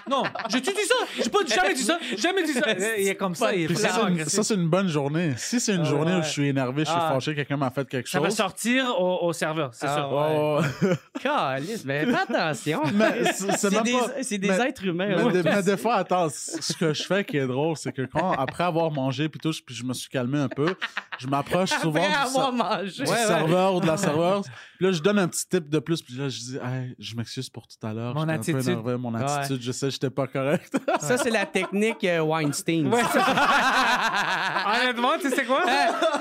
Non, 0.09 0.23
j'ai-tu 0.49 0.71
dit 0.71 0.85
ça? 0.87 0.95
J'ai 1.23 1.29
pas 1.29 1.39
jamais 1.47 1.73
dit 1.73 1.83
ça. 1.83 1.97
Jamais 2.17 2.43
dit 2.43 2.53
ça. 2.53 2.65
Il 2.97 3.07
est 3.07 3.15
comme 3.15 3.35
ça, 3.35 3.53
il 3.53 3.63
est 3.63 3.67
Puis 3.67 3.75
ça, 3.75 3.89
vraiment 3.89 4.01
c'est 4.03 4.07
une, 4.07 4.13
agressif. 4.19 4.33
ça, 4.35 4.43
c'est 4.43 4.53
une 4.55 4.67
bonne 4.69 4.87
journée. 4.87 5.33
Si 5.37 5.59
c'est 5.59 5.75
une 5.75 5.85
journée 5.85 6.15
où 6.15 6.23
je 6.23 6.29
suis 6.29 6.47
énervé, 6.47 6.83
je 6.85 6.89
suis 6.89 6.99
Ah. 6.99 7.11
fâché, 7.13 7.35
quelqu'un 7.35 7.57
m'a 7.57 7.69
fait 7.69 7.87
quelque 7.87 8.09
Ça 8.09 8.19
va 8.19 8.27
chose. 8.27 8.35
sortir 8.37 8.85
au, 8.99 9.27
au 9.27 9.33
serveur, 9.33 9.69
c'est 9.73 9.87
Ah, 9.87 9.95
sûr. 9.95 10.09
Oh, 10.11 10.59
Calice, 11.21 11.83
mais 11.85 12.05
fais 12.05 12.15
attention. 12.15 12.81
Mais 12.93 13.23
c'est- 13.25 13.51
c'est 13.51 13.57
C'est 13.57 13.71
même 13.71 13.83
des, 13.83 13.91
pas- 13.93 14.07
c'est 14.23 14.37
des 14.37 14.47
mais- 14.47 14.67
êtres 14.69 14.85
humains. 14.85 15.07
mais, 15.09 15.21
hein. 15.21 15.29
des, 15.31 15.43
mais 15.43 15.63
des 15.63 15.77
fois, 15.77 15.95
attends, 15.95 16.29
c- 16.29 16.57
ce 16.61 16.73
que 16.73 16.93
je 16.93 17.03
fais 17.03 17.23
qui 17.23 17.37
est 17.37 17.47
drôle, 17.47 17.75
c'est 17.77 17.91
que 17.91 18.03
quand, 18.03 18.31
après 18.31 18.63
avoir 18.63 18.91
mangé, 18.91 19.29
puis 19.29 19.39
tout, 19.39 19.51
puis 19.65 19.75
je 19.75 19.83
me 19.83 19.93
suis 19.93 20.09
calmé 20.09 20.39
un 20.39 20.49
peu, 20.49 20.75
je 21.19 21.27
m'approche 21.27 21.69
souvent 21.69 22.01
Après 22.01 22.09
du, 22.09 22.15
avoir 22.37 22.51
ser- 22.51 22.55
mangé. 22.57 23.03
du 23.03 23.07
serveur 23.07 23.75
ou 23.75 23.81
de 23.81 23.87
la 23.87 23.97
serveuse. 23.97 24.45
Puis 24.77 24.85
là, 24.87 24.91
je 24.93 25.01
donne 25.01 25.19
un 25.19 25.27
petit 25.27 25.45
tip 25.47 25.69
de 25.69 25.78
plus, 25.81 26.01
puis 26.01 26.15
là, 26.15 26.29
je 26.29 26.39
dis, 26.39 26.57
Hey, 26.57 26.95
je 26.99 27.15
m'excuse 27.15 27.49
pour 27.49 27.67
tout 27.67 27.85
à 27.85 27.93
l'heure. 27.93 28.13
Mon 28.13 28.21
j'étais 28.21 28.31
un 28.31 28.35
peu 28.35 28.39
attitude. 28.57 28.69
énervé, 28.69 28.97
mon 28.97 29.13
attitude, 29.15 29.61
je 29.61 29.71
sais, 29.71 29.89
j'étais 29.91 30.09
pas 30.09 30.27
correct. 30.27 30.73
Ça, 30.99 31.17
c'est 31.17 31.29
la 31.29 31.45
technique 31.45 32.03
euh, 32.03 32.19
Weinstein. 32.21 32.87
Ouais, 32.93 33.01
ça- 33.03 34.75
Honnêtement, 34.81 35.11
tu 35.19 35.29
sais 35.29 35.45
quoi? 35.45 35.63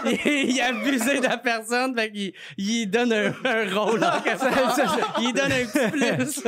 il, 0.04 0.50
il 0.50 0.60
a 0.60 0.66
abusé 0.68 1.18
de 1.20 1.26
la 1.26 1.36
personne, 1.38 1.94
fait 1.96 2.10
qu'il 2.10 2.32
il 2.56 2.86
donne 2.86 3.12
un, 3.12 3.32
un 3.44 3.74
rôle 3.74 4.00
quelque 4.24 4.38
sorte. 4.38 4.80
Il 5.20 5.32
donne 5.32 5.52
un 5.52 5.64
petit 5.66 5.90
plus. 5.90 6.42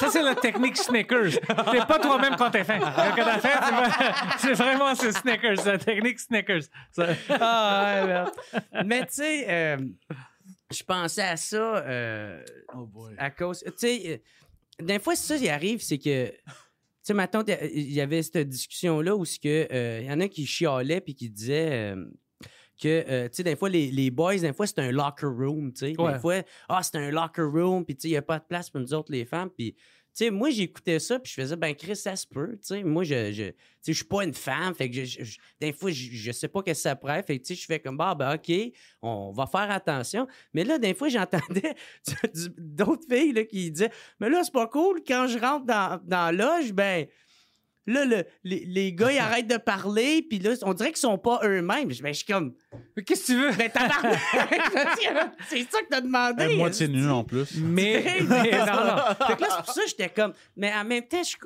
Ça, 0.00 0.08
c'est 0.10 0.22
la 0.22 0.34
technique 0.34 0.76
Snickers. 0.76 1.32
T'es 1.70 1.78
pas 1.86 1.98
toi-même 1.98 2.36
quand 2.36 2.50
t'es 2.50 2.64
faim. 2.64 2.78
Quand 2.80 3.24
t'as 3.24 3.38
faim, 3.38 4.14
c'est 4.38 4.52
vraiment 4.54 4.94
ce 4.94 5.10
Snickers, 5.12 5.58
c'est 5.60 5.72
la 5.72 5.78
technique 5.78 6.18
Snickers. 6.20 6.62
Ça- 6.92 7.06
Ah, 7.40 7.94
ouais, 8.00 8.06
merde. 8.06 8.30
Mais 8.84 9.00
tu 9.02 9.06
sais, 9.14 9.46
euh, 9.48 9.76
je 10.70 10.82
pensais 10.82 11.22
à 11.22 11.36
ça 11.36 11.78
euh, 11.78 12.44
Oh 12.74 12.86
boy. 12.86 13.14
à 13.18 13.30
cause. 13.30 13.62
Tu 13.64 13.72
sais, 13.76 14.22
euh, 14.80 14.84
des 14.84 14.98
fois, 14.98 15.16
ça 15.16 15.36
qui 15.36 15.48
arrive, 15.48 15.80
c'est 15.82 15.98
que. 15.98 16.28
Tu 16.30 16.34
sais, 17.02 17.14
maintenant, 17.14 17.42
il 17.62 17.92
y 17.92 18.00
avait 18.02 18.22
cette 18.22 18.48
discussion-là 18.48 19.16
où 19.16 19.24
il 19.24 19.38
que, 19.40 19.66
euh, 19.72 20.02
y 20.02 20.10
en 20.12 20.20
a 20.20 20.28
qui 20.28 20.44
chialaient 20.46 21.00
puis 21.00 21.14
qui 21.14 21.30
disaient. 21.30 21.94
euh, 21.94 22.04
que, 22.80 23.04
euh, 23.08 23.24
tu 23.28 23.36
sais, 23.36 23.42
des 23.42 23.56
fois, 23.56 23.68
les, 23.68 23.90
les 23.90 24.10
boys, 24.10 24.36
des 24.36 24.52
fois, 24.52 24.66
c'est 24.66 24.78
un 24.78 24.92
locker 24.92 25.26
room, 25.26 25.72
tu 25.72 25.80
sais. 25.80 26.00
Ouais. 26.00 26.12
Des 26.12 26.18
fois, 26.20 26.42
ah, 26.68 26.80
c'est 26.82 26.96
un 26.96 27.10
locker 27.10 27.42
room, 27.42 27.84
puis 27.84 27.96
tu 27.96 28.02
sais, 28.02 28.08
il 28.08 28.12
n'y 28.12 28.16
a 28.16 28.22
pas 28.22 28.38
de 28.38 28.44
place 28.44 28.70
pour 28.70 28.80
nous 28.80 28.94
autres, 28.94 29.10
les 29.10 29.24
femmes. 29.24 29.50
Puis, 29.50 29.74
sais, 30.14 30.30
moi, 30.30 30.50
j'écoutais 30.50 30.98
ça, 30.98 31.18
puis 31.18 31.30
je 31.30 31.40
faisais, 31.40 31.56
ben, 31.56 31.74
Chris, 31.74 31.96
ça 31.96 32.16
se 32.16 32.26
peut, 32.26 32.52
tu 32.52 32.66
sais. 32.68 32.82
Moi, 32.82 33.04
je, 33.04 33.32
je, 33.32 33.44
je 33.86 33.92
suis 33.92 34.04
pas 34.04 34.24
une 34.24 34.34
femme, 34.34 34.74
fait 34.74 34.90
que 34.90 35.04
je, 35.04 35.24
je- 35.24 35.38
des 35.60 35.72
fois, 35.72 35.90
je, 35.90 36.08
je 36.12 36.32
sais 36.32 36.48
pas 36.48 36.62
qu'est-ce 36.62 36.80
que 36.80 36.82
ça 36.90 36.96
pourrait, 36.96 37.22
fait 37.22 37.38
que, 37.38 37.44
tu 37.46 37.54
sais, 37.54 37.60
je 37.60 37.66
fais 37.66 37.80
comme, 37.80 37.96
bah, 37.96 38.14
ben, 38.14 38.34
OK, 38.34 38.52
on 39.02 39.30
va 39.32 39.46
faire 39.46 39.70
attention. 39.70 40.26
Mais 40.54 40.64
là, 40.64 40.78
des 40.78 40.94
fois, 40.94 41.08
j'entendais 41.10 41.74
d'autres 42.56 43.04
filles, 43.10 43.32
là, 43.32 43.44
qui 43.44 43.70
disaient, 43.70 43.90
mais 44.20 44.28
là, 44.28 44.42
c'est 44.44 44.52
pas 44.52 44.66
cool, 44.66 45.02
quand 45.06 45.26
je 45.28 45.38
rentre 45.38 45.66
dans, 45.66 46.00
dans 46.04 46.34
loge, 46.36 46.72
ben, 46.72 47.06
là, 47.92 48.04
le- 48.04 48.24
les, 48.44 48.64
les 48.66 48.92
gars, 48.92 49.10
ils 49.12 49.18
arrêtent 49.18 49.46
de 49.50 49.56
parler, 49.56 50.22
puis 50.28 50.38
là, 50.38 50.50
on 50.62 50.74
dirait 50.74 50.90
qu'ils 50.90 50.98
sont 50.98 51.18
pas 51.18 51.40
eux-mêmes. 51.44 51.90
Je- 51.92 52.02
Ben, 52.02 52.12
je 52.12 52.18
suis 52.18 52.26
comme, 52.26 52.54
Mais 52.96 53.02
Qu'est-ce 53.02 53.20
que 53.22 53.32
tu 53.32 53.38
veux? 53.40 53.52
ben, 53.52 53.70
tabarnak! 53.70 54.18
c'est 55.48 55.62
ça 55.70 55.80
que 55.80 55.88
t'as 55.90 56.00
demandé. 56.00 56.44
Est 56.44 56.56
moitié 56.56 56.88
nue 56.88 57.08
en 57.10 57.24
plus. 57.24 57.54
Mais, 57.56 58.04
mais 58.28 58.50
non, 58.58 58.66
non. 58.66 59.26
Fait 59.26 59.36
que 59.36 59.40
là, 59.42 59.48
c'est 59.50 59.64
pour 59.64 59.74
ça 59.74 59.82
que 59.82 59.88
j'étais 59.88 60.08
comme. 60.10 60.32
Mais 60.56 60.72
en 60.72 60.84
même 60.84 61.02
temps, 61.06 61.22
je. 61.22 61.36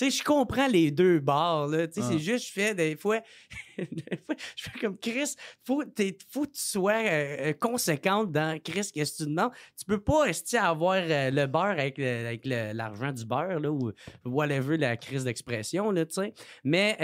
Sais, 0.00 0.10
je 0.10 0.24
comprends 0.24 0.66
les 0.66 0.90
deux 0.90 1.20
bords, 1.20 1.66
là. 1.68 1.86
Tu 1.86 2.00
sais, 2.00 2.00
Ah. 2.02 2.08
c'est 2.10 2.18
juste, 2.18 2.46
je 2.46 2.52
fais 2.52 2.74
des 2.74 2.96
fois, 2.96 3.20
des 3.78 4.16
fois, 4.24 4.34
je 4.56 4.62
fais 4.62 4.78
comme 4.78 4.96
Chris, 4.98 5.34
faut, 5.66 5.84
t'es- 5.84 6.16
faut 6.30 6.44
que 6.46 6.52
tu 6.52 6.60
sois 6.62 6.92
euh, 6.94 7.50
euh, 7.50 7.52
conséquente 7.52 8.32
dans 8.32 8.58
Chris, 8.62 8.88
qu'est-ce 8.94 9.12
que 9.12 9.24
tu 9.24 9.28
demandes? 9.28 9.50
Tu 9.78 9.84
peux 9.84 10.00
pas 10.00 10.22
rester 10.24 10.56
à 10.56 10.68
avoir 10.70 10.94
euh, 10.96 11.30
le 11.30 11.46
beurre 11.46 11.64
avec, 11.78 11.98
avec 11.98 12.46
le- 12.46 12.72
l'argent 12.72 13.12
du 13.12 13.26
beurre, 13.26 13.60
là, 13.60 13.70
ou 13.70 13.92
whatever 14.24 14.78
la 14.78 14.96
crise 14.96 15.24
d'expression, 15.24 15.90
là, 15.90 16.06
tu 16.06 16.14
sais. 16.14 16.32
Mais, 16.64 16.96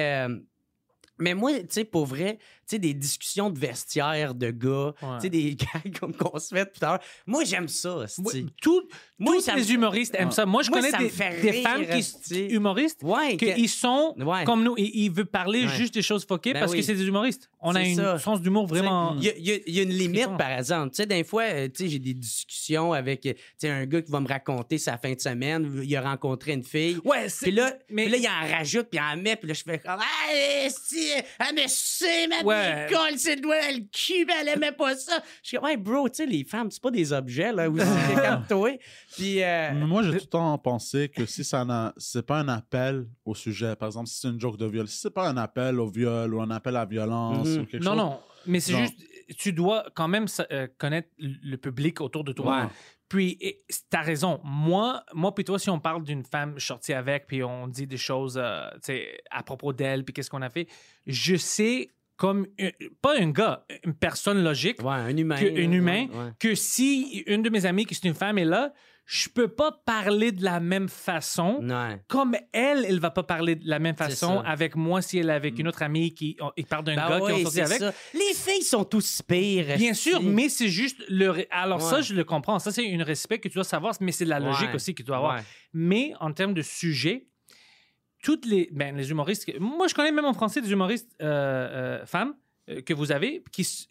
mais 1.18 1.32
moi, 1.32 1.50
tu 1.60 1.66
sais, 1.70 1.84
pour 1.86 2.04
vrai, 2.04 2.36
tu 2.38 2.44
sais, 2.66 2.78
des 2.78 2.92
discussions 2.92 3.48
de 3.48 3.58
vestiaire 3.58 4.34
de 4.34 4.50
gars, 4.50 4.92
Ouais. 5.00 5.16
tu 5.16 5.20
sais, 5.22 5.30
des 5.30 5.54
gags 5.84 5.98
comme 5.98 6.14
qu'on 6.14 6.38
se 6.38 6.54
fait 6.54 6.66
tout 6.70 6.84
à 6.84 6.88
l'heure. 6.92 7.00
Moi, 7.26 7.44
j'aime 7.44 7.68
ça. 7.68 8.04
Moi, 8.18 8.32
tout- 8.60 8.86
Moi, 9.18 9.36
tous 9.42 9.54
les 9.56 9.72
humoristes 9.72 10.14
aiment 10.18 10.30
ça. 10.30 10.44
Moi, 10.44 10.62
je 10.62 10.70
Moi, 10.70 10.78
connais 10.80 10.90
ça 10.90 10.98
me 10.98 11.04
des, 11.04 11.08
fait 11.10 11.40
des 11.40 11.50
rire, 11.50 11.62
femmes 11.68 11.86
qui 11.86 11.98
esti. 11.98 12.44
humoristes 12.48 13.00
Ouais, 13.02 13.36
que- 13.38 13.54
qu'ils 13.54 13.68
sont 13.68 14.14
Ouais. 14.18 14.44
comme 14.44 14.62
nous. 14.62 14.74
Ils, 14.76 15.04
ils 15.04 15.10
veulent 15.10 15.24
parler 15.24 15.62
Ouais. 15.64 15.68
juste 15.74 15.94
des 15.94 16.02
choses 16.02 16.26
fuckées 16.26 16.52
Ben 16.52 16.60
parce 16.60 16.72
oui. 16.72 16.78
que 16.80 16.84
c'est 16.84 16.94
des 16.94 17.06
humoristes. 17.06 17.48
On 17.60 17.74
a 17.74 17.82
C'est 17.82 17.92
un 17.92 17.94
ça. 17.94 18.18
sens 18.18 18.42
d'humour 18.42 18.66
vraiment. 18.66 19.16
Il 19.18 19.24
y, 19.24 19.28
a- 19.30 19.36
il 19.38 19.46
y 19.48 19.52
a- 19.52 19.58
il 19.66 19.74
y 19.74 19.80
a 19.80 19.82
une 19.84 19.88
limite, 19.90 20.36
par 20.36 20.50
exemple. 20.50 20.90
Tu 20.90 20.96
sais, 20.96 21.06
des 21.06 21.24
fois, 21.24 21.44
euh, 21.44 21.66
tu 21.68 21.84
sais, 21.84 21.88
j'ai 21.88 21.98
des 21.98 22.12
discussions 22.14 22.92
avec 22.92 23.24
euh, 23.26 23.32
tu 23.32 23.40
sais, 23.58 23.70
un 23.70 23.86
gars 23.86 24.02
qui 24.02 24.12
va 24.12 24.20
me 24.20 24.28
raconter 24.28 24.76
sa 24.78 24.98
fin 24.98 25.12
de 25.14 25.20
semaine. 25.20 25.80
Il 25.82 25.96
a 25.96 26.02
rencontré 26.02 26.52
une 26.52 26.62
fille. 26.64 26.98
Ouais, 27.04 27.28
c'est. 27.28 27.46
Puis 27.46 27.54
là, 27.54 27.72
mais- 27.90 28.04
puis 28.04 28.12
là, 28.12 28.18
il 28.18 28.26
en 28.28 28.56
rajoute, 28.56 28.88
puis 28.90 29.00
il 29.00 29.18
en 29.18 29.20
met, 29.20 29.36
puis 29.36 29.48
là, 29.48 29.54
je 29.54 29.62
fais 29.62 29.78
comme 29.78 29.96
Ah, 29.98 30.68
si, 30.68 31.08
elle 31.38 31.54
me 31.54 31.66
suait, 31.68 32.26
ma 32.28 32.42
Ouais. 32.44 32.86
colle, 32.90 33.16
c'est 33.18 33.36
le 33.36 33.40
doigt 33.40 33.60
dans 33.60 33.74
le 33.76 33.82
cul, 33.90 34.24
mais 34.26 34.34
elle 34.42 34.48
aimait 34.48 34.72
pas 34.72 34.94
ça. 34.94 35.22
Je 35.42 35.48
suis 35.48 35.56
comme, 35.56 35.68
hey, 35.68 35.76
bro, 35.78 36.08
tu 36.08 36.16
sais, 36.16 36.26
les 36.26 36.44
femmes, 36.44 36.70
c'est 36.70 36.82
pas 36.82 36.90
des 36.90 37.12
objets, 37.12 37.52
là, 37.52 37.68
aussi, 37.70 37.80
calme-toi. 38.44 38.72
Puis, 39.14 39.42
euh, 39.42 39.70
Mais 39.74 39.86
moi, 39.86 40.02
j'ai 40.02 40.10
tout 40.10 40.16
le 40.16 40.20
temps 40.30 40.58
pensé 40.58 41.08
que 41.08 41.26
si 41.26 41.44
ça 41.44 41.64
n'a- 41.64 41.94
c'est 41.96 42.26
pas 42.26 42.40
un 42.40 42.48
appel 42.48 43.06
au 43.24 43.34
sujet, 43.34 43.76
par 43.76 43.88
exemple, 43.88 44.08
si 44.08 44.20
c'est 44.20 44.28
une 44.28 44.40
joke 44.40 44.56
de 44.58 44.66
viol, 44.66 44.88
si 44.88 44.98
c'est 44.98 45.10
pas 45.14 45.28
un 45.28 45.36
appel 45.36 45.78
au 45.80 45.86
viol 45.88 46.34
ou 46.34 46.40
un 46.40 46.50
appel 46.50 46.76
à 46.76 46.80
la 46.80 46.84
violence 46.86 47.46
Mhm. 47.48 47.62
ou 47.62 47.66
quelque 47.66 47.84
Non, 47.84 47.90
chose. 47.92 47.98
non. 48.00 48.20
Mais 48.46 48.60
c'est 48.60 48.72
Non. 48.72 48.80
juste, 48.80 48.98
tu 49.38 49.52
dois 49.52 49.84
quand 49.94 50.08
même 50.08 50.26
euh, 50.52 50.66
connaître 50.78 51.08
le 51.18 51.56
public 51.56 52.00
autour 52.00 52.24
de 52.24 52.32
toi. 52.32 52.62
Ouais. 52.64 52.68
Puis, 53.08 53.36
et- 53.40 53.64
t'as 53.88 54.02
raison. 54.02 54.40
Moi, 54.44 55.04
moi 55.14 55.32
puis 55.34 55.44
toi, 55.44 55.58
si 55.60 55.70
on 55.70 55.78
parle 55.78 56.02
d'une 56.02 56.24
femme 56.24 56.58
sortie 56.58 56.92
avec, 56.92 57.26
puis 57.28 57.42
on 57.44 57.68
dit 57.68 57.86
des 57.86 57.96
choses 57.96 58.36
euh, 58.36 58.68
à 59.30 59.42
propos 59.44 59.72
d'elle, 59.72 60.04
puis 60.04 60.12
qu'est-ce 60.12 60.30
qu'on 60.30 60.42
a 60.42 60.50
fait, 60.50 60.66
je 61.06 61.36
sais 61.36 61.90
comme, 62.16 62.46
un- 62.58 62.70
pas 63.02 63.18
un 63.20 63.30
gars, 63.30 63.64
une 63.84 63.94
personne 63.94 64.42
logique, 64.42 64.82
ouais, 64.82 64.90
un 64.94 65.14
humain. 65.16 65.36
que, 65.36 65.44
un 65.46 65.70
humain, 65.70 66.06
ouais, 66.08 66.16
ouais. 66.18 66.30
que 66.40 66.54
si 66.54 67.22
une 67.26 67.42
de 67.42 67.50
mes 67.50 67.66
amies 67.66 67.84
qui 67.84 67.94
est 67.94 68.04
une 68.08 68.14
femme 68.14 68.38
est 68.38 68.44
là, 68.46 68.72
je 69.08 69.28
peux 69.28 69.46
pas 69.46 69.70
parler 69.86 70.32
de 70.32 70.42
la 70.42 70.58
même 70.58 70.88
façon. 70.88 71.60
Ouais. 71.62 72.00
Comme 72.08 72.36
elle, 72.52 72.84
elle 72.88 72.98
va 72.98 73.10
pas 73.12 73.22
parler 73.22 73.54
de 73.54 73.68
la 73.68 73.78
même 73.78 73.94
façon 73.96 74.40
avec 74.40 74.74
moi 74.74 75.00
si 75.00 75.18
elle 75.18 75.30
est 75.30 75.32
avec 75.32 75.58
une 75.60 75.68
autre 75.68 75.82
amie 75.82 76.12
qui 76.12 76.36
on- 76.40 76.50
il 76.56 76.66
parle 76.66 76.82
d'un 76.84 76.96
Ben 76.96 77.08
gars 77.08 77.20
qui 77.26 77.32
ont 77.32 77.42
sorti 77.44 77.60
avec. 77.60 77.78
ça. 77.78 77.94
Les 78.14 78.34
filles 78.34 78.62
sont 78.64 78.84
tous 78.84 79.22
pires. 79.22 79.76
Bien 79.76 79.94
sûr, 79.94 80.20
mais 80.22 80.48
c'est 80.48 80.68
juste 80.68 81.02
le. 81.08 81.46
Alors, 81.52 81.80
ça, 81.80 82.00
je 82.00 82.14
le 82.14 82.24
comprends. 82.24 82.58
Ça, 82.58 82.72
c'est 82.72 82.84
une 82.84 83.02
respect 83.02 83.38
que 83.38 83.46
tu 83.48 83.54
dois 83.54 83.64
savoir, 83.64 83.94
mais 84.00 84.10
c'est 84.10 84.24
de 84.24 84.30
la 84.30 84.40
logique 84.40 84.74
aussi 84.74 84.92
que 84.92 85.02
tu 85.02 85.06
dois 85.06 85.18
avoir. 85.18 85.40
Mais 85.72 86.12
en 86.18 86.32
termes 86.32 86.54
de 86.54 86.62
sujet, 86.62 87.28
toutes 88.22 88.44
les. 88.44 88.68
Ben, 88.72 88.96
les 88.96 89.10
humoristes. 89.10 89.48
Moi, 89.60 89.86
je 89.86 89.94
connais 89.94 90.10
même 90.12 90.24
en 90.24 90.34
français 90.34 90.60
des 90.60 90.72
humoristes 90.72 91.10
euh, 91.22 92.00
euh, 92.00 92.06
femmes 92.06 92.34
euh, 92.70 92.80
que 92.82 92.92
vous 92.92 93.12
avez 93.12 93.44
qui. 93.52 93.86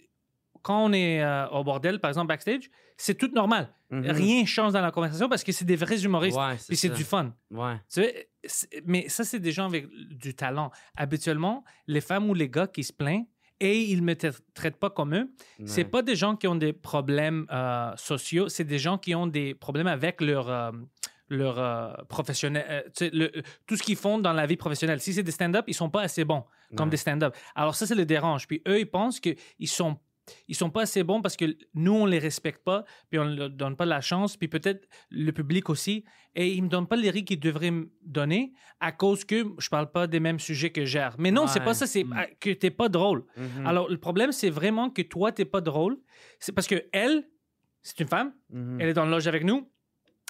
Quand 0.66 0.84
on 0.86 0.94
est 0.94 1.22
euh, 1.22 1.48
au 1.50 1.64
bordel, 1.64 2.00
par 2.00 2.10
exemple, 2.10 2.28
backstage, 2.28 2.72
c'est 2.98 3.16
tout 3.16 3.30
normal. 3.34 3.70
Mhm. 3.92 4.10
Rien 4.10 4.46
change 4.46 4.74
dans 4.74 4.82
la 4.82 4.90
conversation 4.90 5.30
parce 5.30 5.44
que 5.44 5.52
c'est 5.52 5.64
des 5.66 5.76
vrais 5.76 6.04
humoristes. 6.04 6.38
Ouais, 6.38 6.56
Puis 6.68 6.76
c'est 6.76 6.90
du 6.90 7.04
fun. 7.04 7.34
Ouais. 7.52 7.76
Tu 7.88 8.02
sais, 8.02 8.30
c'est- 8.44 8.82
mais 8.86 9.08
ça, 9.08 9.24
c'est 9.24 9.40
des 9.40 9.52
gens 9.52 9.66
avec 9.68 9.88
du 10.26 10.34
talent. 10.34 10.72
Habituellement, 10.96 11.64
les 11.86 12.02
femmes 12.02 12.28
ou 12.30 12.34
les 12.34 12.50
gars 12.50 12.66
qui 12.68 12.84
se 12.84 12.92
plaignent 12.94 13.28
et 13.60 13.80
ils 13.84 14.00
ne 14.02 14.06
me 14.06 14.14
tra- 14.16 14.40
traitent 14.56 14.80
pas 14.80 14.90
comme 14.90 15.14
eux, 15.14 15.30
c'est 15.66 15.84
Ouais. 15.84 15.90
pas 15.90 16.02
des 16.02 16.16
gens 16.16 16.36
qui 16.36 16.48
ont 16.48 16.56
des 16.56 16.74
problèmes 16.74 17.46
euh, 17.52 17.92
sociaux, 17.96 18.50
c'est 18.50 18.64
des 18.66 18.80
gens 18.80 18.98
qui 18.98 19.14
ont 19.14 19.28
des 19.28 19.54
problèmes 19.54 19.88
avec 19.88 20.20
leur. 20.22 20.50
euh, 20.50 20.72
leur 21.28 21.58
euh, 21.58 21.92
professionnel, 22.08 22.86
le- 23.02 23.32
tout 23.66 23.76
ce 23.76 23.82
qu'ils 23.82 23.96
font 23.96 24.20
dans 24.20 24.32
la 24.32 24.46
vie 24.46 24.58
professionnelle. 24.58 25.00
Si 25.02 25.12
c'est 25.12 25.24
des 25.24 25.32
stand-up, 25.32 25.66
ils 25.68 25.74
sont 25.74 25.90
pas 25.90 26.02
assez 26.04 26.24
bons 26.24 26.44
comme 26.78 26.92
des 26.92 26.98
stand-up. 26.98 27.36
Alors 27.56 27.74
ça, 27.74 27.88
c'est 27.88 27.96
le 27.96 28.06
dérange. 28.06 28.46
Puis 28.48 28.62
eux, 28.68 28.80
ils 28.80 28.86
pensent 28.90 29.20
qu'ils 29.20 29.36
sont 29.68 29.98
ils 30.48 30.56
sont 30.56 30.70
pas 30.70 30.82
assez 30.84 31.04
bons 31.04 31.22
parce 31.22 31.36
que 31.38 31.46
nous, 31.74 31.94
on 31.94 32.06
les 32.06 32.20
respecte 32.20 32.64
pas, 32.64 32.84
puis 33.10 33.20
on 33.20 33.26
ne 33.26 33.36
leur 33.36 33.50
donne 33.50 33.76
pas 33.76 33.86
la 33.86 34.02
chance, 34.02 34.38
puis 34.38 34.48
peut-être 34.48 34.88
le 35.10 35.32
public 35.32 35.70
aussi, 35.70 36.04
et 36.36 36.52
ils 36.54 36.64
me 36.64 36.68
donnent 36.70 36.88
pas 36.88 36.96
les 36.96 37.10
rires 37.10 37.26
qu'ils 37.26 37.40
devraient 37.40 37.72
me 37.72 37.90
donner 38.04 38.54
à 38.80 38.92
cause 38.92 39.24
que 39.26 39.46
je 39.60 39.70
parle 39.70 39.92
pas 39.92 40.08
des 40.08 40.20
mêmes 40.20 40.40
sujets 40.40 40.72
que 40.72 40.86
gère. 40.86 41.16
Mais 41.20 41.32
non, 41.32 41.48
c'est 41.48 41.60
Ouais. 41.60 41.66
pas 41.66 41.74
ça, 41.74 41.88
c'est 41.88 42.06
ah, 42.16 42.26
que 42.40 42.50
t'es 42.52 42.72
pas 42.72 42.90
drôle. 42.90 43.24
Mhm. 43.38 43.66
Alors, 43.68 43.90
le 43.90 43.98
problème, 43.98 44.32
c'est 44.32 44.50
vraiment 44.50 44.90
que 44.90 45.02
toi, 45.02 45.32
t'es 45.32 45.46
pas 45.46 45.62
drôle. 45.62 45.98
C'est 46.40 46.52
parce 46.52 46.68
que 46.68 46.84
elle, 46.92 47.28
c'est 47.82 48.00
une 48.00 48.08
femme, 48.08 48.34
Mhm. 48.50 48.82
elle 48.82 48.90
est 48.90 48.94
dans 48.94 49.06
le 49.06 49.12
loge 49.12 49.28
avec 49.28 49.44
nous, 49.44 49.70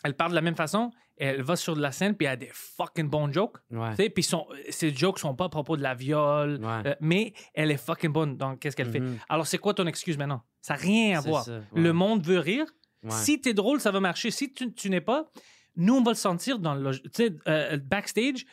elle 0.03 0.13
parle 0.15 0.31
de 0.31 0.35
la 0.35 0.41
même 0.41 0.55
façon, 0.55 0.91
elle 1.17 1.41
va 1.41 1.55
sur 1.55 1.75
la 1.75 1.91
scène, 1.91 2.15
puis 2.15 2.25
elle 2.27 2.33
a 2.33 2.35
des 2.37 2.49
fucking 2.51 3.09
bons 3.09 3.31
jokes. 3.31 3.57
Ouais. 3.71 3.95
Tu 3.95 4.09
Puis 4.09 4.27
ses 4.69 4.93
jokes 4.93 5.19
sont 5.19 5.35
pas 5.35 5.45
à 5.45 5.49
propos 5.49 5.77
de 5.77 5.81
la 5.83 5.93
viol, 5.93 6.59
Ouais. 6.63 6.81
euh, 6.87 6.95
mais 7.01 7.33
elle 7.53 7.71
est 7.71 7.77
fucking 7.77 8.11
bonne 8.11 8.37
dans 8.37 8.55
qu'est-ce 8.57 8.75
qu'elle 8.75 8.91
fait. 8.91 8.99
Mhm. 8.99 9.17
Alors, 9.29 9.47
c'est 9.47 9.57
quoi 9.57 9.73
ton 9.73 9.87
excuse 9.87 10.17
maintenant? 10.17 10.43
Ça 10.61 10.73
n'a 10.73 10.79
rien 10.81 11.17
à 11.17 11.21
voir. 11.21 11.43
ça, 11.45 11.57
ouais. 11.57 11.81
Le 11.81 11.93
monde 11.93 12.25
veut 12.25 12.39
rire. 12.39 12.65
Si 13.07 13.39
t'es 13.39 13.53
drôle, 13.53 13.79
ça 13.79 13.91
va 13.91 13.99
marcher. 13.99 14.31
Si 14.31 14.51
tu, 14.51 14.73
tu 14.73 14.89
n'es 14.89 14.99
pas, 15.01 15.29
nous, 15.75 15.93
on 15.95 16.01
va 16.01 16.11
le 16.11 16.15
sentir 16.15 16.57
dans 16.57 16.73
le... 16.73 16.91
Tu 16.97 17.09
sais, 17.13 17.35
euh, 17.47 17.77
backstage, 17.77 18.45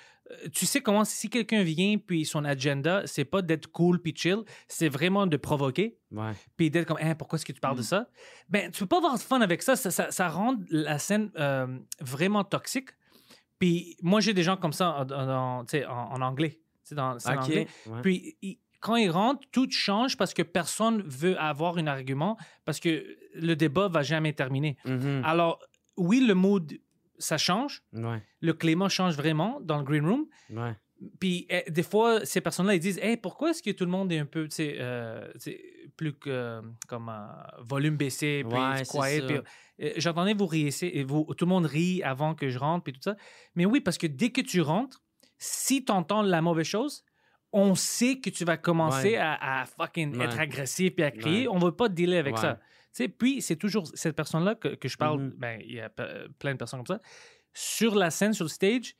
tu 0.52 0.66
sais 0.66 0.80
comment 0.80 1.04
si 1.04 1.28
quelqu'un 1.28 1.62
vient 1.62 1.98
puis 1.98 2.24
son 2.24 2.44
agenda, 2.44 3.02
c'est 3.06 3.24
pas 3.24 3.42
d'être 3.42 3.66
cool 3.68 4.00
puis 4.00 4.14
chill, 4.16 4.38
c'est 4.68 4.88
vraiment 4.88 5.26
de 5.26 5.36
provoquer 5.36 5.98
Ouais. 6.10 6.32
puis 6.56 6.70
d'être 6.70 6.86
comme 6.86 6.98
Hein, 7.00 7.14
pourquoi 7.14 7.36
est-ce 7.36 7.44
que 7.44 7.52
tu 7.52 7.58
Mm. 7.58 7.60
parles 7.60 7.76
de 7.78 7.82
ça? 7.82 8.08
Ben 8.48 8.70
tu 8.70 8.80
peux 8.80 8.86
pas 8.86 8.98
avoir 8.98 9.14
de 9.14 9.20
fun 9.20 9.40
avec 9.40 9.62
ça 9.62 9.76
ça, 9.76 9.90
ça, 9.90 10.10
ça 10.10 10.28
rend 10.28 10.56
la 10.70 10.98
scène 10.98 11.30
euh, 11.38 11.66
vraiment 12.00 12.44
toxique 12.44 12.90
puis 13.58 13.96
moi 14.02 14.20
j'ai 14.20 14.32
des 14.34 14.42
gens 14.42 14.56
comme 14.56 14.72
ça 14.72 15.06
en, 15.10 15.64
en- 15.66 16.20
anglais 16.22 16.60
dans 16.90 17.16
anglais 17.26 17.66
Ouais. 17.86 18.00
puis 18.02 18.36
quand 18.80 18.96
ils 18.96 19.10
rentrent 19.10 19.46
tout 19.52 19.68
change 19.70 20.16
parce 20.16 20.34
que 20.34 20.42
personne 20.42 21.02
veut 21.02 21.38
avoir 21.38 21.78
un 21.78 21.86
argument 21.86 22.36
parce 22.64 22.80
que 22.80 23.04
le 23.34 23.54
débat 23.54 23.88
va 23.88 24.02
jamais 24.02 24.32
terminer 24.32 24.76
Mhm. 24.84 25.22
alors 25.24 25.58
oui 25.96 26.20
le 26.26 26.34
mood 26.34 26.72
ça 27.22 27.38
change 27.38 27.82
Ouais. 27.92 28.22
le 28.40 28.52
climat 28.52 28.88
change 28.88 29.16
vraiment 29.16 29.58
dans 29.60 29.78
le 29.78 29.84
green 29.84 30.06
room 30.06 30.26
Ouais. 30.50 30.74
puis 31.20 31.46
eh, 31.48 31.70
des 31.70 31.82
fois, 31.82 32.24
ces 32.24 32.40
personnes-là, 32.40 32.74
ils 32.74 32.80
disent 32.80 32.98
Hey, 33.02 33.16
pourquoi 33.16 33.50
est-ce 33.50 33.62
que 33.62 33.70
tout 33.70 33.84
le 33.84 33.90
monde 33.90 34.12
est 34.12 34.18
un 34.18 34.26
peu, 34.26 34.48
euh, 34.60 35.32
plus 35.96 36.12
que 36.14 36.30
euh, 36.30 36.62
comme 36.88 37.08
euh, 37.08 37.26
volume 37.60 37.96
baissé, 37.96 38.44
puis 38.48 38.58
Ouais, 38.58 38.82
quiet. 38.84 39.22
euh, 39.80 39.92
J'entendais 39.96 40.34
vous 40.34 40.46
riez, 40.46 40.70
et 40.82 41.02
vous, 41.04 41.24
tout 41.36 41.44
le 41.44 41.48
monde 41.48 41.66
rit 41.66 42.02
avant 42.02 42.34
que 42.34 42.48
je 42.48 42.58
rentre, 42.58 42.84
puis 42.84 42.92
tout 42.92 43.02
ça. 43.02 43.16
Mais 43.56 43.66
oui, 43.66 43.80
parce 43.80 43.98
que 43.98 44.06
dès 44.06 44.30
que 44.30 44.40
tu 44.40 44.60
rentres, 44.60 45.02
si 45.38 45.84
tu 45.84 45.90
entends 45.90 46.22
la 46.22 46.40
mauvaise 46.40 46.66
chose, 46.66 47.04
on 47.52 47.74
sait 47.74 48.18
que 48.20 48.30
tu 48.30 48.44
vas 48.44 48.56
commencer 48.56 49.10
Ouais. 49.12 49.16
à, 49.16 49.60
à 49.62 49.66
fucking 49.66 50.16
Ouais. 50.16 50.24
être 50.26 50.38
agressif 50.38 50.92
et 50.98 51.02
à 51.04 51.10
crier. 51.10 51.48
On 51.48 51.58
ne 51.58 51.64
veut 51.64 51.74
pas 51.76 51.88
dealer 51.88 52.18
avec 52.18 52.38
ça. 52.38 52.60
Sais, 52.92 53.08
puis, 53.08 53.40
c'est 53.42 53.56
toujours 53.56 53.86
cette 53.94 54.14
personne-là 54.16 54.54
que, 54.54 54.68
que 54.74 54.88
je 54.88 54.96
parle. 54.98 55.22
Mhm. 55.22 55.34
Ben, 55.38 55.60
il 55.64 55.72
y 55.74 55.80
a 55.80 55.88
plein 55.88 56.52
de 56.52 56.58
personnes 56.58 56.80
comme 56.84 56.96
ça. 56.96 57.02
Sur 57.54 57.94
la 57.94 58.10
scène, 58.10 58.32
sur 58.32 58.44
le 58.44 58.50
stage, 58.50 58.94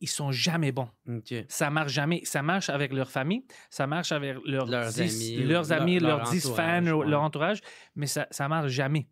ils 0.00 0.08
sont 0.08 0.32
jamais 0.32 0.72
bons 0.72 0.88
Ok. 1.08 1.32
ça 1.48 1.70
marche 1.70 1.92
jamais. 1.92 2.22
Ça 2.24 2.42
marche 2.42 2.68
avec 2.70 2.92
leur 2.92 3.08
famille, 3.10 3.44
ça 3.70 3.86
marche 3.86 4.10
avec 4.10 4.36
leurs, 4.44 4.66
Leurs 4.66 4.90
dix- 4.92 5.00
amis, 5.36 5.44
leurs, 5.44 5.62
leur- 5.68 5.80
amis, 5.80 5.98
leur 6.00 6.18
leurs 6.18 6.30
10 6.30 6.46
entourage, 6.46 6.84
fans, 6.84 6.90
ouais. 6.98 7.06
leur 7.08 7.22
entourage, 7.22 7.60
mais 7.94 8.08
ça, 8.08 8.26
ça 8.32 8.48
marche 8.48 8.68
jamais 8.72 9.06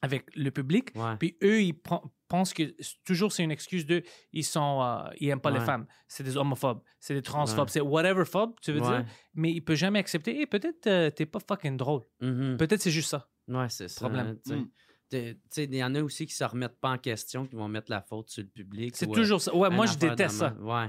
avec 0.00 0.24
le 0.34 0.50
public. 0.50 0.92
Ouais. 0.94 1.16
Puis 1.18 1.36
eux, 1.42 1.62
ils 1.62 1.74
pensent 2.28 2.54
que 2.54 2.74
toujours 3.04 3.32
c'est 3.32 3.42
une 3.44 3.50
excuse 3.50 3.84
de 3.84 4.02
ils 4.32 4.44
sont 4.44 4.80
euh, 4.82 5.10
ils 5.20 5.28
aiment 5.28 5.40
pas 5.42 5.50
les 5.50 5.60
femmes, 5.60 5.86
c'est 6.08 6.24
des 6.24 6.38
homophobes, 6.38 6.80
c'est 7.00 7.12
des 7.14 7.22
transphobes, 7.22 7.68
c'est 7.68 7.82
whatever 7.82 8.24
phobe, 8.24 8.54
tu 8.62 8.72
veux 8.72 8.80
dire, 8.80 9.04
mais 9.34 9.52
il 9.52 9.60
peut 9.60 9.74
jamais 9.74 9.98
accepter. 9.98 10.40
Et 10.40 10.46
peut-être 10.46 10.86
euh, 10.86 11.10
t'es 11.10 11.26
pas 11.26 11.38
fucking 11.46 11.76
drôle. 11.76 12.00
Mhm. 12.22 12.56
Peut-être 12.56 12.80
c'est 12.80 12.90
juste 12.90 13.10
ça. 13.10 13.28
Ouais, 13.48 13.68
c'est 13.68 13.88
ça. 13.88 14.00
Problème. 14.00 14.38
hein. 14.50 14.56
Mm. 14.56 14.68
Sais, 15.50 15.64
il 15.64 15.74
y 15.76 15.84
en 15.84 15.94
a 15.94 16.02
aussi 16.02 16.26
qui 16.26 16.34
se 16.34 16.42
remettent 16.42 16.80
pas 16.80 16.90
en 16.90 16.98
question, 16.98 17.46
qui 17.46 17.54
vont 17.54 17.68
mettre 17.68 17.90
la 17.90 18.00
faute 18.00 18.30
sur 18.30 18.42
le 18.42 18.48
public. 18.48 18.96
C'est 18.96 19.08
euh, 19.08 19.12
toujours 19.12 19.40
ça. 19.40 19.54
Ouais, 19.54 19.70
moi 19.70 19.86
je 19.86 19.96
déteste 19.96 20.36
ça. 20.36 20.54
Ouais. 20.60 20.88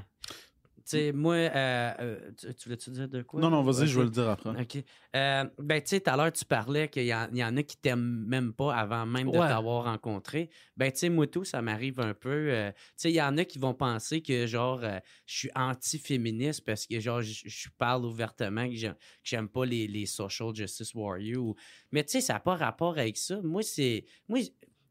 Tu 0.88 0.91
sais, 0.97 1.11
moi, 1.13 1.33
euh, 1.33 1.93
euh, 1.99 2.31
tu, 2.38 2.53
tu 2.53 2.63
voulais-tu 2.65 2.91
dire 2.91 3.09
de 3.09 3.23
quoi? 3.23 3.41
Non, 3.41 3.49
non, 3.49 3.63
vas-y, 3.63 3.88
je 3.88 3.97
vais 3.97 4.03
le 4.05 4.11
dire 4.11 4.29
après. 4.29 4.51
OK. 4.51 4.83
Euh, 5.15 5.43
ben, 5.57 5.81
tu 5.81 5.88
sais, 5.89 5.99
tout 5.99 6.11
à 6.11 6.15
l'heure, 6.15 6.31
tu 6.31 6.45
parlais 6.45 6.88
qu'il 6.89 7.05
y, 7.07 7.13
en- 7.13 7.27
il 7.31 7.39
y 7.39 7.43
en 7.43 7.57
a 7.57 7.63
qui 7.63 7.75
t'aiment 7.77 8.23
même 8.27 8.53
pas 8.53 8.75
avant 8.75 9.03
même 9.07 9.31
de 9.31 9.36
Ouais. 9.39 9.47
t'avoir 9.47 9.86
rencontré. 9.86 10.51
Ben, 10.77 10.91
tu 10.91 10.99
sais, 10.99 11.09
moi, 11.09 11.25
tout, 11.25 11.43
ça 11.43 11.63
m'arrive 11.63 11.99
un 11.99 12.13
peu. 12.13 12.29
euh, 12.51 12.69
tu 12.71 12.77
sais, 12.97 13.11
il 13.11 13.15
y 13.15 13.21
en 13.21 13.36
a 13.39 13.45
qui 13.45 13.57
vont 13.57 13.73
penser 13.73 14.21
que, 14.21 14.45
genre, 14.45 14.81
euh, 14.83 14.99
je 15.25 15.36
suis 15.38 15.49
anti-féministe 15.55 16.63
parce 16.65 16.86
que, 16.86 16.99
genre, 16.99 17.21
je 17.21 17.69
parle 17.79 18.05
ouvertement 18.05 18.67
que 18.69 18.75
j'aime 18.75 18.93
que 18.93 18.99
j'aime 19.23 19.49
pas 19.49 19.65
les, 19.65 19.88
les 19.88 20.05
social 20.05 20.53
justice 20.53 20.93
warriors. 20.93 21.43
ou- 21.43 21.55
Mais, 21.91 22.03
tu 22.03 22.11
sais, 22.11 22.21
ça 22.21 22.33
n'a 22.33 22.39
pas 22.39 22.55
rapport 22.55 22.97
avec 22.97 23.17
ça. 23.17 23.39
Moi, 23.41 23.63
c'est. 23.63 24.05
Moi, 24.27 24.39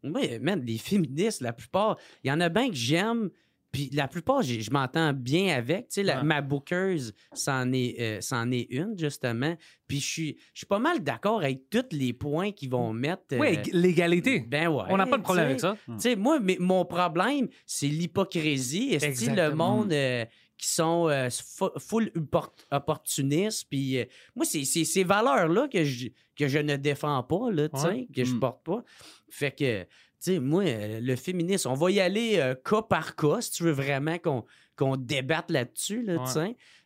moi, 0.03 0.20
man, 0.40 0.61
les 0.64 0.78
féministes, 1.09 1.40
la 1.40 1.53
plupart, 1.53 1.97
il 2.22 2.28
y 2.28 2.32
en 2.32 2.40
a 2.40 2.49
bien 2.49 2.68
que 2.68 2.74
j'aime. 2.76 3.30
Puis 3.75 3.91
la 3.93 4.09
plupart, 4.09 4.41
je 4.43 4.70
m'entends 4.70 5.12
bien 5.12 5.55
avec. 5.57 5.89
Tu 5.89 5.95
sais, 5.97 6.03
la- 6.03 6.18
Ouais. 6.18 6.22
ma 6.22 6.41
bookeuse, 6.41 7.12
c'en 7.35 7.72
est, 7.72 8.01
euh, 8.01 8.18
c'en 8.22 8.51
est 8.53 8.68
une, 8.70 8.95
justement. 8.97 9.55
Puis 9.87 10.01
je 10.01 10.07
suis, 10.07 10.37
je 10.55 10.59
suis 10.61 10.66
pas 10.66 10.79
mal 10.79 11.03
d'accord 11.03 11.41
avec 11.43 11.68
tous 11.68 11.85
les 11.93 12.12
points 12.12 12.53
qu'ils 12.53 12.70
vont 12.70 12.93
mettre. 12.93 13.25
euh, 13.33 13.39
Oui, 13.41 13.59
l'égalité. 13.72 14.41
ben 14.41 14.68
ouais. 14.68 14.85
On 14.89 14.97
n'a 14.97 15.07
pas 15.07 15.18
de 15.18 15.22
problème 15.22 15.47
avec 15.47 15.61
ça. 15.61 15.77
Tu 15.87 15.93
sais, 15.99 16.16
moi, 16.16 16.39
mais 16.41 16.57
mon 16.61 16.85
problème, 16.85 17.49
c'est 17.66 17.89
l'hypocrisie. 17.89 18.95
Est-ce 18.95 19.27
que 19.27 19.35
le 19.35 19.55
monde 19.55 19.93
euh, 19.93 20.25
qui 20.57 20.68
sont 20.68 21.09
euh, 21.09 21.29
fu- 21.31 21.79
full 21.79 22.12
opportunistes? 22.70 23.66
Puis 23.68 23.99
euh, 23.99 24.05
moi, 24.35 24.45
c'est 24.45 24.64
ces 24.64 25.05
valeurs-là 25.05 25.68
que 25.68 25.85
je, 25.85 26.09
que 26.37 26.49
je 26.49 26.59
ne 26.59 26.77
défends 26.77 27.22
pas, 27.22 27.51
là, 27.51 27.68
tu 27.68 27.81
sais, 27.81 27.87
Ouais. 27.89 28.09
que 28.14 28.25
je 28.25 28.35
Mm. 28.35 28.41
porte 28.41 28.64
pas. 28.64 28.83
Fait 29.31 29.51
que, 29.55 29.87
sais, 30.33 30.39
moi, 30.41 30.64
euh, 30.64 31.01
le 31.01 31.16
féminisme, 31.16 31.68
on 31.70 31.75
va 31.75 31.91
y 31.91 32.01
aller 32.01 32.37
euh, 32.39 32.55
cas 32.55 32.83
par 32.83 33.14
cas, 33.16 33.41
si 33.41 33.51
tu 33.53 33.62
veux 33.64 33.72
vraiment 33.72 34.16
qu'on 34.77 34.97
débatte 34.97 35.51
là-dessus, 35.51 36.03
là. 36.03 36.25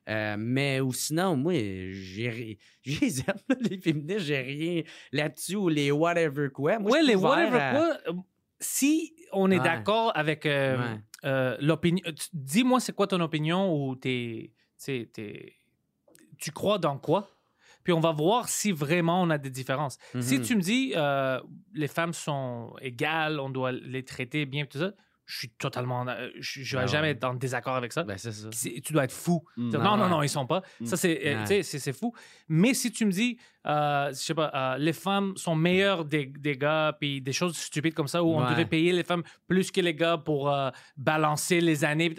Euh, 0.08 0.36
mais 0.38 0.80
ou 0.80 0.92
sinon, 0.92 1.36
moi, 1.36 1.52
j'ai 1.54 2.58
les 2.84 3.20
aime, 3.20 3.36
là, 3.48 3.56
les 3.60 3.78
féministes, 3.78 4.20
j'ai 4.20 4.40
rien 4.40 4.82
là-dessus 5.12 5.56
ou 5.56 5.68
les 5.68 5.90
whatever 5.90 6.48
quoi. 6.50 6.78
Moi, 6.78 6.92
ouais, 6.92 7.02
les 7.02 7.14
whatever 7.14 7.58
à- 7.58 7.72
quoi. 7.74 8.14
Si 8.58 9.14
on 9.32 9.50
est 9.50 9.58
Ouais. 9.58 9.62
d'accord 9.64 10.12
avec 10.16 10.46
euh, 10.46 10.96
Ouais. 11.24 11.56
l'opinion, 11.60 12.02
dis-moi 12.32 12.80
c'est 12.80 12.94
quoi 12.94 13.06
ton 13.06 13.20
opinion 13.20 13.72
ou 13.74 13.94
tes, 13.96 14.52
tu 16.38 16.50
crois 16.52 16.78
dans 16.78 16.96
quoi? 16.98 17.28
Puis 17.88 17.94
on 17.94 18.00
va 18.00 18.12
voir 18.12 18.50
si 18.50 18.70
vraiment 18.70 19.22
on 19.22 19.30
a 19.30 19.38
des 19.38 19.48
différences. 19.48 19.96
Si 20.20 20.36
Mhm. 20.36 20.42
tu 20.44 20.56
me 20.56 20.60
dis 20.60 20.92
euh, 20.94 21.40
les 21.72 21.88
femmes 21.88 22.12
sont 22.12 22.74
égales, 22.82 23.40
on 23.40 23.48
doit 23.48 23.72
les 23.72 24.04
traiter 24.04 24.44
bien, 24.44 24.66
tout 24.66 24.76
ça, 24.76 24.92
je 25.24 25.38
suis 25.38 25.48
totalement. 25.48 26.06
euh, 26.06 26.28
Je 26.38 26.62
je 26.62 26.76
vais 26.76 26.82
Ah 26.82 26.86
jamais 26.86 27.10
être 27.12 27.24
en 27.24 27.32
désaccord 27.32 27.76
avec 27.76 27.94
ça. 27.94 28.02
Ben, 28.02 28.18
ça. 28.18 28.30
Tu 28.50 28.92
dois 28.92 29.04
être 29.04 29.12
fou. 29.12 29.42
Mm. 29.56 29.70
Non, 29.70 29.96
non, 29.96 30.04
ouais. 30.04 30.10
non, 30.10 30.22
ils 30.22 30.28
sont 30.28 30.46
pas. 30.46 30.60
Ça, 30.84 30.98
c'est, 30.98 31.18
euh, 31.34 31.44
Ouais. 31.46 31.62
c'est, 31.62 31.92
fou. 31.94 32.12
Mais 32.48 32.74
si 32.74 32.90
tu 32.92 33.06
me 33.06 33.10
dis, 33.10 33.38
euh, 33.66 34.08
je 34.08 34.14
sais 34.14 34.34
pas, 34.34 34.50
euh, 34.54 34.76
les 34.78 34.92
femmes 34.94 35.34
sont 35.36 35.54
meilleures 35.56 36.04
des, 36.04 36.26
des 36.26 36.56
gars, 36.58 36.94
puis 37.00 37.22
des 37.22 37.32
choses 37.32 37.56
stupides 37.56 37.94
comme 37.94 38.08
ça, 38.08 38.22
où 38.22 38.34
on 38.34 38.50
devait 38.50 38.64
payer 38.66 38.92
les 38.92 39.02
femmes 39.04 39.22
plus 39.46 39.70
que 39.70 39.80
les 39.80 39.94
gars 39.94 40.18
pour 40.18 40.50
euh, 40.52 40.70
balancer 40.98 41.60
les 41.62 41.84
années. 41.86 42.14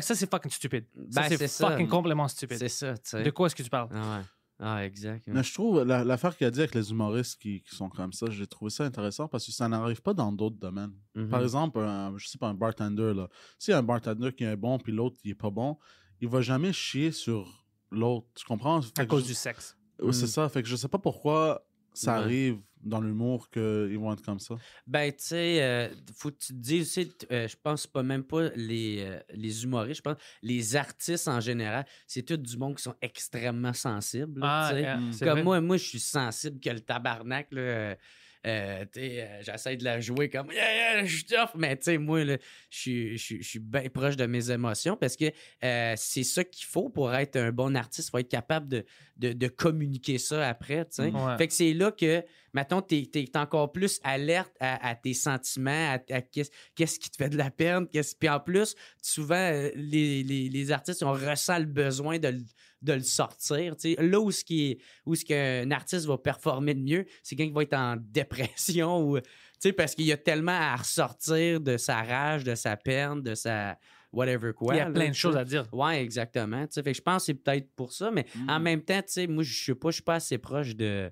Ça, 0.00 0.14
c'est 0.14 0.30
fucking 0.30 0.50
stupide. 0.50 0.84
Ça, 1.10 1.22
Ben, 1.22 1.28
c'est, 1.28 1.36
c'est 1.38 1.48
ça. 1.48 1.70
fucking 1.70 1.88
complètement 1.88 2.28
stupide. 2.28 2.58
C'est 2.58 2.68
ça, 2.68 2.92
tu 2.94 3.00
sais. 3.04 3.22
De 3.22 3.30
quoi 3.30 3.46
est-ce 3.46 3.56
que 3.56 3.62
tu 3.62 3.70
parles? 3.70 3.88
Ah. 3.94 4.20
Ah, 4.58 4.84
exact. 4.86 5.26
Mais 5.26 5.42
je 5.42 5.52
trouve 5.52 5.82
la- 5.84 6.02
l'affaire 6.02 6.34
qu'il 6.36 6.46
a 6.46 6.50
dit 6.50 6.60
avec 6.60 6.74
les 6.74 6.90
humoristes 6.90 7.38
qui, 7.40 7.60
qui 7.62 7.74
sont 7.76 7.90
comme 7.90 8.12
ça, 8.14 8.26
j'ai 8.30 8.46
trouvé 8.46 8.70
ça 8.70 8.84
intéressant 8.84 9.28
parce 9.28 9.44
que 9.44 9.52
ça 9.52 9.68
n'arrive 9.68 10.00
pas 10.00 10.14
dans 10.14 10.32
d'autres 10.32 10.56
domaines. 10.56 10.94
Mhm. 11.14 11.28
Par 11.28 11.42
exemple, 11.42 11.78
un, 11.80 12.16
je 12.16 12.26
sais 12.26 12.38
pas, 12.38 12.48
un 12.48 12.54
bartender, 12.54 13.12
là. 13.14 13.28
A 13.68 13.76
un 13.78 13.82
bartender 13.82 14.32
qui 14.32 14.44
est 14.44 14.56
bon 14.56 14.78
puis 14.78 14.92
l'autre 14.92 15.18
qui 15.20 15.30
est 15.30 15.34
pas 15.34 15.50
bon, 15.50 15.76
il 16.22 16.28
va 16.28 16.40
jamais 16.40 16.72
chier 16.72 17.12
sur 17.12 17.66
l'autre. 17.90 18.26
Tu 18.34 18.46
comprends? 18.46 18.80
Fait 18.80 19.00
À 19.00 19.04
que 19.04 19.10
cause 19.10 19.22
je- 19.24 19.28
du 19.28 19.34
sexe. 19.34 19.76
Ouais, 20.00 20.12
C'est 20.12 20.24
Mm. 20.24 20.28
ça. 20.28 20.48
Fait 20.48 20.62
que 20.62 20.68
je 20.68 20.76
sais 20.76 20.88
pas 20.88 20.98
pourquoi 20.98 21.65
ça 21.98 22.18
Ouais. 22.18 22.24
arrive 22.24 22.58
dans 22.82 23.00
l'humour 23.00 23.50
qu'ils 23.50 23.98
vont 23.98 24.12
être 24.12 24.22
comme 24.22 24.38
ça? 24.38 24.56
Ben, 24.86 25.10
tu 25.10 25.24
sais, 25.24 25.62
euh, 25.62 25.88
faut 26.14 26.30
que 26.30 26.36
tu 26.36 26.48
te 26.52 26.58
dises 26.58 26.82
aussi, 26.86 27.12
euh, 27.32 27.48
je 27.48 27.56
pense 27.60 27.86
pas 27.86 28.02
même 28.04 28.22
pas 28.22 28.50
les, 28.54 28.98
euh, 29.00 29.18
les 29.34 29.64
humoristes, 29.64 29.96
je 29.96 30.02
pense 30.02 30.16
les 30.42 30.76
artistes 30.76 31.26
en 31.26 31.40
général, 31.40 31.84
c'est 32.06 32.22
tout 32.22 32.36
du 32.36 32.56
monde 32.56 32.76
qui 32.76 32.82
sont 32.84 32.94
extrêmement 33.02 33.72
sensibles. 33.72 34.40
là, 34.40 34.68
Ah, 34.68 34.78
yeah, 34.78 34.96
Mm. 34.98 35.12
c'est 35.12 35.24
Comme 35.24 35.34
vrai. 35.34 35.42
moi, 35.42 35.60
moi, 35.60 35.76
je 35.78 35.84
suis 35.84 35.98
sensible 35.98 36.60
que 36.60 36.70
le 36.70 36.80
tabarnak, 36.80 37.48
là. 37.50 37.96
Euh, 38.46 38.84
euh, 38.96 39.38
j'essaie 39.42 39.76
de 39.76 39.84
la 39.84 40.00
jouer 40.00 40.28
comme 40.28 40.50
yeah, 40.52 40.96
yeah, 40.96 41.04
je 41.04 41.14
suis 41.16 41.24
tough, 41.24 41.50
mais 41.56 41.76
tu 41.76 41.84
sais, 41.84 41.98
moi, 41.98 42.24
là, 42.24 42.36
je 42.70 42.78
suis- 42.78 43.16
je 43.18 43.22
suis- 43.22 43.42
je 43.42 43.48
suis 43.48 43.58
bien 43.58 43.88
proche 43.88 44.16
de 44.16 44.26
mes 44.26 44.50
émotions 44.50 44.96
parce 44.96 45.16
que 45.16 45.26
euh, 45.64 45.94
c'est 45.96 46.22
ça 46.24 46.44
qu'il 46.44 46.66
faut 46.66 46.88
pour 46.88 47.14
être 47.14 47.36
un 47.36 47.52
bon 47.52 47.74
artiste. 47.76 48.08
Il 48.08 48.10
faut 48.10 48.18
être 48.18 48.28
capable 48.28 48.68
de, 48.68 48.84
de, 49.16 49.32
de 49.32 49.48
communiquer 49.48 50.18
ça 50.18 50.48
après. 50.48 50.86
Ouais. 50.98 51.36
Fait 51.38 51.46
que 51.48 51.52
c'est 51.54 51.72
là 51.72 51.90
que, 51.92 52.22
mettons, 52.56 52.80
t'es 52.80 53.08
es, 53.14 53.36
encore 53.36 53.70
plus 53.70 54.00
alerte 54.02 54.52
à, 54.60 54.88
à 54.88 54.94
tes 54.94 55.12
sentiments, 55.14 55.94
à, 55.94 55.98
à 56.14 56.20
qu'est-ce 56.22 56.98
qui 56.98 57.10
te 57.10 57.16
fait 57.16 57.28
de 57.28 57.36
la 57.36 57.50
peine. 57.50 57.86
Puis 57.86 58.28
en 58.28 58.40
plus, 58.40 58.74
souvent, 59.02 59.34
euh, 59.36 59.70
les, 59.76 60.22
les, 60.24 60.48
les 60.48 60.70
artistes, 60.72 61.02
on 61.02 61.12
ressent 61.12 61.58
le 61.58 61.66
besoin 61.66 62.18
de, 62.18 62.28
le- 62.28 62.40
de 62.82 62.92
le 62.94 63.00
sortir. 63.02 63.76
tu 63.76 63.94
sais. 63.94 64.02
Là 64.02 64.18
où 64.20 64.30
ce 64.30 64.42
qui 64.44 64.78
où 65.04 65.14
ce 65.14 65.24
qu'un 65.24 65.70
artiste 65.70 66.06
va 66.06 66.16
performer 66.18 66.74
de 66.74 66.80
mieux, 66.82 67.04
c'est 67.22 67.36
quand 67.36 67.44
il 67.44 67.52
va 67.52 67.62
être 67.62 67.74
en 67.74 67.96
dépression 68.00 69.06
ou, 69.06 69.18
tu 69.60 69.72
parce 69.72 69.94
qu'il 69.94 70.06
y 70.06 70.12
a 70.12 70.16
tellement 70.16 70.52
à 70.58 70.76
ressortir 70.76 71.60
de 71.60 71.76
sa 71.76 72.02
rage, 72.02 72.44
de 72.44 72.54
sa 72.54 72.76
peine, 72.76 73.22
de 73.22 73.34
sa 73.34 73.78
whatever 74.12 74.52
quoi. 74.54 74.74
Il 74.74 74.78
y 74.78 74.80
a 74.80 74.84
là, 74.86 74.90
plein 74.90 75.08
de 75.08 75.14
tu 75.14 75.20
choses 75.20 75.36
à 75.36 75.44
dire. 75.44 75.66
Ouais, 75.72 76.02
exactement. 76.02 76.66
tu. 76.66 76.82
Fait 76.82 76.92
que 76.92 76.96
je 76.96 77.02
pense 77.02 77.22
que 77.22 77.26
c'est 77.26 77.34
peut-être 77.34 77.70
pour 77.74 77.92
ça, 77.92 78.10
mais 78.10 78.24
en 78.48 78.58
Mm. 78.58 78.62
même 78.62 78.82
temps, 78.82 79.00
tu 79.02 79.26
moi, 79.28 79.42
je 79.42 79.64
sais 79.64 79.74
pas, 79.74 79.90
je 79.90 79.94
suis 79.94 80.02
pas 80.02 80.14
assez 80.16 80.38
proche 80.38 80.74
de, 80.76 81.10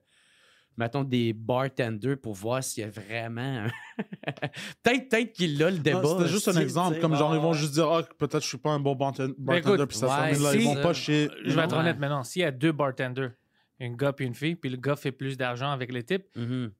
mettons, 0.76 1.04
des 1.04 1.32
bartenders 1.32 2.16
pour 2.20 2.34
voir 2.34 2.62
s'il 2.62 2.84
y 2.84 2.86
a 2.86 2.90
vraiment. 2.90 3.66
un- 3.66 3.70
peut-être 4.82 5.08
peut 5.08 5.32
qu'il 5.32 5.62
a 5.62 5.70
le 5.70 5.78
débat. 5.78 6.02
C'était 6.18 6.28
juste 6.28 6.48
un 6.48 6.56
exemple. 6.60 7.00
Comme 7.00 7.16
genre, 7.16 7.34
ils 7.34 7.40
vont 7.40 7.52
juste 7.52 7.72
dire, 7.74 7.88
ah, 7.90 8.02
peut-être 8.18 8.42
je 8.42 8.48
suis 8.48 8.58
pas 8.58 8.70
un 8.70 8.80
bon 8.80 8.94
bartender, 8.94 9.34
bartender 9.38 9.74
écoute, 9.76 9.88
puis 9.88 9.96
ça 9.98 10.06
se 10.08 10.12
ouais, 10.12 10.30
termine 10.30 10.42
là. 10.42 10.50
si- 10.52 10.58
Ils 10.58 10.64
vont 10.64 10.82
pas 10.82 10.92
chier. 10.92 11.30
Je 11.44 11.54
vais 11.54 11.62
être 11.62 11.76
honnête 11.76 11.98
maintenant. 11.98 12.22
S'il 12.24 12.42
y 12.42 12.44
a 12.44 12.50
deux 12.50 12.72
bartenders, 12.72 13.30
un 13.80 13.90
gars 13.94 14.12
puis 14.12 14.24
une 14.26 14.34
fille, 14.34 14.54
puis 14.56 14.70
le 14.70 14.76
gars 14.76 14.96
fait 14.96 15.12
plus 15.12 15.36
d'argent 15.36 15.70
avec 15.70 15.92
les 15.92 16.02
types, 16.02 16.26
Mhm. 16.36 16.70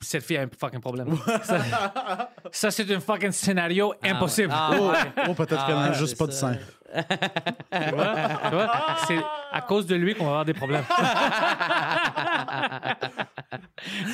cette 0.00 0.22
fille 0.24 0.36
a 0.36 0.42
un 0.42 0.48
fucking 0.58 0.80
problème. 0.80 1.16
ça, 1.44 2.30
ça, 2.50 2.70
c'est 2.70 2.90
un 2.94 3.00
fucking 3.00 3.30
scénario 3.32 3.94
Ah, 4.02 4.08
impossible. 4.10 4.50
ah, 4.52 4.70
Oh, 4.78 4.90
ouais. 4.90 5.24
oh, 5.28 5.34
peut-être 5.34 5.56
Ah, 5.60 5.66
qu'elle 5.66 5.76
n'a 5.76 5.88
ouais, 5.90 5.94
juste 5.98 6.18
pas 6.18 6.26
de 6.26 6.32
sein. 6.32 6.56
Tu 6.92 7.94
vois? 7.94 8.96
C'est 9.06 9.18
à 9.50 9.60
cause 9.62 9.86
de 9.86 9.94
lui 9.94 10.14
qu'on 10.14 10.24
va 10.24 10.30
avoir 10.30 10.44
des 10.44 10.54
problèmes. 10.54 10.84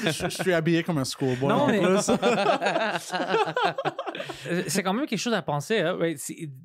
je, 0.05 0.11
je 0.11 0.29
suis 0.29 0.53
habillé 0.53 0.83
comme 0.83 0.99
un 0.99 1.05
schoolboy. 1.05 1.49
Non, 1.49 1.66
mais- 1.66 1.81
c'est 4.68 4.83
quand 4.83 4.93
même 4.95 5.07
quelque 5.07 5.18
chose 5.18 5.35
à 5.35 5.43
penser. 5.43 5.81
hein. 5.81 5.99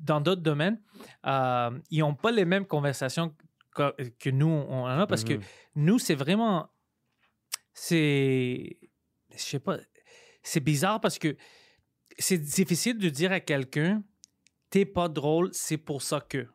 Dans 0.02 0.20
d'autres 0.20 0.42
domaines, 0.42 0.80
euh, 1.26 1.70
ils 1.90 2.00
n'ont 2.00 2.14
pas 2.14 2.30
les 2.30 2.44
mêmes 2.44 2.66
conversations 2.66 3.34
que, 3.74 3.94
que 4.20 4.30
nous, 4.30 4.48
on 4.48 4.82
en 4.84 4.98
a 5.00 5.06
parce 5.06 5.24
que 5.24 5.34
Mhm. 5.34 5.42
nous, 5.76 5.98
c'est 5.98 6.14
vraiment. 6.14 6.68
C'est. 7.72 8.78
Je 9.32 9.38
sais 9.38 9.58
pas. 9.60 9.78
C'est 10.42 10.60
bizarre 10.60 11.00
parce 11.00 11.18
que 11.18 11.36
c'est 12.18 12.38
difficile 12.38 12.98
de 12.98 13.08
dire 13.08 13.32
à 13.32 13.40
quelqu'un 13.40 14.02
t'es 14.74 14.84
pas 14.84 15.08
drôle, 15.08 15.50
c'est 15.52 15.76
pour 15.78 16.02
ça 16.02 16.20
que. 16.20 16.46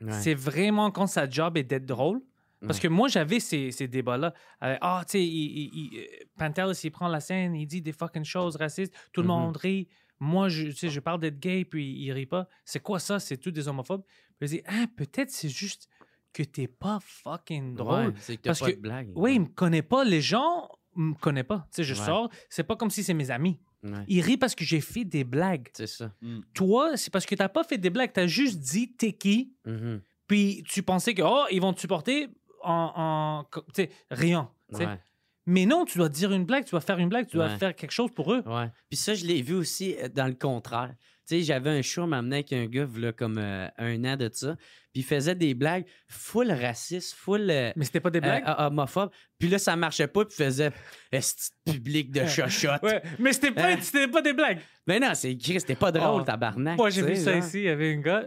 Ouais. 0.00 0.12
C'est 0.12 0.34
vraiment 0.34 0.90
quand 0.90 1.06
sa 1.06 1.28
job 1.30 1.56
est 1.56 1.62
d'être 1.64 1.86
drôle. 1.86 2.20
Parce 2.60 2.78
Ouais. 2.78 2.82
que 2.82 2.88
moi, 2.88 3.06
j'avais 3.06 3.38
ces, 3.38 3.70
ces 3.70 3.86
débats-là. 3.86 4.34
Euh, 4.64 4.76
Ah, 4.80 5.02
tu 5.06 5.12
sais, 5.12 5.24
il, 5.24 5.46
il- 5.60 5.70
il- 5.74 5.98
euh, 6.00 6.04
Pantelis, 6.36 6.80
il 6.82 6.90
prend 6.90 7.06
la 7.06 7.20
scène, 7.20 7.54
il 7.54 7.66
dit 7.66 7.80
des 7.80 7.92
fucking 7.92 8.24
choses 8.24 8.56
racistes, 8.56 8.92
tout 9.12 9.20
le 9.22 9.28
Mhm. 9.28 9.34
monde 9.34 9.56
rit. 9.56 9.86
Moi, 10.18 10.48
je, 10.48 10.70
je 10.72 11.00
parle 11.00 11.20
d'être 11.20 11.38
gay, 11.38 11.64
puis 11.64 11.84
il 12.02 12.10
rit 12.10 12.26
pas. 12.26 12.48
C'est 12.64 12.80
quoi 12.82 12.98
ça? 12.98 13.20
C'est 13.20 13.36
tout 13.36 13.52
des 13.52 13.68
homophobes? 13.68 14.02
Puis 14.40 14.48
je 14.48 14.54
dis, 14.56 14.62
ah, 14.66 14.86
peut-être 14.96 15.30
c'est 15.30 15.48
juste 15.48 15.88
que 16.32 16.42
t'es 16.42 16.66
pas 16.66 16.98
fucking 17.00 17.76
drôle. 17.76 18.08
Ouais, 18.08 18.14
c'est 18.18 18.36
que 18.36 18.42
t'as 18.42 18.50
Parce 18.50 18.60
pas 18.60 18.70
que- 18.72 18.76
de 18.76 18.80
blague. 18.80 19.12
Oui, 19.14 19.34
il 19.36 19.40
me 19.42 19.46
connaît 19.46 19.82
pas. 19.82 20.02
Les 20.04 20.20
gens 20.20 20.68
me 20.96 21.14
connaissent 21.14 21.44
pas. 21.44 21.68
Tu 21.70 21.76
sais, 21.76 21.84
je 21.84 21.94
Ouais. 21.94 22.04
sors, 22.06 22.28
c'est 22.50 22.64
pas 22.64 22.74
comme 22.74 22.90
si 22.90 23.04
c'est 23.04 23.14
mes 23.14 23.30
amis. 23.30 23.60
Ouais, 23.84 24.04
Ils 24.08 24.20
rient 24.22 24.36
parce 24.36 24.54
que 24.54 24.64
j'ai 24.64 24.80
fait 24.80 25.04
des 25.04 25.22
blagues. 25.24 25.68
C'est 25.72 25.86
ça. 25.86 26.12
Toi, 26.54 26.96
c'est 26.96 27.12
parce 27.12 27.26
que 27.26 27.34
t'as 27.34 27.48
pas 27.48 27.62
fait 27.64 27.78
des 27.78 27.90
blagues. 27.90 28.12
T'as 28.12 28.26
juste 28.26 28.58
dit 28.58 28.92
t'es 28.96 29.12
qui, 29.12 29.52
Mhm. 29.66 30.00
puis 30.26 30.64
tu 30.68 30.82
pensais 30.82 31.14
que, 31.14 31.22
oh, 31.24 31.44
ils 31.50 31.60
vont 31.60 31.72
te 31.72 31.80
supporter 31.80 32.28
en, 32.64 32.92
en 32.96 33.44
co- 33.50 33.62
tu 33.74 33.82
sais, 33.82 33.90
riant. 34.10 34.50
tu 34.72 34.78
sais. 34.78 34.86
Ouais. 34.86 34.98
Mais 35.46 35.64
non, 35.64 35.84
tu 35.84 35.96
dois 35.96 36.08
dire 36.10 36.32
une 36.32 36.44
blague, 36.44 36.64
tu 36.64 36.72
dois 36.72 36.80
faire 36.80 36.98
une 36.98 37.08
blague, 37.08 37.26
tu 37.28 37.36
dois 37.36 37.46
Ouais. 37.46 37.56
faire 37.56 37.74
quelque 37.74 37.92
chose 37.92 38.10
pour 38.14 38.34
eux. 38.34 38.42
Ouais. 38.46 38.70
Puis 38.90 38.96
ça, 38.98 39.14
je 39.14 39.24
l'ai 39.24 39.40
vu 39.42 39.54
aussi 39.54 39.94
euh, 39.96 40.08
dans 40.08 40.26
le 40.26 40.34
contraire. 40.34 40.94
Sais, 41.28 41.42
j'avais 41.42 41.68
un 41.68 41.82
show 41.82 42.06
m'amener 42.06 42.36
avec 42.36 42.54
un 42.54 42.64
gars, 42.64 42.86
là, 42.96 43.12
comme 43.12 43.36
euh, 43.36 43.68
un 43.76 44.02
an 44.04 44.16
de 44.16 44.30
ça. 44.32 44.56
Puis 44.94 45.02
il 45.02 45.04
faisait 45.04 45.34
des 45.34 45.52
blagues 45.52 45.84
full 46.08 46.50
raciste, 46.50 47.12
full 47.14 47.50
euh, 47.50 47.70
Mais 47.76 47.84
c'était 47.84 48.00
pas 48.00 48.08
des 48.08 48.22
blagues? 48.22 48.44
euh, 48.46 48.54
homophobe. 48.66 49.10
Puis 49.38 49.48
là, 49.50 49.58
ça 49.58 49.76
marchait 49.76 50.06
pas, 50.06 50.24
puis 50.24 50.34
il 50.38 50.44
faisait 50.44 50.70
Esti 51.12 51.50
de 51.66 51.72
public 51.72 52.10
de 52.12 52.24
chochotte. 52.26 52.82
ouais, 52.82 53.02
mais 53.18 53.34
c'était 53.34 53.50
pas, 53.50 53.72
Hein? 53.72 54.08
pas 54.10 54.22
des 54.22 54.32
blagues. 54.32 54.58
Mais 54.86 54.98
non, 54.98 55.10
c'est 55.12 55.32
écrit, 55.32 55.60
c'était 55.60 55.74
pas 55.74 55.92
drôle, 55.92 56.22
Oh. 56.22 56.24
tabarnak. 56.24 56.78
Moi, 56.78 56.88
j'ai 56.88 57.02
vu 57.02 57.14
ça 57.14 57.32
genre. 57.34 57.44
ici. 57.44 57.58
Il 57.58 57.64
y 57.64 57.68
avait 57.68 57.92
un 57.92 58.00
gars, 58.00 58.24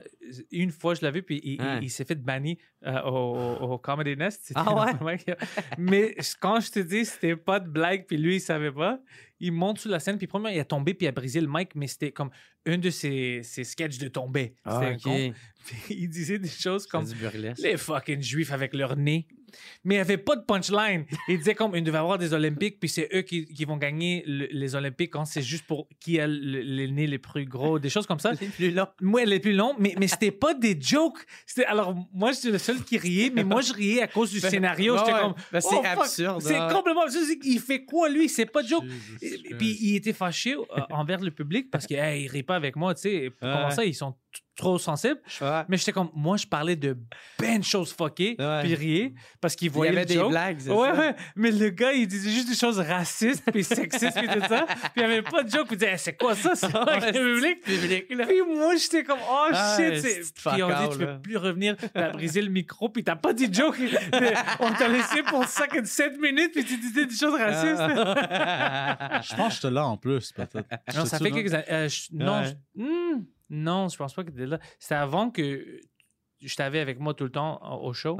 une 0.51 0.69
fois, 0.69 0.93
je 0.93 1.01
l'ai 1.01 1.09
vu, 1.09 1.23
puis 1.23 1.41
il, 1.43 1.59
il- 1.81 1.89
s'est 1.89 2.05
fait 2.05 2.13
bannir 2.21 2.57
euh, 2.85 3.01
au, 3.01 3.55
au- 3.63 3.77
Comedy 3.79 4.15
Nest. 4.15 4.51
Ah 4.53 4.93
ouais? 5.03 5.25
Mais 5.79 6.15
quand 6.39 6.59
je 6.59 6.69
te 6.69 6.79
dis, 6.79 7.03
c'était 7.05 7.35
pas 7.35 7.59
de 7.59 7.67
blague, 7.67 8.05
puis 8.05 8.17
lui, 8.17 8.35
il 8.35 8.39
savait 8.41 8.71
pas. 8.71 8.99
Il 9.43 9.51
monte 9.51 9.79
sur 9.79 9.89
la 9.89 9.99
scène, 9.99 10.17
puis 10.17 10.27
premièrement, 10.27 10.55
il 10.55 10.59
a 10.59 10.65
tombé, 10.65 10.93
puis 10.93 11.05
il 11.05 11.09
a 11.09 11.11
brisé 11.11 11.41
le 11.41 11.47
mic, 11.49 11.75
mais 11.75 11.87
c'était 11.87 12.11
comme 12.11 12.29
un 12.65 12.77
de 12.77 12.89
ses, 12.91 13.41
ses 13.43 13.63
sketchs 13.63 13.97
de 13.97 14.07
tomber. 14.07 14.53
Ah, 14.63 14.79
C'était 14.81 14.95
ok. 14.95 15.01
con. 15.03 15.33
Il 15.89 16.09
disait 16.09 16.39
des 16.39 16.47
choses 16.47 16.87
Comme 16.87 17.05
les 17.59 17.77
fucking 17.77 18.21
juifs 18.21 18.51
avec 18.51 18.73
leur 18.73 18.95
nez. 18.95 19.27
Mais 19.83 19.95
il 19.95 19.97
n'y 19.97 20.01
avait 20.01 20.17
pas 20.17 20.35
de 20.35 20.41
punchline. 20.41 21.05
Il 21.27 21.37
disait 21.37 21.55
comme 21.55 21.75
il 21.75 21.83
devait 21.83 21.97
avoir 21.97 22.17
des 22.17 22.33
Olympiques, 22.33 22.79
puis 22.79 22.89
c'est 22.89 23.09
eux 23.13 23.21
qui, 23.21 23.45
qui 23.45 23.65
vont 23.65 23.77
gagner 23.77 24.23
le- 24.25 24.47
les 24.51 24.75
Olympiques 24.75 25.11
quand 25.11 25.25
c'est 25.25 25.41
juste 25.41 25.65
pour 25.65 25.87
qui 25.99 26.19
a 26.19 26.27
le, 26.27 26.61
le 26.61 26.87
nez 26.87 27.07
les 27.07 27.17
plus 27.19 27.45
gros, 27.45 27.79
des 27.79 27.89
choses 27.89 28.05
comme 28.07 28.19
ça. 28.19 28.31
C'est 28.39 28.47
plus 28.49 28.71
long. 28.71 28.87
Moi, 29.01 29.23
est 29.23 29.39
plus 29.39 29.53
longue, 29.53 29.75
mais, 29.79 29.93
mais 29.99 30.07
c'était 30.07 30.31
pas 30.31 30.53
des 30.53 30.77
jokes. 30.79 31.19
C'était- 31.45 31.65
Alors, 31.67 31.95
moi, 32.13 32.31
j'étais 32.31 32.49
le 32.51 32.57
seul 32.57 32.83
qui 32.83 32.97
riait, 32.97 33.31
mais 33.33 33.43
moi, 33.43 33.61
je 33.61 33.73
riais 33.73 34.01
à 34.01 34.07
cause 34.07 34.31
du 34.31 34.39
Ben, 34.41 34.49
scénario. 34.49 34.97
J'étais 34.97 35.11
comme. 35.19 35.33
ben, 35.51 35.61
c'est 35.61 35.67
oh, 35.75 35.83
absurde, 35.85 36.41
C'est 36.41 36.59
ouais. 36.59 36.71
complètement 36.73 37.03
absurde. 37.03 37.25
Il 37.43 37.59
fait 37.59 37.83
quoi, 37.85 38.09
lui? 38.09 38.29
C'est 38.29 38.45
pas 38.45 38.63
de 38.63 38.67
joke. 38.67 38.83
Puis 39.19 39.77
il 39.81 39.95
était 39.95 40.13
fâché 40.13 40.55
euh, 40.55 40.63
envers 40.89 41.19
le 41.21 41.31
public 41.31 41.69
parce 41.71 41.85
qu'il 41.87 41.97
hey, 41.97 42.23
il 42.23 42.27
rit 42.27 42.43
pas 42.43 42.55
avec 42.55 42.75
moi, 42.75 42.93
tu 42.95 43.01
sais. 43.01 43.31
Comment 43.39 43.65
Ouais. 43.65 43.71
ça, 43.71 43.85
ils 43.85 43.93
sont 43.95 44.15
trop 44.61 44.77
sensibles. 44.79 45.19
Ouais. 45.41 45.63
Mais 45.67 45.77
j'étais 45.77 45.91
comme, 45.91 46.09
moi, 46.13 46.37
je 46.37 46.45
parlais 46.47 46.75
de 46.75 46.97
ben 47.39 47.59
de 47.59 47.63
choses 47.63 47.93
fuckées, 47.93 48.35
Ouais. 48.39 48.59
puis 48.61 48.69
il 48.71 48.75
riait 48.75 49.13
parce 49.41 49.55
qu'il 49.55 49.67
Il 49.67 49.71
y 49.71 49.73
voyait 49.73 49.91
avait 49.91 50.05
des 50.05 50.13
joke. 50.15 50.29
blagues, 50.29 50.57
c'est 50.59 50.69
Ouais, 50.69 50.93
ça? 50.93 50.99
ouais. 50.99 51.15
Mais 51.35 51.51
le 51.51 51.69
gars, 51.69 51.91
il 51.93 52.07
disait 52.07 52.29
juste 52.31 52.47
des 52.49 52.55
choses 52.55 52.79
racistes, 52.79 53.43
puis 53.51 53.63
sexistes, 53.63 54.17
puis 54.17 54.27
tout 54.27 54.47
ça. 54.47 54.65
Puis 54.67 54.77
il 54.97 55.01
y 55.01 55.05
avait 55.05 55.21
pas 55.21 55.43
de 55.43 55.49
joke. 55.49 55.67
Puis 55.67 55.75
il 55.75 55.79
disait, 55.79 55.91
Hey, 55.91 55.99
c'est 55.99 56.13
quoi 56.17 56.35
ça? 56.35 56.55
C'est 56.55 56.71
pas 56.71 56.85
public? 57.01 57.57
là. 57.67 58.25
Puis 58.27 58.41
moi, 58.55 58.75
j'étais 58.75 59.03
comme, 59.03 59.19
oh 59.29 59.47
Ah, 59.51 59.75
shit. 59.77 59.99
c'est- 60.01 60.23
c'est 60.23 60.33
Puis 60.33 60.63
on 60.63 60.67
dit, 60.67 60.73
tu 60.73 60.81
all, 60.81 60.97
peux 60.97 61.05
là. 61.05 61.19
plus 61.21 61.37
revenir. 61.37 61.75
T'as 61.93 62.09
brisé 62.11 62.41
le 62.41 62.49
micro, 62.49 62.89
puis 62.89 63.03
t'as 63.03 63.15
pas 63.15 63.33
dit 63.33 63.49
de 63.49 63.53
joke. 63.55 63.77
on 64.59 64.71
t'a 64.73 64.87
laissé 64.87 65.23
pour 65.23 65.43
5, 65.45 65.85
7 65.85 66.19
minutes, 66.19 66.51
puis 66.53 66.63
tu 66.63 66.77
disais 66.77 67.05
des 67.05 67.15
choses 67.15 67.33
racistes. 67.39 67.81
Je 69.31 69.35
pense 69.35 69.47
que 69.49 69.55
j'étais 69.55 69.71
là 69.71 69.85
en 69.87 69.97
plus, 69.97 70.31
peut-être. 70.31 70.67
Non, 70.95 71.05
ça 71.05 71.17
fait 71.17 71.23
là? 71.25 71.31
quelques 71.31 71.53
années. 71.53 71.65
euh, 71.71 71.89
je- 71.89 72.07
non, 72.13 72.41
Ouais. 72.41 72.55
je, 72.75 72.81
hmm, 72.83 73.25
non, 73.51 73.87
je 73.89 73.97
pense 73.97 74.13
pas 74.15 74.23
que 74.23 74.29
t'étais 74.31 74.47
là. 74.47 74.59
C'était 74.79 74.95
avant 74.95 75.29
que 75.29 75.79
je 76.39 76.55
t'avais 76.55 76.79
avec 76.79 76.99
moi 76.99 77.13
tout 77.13 77.25
le 77.25 77.29
temps 77.31 77.61
au 77.83 77.93
show. 77.93 78.17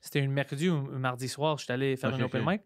C'était 0.00 0.20
une 0.20 0.32
mercredi 0.32 0.70
ou 0.70 0.76
un 0.76 0.98
mardi 0.98 1.28
soir, 1.28 1.58
je 1.58 1.64
suis 1.64 1.72
allé 1.72 1.96
faire 1.96 2.14
Ok, 2.14 2.20
un 2.20 2.24
open 2.24 2.42
mic. 2.46 2.62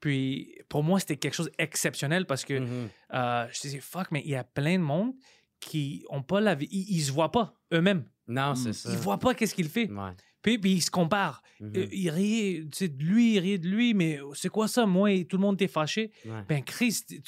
Puis 0.00 0.54
pour 0.68 0.84
moi, 0.84 1.00
c'était 1.00 1.16
quelque 1.16 1.34
chose 1.34 1.50
d'exceptionnel 1.58 2.26
parce 2.26 2.44
que 2.44 2.58
Mhm. 2.60 2.88
euh, 3.14 3.46
je 3.50 3.60
disais, 3.62 3.80
fuck, 3.80 4.08
mais 4.12 4.22
il 4.24 4.30
y 4.30 4.36
a 4.36 4.44
plein 4.44 4.78
de 4.78 4.84
monde 4.84 5.12
qui 5.60 6.04
ont 6.10 6.22
pas 6.22 6.40
la 6.40 6.54
vie. 6.54 6.68
Ils, 6.70 6.96
ils 6.98 7.00
se 7.02 7.10
voient 7.10 7.32
pas 7.32 7.54
eux-mêmes. 7.72 8.04
Non, 8.28 8.54
c'est 8.54 8.72
ça. 8.74 8.90
Ils 8.92 8.98
voient 8.98 9.18
pas 9.18 9.34
qu'est-ce 9.34 9.54
qu'il 9.54 9.68
fait. 9.68 9.90
Ouais. 9.90 10.10
Puis, 10.42 10.58
puis 10.58 10.72
ils 10.72 10.82
se 10.82 10.90
comparent. 10.90 11.42
Mhm. 11.60 11.72
Euh, 11.76 11.86
il 11.90 12.10
rit 12.10 12.68
tu 12.70 12.78
sais, 12.78 12.88
de 12.88 13.02
lui, 13.02 13.34
il 13.36 13.38
rit 13.38 13.58
de 13.58 13.66
lui, 13.68 13.94
mais 13.94 14.20
c'est 14.34 14.50
quoi 14.50 14.68
ça, 14.68 14.84
moi, 14.84 15.10
et 15.10 15.24
tout 15.24 15.36
le 15.38 15.42
monde 15.42 15.56
t'est 15.56 15.68
fâché? 15.68 16.12
Ouais. 16.26 16.42
Ben, 16.48 16.62
Chris, 16.62 17.00
tu 17.08 17.20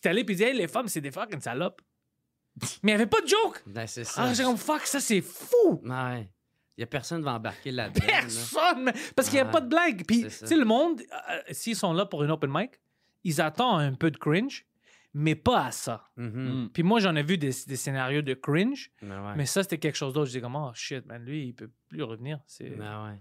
t'es 0.00 0.08
allé 0.08 0.22
et 0.22 0.24
dis, 0.34 0.42
hey, 0.42 0.56
les 0.56 0.66
femmes, 0.68 0.88
c'est 0.88 1.02
des 1.02 1.10
fucking 1.10 1.40
salopes. 1.40 1.82
Mais 2.60 2.66
il 2.82 2.86
n'y 2.86 2.92
avait 2.92 3.06
pas 3.06 3.20
de 3.20 3.26
joke. 3.28 3.62
Ben, 3.66 3.86
c'est 3.86 4.04
ça. 4.04 4.22
Ah, 4.24 4.34
j'ai 4.34 4.44
comme, 4.44 4.56
fuck, 4.56 4.82
ça, 4.86 5.00
c'est 5.00 5.20
fou. 5.20 5.80
Ouais. 5.84 6.28
Il 6.76 6.80
y 6.80 6.84
a 6.84 6.86
personne 6.86 7.18
qui 7.18 7.24
va 7.24 7.34
embarquer 7.34 7.70
là-dedans. 7.70 8.04
là. 8.06 8.12
Personne! 8.20 8.92
Parce 9.14 9.28
qu'il 9.28 9.36
n'y 9.36 9.42
a 9.42 9.46
Ouais. 9.46 9.52
pas 9.52 9.60
de 9.60 9.68
blague. 9.68 10.04
Puis, 10.06 10.22
C'est 10.28 10.40
tu 10.40 10.46
sais, 10.48 10.56
le 10.56 10.64
monde, 10.64 11.00
euh, 11.30 11.40
s'ils 11.52 11.76
sont 11.76 11.92
là 11.92 12.04
pour 12.06 12.24
une 12.24 12.30
open 12.32 12.50
mic, 12.52 12.80
ils 13.22 13.40
attendent 13.40 13.80
un 13.80 13.94
peu 13.94 14.10
de 14.10 14.16
cringe, 14.18 14.66
mais 15.14 15.34
pas 15.36 15.66
à 15.66 15.70
ça. 15.72 16.08
Mhm. 16.16 16.64
Mm. 16.64 16.70
Puis 16.72 16.82
moi, 16.82 16.98
j'en 17.00 17.14
ai 17.14 17.22
vu 17.22 17.38
des, 17.38 17.52
des 17.66 17.76
scénarios 17.76 18.22
de 18.22 18.34
cringe, 18.34 18.90
Ben 19.02 19.24
ouais. 19.24 19.34
mais 19.36 19.46
ça, 19.46 19.62
c'était 19.62 19.78
quelque 19.78 19.96
chose 19.96 20.12
d'autre. 20.14 20.26
Je 20.26 20.32
dis 20.38 20.40
comme, 20.40 20.56
oh 20.56 20.70
shit, 20.74 21.06
man, 21.06 21.22
lui, 21.24 21.46
il 21.48 21.54
peut 21.54 21.70
plus 21.88 22.02
revenir. 22.02 22.40
C'est... 22.46 22.70
Ben 22.70 23.04
ouais. 23.06 23.18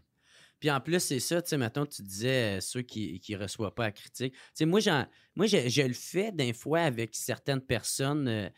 Puis 0.59 0.71
en 0.71 0.79
plus, 0.79 0.99
c'est 1.01 1.19
ça, 1.19 1.41
tu 1.41 1.49
sais, 1.49 1.57
mettons, 1.57 1.85
tu 1.85 2.01
disais 2.01 2.57
euh, 2.57 2.61
ceux 2.61 2.81
qui 2.83 3.21
ne 3.29 3.37
reçoivent 3.37 3.73
pas 3.73 3.83
la 3.83 3.91
critique. 3.91 4.33
Tu 4.33 4.39
sais, 4.53 4.65
moi, 4.65 4.79
j'en, 4.79 5.05
moi 5.35 5.45
je, 5.45 5.67
je 5.67 5.81
le 5.81 5.93
fais 5.93 6.31
des 6.31 6.53
fois 6.53 6.79
avec 6.79 7.13
certaines 7.15 7.59
personnes, 7.61 8.27
euh, 8.29 8.49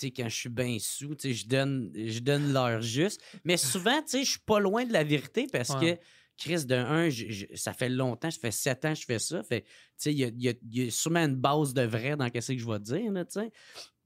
quand 0.00 0.28
je 0.28 0.34
suis 0.34 0.48
bien 0.48 0.76
sous, 0.80 1.14
je 1.22 1.46
donne, 1.46 1.92
je 1.94 2.18
donne 2.20 2.52
l'heure 2.52 2.80
juste. 2.82 3.20
Mais 3.44 3.56
souvent, 3.56 4.00
je 4.10 4.18
suis 4.24 4.38
pas 4.40 4.60
loin 4.60 4.84
de 4.84 4.92
la 4.92 5.04
vérité 5.04 5.46
parce 5.50 5.70
Ouais. 5.70 5.96
que, 5.96 6.02
Chris, 6.36 6.64
de 6.66 6.74
un, 6.74 7.08
je- 7.10 7.30
je- 7.30 7.46
ça 7.54 7.72
fait 7.72 7.88
longtemps, 7.88 8.30
ça 8.30 8.40
fait 8.40 8.50
sept 8.50 8.84
ans 8.84 8.92
que 8.92 8.98
je 9.00 9.04
fais 9.04 9.18
ça. 9.20 9.42
Fait, 9.44 9.64
il 10.06 10.12
y 10.12 10.24
a, 10.24 10.28
y 10.36 10.48
a- 10.48 10.54
il 10.70 10.84
y 10.84 10.88
a 10.88 10.90
sûrement 10.90 11.20
une 11.24 11.36
base 11.36 11.72
de 11.74 11.82
vrai 11.82 12.16
dans 12.16 12.26
ce 12.26 12.52
que 12.52 12.58
je 12.58 12.66
vais 12.68 12.80
dire, 12.80 13.12
là. 13.12 13.24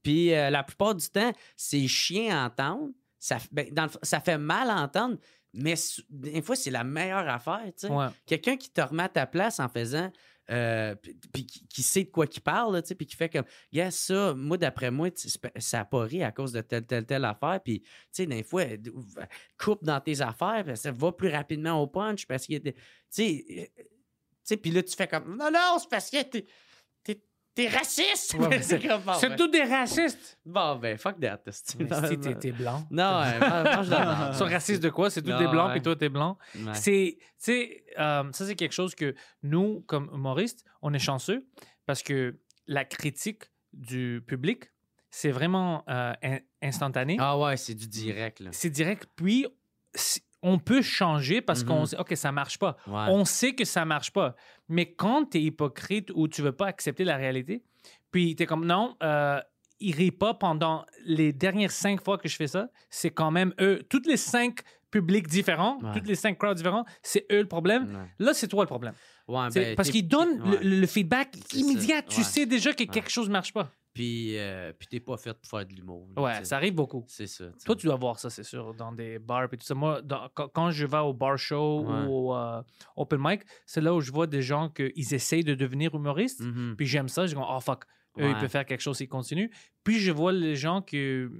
Puis 0.03 0.33
euh, 0.33 0.49
la 0.49 0.63
plupart 0.63 0.95
du 0.95 1.07
temps, 1.09 1.33
c'est 1.55 1.87
chiant 1.87 2.29
à 2.35 2.45
entendre. 2.45 2.89
Ça, 3.17 3.37
ben, 3.51 3.67
dans 3.73 3.83
le 3.83 3.89
f- 3.89 3.97
ça 4.03 4.19
fait 4.21 4.37
mal 4.37 4.69
à 4.69 4.77
entendre, 4.81 5.17
mais 5.53 5.73
des 6.09 6.41
fois, 6.41 6.55
c'est 6.55 6.71
la 6.71 6.83
meilleure 6.85 7.27
affaire. 7.27 7.63
Ouais. 7.89 8.05
Quelqu'un 8.25 8.55
qui 8.55 8.69
te 8.69 8.79
remet 8.79 9.03
à 9.03 9.09
ta 9.09 9.25
place 9.27 9.59
en 9.59 9.67
faisant. 9.67 10.11
Euh, 10.49 10.95
puis 11.31 11.45
qui, 11.45 11.83
sait 11.83 12.03
de 12.03 12.09
quoi 12.09 12.27
qu'il 12.27 12.41
parle, 12.41 12.73
là, 12.73 12.81
tu 12.81 12.89
sais, 12.89 12.95
puis 12.95 13.05
qui 13.05 13.15
fait 13.15 13.29
comme, 13.29 13.45
yeah, 13.71 13.91
ça, 13.91 14.33
moi, 14.33 14.57
d'après 14.57 14.91
moi, 14.91 15.09
ça 15.57 15.81
a 15.81 15.85
pas 15.85 16.01
ri 16.01 16.23
à 16.23 16.31
cause 16.31 16.51
de 16.51 16.61
telle, 16.61 16.85
telle, 16.85 17.05
telle 17.05 17.25
affaire. 17.25 17.59
Puis, 17.63 17.81
tu 17.81 17.87
sais, 18.11 18.25
des 18.25 18.43
fois, 18.43 18.63
coupe 19.57 19.83
dans 19.83 19.99
tes 20.01 20.21
affaires, 20.21 20.65
ça 20.75 20.91
va 20.91 21.11
plus 21.11 21.29
rapidement 21.29 21.81
au 21.81 21.87
punch 21.87 22.25
parce 22.25 22.47
que, 22.47 22.55
euh, 22.55 22.71
tu 23.13 23.45
sais, 24.43 24.57
puis 24.57 24.71
là, 24.71 24.81
tu 24.81 24.95
fais 24.95 25.07
comme, 25.07 25.37
non, 25.37 25.51
non, 25.51 25.77
c'est 25.79 25.89
parce 25.89 26.09
que 26.09 26.17
t'es, 27.55 27.67
raciste. 27.67 28.33
Ouais, 28.35 28.61
c'est 28.61 28.79
bon, 28.79 28.99
ben, 29.05 29.35
tous 29.35 29.47
des 29.47 29.63
racistes. 29.63 30.39
bon, 30.45 30.75
ben, 30.77 30.97
fuck 30.97 31.19
that. 31.19 31.41
si 31.51 31.75
t'es, 32.19 32.35
t'es 32.35 32.51
blanc. 32.51 32.85
Non, 32.91 33.21
ouais, 33.21 33.39
mange 33.75 33.89
la. 33.89 34.29
Ils 34.31 34.37
sont 34.37 34.45
racistes 34.45 34.81
de 34.83 34.89
quoi? 34.89 35.09
C'est 35.09 35.25
Non, 35.25 35.37
des 35.37 35.47
blancs, 35.47 35.71
puis 35.71 35.81
toi, 35.81 35.95
t'es 35.95 36.09
blanc? 36.09 36.37
Ouais. 36.55 36.73
C'est, 36.73 37.17
tu 37.19 37.25
sais, 37.37 37.83
euh, 37.99 38.31
ça, 38.31 38.45
c'est 38.45 38.55
quelque 38.55 38.73
chose 38.73 38.95
que 38.95 39.13
nous, 39.43 39.81
comme 39.87 40.09
humoristes, 40.13 40.63
on 40.81 40.93
est 40.93 40.99
chanceux 40.99 41.45
parce 41.85 42.03
que 42.03 42.39
la 42.67 42.85
critique 42.85 43.43
du 43.73 44.23
public, 44.27 44.71
c'est 45.11 45.31
vraiment 45.31 45.83
euh, 45.89 46.13
in- 46.23 46.39
instantané. 46.61 47.17
Ah 47.19 47.37
ouais, 47.37 47.57
c'est 47.57 47.73
du 47.75 47.87
direct, 47.87 48.39
là. 48.39 48.49
C'est 48.53 48.69
direct. 48.69 49.07
Puis, 49.15 49.47
on 50.41 50.57
peut 50.59 50.81
changer 50.81 51.41
parce 51.41 51.63
qu'on 51.63 51.81
Mhm. 51.81 51.85
sait, 51.87 51.97
OK, 51.99 52.15
ça 52.15 52.31
marche 52.31 52.57
pas. 52.59 52.77
Ouais. 52.87 53.05
On 53.09 53.25
sait 53.25 53.53
que 53.53 53.65
ça 53.65 53.83
marche 53.85 54.11
pas. 54.11 54.35
Mais 54.67 54.91
quand 54.93 55.25
tu 55.31 55.37
es 55.37 55.41
hypocrite 55.41 56.11
ou 56.15 56.27
tu 56.27 56.41
veux 56.41 56.51
pas 56.53 56.67
accepter 56.67 57.03
la 57.03 57.17
réalité, 57.17 57.63
puis 58.11 58.35
tu 58.35 58.43
es 58.43 58.45
comme, 58.45 58.65
non, 58.65 58.95
euh, 59.03 59.39
il 59.79 59.95
rit 59.95 60.11
pas 60.11 60.33
pendant 60.33 60.85
les 61.05 61.31
dernières 61.33 61.71
cinq 61.71 62.03
fois 62.03 62.17
que 62.17 62.27
je 62.29 62.35
fais 62.35 62.47
ça, 62.47 62.69
c'est 62.89 63.09
quand 63.11 63.31
même 63.31 63.53
eux. 63.59 63.81
Toutes 63.89 64.07
les 64.07 64.17
cinq 64.17 64.59
publics 64.91 65.27
différents, 65.27 65.77
Ouais. 65.81 65.91
toutes 65.93 66.07
les 66.07 66.15
cinq 66.15 66.37
crowds 66.37 66.55
différents, 66.57 66.83
c'est 67.03 67.25
eux 67.31 67.41
le 67.41 67.47
problème. 67.47 67.83
Ouais. 67.95 68.25
Là, 68.25 68.33
c'est 68.33 68.47
toi 68.47 68.63
le 68.63 68.67
problème. 68.67 68.93
Ouais, 69.27 69.47
ben, 69.53 69.75
parce 69.75 69.91
qu'ils 69.91 70.07
donnent 70.07 70.41
le, 70.49 70.57
le 70.79 70.87
feedback 70.87 71.35
immédiat. 71.53 72.01
Tu 72.01 72.23
sais 72.23 72.45
déjà 72.47 72.73
que 72.73 72.83
quelque 72.85 73.11
chose 73.11 73.27
ne 73.27 73.33
marche 73.33 73.53
pas. 73.53 73.71
Puis, 73.93 74.37
euh, 74.37 74.71
puis 74.77 74.87
t'es 74.87 74.99
pas 74.99 75.17
fait 75.17 75.33
pour 75.33 75.49
faire 75.49 75.65
de 75.65 75.73
l'humour. 75.73 76.07
là, 76.15 76.21
Ouais, 76.21 76.43
ça 76.45 76.57
arrive 76.57 76.75
beaucoup. 76.75 77.03
C'est 77.07 77.27
ça. 77.27 77.45
Toi, 77.65 77.75
tu 77.75 77.87
dois 77.87 77.95
voir 77.95 78.19
ça, 78.19 78.29
c'est 78.29 78.43
sûr, 78.43 78.73
dans 78.75 78.91
des 78.91 79.17
bars 79.19 79.45
et 79.51 79.57
tout 79.57 79.65
ça. 79.65 79.73
Moi, 79.73 80.01
dans- 80.01 80.29
quand, 80.33 80.47
quand 80.49 80.71
je 80.71 80.85
vais 80.85 80.97
au 80.99 81.13
bar 81.13 81.37
show 81.37 81.81
Ouais. 81.85 82.05
ou 82.05 82.29
au 82.29 82.35
euh, 82.35 82.61
open 82.95 83.19
mic, 83.21 83.41
c'est 83.65 83.81
là 83.81 83.93
où 83.93 83.99
je 83.99 84.11
vois 84.11 84.27
des 84.27 84.41
gens 84.43 84.69
qu'ils 84.69 85.13
essayent 85.13 85.43
de 85.43 85.55
devenir 85.55 85.95
humoristes. 85.95 86.41
Mhm. 86.41 86.75
Puis 86.77 86.85
j'aime 86.85 87.09
ça. 87.09 87.25
Je 87.25 87.35
dis, 87.35 87.41
oh 87.43 87.59
fuck, 87.59 87.85
eux, 88.19 88.21
ils 88.23 88.25
Ouais. 88.33 88.39
peuvent 88.39 88.49
faire 88.49 88.65
quelque 88.65 88.81
chose, 88.81 88.99
ils 89.01 89.07
continuent. 89.07 89.49
Puis 89.83 89.99
je 89.99 90.11
vois 90.11 90.31
les 90.31 90.55
gens 90.55 90.81
que 90.83 91.31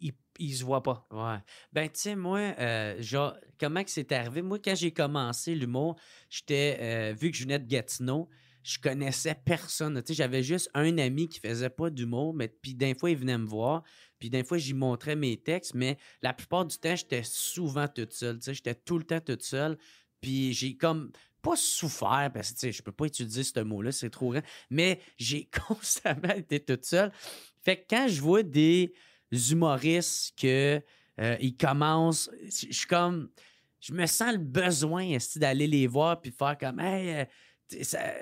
ils, 0.00 0.12
ils 0.38 0.54
se 0.54 0.64
voient 0.64 0.82
pas. 0.82 1.06
Ouais. 1.10 1.38
Ben, 1.72 1.88
tu 1.88 1.98
sais, 2.00 2.14
moi, 2.16 2.38
euh, 2.38 2.96
genre, 3.02 3.34
comment 3.58 3.82
que 3.84 3.90
c'est 3.90 4.10
arrivé? 4.12 4.42
Moi, 4.42 4.58
quand 4.64 4.74
j'ai 4.76 4.92
commencé 4.92 5.54
l'humour, 5.56 5.98
j'étais, 6.30 6.78
euh, 6.80 7.14
vu 7.18 7.30
que 7.32 7.36
je 7.36 7.42
venais 7.42 7.58
de 7.58 7.66
Gatineau, 7.66 8.28
je 8.62 8.78
connaissais 8.78 9.34
personne. 9.44 10.02
J'avais 10.08 10.42
juste 10.42 10.70
un 10.74 10.98
ami 10.98 11.28
qui 11.28 11.40
faisait 11.40 11.70
pas 11.70 11.90
d'humour, 11.90 12.34
mais 12.34 12.48
puis 12.48 12.74
d'un 12.74 12.94
fois, 12.94 13.10
il 13.10 13.16
venait 13.16 13.38
me 13.38 13.46
voir, 13.46 13.82
puis 14.18 14.30
d'un 14.30 14.44
fois, 14.44 14.58
j'y 14.58 14.74
montrais 14.74 15.16
mes 15.16 15.36
textes, 15.36 15.74
mais 15.74 15.96
la 16.22 16.32
plupart 16.32 16.66
du 16.66 16.76
temps, 16.76 16.94
j'étais 16.94 17.22
souvent 17.22 17.88
toute 17.88 18.12
seule. 18.12 18.38
J'étais 18.42 18.74
tout 18.74 18.98
le 18.98 19.04
temps 19.04 19.20
toute 19.20 19.42
seule, 19.42 19.78
puis 20.20 20.52
j'ai 20.52 20.76
comme 20.76 21.10
pas 21.42 21.56
souffert, 21.56 22.30
parce 22.34 22.52
que, 22.52 22.70
je 22.70 22.82
peux 22.82 22.92
pas 22.92 23.06
utiliser 23.06 23.44
ce 23.44 23.60
mot-là, 23.60 23.92
c'est 23.92 24.10
trop 24.10 24.32
grand, 24.32 24.42
mais 24.68 25.00
j'ai 25.16 25.48
constamment 25.68 26.34
été 26.34 26.60
toute 26.60 26.84
seule. 26.84 27.12
Fait 27.62 27.76
que 27.76 27.86
quand 27.88 28.08
je 28.08 28.20
vois 28.20 28.42
des 28.42 28.92
humoristes 29.32 30.38
que 30.38 30.82
euh, 31.20 31.36
ils 31.40 31.56
commencent. 31.56 32.30
Je 32.44 32.72
suis 32.72 32.86
comme. 32.86 33.30
Je 33.80 33.94
me 33.94 34.04
sens 34.06 34.32
le 34.32 34.38
besoin 34.38 35.16
d'aller 35.36 35.66
les 35.66 35.86
voir 35.86 36.20
puis 36.20 36.30
de 36.30 36.36
faire 36.36 36.56
comme 36.58 36.80
Hey, 36.80 37.14
euh, 37.14 37.24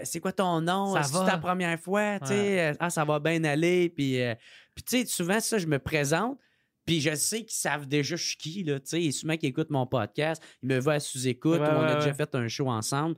c'est 0.05 0.20
quoi 0.20 0.33
ton 0.33 0.61
nom? 0.61 0.95
C'est 1.03 1.25
ta 1.25 1.39
première 1.39 1.79
fois? 1.81 2.20
Tu 2.20 2.29
sais, 2.29 2.61
euh, 2.61 2.75
Ah, 2.81 2.91
ça 2.91 3.05
va 3.05 3.19
bien 3.19 3.43
aller. 3.45 3.89
Puis, 3.89 4.20
euh, 4.20 4.35
puis 4.75 4.85
tu 4.85 4.99
sais, 4.99 5.07
souvent, 5.07 5.41
ça, 5.41 5.59
je 5.59 5.66
me 5.66 5.79
présente. 5.79 6.39
Puis 6.87 7.01
je 7.03 7.15
sais 7.15 7.41
qu'ils 7.43 7.53
savent 7.59 7.87
déjà 7.87 8.16
je 8.16 8.25
suis 8.25 8.37
qui, 8.37 8.65
là, 8.65 8.81
tu 8.81 8.87
sais. 8.87 9.03
Et 9.03 9.12
souvent 9.12 9.37
qu'ils 9.37 9.51
écoutent 9.51 9.69
mon 9.70 9.87
podcast, 9.87 10.43
ils 10.62 10.69
me 10.70 10.79
voient 10.79 10.95
à 10.95 11.01
sous-écoute 11.01 11.61
Ouais, 11.61 11.69
on 11.69 11.81
a 11.83 11.89
ouais, 11.89 11.95
déjà 11.97 12.15
fait 12.15 12.35
un 12.35 12.49
show 12.49 12.69
ensemble. 12.69 13.16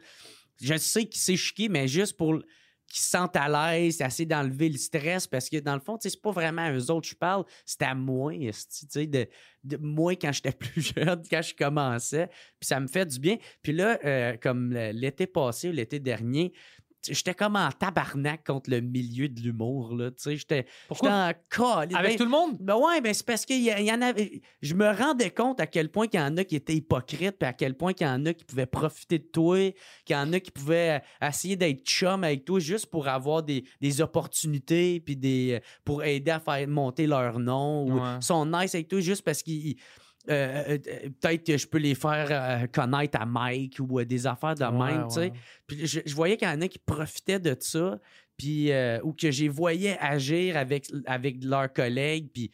Je 0.61 0.77
sais 0.77 1.05
qu'ils 1.05 1.21
c'est 1.21 1.55
qui, 1.55 1.69
mais 1.69 1.87
juste 1.87 2.17
pour 2.17 2.41
qu'ils 2.91 3.03
se 3.03 3.11
sentent 3.11 3.37
à 3.37 3.49
l'aise, 3.49 4.01
essayer 4.01 4.27
d'enlever 4.27 4.69
le 4.69 4.77
stress 4.77 5.27
parce 5.27 5.49
que 5.49 5.59
dans 5.59 5.75
le 5.75 5.81
fond, 5.81 5.97
c'est 6.01 6.21
pas 6.21 6.33
vraiment 6.33 6.63
à 6.63 6.73
eux 6.73 6.91
autres 6.91 7.03
que 7.03 7.15
je 7.15 7.15
parle, 7.15 7.45
c'est 7.65 7.83
à 7.83 7.95
moi, 7.95 8.33
de, 8.33 9.29
de 9.65 9.77
moi 9.77 10.17
quand 10.17 10.33
j'étais 10.33 10.53
plus 10.59 10.93
jeune, 10.95 11.23
quand 11.31 11.41
je 11.41 11.55
commençais, 11.55 12.27
puis 12.59 12.67
ça 12.67 12.81
me 12.81 12.89
fait 12.89 13.07
du 13.07 13.21
bien. 13.21 13.37
Puis 13.63 13.73
là, 13.73 13.99
euh, 14.05 14.37
comme 14.43 14.73
l'été 14.73 15.27
passé 15.27 15.69
ou 15.69 15.73
l'été 15.73 16.01
dernier, 16.01 16.53
j'étais 17.09 17.35
comme 17.35 17.57
en 17.57 17.71
tabarnak 17.71 18.45
contre 18.47 18.71
le 18.71 18.81
milieu 18.81 19.29
de 19.29 19.41
l'humour, 19.41 19.95
là, 19.97 20.11
j'étais 20.27 20.67
Pourquoi? 20.89 21.11
en 21.11 21.33
calice. 21.49 21.97
Avec 21.97 22.13
Ben, 22.13 22.17
tout 22.19 22.25
le 22.25 22.31
monde? 22.31 22.57
ben 22.61 22.77
ouais, 22.77 23.01
ben 23.01 23.15
c'est 23.15 23.25
parce 23.27 23.47
qu'il 23.47 23.61
y, 23.63 23.67
y 23.71 23.93
en 23.93 24.03
avait. 24.03 24.41
Je 24.61 24.75
me 24.75 24.89
rendais 24.91 25.31
compte 25.31 25.61
à 25.61 25.67
quel 25.67 25.89
point 25.91 26.07
qu'il 26.09 26.21
y 26.21 26.23
en 26.23 26.37
a 26.37 26.45
qui 26.45 26.57
étaient 26.57 26.75
hypocrites, 26.75 27.39
puis 27.39 27.49
à 27.49 27.53
quel 27.53 27.75
point 27.77 27.93
qu'il 27.93 28.07
y 28.07 28.11
en 28.11 28.25
a 28.27 28.33
qui 28.35 28.45
pouvaient 28.45 28.67
profiter 28.67 29.19
de 29.19 29.25
toi, 29.25 29.57
qu'il 30.05 30.15
y 30.15 30.19
en 30.19 30.33
a 30.33 30.41
qui 30.41 30.51
pouvaient 30.51 31.01
euh, 31.23 31.27
essayer 31.29 31.57
d'être 31.57 31.83
chum 31.85 32.25
avec 32.25 32.45
toi 32.45 32.59
juste 32.61 32.87
pour 32.87 33.09
avoir 33.09 33.43
des, 33.43 33.65
des 33.81 34.01
opportunités, 34.01 35.01
puis 35.01 35.17
des 35.17 35.55
euh, 35.55 35.61
pour 35.85 36.05
aider 36.05 36.31
à 36.31 36.41
faire 36.41 36.67
monter 36.69 37.07
leur 37.07 37.39
nom, 37.39 37.85
ou 37.87 37.91
Ouais. 38.01 38.21
sont 38.21 38.47
nice 38.47 38.75
avec 38.75 38.89
toi 38.89 39.01
juste 39.01 39.23
parce 39.23 39.43
qu'ils. 39.43 39.77
Euh, 40.29 40.33
euh, 40.75 40.79
euh, 40.87 41.09
peut-être 41.21 41.47
que 41.47 41.57
je 41.57 41.67
peux 41.67 41.79
les 41.79 41.95
faire 41.95 42.29
euh, 42.31 42.67
connaître 42.67 43.19
à 43.21 43.25
Mike 43.25 43.79
ou 43.81 44.01
euh, 44.01 44.05
des 44.05 44.27
affaires 44.27 44.55
de 44.55 44.65
même, 44.65 45.09
tu 45.09 45.15
sais. 45.15 45.21
Ouais, 45.21 45.33
Puis 45.67 45.87
je, 45.87 46.01
je 46.05 46.15
voyais 46.15 46.37
qu'il 46.37 46.47
y 46.49 46.51
en 46.51 46.61
a 46.61 46.69
qui 46.69 46.79
profitaient 46.79 47.39
de 47.41 47.57
ça, 47.59 47.99
puis 48.37 48.71
euh, 48.71 49.01
ou 49.03 49.13
que 49.15 49.31
j'ai 49.31 49.49
voyais 49.49 49.97
agir 49.99 50.57
avec, 50.59 50.87
avec 51.07 51.43
leurs 51.43 51.73
collègues, 51.73 52.29
puis 52.33 52.51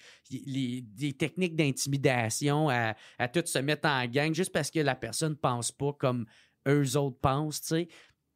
les, 0.47 0.81
des 0.83 1.13
techniques 1.13 1.57
d'intimidation 1.57 2.69
à, 2.69 2.95
à 3.19 3.29
tout 3.29 3.43
se 3.45 3.59
mettre 3.59 3.89
en 3.89 4.05
gang 4.07 4.33
juste 4.35 4.53
parce 4.53 4.71
que 4.71 4.81
la 4.81 4.95
personne 4.95 5.37
pense 5.37 5.73
pas 5.73 5.93
comme 5.93 6.27
eux 6.69 6.97
autres 6.97 7.19
pensent, 7.21 7.61
tu 7.63 7.67
sais. 7.69 7.89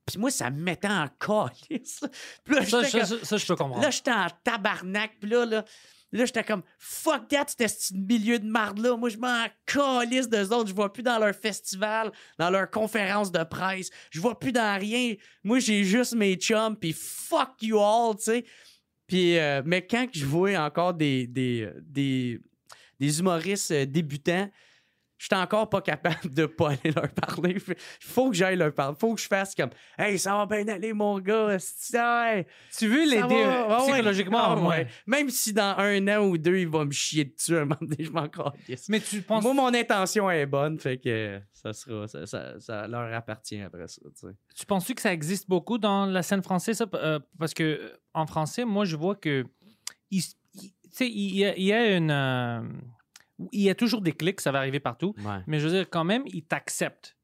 Puis 0.07 0.19
moi, 0.19 0.31
ça 0.32 0.51
me 0.51 0.61
mettait 0.61 0.89
en 0.89 1.07
calice. 1.20 2.01
Ça, 2.01 2.09
j'étais 2.48 2.65
ça, 2.66 2.90
comme- 2.90 3.07
ça, 3.07 3.24
ça, 3.24 3.36
je 3.36 3.47
peux 3.47 3.55
comprendre. 3.55 3.82
Là, 3.82 3.90
j'étais 3.90 4.11
en 4.11 4.27
tabarnak. 4.43 5.12
Puis 5.20 5.31
là, 5.31 5.47
là, 5.47 5.65
là 6.12 6.24
j'étais 6.24 6.45
comme 6.45 6.62
fuck 6.78 7.28
that, 7.28 7.47
c'était 7.49 7.69
ce 7.69 7.95
milieu 7.95 8.39
de 8.39 8.47
marde-là. 8.47 8.97
Moi, 8.97 9.09
je 9.09 9.16
m'en 9.16 9.47
calisse 9.66 10.28
d'eux 10.28 10.53
autres. 10.53 10.69
Je 10.69 10.74
vois 10.74 10.93
plus 10.93 11.03
dans 11.03 11.19
leur 11.19 11.35
festival, 11.35 12.12
dans 12.39 12.51
leur 12.51 12.70
conférence 12.70 13.31
de 13.31 13.43
presse. 13.45 13.91
Je 14.11 14.20
vois 14.20 14.39
plus 14.39 14.53
dans 14.53 14.78
rien. 14.78 15.15
Moi, 15.45 15.59
j'ai 15.59 15.85
juste 15.85 16.15
mes 16.15 16.35
chums. 16.35 16.77
Puis 16.77 16.93
fuck 16.93 17.62
you 17.62 17.78
all, 17.78 18.16
tu 18.16 18.24
sais. 18.24 18.45
Puis, 19.07 19.39
euh, 19.39 19.62
mais 19.65 19.87
quand 19.87 20.07
je 20.12 20.24
vois 20.24 20.57
encore 20.59 20.95
des, 20.95 21.27
des, 21.27 21.69
des, 21.82 22.41
des 23.01 23.19
humoristes 23.19 23.73
euh, 23.73 23.85
débutants, 25.20 25.36
j'étais 25.36 25.36
encore 25.36 25.68
pas 25.68 25.80
capable 25.82 26.32
de 26.32 26.47
pas 26.47 26.70
aller 26.70 26.92
leur 26.94 27.09
parler. 27.12 27.56
Il 27.56 27.74
faut 28.06 28.30
que 28.30 28.36
j'aille 28.36 28.56
leur 28.56 28.72
parler. 28.74 28.97
faut 28.98 29.14
que 29.14 29.20
je 29.20 29.26
fasse 29.26 29.55
comme 29.55 29.70
Hey, 29.98 30.18
ça 30.18 30.36
va 30.36 30.47
bien 30.47 30.66
aller, 30.68 30.92
mon 30.92 31.18
gars. 31.20 31.56
Tu 32.76 32.86
veux 32.88 33.05
l'aider 33.09 33.44
va. 33.44 33.78
psychologiquement, 33.82 34.38
Ah 34.40 34.56
ouais. 34.56 34.66
ouais. 34.68 34.86
Même 35.06 35.30
si 35.30 35.52
dans 35.52 35.74
un 35.78 36.09
an 36.09 36.26
ou 36.26 36.38
deux, 36.38 36.56
il 36.59 36.68
va 36.68 36.84
me 36.84 36.90
chier 36.92 37.24
dessus 37.24 37.56
un 37.56 37.60
moment 37.64 37.76
donné, 37.80 37.97
je 38.05 38.10
m'en 38.10 38.28
calisse. 38.28 38.88
Mais 38.88 39.01
tu 39.01 39.22
penses. 39.22 39.42
Moi, 39.42 39.55
mon 39.55 39.72
intention 39.74 40.30
est 40.30 40.47
bonne, 40.47 40.78
fait 40.78 40.98
que 40.98 41.40
ça 41.52 41.72
sera. 41.72 42.06
Ça, 42.09 42.26
ça- 42.26 42.59
ça 42.60 42.86
leur 42.88 43.12
appartient 43.14 43.60
après 43.60 43.86
ça. 43.88 44.01
tu 44.18 44.26
sais. 44.28 44.34
Tu 44.56 44.66
penses 44.66 44.86
que 44.92 45.01
ça 45.01 45.12
existe 45.12 45.48
beaucoup 45.48 45.78
dans 45.78 46.06
la 46.06 46.22
scène 46.22 46.42
française? 46.42 46.76
ça? 46.78 46.86
Euh, 46.94 47.18
parce 47.38 47.55
que 47.55 47.62
euh, 47.62 47.97
en 48.14 48.26
français, 48.26 48.64
moi, 48.64 48.84
je 48.84 48.97
vois 48.97 49.14
que. 49.16 49.44
Il, 50.10 50.22
il- 50.55 50.70
tu 50.70 50.72
sais, 50.90 51.09
il 51.09 51.36
y 51.36 51.44
a, 51.44 51.56
il 51.56 51.62
y 51.64 51.72
a 51.72 51.97
une. 51.97 52.10
euh, 52.10 52.60
il 53.53 53.62
y 53.62 53.71
a 53.71 53.75
toujours 53.75 54.01
des 54.01 54.12
clics, 54.12 54.41
ça 54.41 54.53
va 54.53 54.59
arriver 54.59 54.81
partout. 54.81 55.15
Ouais. 55.19 55.39
Mais 55.47 55.61
je 55.61 55.69
veux 55.69 55.73
dire, 55.73 55.91
quand 55.91 56.05
même, 56.05 56.23
ils 56.27 56.43
t'acceptent. 56.43 57.17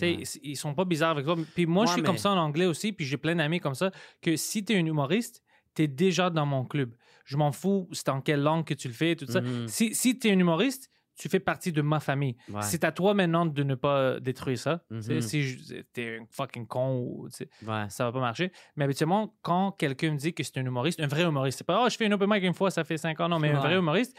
Ouais. 0.00 0.22
Ils 0.42 0.56
sont 0.56 0.74
pas 0.74 0.84
bizarres 0.84 1.10
avec 1.10 1.24
toi. 1.24 1.36
Puis 1.54 1.66
moi, 1.66 1.86
je 1.86 1.92
suis 1.92 2.02
comme 2.02 2.18
ça 2.18 2.30
en 2.30 2.38
anglais 2.38 2.66
aussi. 2.66 2.92
Puis 2.92 3.04
j'ai 3.04 3.16
plein 3.16 3.34
d'amis 3.34 3.60
comme 3.60 3.74
ça. 3.74 3.90
Que 4.22 4.36
si 4.36 4.64
tu 4.64 4.72
es 4.72 4.76
un 4.76 4.86
humoriste, 4.86 5.42
tu 5.74 5.82
es 5.82 5.88
déjà 5.88 6.30
dans 6.30 6.46
mon 6.46 6.64
club. 6.64 6.94
Je 7.24 7.36
m'en 7.36 7.52
fous, 7.52 7.88
c'est 7.92 8.08
en 8.08 8.20
quelle 8.20 8.42
langue 8.42 8.64
que 8.64 8.74
tu 8.74 8.88
le 8.88 8.94
fais, 8.94 9.16
tout 9.16 9.26
ça. 9.26 9.40
Mhm. 9.40 9.68
Si, 9.68 9.94
si 9.94 10.18
tu 10.18 10.28
es 10.28 10.32
un 10.32 10.38
humoriste, 10.38 10.90
tu 11.20 11.28
fais 11.28 11.38
partie 11.38 11.70
de 11.70 11.82
ma 11.82 12.00
famille. 12.00 12.34
Ouais. 12.48 12.62
C'est 12.62 12.82
à 12.82 12.92
toi 12.92 13.12
maintenant 13.12 13.44
de 13.44 13.62
ne 13.62 13.74
pas 13.74 14.18
détruire 14.20 14.58
ça. 14.58 14.82
Sais, 15.00 15.14
Mhm. 15.16 15.20
Si 15.20 15.84
tu 15.92 16.00
es 16.00 16.18
un 16.18 16.24
fucking 16.30 16.66
con, 16.66 16.96
ou, 16.98 17.28
Ouais. 17.66 17.86
ça 17.90 18.04
va 18.06 18.12
pas 18.12 18.20
marcher. 18.20 18.50
Mais 18.76 18.84
habituellement, 18.84 19.36
quand 19.42 19.72
quelqu'un 19.72 20.12
me 20.12 20.16
dit 20.16 20.32
que 20.32 20.42
c'est 20.42 20.56
un 20.58 20.64
humoriste, 20.64 20.98
un 20.98 21.06
vrai 21.06 21.24
humoriste, 21.24 21.58
c'est 21.58 21.66
pas 21.66 21.82
«Oh, 21.84 21.88
je 21.90 21.96
fais 21.96 22.06
un 22.06 22.12
open 22.12 22.26
mic 22.30 22.42
une 22.42 22.54
fois, 22.54 22.70
ça 22.70 22.84
fait 22.84 22.96
cinq 22.96 23.20
ans.» 23.20 23.28
Non, 23.30 23.38
mais 23.38 23.50
un 23.50 23.60
vrai 23.60 23.76
humoriste, 23.76 24.16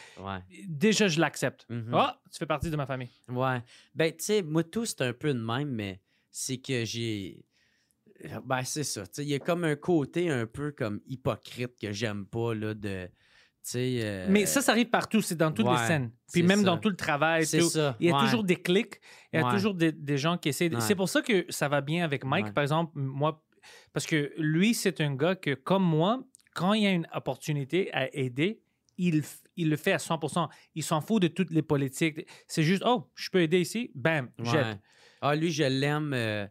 déjà, 0.67 1.07
je 1.07 1.19
l'accepte. 1.19 1.65
Ah, 1.91 2.21
tu 2.31 2.37
fais 2.37 2.45
partie 2.45 2.69
de 2.69 2.75
ma 2.75 2.85
famille. 2.85 3.09
Ouais. 3.29 3.63
Ben, 3.95 4.11
tu 4.11 4.23
sais, 4.23 4.41
moi, 4.43 4.63
tout, 4.63 4.85
c'est 4.85 5.01
un 5.01 5.13
peu 5.13 5.33
de 5.33 5.39
même, 5.39 5.69
mais 5.71 6.01
c'est 6.29 6.57
que 6.59 6.85
j'ai. 6.85 7.43
Ben, 8.45 8.63
c'est 8.63 8.83
ça. 8.83 9.03
Il 9.17 9.23
y 9.23 9.33
a 9.33 9.39
comme 9.39 9.63
un 9.63 9.75
côté 9.75 10.29
un 10.29 10.45
peu 10.45 10.71
comme 10.71 11.01
hypocrite 11.07 11.75
que 11.81 11.91
j'aime 11.91 12.27
pas, 12.27 12.53
là, 12.53 12.75
de. 12.75 13.09
Euh, 13.75 14.25
Mais 14.29 14.45
ça, 14.45 14.61
ça 14.61 14.71
arrive 14.71 14.89
partout, 14.89 15.21
c'est 15.21 15.35
dans 15.35 15.51
toutes 15.51 15.67
les 15.69 15.77
scènes. 15.87 16.11
Puis 16.33 16.43
même 16.43 16.59
ça. 16.59 16.65
dans 16.65 16.77
tout 16.77 16.89
le 16.89 16.95
travail. 16.95 17.45
C'est 17.45 17.59
tout. 17.59 17.69
ça. 17.69 17.95
Il 17.99 18.07
y 18.07 18.11
a 18.11 18.15
ouais. 18.17 18.23
toujours 18.23 18.43
des 18.43 18.55
clics, 18.55 18.99
il 19.31 19.39
y 19.39 19.43
a 19.43 19.45
Ouais. 19.47 19.53
toujours 19.53 19.73
des, 19.75 19.91
des 19.91 20.17
gens 20.17 20.37
qui 20.37 20.49
essaient. 20.49 20.69
de-. 20.69 20.79
C'est 20.79 20.95
pour 20.95 21.09
ça 21.09 21.21
que 21.21 21.45
ça 21.49 21.67
va 21.69 21.81
bien 21.81 22.03
avec 22.03 22.23
Mike, 22.25 22.53
par 22.53 22.63
exemple, 22.63 22.91
moi, 22.95 23.43
parce 23.93 24.05
que 24.07 24.31
lui, 24.37 24.73
c'est 24.73 24.99
un 25.01 25.13
gars 25.15 25.35
que, 25.35 25.53
comme 25.53 25.83
moi, 25.83 26.23
quand 26.55 26.73
il 26.73 26.83
y 26.83 26.87
a 26.87 26.91
une 26.91 27.07
opportunité 27.13 27.93
à 27.93 28.13
aider, 28.15 28.61
il, 28.97 29.23
il 29.55 29.69
le 29.69 29.77
fait 29.77 29.93
à 29.93 29.97
100% 29.97 30.49
Il 30.75 30.83
s'en 30.83 30.99
fout 31.01 31.21
de 31.21 31.27
toutes 31.27 31.51
les 31.51 31.61
politiques. 31.61 32.27
C'est 32.47 32.63
juste, 32.63 32.83
oh, 32.85 33.09
je 33.15 33.29
peux 33.29 33.41
aider 33.41 33.59
ici, 33.59 33.91
bam, 33.95 34.29
j'aide. 34.39 34.79
Ah, 35.21 35.35
lui, 35.35 35.51
je 35.51 35.63
l'aime. 35.63 36.13
euh, 36.13 36.47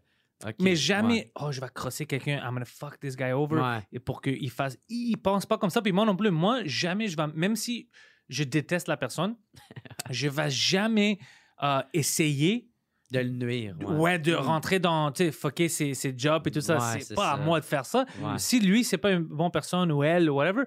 Mais 0.58 0.74
jamais, 0.76 1.14
ouais. 1.14 1.32
oh, 1.40 1.52
je 1.52 1.60
vais 1.60 1.68
crosser 1.74 2.06
quelqu'un, 2.06 2.38
I'm 2.42 2.52
gonna 2.54 2.64
fuck 2.64 2.98
this 3.00 3.16
guy 3.16 3.32
over. 3.32 3.56
Ouais. 3.60 3.78
Et 3.92 3.98
pour 3.98 4.22
qu'il 4.22 4.50
fasse. 4.50 4.78
Il 4.88 5.16
pense 5.18 5.44
pas 5.46 5.58
comme 5.58 5.70
ça. 5.70 5.82
Puis 5.82 5.92
moi 5.92 6.04
non 6.04 6.16
plus. 6.16 6.30
Moi, 6.30 6.60
jamais 6.64 7.08
je 7.08 7.16
vais. 7.16 7.26
Même 7.34 7.56
si 7.56 7.88
je 8.28 8.44
déteste 8.44 8.88
la 8.88 8.96
personne, 8.96 9.36
je 10.10 10.28
vais 10.28 10.50
jamais 10.50 11.18
euh, 11.62 11.82
essayer. 11.92 12.66
De 13.12 13.18
le 13.18 13.28
nuire. 13.30 13.74
Ouais, 13.80 13.94
Ouais. 13.96 14.18
de 14.20 14.32
rentrer 14.34 14.78
dans, 14.78 15.10
tu 15.10 15.24
sais, 15.24 15.32
fucker 15.32 15.68
ses, 15.68 15.94
ses 15.94 16.14
jobs 16.16 16.46
et 16.46 16.50
tout 16.52 16.60
ça. 16.60 16.78
C'est 17.00 17.16
pas 17.16 17.32
à 17.32 17.36
moi 17.38 17.58
de 17.58 17.64
faire 17.64 17.84
ça. 17.84 18.06
Si 18.36 18.60
lui, 18.60 18.84
c'est 18.84 18.98
pas 18.98 19.10
une 19.10 19.24
bonne 19.24 19.50
personne 19.50 19.90
ou 19.90 20.04
elle 20.04 20.30
ou 20.30 20.36
whatever, 20.36 20.62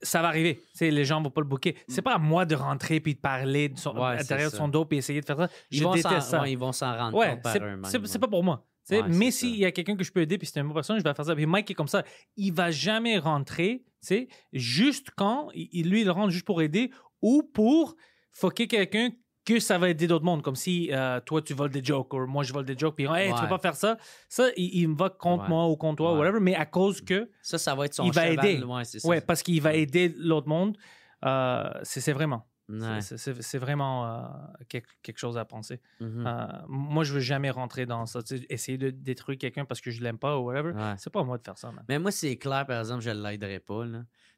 ça 0.00 0.22
va 0.22 0.28
arriver. 0.28 0.58
Tu 0.58 0.62
sais, 0.78 0.90
les 0.92 1.04
gens 1.04 1.20
vont 1.20 1.30
pas 1.30 1.40
le 1.40 1.46
booker. 1.48 1.76
C'est 1.88 2.02
pas 2.02 2.14
à 2.14 2.18
moi 2.18 2.44
de 2.46 2.54
rentrer 2.54 3.00
puis 3.00 3.14
de 3.16 3.20
parler 3.20 3.68
de 3.68 3.78
son, 3.78 3.96
Ouais, 3.96 4.18
à 4.18 4.22
derrière 4.22 4.50
son 4.52 4.68
dos 4.68 4.84
puis 4.84 4.98
essayer 4.98 5.20
de 5.20 5.26
faire 5.26 5.38
ça. 5.38 5.48
Ils 5.72 5.78
je 5.78 5.82
vont 5.84 5.94
déteste 5.94 6.14
s'en- 6.20 6.20
ça. 6.30 6.42
ouais, 6.42 6.52
ils 6.52 6.58
vont 6.58 6.70
s'en 6.70 6.96
rendre 6.96 7.16
Ouais, 7.18 7.30
compte 7.30 7.42
par 7.42 7.52
c'est 7.52 7.58
eux-mêmes. 7.60 7.84
c'est- 7.84 8.18
pas 8.20 8.28
pour 8.28 8.44
moi. 8.44 8.64
Tu. 8.86 8.94
Ouais, 8.94 9.02
mais 9.08 9.30
s'il 9.30 9.56
y 9.56 9.64
a 9.64 9.72
quelqu'un 9.72 9.96
que 9.96 10.04
je 10.04 10.12
peux 10.12 10.20
aider 10.20 10.38
puis 10.38 10.46
c'est 10.46 10.60
une 10.60 10.66
bonne 10.66 10.74
personne, 10.74 10.98
je 10.98 11.02
vais 11.04 11.14
faire 11.14 11.24
ça. 11.24 11.34
Puis 11.34 11.46
Mike 11.46 11.70
est 11.70 11.74
comme 11.74 11.88
ça. 11.88 12.04
Il 12.36 12.52
va 12.52 12.70
jamais 12.70 13.18
rentrer, 13.18 13.82
tu 13.84 14.06
sais, 14.06 14.28
juste 14.52 15.08
quand 15.16 15.48
il, 15.54 15.90
lui, 15.90 16.02
il 16.02 16.10
rentre 16.10 16.30
juste 16.30 16.46
pour 16.46 16.62
aider 16.62 16.90
ou 17.22 17.42
pour 17.42 17.96
fucker 18.32 18.66
quelqu'un 18.68 19.10
que 19.44 19.60
ça 19.60 19.78
va 19.78 19.88
aider 19.88 20.06
d'autres 20.08 20.24
mondes. 20.24 20.42
Comme 20.42 20.56
si 20.56 20.90
euh, 20.92 21.20
toi, 21.20 21.40
tu 21.40 21.54
voles 21.54 21.70
des 21.70 21.82
jokes 21.82 22.12
ou 22.14 22.26
moi, 22.26 22.42
je 22.42 22.52
vole 22.52 22.64
des 22.64 22.76
jokes. 22.76 22.96
Puis, 22.96 23.04
hey, 23.04 23.28
tu 23.28 23.34
Ouais. 23.34 23.40
peux 23.42 23.48
pas 23.48 23.58
faire 23.58 23.76
ça. 23.76 23.96
Ça, 24.28 24.48
il, 24.56 24.88
me 24.88 24.96
va 24.96 25.08
contre 25.08 25.44
Ouais. 25.44 25.48
moi 25.50 25.68
ou 25.68 25.76
contre 25.76 25.98
toi, 25.98 26.12
Ouais. 26.12 26.18
whatever. 26.18 26.40
Mais 26.40 26.54
à 26.56 26.66
cause 26.66 27.00
que, 27.00 27.30
Ça, 27.42 27.56
ça 27.56 27.74
va 27.74 27.86
être 27.86 27.94
son 27.94 28.04
il 28.04 28.12
va 28.12 28.28
aider. 28.28 28.60
Ça. 28.84 29.20
parce 29.20 29.42
qu'il 29.44 29.60
va 29.62 29.74
aider 29.74 30.12
l'autre 30.18 30.48
monde, 30.48 30.76
euh, 31.24 31.70
c'est 31.84 32.12
vraiment. 32.12 32.46
Ouais. 32.68 33.00
C'est- 33.00 33.58
vraiment 33.58 34.06
euh, 34.06 34.28
quelque, 34.68 34.88
quelque 35.02 35.18
chose 35.18 35.38
à 35.38 35.44
penser. 35.44 35.80
Mhm. 36.00 36.24
Euh, 36.26 36.46
moi, 36.68 37.04
je 37.04 37.12
veux 37.14 37.20
jamais 37.20 37.50
rentrer 37.50 37.86
dans 37.86 38.06
ça. 38.06 38.20
essayer 38.50 38.76
de 38.76 38.90
détruire 38.90 39.38
quelqu'un 39.38 39.64
parce 39.64 39.80
que 39.80 39.90
je 39.92 40.02
l'aime 40.02 40.18
pas 40.18 40.36
ou 40.38 40.46
whatever. 40.46 40.72
Ouais. 40.72 40.94
C'est 40.98 41.10
pas 41.12 41.20
à 41.20 41.24
moi 41.24 41.38
de 41.38 41.44
faire 41.44 41.56
ça, 41.58 41.70
man. 41.70 41.84
Mais 41.88 41.98
moi, 42.00 42.10
c'est 42.10 42.36
clair, 42.36 42.66
par 42.66 42.80
exemple, 42.80 43.02
je 43.02 43.10
ne 43.10 43.22
l'aiderais 43.22 43.60
pas. 43.60 43.84
Tu 43.86 43.92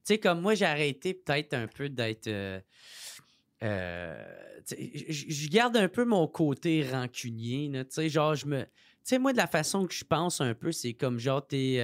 sais, 0.04 0.18
comme 0.18 0.40
moi, 0.42 0.54
j'ai 0.54 0.66
arrêté 0.66 1.14
peut-être 1.14 1.54
un 1.54 1.66
peu 1.68 1.88
d'être. 1.88 2.26
euh, 2.26 2.60
euh, 3.62 4.24
je 4.70 5.48
garde 5.48 5.76
un 5.76 5.88
peu 5.88 6.04
mon 6.04 6.26
côté 6.28 6.86
rancunier. 6.88 7.70
Tu 7.72 7.86
sais, 7.90 8.08
genre, 8.08 8.34
je 8.34 8.46
me. 8.46 8.62
Tu 8.62 8.68
sais, 9.14 9.18
moi, 9.18 9.32
de 9.32 9.38
la 9.38 9.46
façon 9.46 9.86
que 9.86 9.94
je 9.94 10.04
pense 10.04 10.40
un 10.40 10.54
peu, 10.54 10.70
c'est 10.72 10.92
comme 10.94 11.18
genre, 11.18 11.46
t'es. 11.46 11.80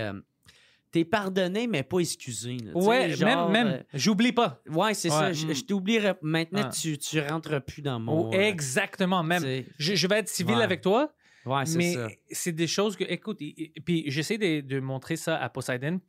T'es 0.94 1.04
pardonné, 1.04 1.66
mais 1.66 1.82
pas 1.82 1.98
excusé. 1.98 2.56
là. 2.58 2.70
Ouais, 2.72 3.10
genre, 3.16 3.50
même, 3.50 3.66
euh, 3.66 3.70
même. 3.72 3.84
J'oublie 3.94 4.30
pas. 4.30 4.62
ouais, 4.68 4.94
c'est 4.94 5.08
ça. 5.10 5.32
Je, 5.32 5.52
je 5.52 5.64
t'oublierai. 5.64 6.12
Maintenant, 6.22 6.62
Ouais. 6.62 6.70
tu, 6.70 6.96
tu 6.98 7.18
rentres 7.18 7.60
plus 7.64 7.82
dans 7.82 7.98
mon. 7.98 8.28
Oh, 8.28 8.32
euh, 8.32 8.38
exactement, 8.40 9.24
même. 9.24 9.42
Je, 9.76 9.96
je 9.96 10.06
vais 10.06 10.20
être 10.20 10.28
civil 10.28 10.54
Ouais. 10.54 10.62
avec 10.62 10.82
toi, 10.82 11.12
Ouais, 11.46 11.66
c'est 11.66 11.78
mais 11.78 11.96
c'est 12.30 12.52
des 12.52 12.68
choses 12.68 12.94
que, 12.94 13.02
écoute, 13.02 13.42
et- 13.42 13.72
et- 13.76 13.80
puis 13.84 14.04
j'essaie 14.06 14.38
de, 14.38 14.60
de 14.60 14.78
montrer 14.78 15.16
ça 15.16 15.36
à 15.36 15.48
Poseidon 15.48 16.00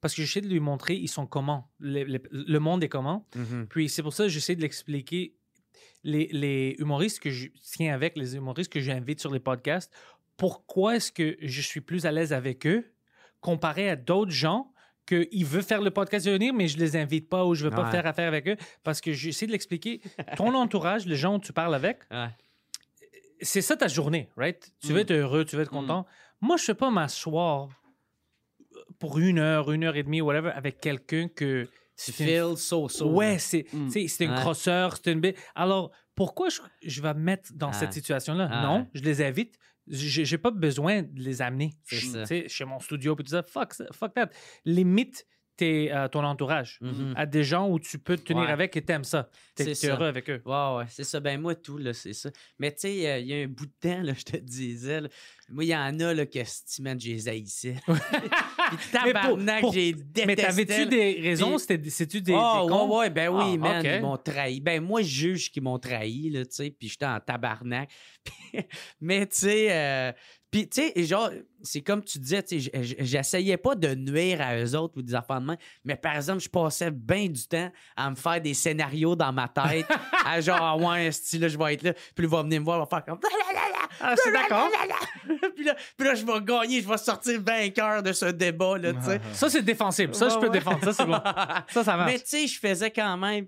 parce 0.00 0.12
que 0.14 0.22
j'essaie 0.22 0.40
de 0.40 0.48
lui 0.48 0.58
montrer 0.60 0.96
ils 0.96 1.06
sont 1.08 1.26
comment, 1.26 1.70
le, 1.78 2.02
le- 2.02 2.20
le 2.32 2.58
monde 2.58 2.82
est 2.82 2.88
comment. 2.88 3.28
Mhm. 3.36 3.68
Puis 3.70 3.88
c'est 3.88 4.02
pour 4.02 4.12
ça 4.12 4.24
que 4.24 4.28
j'essaie 4.28 4.56
de 4.56 4.60
l'expliquer. 4.62 5.36
Les, 6.02 6.28
les 6.32 6.74
humoristes 6.80 7.20
que 7.20 7.30
je 7.30 7.48
tiens 7.62 7.94
avec, 7.94 8.16
les 8.16 8.34
humoristes 8.34 8.72
que 8.72 8.80
j'invite 8.80 9.20
sur 9.20 9.30
les 9.32 9.38
podcasts, 9.40 9.92
pourquoi 10.36 10.96
est-ce 10.96 11.12
que 11.12 11.36
je 11.40 11.60
suis 11.60 11.80
plus 11.80 12.06
à 12.06 12.10
l'aise 12.12 12.32
avec 12.32 12.66
eux 12.66 12.92
comparé 13.40 13.88
à 13.90 13.96
d'autres 13.96 14.30
gens 14.32 14.72
qu'ils 15.06 15.44
veulent 15.46 15.62
faire 15.62 15.80
le 15.82 15.90
podcast 15.90 16.24
de 16.26 16.30
venir, 16.32 16.54
mais 16.54 16.68
je 16.68 16.78
les 16.78 16.96
invite 16.96 17.28
pas 17.28 17.44
ou 17.44 17.54
je 17.54 17.64
veux 17.64 17.70
pas 17.70 17.84
Ouais. 17.84 17.90
faire 17.90 18.06
affaire 18.06 18.28
avec 18.28 18.46
eux 18.48 18.56
parce 18.84 19.00
que 19.00 19.12
j'essaie 19.12 19.46
de 19.46 19.52
l'expliquer. 19.52 20.00
Ton 20.36 20.54
entourage, 20.54 21.06
les 21.06 21.16
gens 21.16 21.36
où 21.36 21.38
tu 21.40 21.52
parles 21.52 21.74
avec, 21.74 22.00
Ouais. 22.10 22.28
c'est 23.40 23.62
ça 23.62 23.76
ta 23.76 23.88
journée, 23.88 24.28
right? 24.36 24.72
Tu 24.80 24.88
veux 24.88 24.96
Mm. 24.98 24.98
être 25.00 25.10
heureux, 25.12 25.44
tu 25.44 25.56
veux 25.56 25.62
être 25.62 25.70
content. 25.70 26.06
Moi, 26.40 26.56
je 26.56 26.62
ne 26.62 26.66
peux 26.68 26.74
pas 26.74 26.90
m'asseoir 26.90 27.68
pour 28.98 29.18
une 29.18 29.38
heure, 29.38 29.72
une 29.72 29.84
heure 29.84 29.96
et 29.96 30.02
demie, 30.02 30.20
whatever, 30.20 30.50
avec 30.54 30.80
quelqu'un 30.80 31.28
que. 31.28 31.68
Tu 32.02 32.12
c'est- 32.12 32.24
feels 32.24 32.56
so-so. 32.56 33.10
Ouais, 33.10 33.38
c'est 33.38 33.66
Mm. 33.74 33.90
tu 33.90 33.98
une 34.24 34.30
Ouais. 34.30 34.36
grosseur, 34.40 34.96
c'est 34.96 35.12
une 35.12 35.20
bête. 35.20 35.36
Alors, 35.54 35.90
pourquoi 36.14 36.48
je, 36.48 36.60
je 36.82 37.02
vais 37.02 37.12
me 37.12 37.20
mettre 37.20 37.50
dans 37.54 37.72
cette 37.72 37.92
situation-là? 37.92 38.62
Non, 38.62 38.86
je 38.94 39.02
les 39.02 39.22
invite. 39.22 39.58
J'ai 39.86 40.38
pas 40.38 40.50
besoin 40.50 41.02
de 41.02 41.20
les 41.20 41.42
amener 41.42 41.70
ça. 41.84 42.24
chez 42.46 42.64
mon 42.64 42.78
studio 42.80 43.14
et 43.18 43.22
tout 43.24 43.30
ça. 43.30 43.42
Fuck, 43.42 43.74
ça- 43.74 43.86
fuck 43.92 44.14
that. 44.14 44.30
Limite 44.64 45.26
tes, 45.56 45.92
euh, 45.92 46.08
ton 46.08 46.24
entourage 46.24 46.78
Mhm. 46.80 47.12
à 47.16 47.26
des 47.26 47.44
gens 47.44 47.68
où 47.68 47.78
tu 47.78 47.98
peux 47.98 48.16
te 48.16 48.22
tenir 48.22 48.44
Ouais. 48.44 48.50
avec 48.50 48.76
et 48.78 48.82
t'aimes 48.82 49.04
ça. 49.04 49.28
T'es 49.54 49.74
heureux 49.86 50.06
avec 50.06 50.30
eux. 50.30 50.40
Ouais, 50.46 50.76
ouais, 50.78 50.84
c'est 50.88 51.04
ça. 51.04 51.20
Ben, 51.20 51.38
moi, 51.38 51.54
tout, 51.54 51.76
là, 51.76 51.92
c'est 51.92 52.14
ça. 52.14 52.30
Mais, 52.58 52.70
tu 52.72 52.80
sais, 52.80 53.10
euh, 53.10 53.18
il 53.18 53.26
y 53.26 53.34
a 53.34 53.44
un 53.44 53.46
bout 53.46 53.66
de 53.66 53.72
temps, 53.78 54.00
là, 54.00 54.14
je 54.18 54.24
te 54.24 54.36
disais, 54.38 55.02
là, 55.02 55.08
moi, 55.50 55.64
il 55.64 55.68
y 55.68 55.76
en 55.76 55.98
a, 56.00 56.14
là, 56.14 56.26
que, 56.26 56.38
man, 56.82 56.98
j'ai 57.00 57.28
haïssé. 57.28 57.76
Puis, 57.84 57.94
Mais 59.04 59.12
pour- 59.12 59.22
tabarnak, 59.22 59.60
pour- 59.60 59.72
j'ai 59.72 59.92
détesté. 59.92 60.26
Mais 60.26 60.36
t'avais-tu 60.36 60.86
des 60.86 61.20
raisons? 61.20 61.50
Puis- 61.50 61.60
C'était- 61.60 61.90
C'est-tu 61.90 62.20
des, 62.22 62.32
des 62.32 62.38
cons? 62.38 62.88
ouais, 62.88 62.96
ouais, 62.98 63.10
ben 63.10 63.28
oui, 63.28 63.54
Ah, 63.54 63.56
man, 63.56 63.84
ils 63.84 64.00
m'ont 64.00 64.16
trahi. 64.16 64.60
Ben, 64.60 64.80
moi, 64.82 65.02
je 65.02 65.08
juge 65.08 65.50
qu'ils 65.50 65.62
m'ont 65.62 65.78
trahi, 65.78 66.30
là, 66.30 66.44
tu 66.44 66.52
sais, 66.54 66.70
puis 66.70 66.88
j'étais 66.88 67.06
en 67.06 67.18
tabarnak. 67.20 67.90
Puis- 68.24 68.62
mais, 69.00 69.26
tu 69.26 69.38
sais, 69.38 69.68
euh, 69.70 70.12
puis, 70.50 70.68
tu 70.68 70.82
sais, 70.82 71.04
genre, 71.04 71.30
c'est 71.62 71.80
comme 71.80 72.02
tu 72.04 72.18
disais, 72.18 72.42
tu 72.42 72.60
sais, 72.60 72.70
j'essayais 72.98 73.56
pas 73.56 73.74
de 73.76 73.94
nuire 73.94 74.40
à 74.42 74.56
eux 74.58 74.74
autres 74.76 74.98
ou 74.98 75.02
des 75.02 75.14
affaires 75.14 75.40
de 75.40 75.46
main, 75.46 75.56
mais 75.84 75.94
par 75.96 76.16
exemple, 76.16 76.40
je 76.40 76.48
passais 76.48 76.90
bien 76.90 77.26
du 77.28 77.46
temps 77.46 77.70
à 77.96 78.10
me 78.10 78.16
faire 78.16 78.40
des 78.40 78.52
scénarios 78.54 79.14
dans 79.16 79.32
ma 79.32 79.46
tête, 79.48 79.86
à 80.26 80.40
genre, 80.40 80.58
ah 80.60 80.76
ouais, 80.76 81.12
style, 81.12 81.42
là, 81.42 81.48
je 81.48 81.56
vais 81.56 81.74
être 81.74 81.82
là, 81.82 81.92
puis 81.94 82.24
il 82.24 82.28
va 82.28 82.42
venir 82.42 82.60
me 82.60 82.64
voir, 82.64 82.78
il 82.78 82.80
va 82.80 82.86
faire 82.86 83.04
comme. 83.04 83.20
Ah, 84.02 84.14
je 84.16 84.22
suis 84.22 84.32
d'accord. 84.32 84.68
puis, 85.54 85.64
là, 85.64 85.76
puis 85.96 86.06
là, 86.06 86.14
je 86.14 86.24
vais 86.24 86.40
gagner, 86.42 86.82
je 86.82 86.88
vais 86.88 86.96
sortir 86.98 87.40
vainqueur 87.40 88.02
de 88.02 88.12
ce 88.12 88.26
débat, 88.26 88.78
là, 88.78 88.92
tu 88.94 89.02
sais. 89.02 89.20
Ça, 89.32 89.48
c'est 89.50 89.62
défensible. 89.62 90.14
Ça, 90.14 90.28
je 90.28 90.36
peux 90.36 90.46
ouais. 90.46 90.50
défendre. 90.50 90.82
Ça, 90.84 90.92
c'est 90.92 91.06
bon. 91.06 91.20
Ça, 91.70 91.84
ça 91.84 91.96
marche. 91.96 92.12
Mais 92.12 92.18
tu 92.18 92.26
sais, 92.26 92.46
je 92.46 92.58
faisais 92.58 92.90
quand 92.90 93.16
même. 93.16 93.46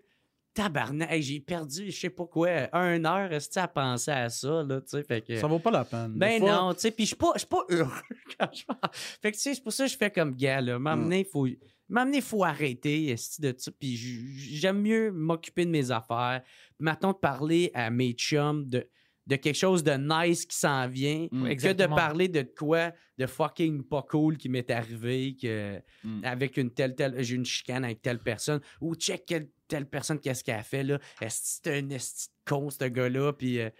Tabarnak, 0.54 1.22
j'ai 1.22 1.40
perdu, 1.40 1.90
je 1.90 1.98
sais 1.98 2.10
pas 2.10 2.26
quoi, 2.26 2.68
une 2.74 3.06
heure 3.06 3.30
à 3.56 3.68
penser 3.68 4.10
à 4.10 4.28
ça, 4.28 4.62
là, 4.62 4.82
tu 4.82 4.88
sais. 4.88 5.02
Fait 5.02 5.22
que. 5.22 5.36
Ça 5.38 5.46
vaut 5.46 5.58
pas 5.58 5.70
la 5.70 5.82
peine. 5.84 6.12
Ben 6.14 6.40
fois- 6.40 6.52
non, 6.52 6.74
tu 6.74 6.80
sais, 6.80 6.90
puis 6.90 7.04
je 7.04 7.08
suis 7.08 7.16
pas, 7.16 7.30
je 7.34 7.38
suis 7.38 7.48
pas 7.48 7.64
heureux 7.70 7.90
quand 8.38 8.48
je 8.52 8.64
parle. 8.66 8.90
Fait 8.92 9.32
que 9.32 9.36
tu 9.36 9.42
sais, 9.42 9.54
c'est 9.54 9.62
pour 9.62 9.72
ça 9.72 9.86
que 9.86 9.90
je 9.90 9.96
fais 9.96 10.10
comme 10.10 10.36
gars, 10.36 10.60
là. 10.60 10.78
M'amener, 10.78 11.20
il 11.20 11.24
faut. 11.24 11.48
m'amener, 11.88 12.20
faut 12.20 12.44
arrêter, 12.44 13.14
de 13.38 13.54
ça. 13.56 13.70
Puis 13.80 13.96
j- 13.96 14.58
j'aime 14.58 14.82
mieux 14.82 15.10
m'occuper 15.10 15.64
de 15.64 15.70
mes 15.70 15.90
affaires. 15.90 16.42
Maintenant, 16.78 17.12
de 17.12 17.18
parler 17.18 17.70
à 17.72 17.88
mes 17.88 18.12
chums 18.12 18.66
de, 18.66 18.86
de 19.26 19.36
quelque 19.36 19.56
chose 19.56 19.84
de 19.84 19.92
nice 19.92 20.44
qui 20.46 20.56
s'en 20.56 20.88
vient, 20.88 21.28
Mm. 21.30 21.54
que 21.56 21.72
de 21.72 21.86
parler 21.86 22.28
de 22.28 22.42
quoi 22.42 22.92
de 23.18 23.26
fucking 23.26 23.84
pas 23.84 24.02
cool 24.02 24.36
qui 24.36 24.48
m'est 24.48 24.70
arrivé, 24.70 25.36
que 25.40 25.80
Mm. 26.02 26.24
avec 26.24 26.56
une 26.56 26.70
telle, 26.72 26.94
telle, 26.94 27.14
j'ai 27.22 27.36
une 27.36 27.44
chicane 27.44 27.84
avec 27.84 28.02
telle 28.02 28.18
personne, 28.18 28.60
ou 28.80 28.94
check 28.96 29.24
quelle, 29.26 29.48
telle 29.68 29.86
personne, 29.86 30.18
qu'est-ce 30.18 30.42
qu'elle 30.42 30.58
a 30.58 30.62
fait, 30.64 30.82
là? 30.82 30.98
Est-ce 31.20 31.60
que 31.60 31.68
c'est 31.70 31.78
un 31.78 31.88
esti 31.90 32.28
de 32.28 32.50
con, 32.50 32.68
ce 32.70 32.84
gars-là, 32.84 33.32
puis... 33.32 33.60
euh, 33.60 33.70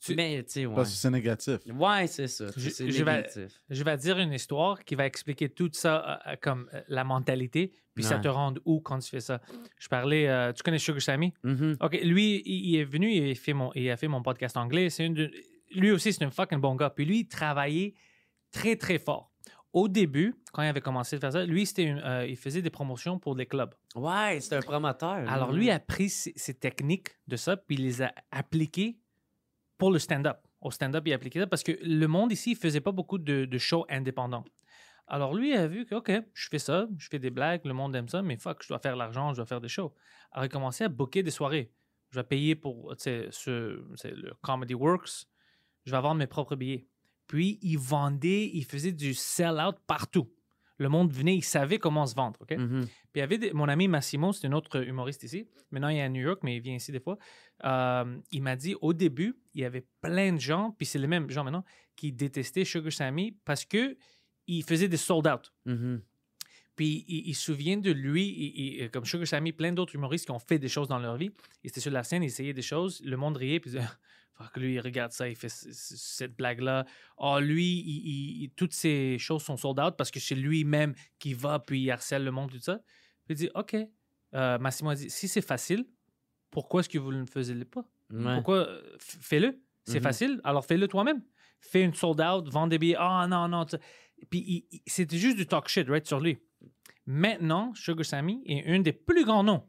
Tu- 0.00 0.14
mais, 0.14 0.44
tu 0.44 0.52
sais, 0.52 0.66
ouais. 0.66 0.74
Parce 0.76 0.90
que 0.90 0.96
c'est 0.96 1.10
négatif. 1.10 1.58
Ouais, 1.74 2.06
c'est 2.06 2.28
ça. 2.28 2.46
Je- 2.56 2.68
C'est 2.70 2.88
je 2.90 3.02
vais- 3.04 3.16
négatif. 3.16 3.60
Je 3.68 3.82
vais 3.82 3.96
te 3.96 4.02
dire 4.02 4.18
une 4.18 4.32
histoire 4.32 4.84
qui 4.84 4.94
va 4.94 5.06
expliquer 5.06 5.48
tout 5.48 5.68
ça, 5.72 6.20
euh, 6.26 6.32
euh, 6.32 6.36
comme 6.40 6.68
euh, 6.72 6.80
la 6.88 7.02
mentalité, 7.04 7.72
puis 7.94 8.04
ça 8.04 8.18
te 8.20 8.28
rend 8.28 8.54
où 8.64 8.80
quand 8.80 9.00
tu 9.00 9.08
fais 9.10 9.20
ça. 9.20 9.40
Je 9.76 9.88
parlais, 9.88 10.28
euh, 10.28 10.52
tu 10.52 10.62
connais 10.62 10.78
Sugar 10.78 11.02
Sammy? 11.02 11.32
Mhm. 11.42 11.78
OK, 11.80 11.98
lui, 12.04 12.42
il, 12.46 12.70
il 12.70 12.76
est 12.76 12.84
venu, 12.84 13.10
il 13.10 13.30
a 13.32 13.34
fait 13.34 13.52
mon, 13.54 13.72
il 13.74 13.90
a 13.90 13.96
fait 13.96 14.06
mon 14.08 14.22
podcast 14.22 14.56
anglais. 14.56 14.88
C'est 14.88 15.04
une 15.04 15.14
de- 15.14 15.30
lui 15.74 15.90
aussi, 15.90 16.12
c'est 16.12 16.24
un 16.24 16.30
fucking 16.30 16.60
bon 16.60 16.76
gars. 16.76 16.90
Puis 16.90 17.04
lui, 17.04 17.20
il 17.20 17.26
travaillait 17.28 17.94
très, 18.52 18.76
très 18.76 18.98
fort. 18.98 19.32
Au 19.72 19.86
début, 19.88 20.34
quand 20.52 20.62
il 20.62 20.68
avait 20.68 20.80
commencé 20.80 21.16
à 21.16 21.18
faire 21.20 21.32
ça, 21.32 21.44
lui, 21.44 21.66
c'était 21.66 21.82
une- 21.84 21.98
euh, 22.04 22.24
il 22.26 22.36
faisait 22.36 22.62
des 22.62 22.70
promotions 22.70 23.18
pour 23.18 23.34
des 23.34 23.44
clubs. 23.46 23.74
Ouais, 23.96 24.38
c'est 24.40 24.54
un 24.54 24.60
promoteur. 24.62 25.28
Alors, 25.28 25.52
lui 25.52 25.70
a 25.70 25.78
pris 25.80 26.08
ces, 26.08 26.32
ces 26.36 26.54
techniques 26.54 27.08
de 27.26 27.36
ça, 27.36 27.56
puis 27.56 27.74
il 27.76 27.82
les 27.82 28.00
a 28.00 28.12
appliquées 28.30 28.96
pour 29.78 29.92
le 29.92 29.98
stand-up. 29.98 30.38
Au 30.60 30.70
stand-up, 30.70 31.04
il 31.06 31.12
a 31.12 31.16
appliqué 31.16 31.38
ça 31.38 31.46
parce 31.46 31.62
que 31.62 31.72
le 31.82 32.06
monde 32.06 32.32
ici, 32.32 32.50
il 32.50 32.56
faisait 32.56 32.80
pas 32.80 32.92
beaucoup 32.92 33.18
de, 33.18 33.58
shows 33.58 33.86
indépendants. 33.88 34.44
Alors, 35.06 35.34
lui 35.34 35.54
a 35.54 35.66
vu 35.66 35.86
que, 35.86 35.94
OK, 35.94 36.12
je 36.34 36.48
fais 36.48 36.58
ça, 36.58 36.86
je 36.98 37.08
fais 37.08 37.18
des 37.18 37.30
blagues, 37.30 37.64
le 37.64 37.72
monde 37.72 37.96
aime 37.96 38.08
ça, 38.08 38.20
mais 38.20 38.36
fuck, 38.36 38.62
je 38.62 38.68
dois 38.68 38.78
faire 38.78 38.96
l'argent, 38.96 39.30
je 39.30 39.36
dois 39.36 39.46
faire 39.46 39.60
des 39.60 39.68
shows. 39.68 39.94
Alors, 40.32 40.44
il 40.44 40.46
a 40.46 40.48
commencé 40.48 40.84
à 40.84 40.88
booker 40.88 41.22
des 41.22 41.30
soirées. 41.30 41.72
Je 42.10 42.18
vais 42.18 42.24
payer 42.24 42.54
pour, 42.56 42.94
ce, 42.98 43.30
le 44.04 44.34
Comedy 44.42 44.74
Works. 44.74 45.26
Je 45.86 45.92
vais 45.92 46.00
vendre 46.00 46.16
mes 46.16 46.26
propres 46.26 46.56
billets. 46.56 46.86
Puis, 47.26 47.58
il 47.62 47.78
vendait, 47.78 48.50
il 48.52 48.64
faisait 48.64 48.92
du 48.92 49.14
sell-out 49.14 49.76
partout. 49.86 50.30
Le 50.78 50.88
monde 50.88 51.12
venait, 51.12 51.34
il 51.36 51.42
savait 51.42 51.78
comment 51.78 52.06
se 52.06 52.14
vendre, 52.14 52.38
OK? 52.40 52.52
Mhm. 52.56 52.86
Puis 52.86 52.92
il 53.16 53.18
y 53.18 53.22
avait 53.22 53.38
des- 53.38 53.52
mon 53.52 53.68
ami 53.68 53.88
Massimo, 53.88 54.32
c'est 54.32 54.46
un 54.46 54.52
autre 54.52 54.84
humoriste 54.86 55.24
ici. 55.24 55.46
Maintenant, 55.72 55.88
il 55.88 55.96
est 55.98 56.02
à 56.02 56.08
New 56.08 56.22
York, 56.22 56.40
mais 56.42 56.56
il 56.56 56.60
vient 56.62 56.74
ici 56.76 56.92
des 56.92 57.00
fois. 57.00 57.18
Euh, 57.64 58.18
il 58.30 58.42
m'a 58.42 58.54
dit 58.56 58.74
au 58.80 58.92
début, 58.92 59.34
il 59.54 59.62
y 59.62 59.64
avait 59.64 59.84
plein 60.00 60.32
de 60.32 60.38
gens, 60.40 60.74
puis 60.78 60.86
c'est 60.86 60.98
les 60.98 61.08
mêmes 61.08 61.28
gens 61.30 61.42
maintenant, 61.44 61.64
qui 61.96 62.12
détestaient 62.12 62.64
Sugar 62.64 62.92
Sammy 62.92 63.36
parce 63.44 63.64
que 63.64 63.96
il 64.46 64.62
faisait 64.62 64.88
des 64.88 64.96
sold 64.96 65.26
out. 65.26 65.52
Mhm. 65.66 66.00
Puis 66.78 67.04
il, 67.08 67.34
se 67.34 67.42
souvient 67.42 67.76
de 67.76 67.90
lui, 67.90 68.24
il- 68.28 68.82
il- 68.84 68.90
comme 68.90 69.04
Sugar 69.04 69.26
Sammy, 69.26 69.52
plein 69.52 69.72
d'autres 69.72 69.94
humoristes 69.96 70.24
qui 70.26 70.30
ont 70.30 70.38
fait 70.38 70.58
des 70.58 70.68
choses 70.68 70.88
dans 70.88 70.98
leur 71.00 71.16
vie. 71.16 71.30
Ils 71.64 71.68
étaient 71.68 71.80
sur 71.80 71.90
la 71.90 72.04
scène, 72.04 72.22
ils 72.22 72.26
essayaient 72.28 72.52
des 72.54 72.62
choses, 72.62 73.02
le 73.04 73.16
monde 73.16 73.36
riait, 73.36 73.58
puis 73.60 73.70
ils 73.70 73.74
disaient, 73.74 73.84
Fuck, 74.38 74.56
lui, 74.58 74.74
il 74.74 74.80
regarde 74.80 75.10
ça, 75.10 75.28
il 75.28 75.34
fait 75.34 75.48
cette 75.50 76.36
blague-là. 76.36 76.86
Oh, 77.16 77.40
lui, 77.40 77.64
il- 78.44 78.50
toutes 78.54 78.72
ces 78.72 79.18
choses 79.18 79.42
sont 79.42 79.56
sold 79.56 79.80
out 79.80 79.94
parce 79.98 80.12
que 80.12 80.20
c'est 80.20 80.36
lui-même 80.36 80.94
qui 81.18 81.34
va, 81.34 81.58
puis 81.58 81.80
il 81.82 81.90
harcèle 81.90 82.22
le 82.22 82.30
monde, 82.30 82.52
tout 82.52 82.60
ça. 82.60 82.78
Puis 83.26 83.34
il 83.34 83.36
dit, 83.36 83.50
OK. 83.56 83.76
Euh, 84.34 84.58
Massimo 84.58 84.90
a 84.90 84.94
dit, 84.94 85.10
si 85.10 85.26
c'est 85.26 85.40
facile, 85.42 85.84
pourquoi 86.50 86.80
est-ce 86.80 86.88
que 86.88 86.98
vous 86.98 87.10
ne 87.12 87.18
le 87.20 87.26
faisiez 87.26 87.64
pas? 87.64 87.84
Ouais. 88.10 88.34
Pourquoi? 88.34 88.58
euh, 88.68 88.82
Fais-le? 89.00 89.60
C'est 89.84 89.98
Mhm. 89.98 90.02
facile. 90.04 90.40
Alors 90.44 90.64
fais-le 90.64 90.86
toi-même. 90.86 91.20
Fais 91.60 91.82
une 91.82 91.94
sold 91.94 92.20
out, 92.20 92.48
vends 92.48 92.68
des 92.68 92.78
billets. 92.78 92.96
Ah 92.98 93.26
non, 93.28 93.48
non. 93.48 93.66
Puis 94.30 94.68
c'était 94.86 95.16
juste 95.18 95.36
du 95.36 95.46
talk 95.46 95.66
shit, 95.68 95.88
right, 95.88 96.06
sur 96.06 96.20
lui. 96.20 96.38
Maintenant, 97.10 97.72
Sugar 97.74 98.04
Sammy 98.04 98.42
est 98.44 98.70
un 98.70 98.80
des 98.80 98.92
plus 98.92 99.24
grands 99.24 99.42
noms. 99.42 99.60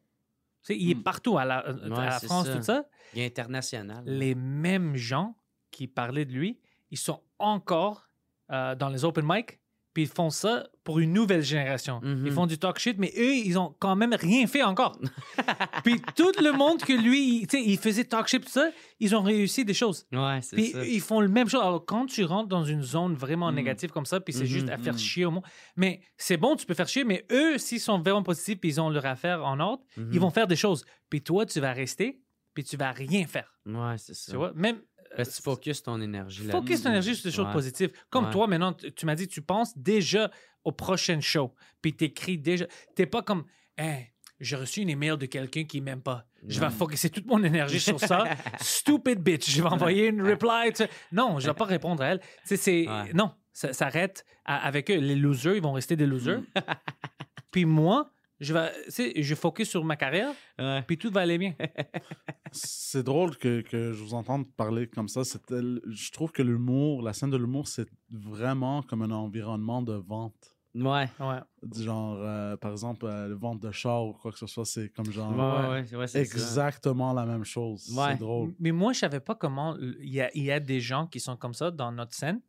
Tu 0.61 0.73
sais, 0.73 0.77
il 0.77 0.91
est 0.91 0.95
Mm. 0.95 1.03
partout 1.03 1.37
à 1.37 1.45
la, 1.45 1.59
à 1.59 1.71
la 1.71 2.11
c'est 2.19 2.25
France, 2.25 2.47
ça. 2.47 2.55
tout 2.57 2.61
ça. 2.63 2.83
Il 3.13 3.21
est 3.21 3.25
international. 3.39 4.03
Les 4.05 4.35
mêmes 4.35 4.97
gens 4.97 5.37
qui 5.71 5.87
parlaient 5.87 6.25
de 6.25 6.33
lui, 6.33 6.59
ils 6.91 6.97
sont 6.97 7.23
encore 7.39 8.09
euh, 8.51 8.75
dans 8.75 8.89
les 8.89 9.05
open 9.05 9.23
mic, 9.25 9.59
puis 9.93 10.03
ils 10.03 10.09
font 10.09 10.29
ça 10.29 10.67
pour 10.83 10.99
une 10.99 11.13
nouvelle 11.13 11.41
génération. 11.43 11.99
Mhm. 12.03 12.23
Ils 12.25 12.31
font 12.31 12.45
du 12.45 12.57
talk 12.57 12.79
shit, 12.79 12.97
mais 12.97 13.11
eux, 13.17 13.33
ils 13.35 13.57
ont 13.57 13.75
quand 13.79 13.95
même 13.95 14.13
rien 14.13 14.45
fait 14.47 14.63
encore. 14.63 14.99
puis 15.83 16.01
tout 16.15 16.31
le 16.41 16.51
monde 16.51 16.79
que 16.81 16.93
lui, 16.93 17.45
tu 17.49 17.57
sais, 17.57 17.63
il 17.65 17.77
faisait 17.77 18.03
talk 18.05 18.27
shit, 18.27 18.43
tout 18.43 18.49
ça, 18.51 18.69
ils 18.99 19.15
ont 19.15 19.21
réussi 19.21 19.65
des 19.65 19.73
choses. 19.73 20.05
Ouais, 20.11 20.39
c'est 20.41 20.55
Puis 20.55 20.67
ça. 20.71 20.85
ils 20.85 21.01
font 21.01 21.21
le 21.21 21.27
même 21.27 21.47
chose. 21.49 21.61
Alors, 21.61 21.85
quand 21.85 22.05
tu 22.05 22.23
rentres 22.23 22.49
dans 22.49 22.63
une 22.63 22.81
zone 22.83 23.13
vraiment 23.15 23.51
Mm. 23.51 23.55
négative 23.55 23.89
comme 23.91 24.05
ça, 24.05 24.19
puis 24.19 24.33
c'est 24.33 24.41
Mhm, 24.41 24.45
juste 24.49 24.69
à 24.69 24.77
faire 24.77 24.97
chier 24.97 25.25
au 25.25 25.31
monde. 25.31 25.43
Mais 25.75 26.01
c'est 26.17 26.37
bon, 26.37 26.55
tu 26.55 26.65
peux 26.65 26.73
faire 26.73 26.87
chier, 26.87 27.03
mais 27.03 27.25
eux, 27.31 27.57
s'ils 27.57 27.79
sont 27.79 27.99
vraiment 27.99 28.23
positifs 28.23 28.59
puis 28.59 28.69
ils 28.69 28.81
ont 28.81 28.89
leur 28.89 29.05
affaire 29.05 29.43
en 29.45 29.59
ordre, 29.59 29.83
Mhm. 29.97 30.09
ils 30.13 30.19
vont 30.19 30.29
faire 30.31 30.47
des 30.47 30.55
choses. 30.55 30.85
Puis 31.09 31.21
toi, 31.21 31.45
tu 31.45 31.59
vas 31.59 31.73
rester, 31.73 32.21
puis 32.53 32.63
tu 32.63 32.77
vas 32.77 32.91
rien 32.91 33.25
faire. 33.25 33.51
Ouais, 33.65 33.95
c'est 33.97 34.13
ça. 34.15 34.31
Tu 34.31 34.37
vois? 34.37 34.51
Même. 34.55 34.81
Parce 35.15 35.29
que 35.29 35.35
tu 35.35 35.41
focuses 35.41 35.81
ton 35.83 35.99
énergie 36.01 36.45
là 36.45 36.51
Focus 36.51 36.83
ton 36.83 36.89
énergie 36.89 37.15
sur 37.15 37.29
des 37.29 37.35
choses 37.35 37.47
Ouais. 37.47 37.53
positives. 37.53 37.91
Comme 38.09 38.25
Ouais. 38.25 38.31
toi, 38.31 38.47
maintenant, 38.47 38.73
tu 38.73 38.91
tu 38.91 39.05
m'as 39.05 39.15
dit, 39.15 39.27
tu 39.27 39.41
penses 39.41 39.77
déjà 39.77 40.29
au 40.63 40.71
prochain 40.71 41.19
show. 41.21 41.53
Puis 41.81 41.95
t'écris 41.95 42.37
déjà. 42.37 42.65
T'es 42.95 43.05
pas 43.05 43.21
comme, 43.21 43.45
Hey, 43.77 44.11
j'ai 44.39 44.55
reçu 44.55 44.81
une 44.81 44.89
email 44.89 45.17
de 45.17 45.25
quelqu'un 45.25 45.63
qui 45.63 45.81
m'aime 45.81 46.01
pas. 46.01 46.25
Je 46.47 46.59
vais 46.59 46.69
focuser 46.69 47.09
toute 47.09 47.25
mon 47.25 47.43
énergie 47.43 47.79
sur 47.79 47.99
ça. 47.99 48.23
Stupid 48.61 49.19
bitch. 49.19 49.49
Je 49.49 49.61
vais 49.61 49.67
envoyer 49.69 50.07
une 50.07 50.21
reply. 50.21 50.71
tu. 50.73 50.83
Non, 51.11 51.39
je 51.39 51.47
vais 51.47 51.53
pas 51.53 51.65
répondre 51.65 52.03
à 52.03 52.07
elle. 52.07 52.19
Tu 52.19 52.27
sais, 52.45 52.57
c'est. 52.57 52.87
Ouais. 52.87 53.13
Non, 53.13 53.31
ça 53.53 53.73
s'arrête 53.73 54.25
avec 54.45 54.89
eux. 54.91 54.97
Les 54.97 55.15
losers, 55.15 55.55
ils 55.55 55.61
vont 55.61 55.73
rester 55.73 55.95
des 55.95 56.05
losers. 56.05 56.41
Puis 57.51 57.65
moi, 57.65 58.09
je 58.39 58.53
vais, 58.53 58.71
tu 58.85 58.91
sais, 58.91 59.13
je 59.21 59.35
focus 59.35 59.69
sur 59.69 59.83
ma 59.83 59.95
carrière, 59.95 60.33
Ouais. 60.57 60.81
puis 60.87 60.97
tout 60.97 61.11
va 61.11 61.21
aller 61.21 61.37
bien. 61.37 61.53
C'est 62.51 63.03
drôle 63.03 63.37
que, 63.37 63.61
que 63.61 63.93
je 63.93 64.01
vous 64.03 64.13
entende 64.13 64.51
parler 64.55 64.87
comme 64.87 65.07
ça. 65.07 65.21
Je 65.23 66.11
trouve 66.11 66.31
que 66.31 66.41
l'humour, 66.41 67.01
la 67.03 67.13
scène 67.13 67.29
de 67.29 67.37
l'humour, 67.37 67.67
c'est 67.67 67.87
vraiment 68.09 68.81
comme 68.81 69.03
un 69.03 69.11
environnement 69.11 69.81
de 69.81 69.93
vente. 69.93 70.55
Ouais. 70.75 71.09
Ouais. 71.19 71.39
Du 71.63 71.83
Genre, 71.83 72.17
euh, 72.19 72.55
par 72.57 72.71
exemple, 72.71 73.05
euh, 73.05 73.35
vente 73.35 73.59
de 73.59 73.71
char 73.71 74.05
ou 74.05 74.13
quoi 74.13 74.31
que 74.31 74.37
ce 74.39 74.47
soit, 74.47 74.65
c'est 74.65 74.89
comme 74.89 75.11
genre 75.11 75.31
Ouais, 75.31 75.69
ouais, 75.69 75.81
ouais, 75.91 75.95
ouais, 75.97 76.07
c'est 76.07 76.25
ça. 76.25 76.37
exactement 76.39 77.11
la 77.13 77.25
même 77.25 77.43
chose. 77.43 77.91
Ouais. 77.95 78.11
C'est 78.13 78.19
drôle. 78.19 78.53
Mais 78.59 78.71
moi, 78.71 78.93
je 78.93 78.99
savais 78.99 79.19
pas 79.19 79.35
comment. 79.35 79.75
Il 79.79 80.09
y 80.13 80.21
a, 80.21 80.29
il 80.35 80.43
y 80.43 80.51
a 80.51 80.59
des 80.59 80.79
gens 80.79 81.07
qui 81.07 81.19
sont 81.19 81.35
comme 81.37 81.53
ça 81.53 81.71
dans 81.71 81.91
notre 81.91 82.13
scène. 82.13 82.39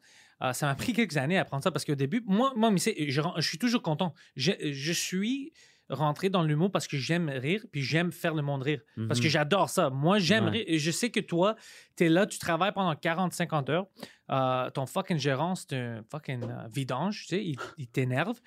Euh, 0.43 0.53
ça 0.55 0.67
m'a 0.67 0.75
pris 0.75 0.93
quelques 0.95 1.17
années 1.19 1.37
à 1.37 1.43
apprendre 1.43 1.63
ça 1.63 1.71
parce 1.71 1.85
qu'au 1.85 1.95
début, 1.95 2.23
moi, 2.27 2.53
moi 2.57 2.71
mais 2.71 2.79
je, 2.79 3.21
je 3.37 3.41
suis 3.47 3.59
toujours 3.59 3.83
content. 3.83 4.15
Je, 4.37 4.53
je 4.73 4.93
suis 4.93 5.53
rentré 5.91 6.31
dans 6.31 6.43
l'humour 6.43 6.71
parce 6.71 6.87
que 6.87 6.97
j'aime 6.97 7.29
rire, 7.29 7.65
puis 7.73 7.83
j'aime 7.83 8.13
faire 8.13 8.35
le 8.35 8.43
monde 8.43 8.63
rire. 8.63 8.81
Parce 9.09 9.21
que 9.21 9.27
Mhm. 9.27 9.31
j'adore 9.31 9.69
ça. 9.71 9.91
Moi, 9.91 10.19
j'aime 10.19 10.45
Ouais. 10.45 10.51
rire. 10.51 10.65
Et 10.67 10.79
je 10.79 10.91
sais 10.91 11.11
que 11.11 11.21
toi, 11.21 11.57
tu 11.97 12.05
es 12.05 12.09
là, 12.09 12.27
tu 12.27 12.39
travailles 12.39 12.73
pendant 12.73 12.95
40-50 12.95 13.69
heures. 13.71 13.87
Euh, 14.31 14.71
ton 14.71 14.87
fucking 14.87 15.19
gérant, 15.19 15.55
c'est 15.55 15.75
un 15.77 16.03
fucking 16.11 16.45
euh, 16.45 16.69
vidange, 16.73 17.23
tu 17.23 17.27
sais, 17.37 17.45
il, 17.45 17.57
il 17.79 17.89
t'énerve. 17.89 18.41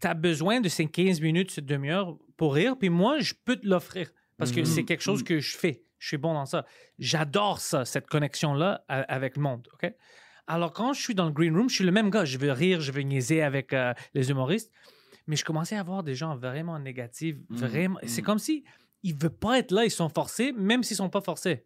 Tu 0.00 0.06
as 0.06 0.14
besoin 0.14 0.60
de 0.60 0.68
ces 0.68 0.86
15 0.86 1.20
minutes, 1.20 1.50
cette 1.50 1.66
demi-heure 1.66 2.16
pour 2.36 2.54
rire, 2.54 2.76
puis 2.78 2.88
moi, 2.88 3.18
je 3.18 3.34
peux 3.44 3.56
te 3.56 3.66
l'offrir 3.66 4.10
parce 4.38 4.50
que 4.52 4.60
Mhm. 4.60 4.66
c'est 4.66 4.84
quelque 4.84 5.02
chose 5.02 5.22
que 5.22 5.40
je 5.40 5.56
fais. 5.58 5.82
Je 5.98 6.08
suis 6.08 6.16
bon 6.16 6.32
dans 6.32 6.46
ça. 6.46 6.64
J'adore 6.98 7.58
ça, 7.60 7.84
cette 7.84 8.06
connexion-là 8.06 8.84
avec 8.88 9.36
le 9.36 9.42
monde, 9.42 9.68
OK? 9.74 9.92
Alors, 10.46 10.72
quand 10.72 10.94
je 10.94 11.00
suis 11.02 11.14
dans 11.14 11.26
le 11.26 11.32
green 11.32 11.54
room, 11.54 11.68
je 11.68 11.74
suis 11.76 11.84
le 11.84 11.92
même 11.92 12.10
gars. 12.10 12.24
Je 12.24 12.38
veux 12.38 12.50
rire, 12.50 12.80
je 12.80 12.90
veux 12.90 13.02
niaiser 13.02 13.42
avec 13.42 13.72
euh, 13.72 13.92
les 14.14 14.30
humoristes. 14.30 14.72
Mais 15.30 15.36
je 15.36 15.44
commençais 15.44 15.76
à 15.76 15.82
voir 15.84 16.02
des 16.02 16.14
gens 16.16 16.36
vraiment 16.36 16.78
négatifs. 16.78 17.36
Mm, 17.48 17.56
Vraiment. 17.56 17.98
C'est 18.04 18.22
comme 18.22 18.38
si 18.40 18.64
ils 19.04 19.14
veulent 19.14 19.30
pas 19.30 19.58
être 19.58 19.70
là, 19.70 19.84
ils 19.84 19.90
sont 19.90 20.08
forcés, 20.08 20.52
même 20.52 20.82
s'ils 20.82 20.96
sont 20.96 21.08
pas 21.08 21.20
forcés. 21.20 21.64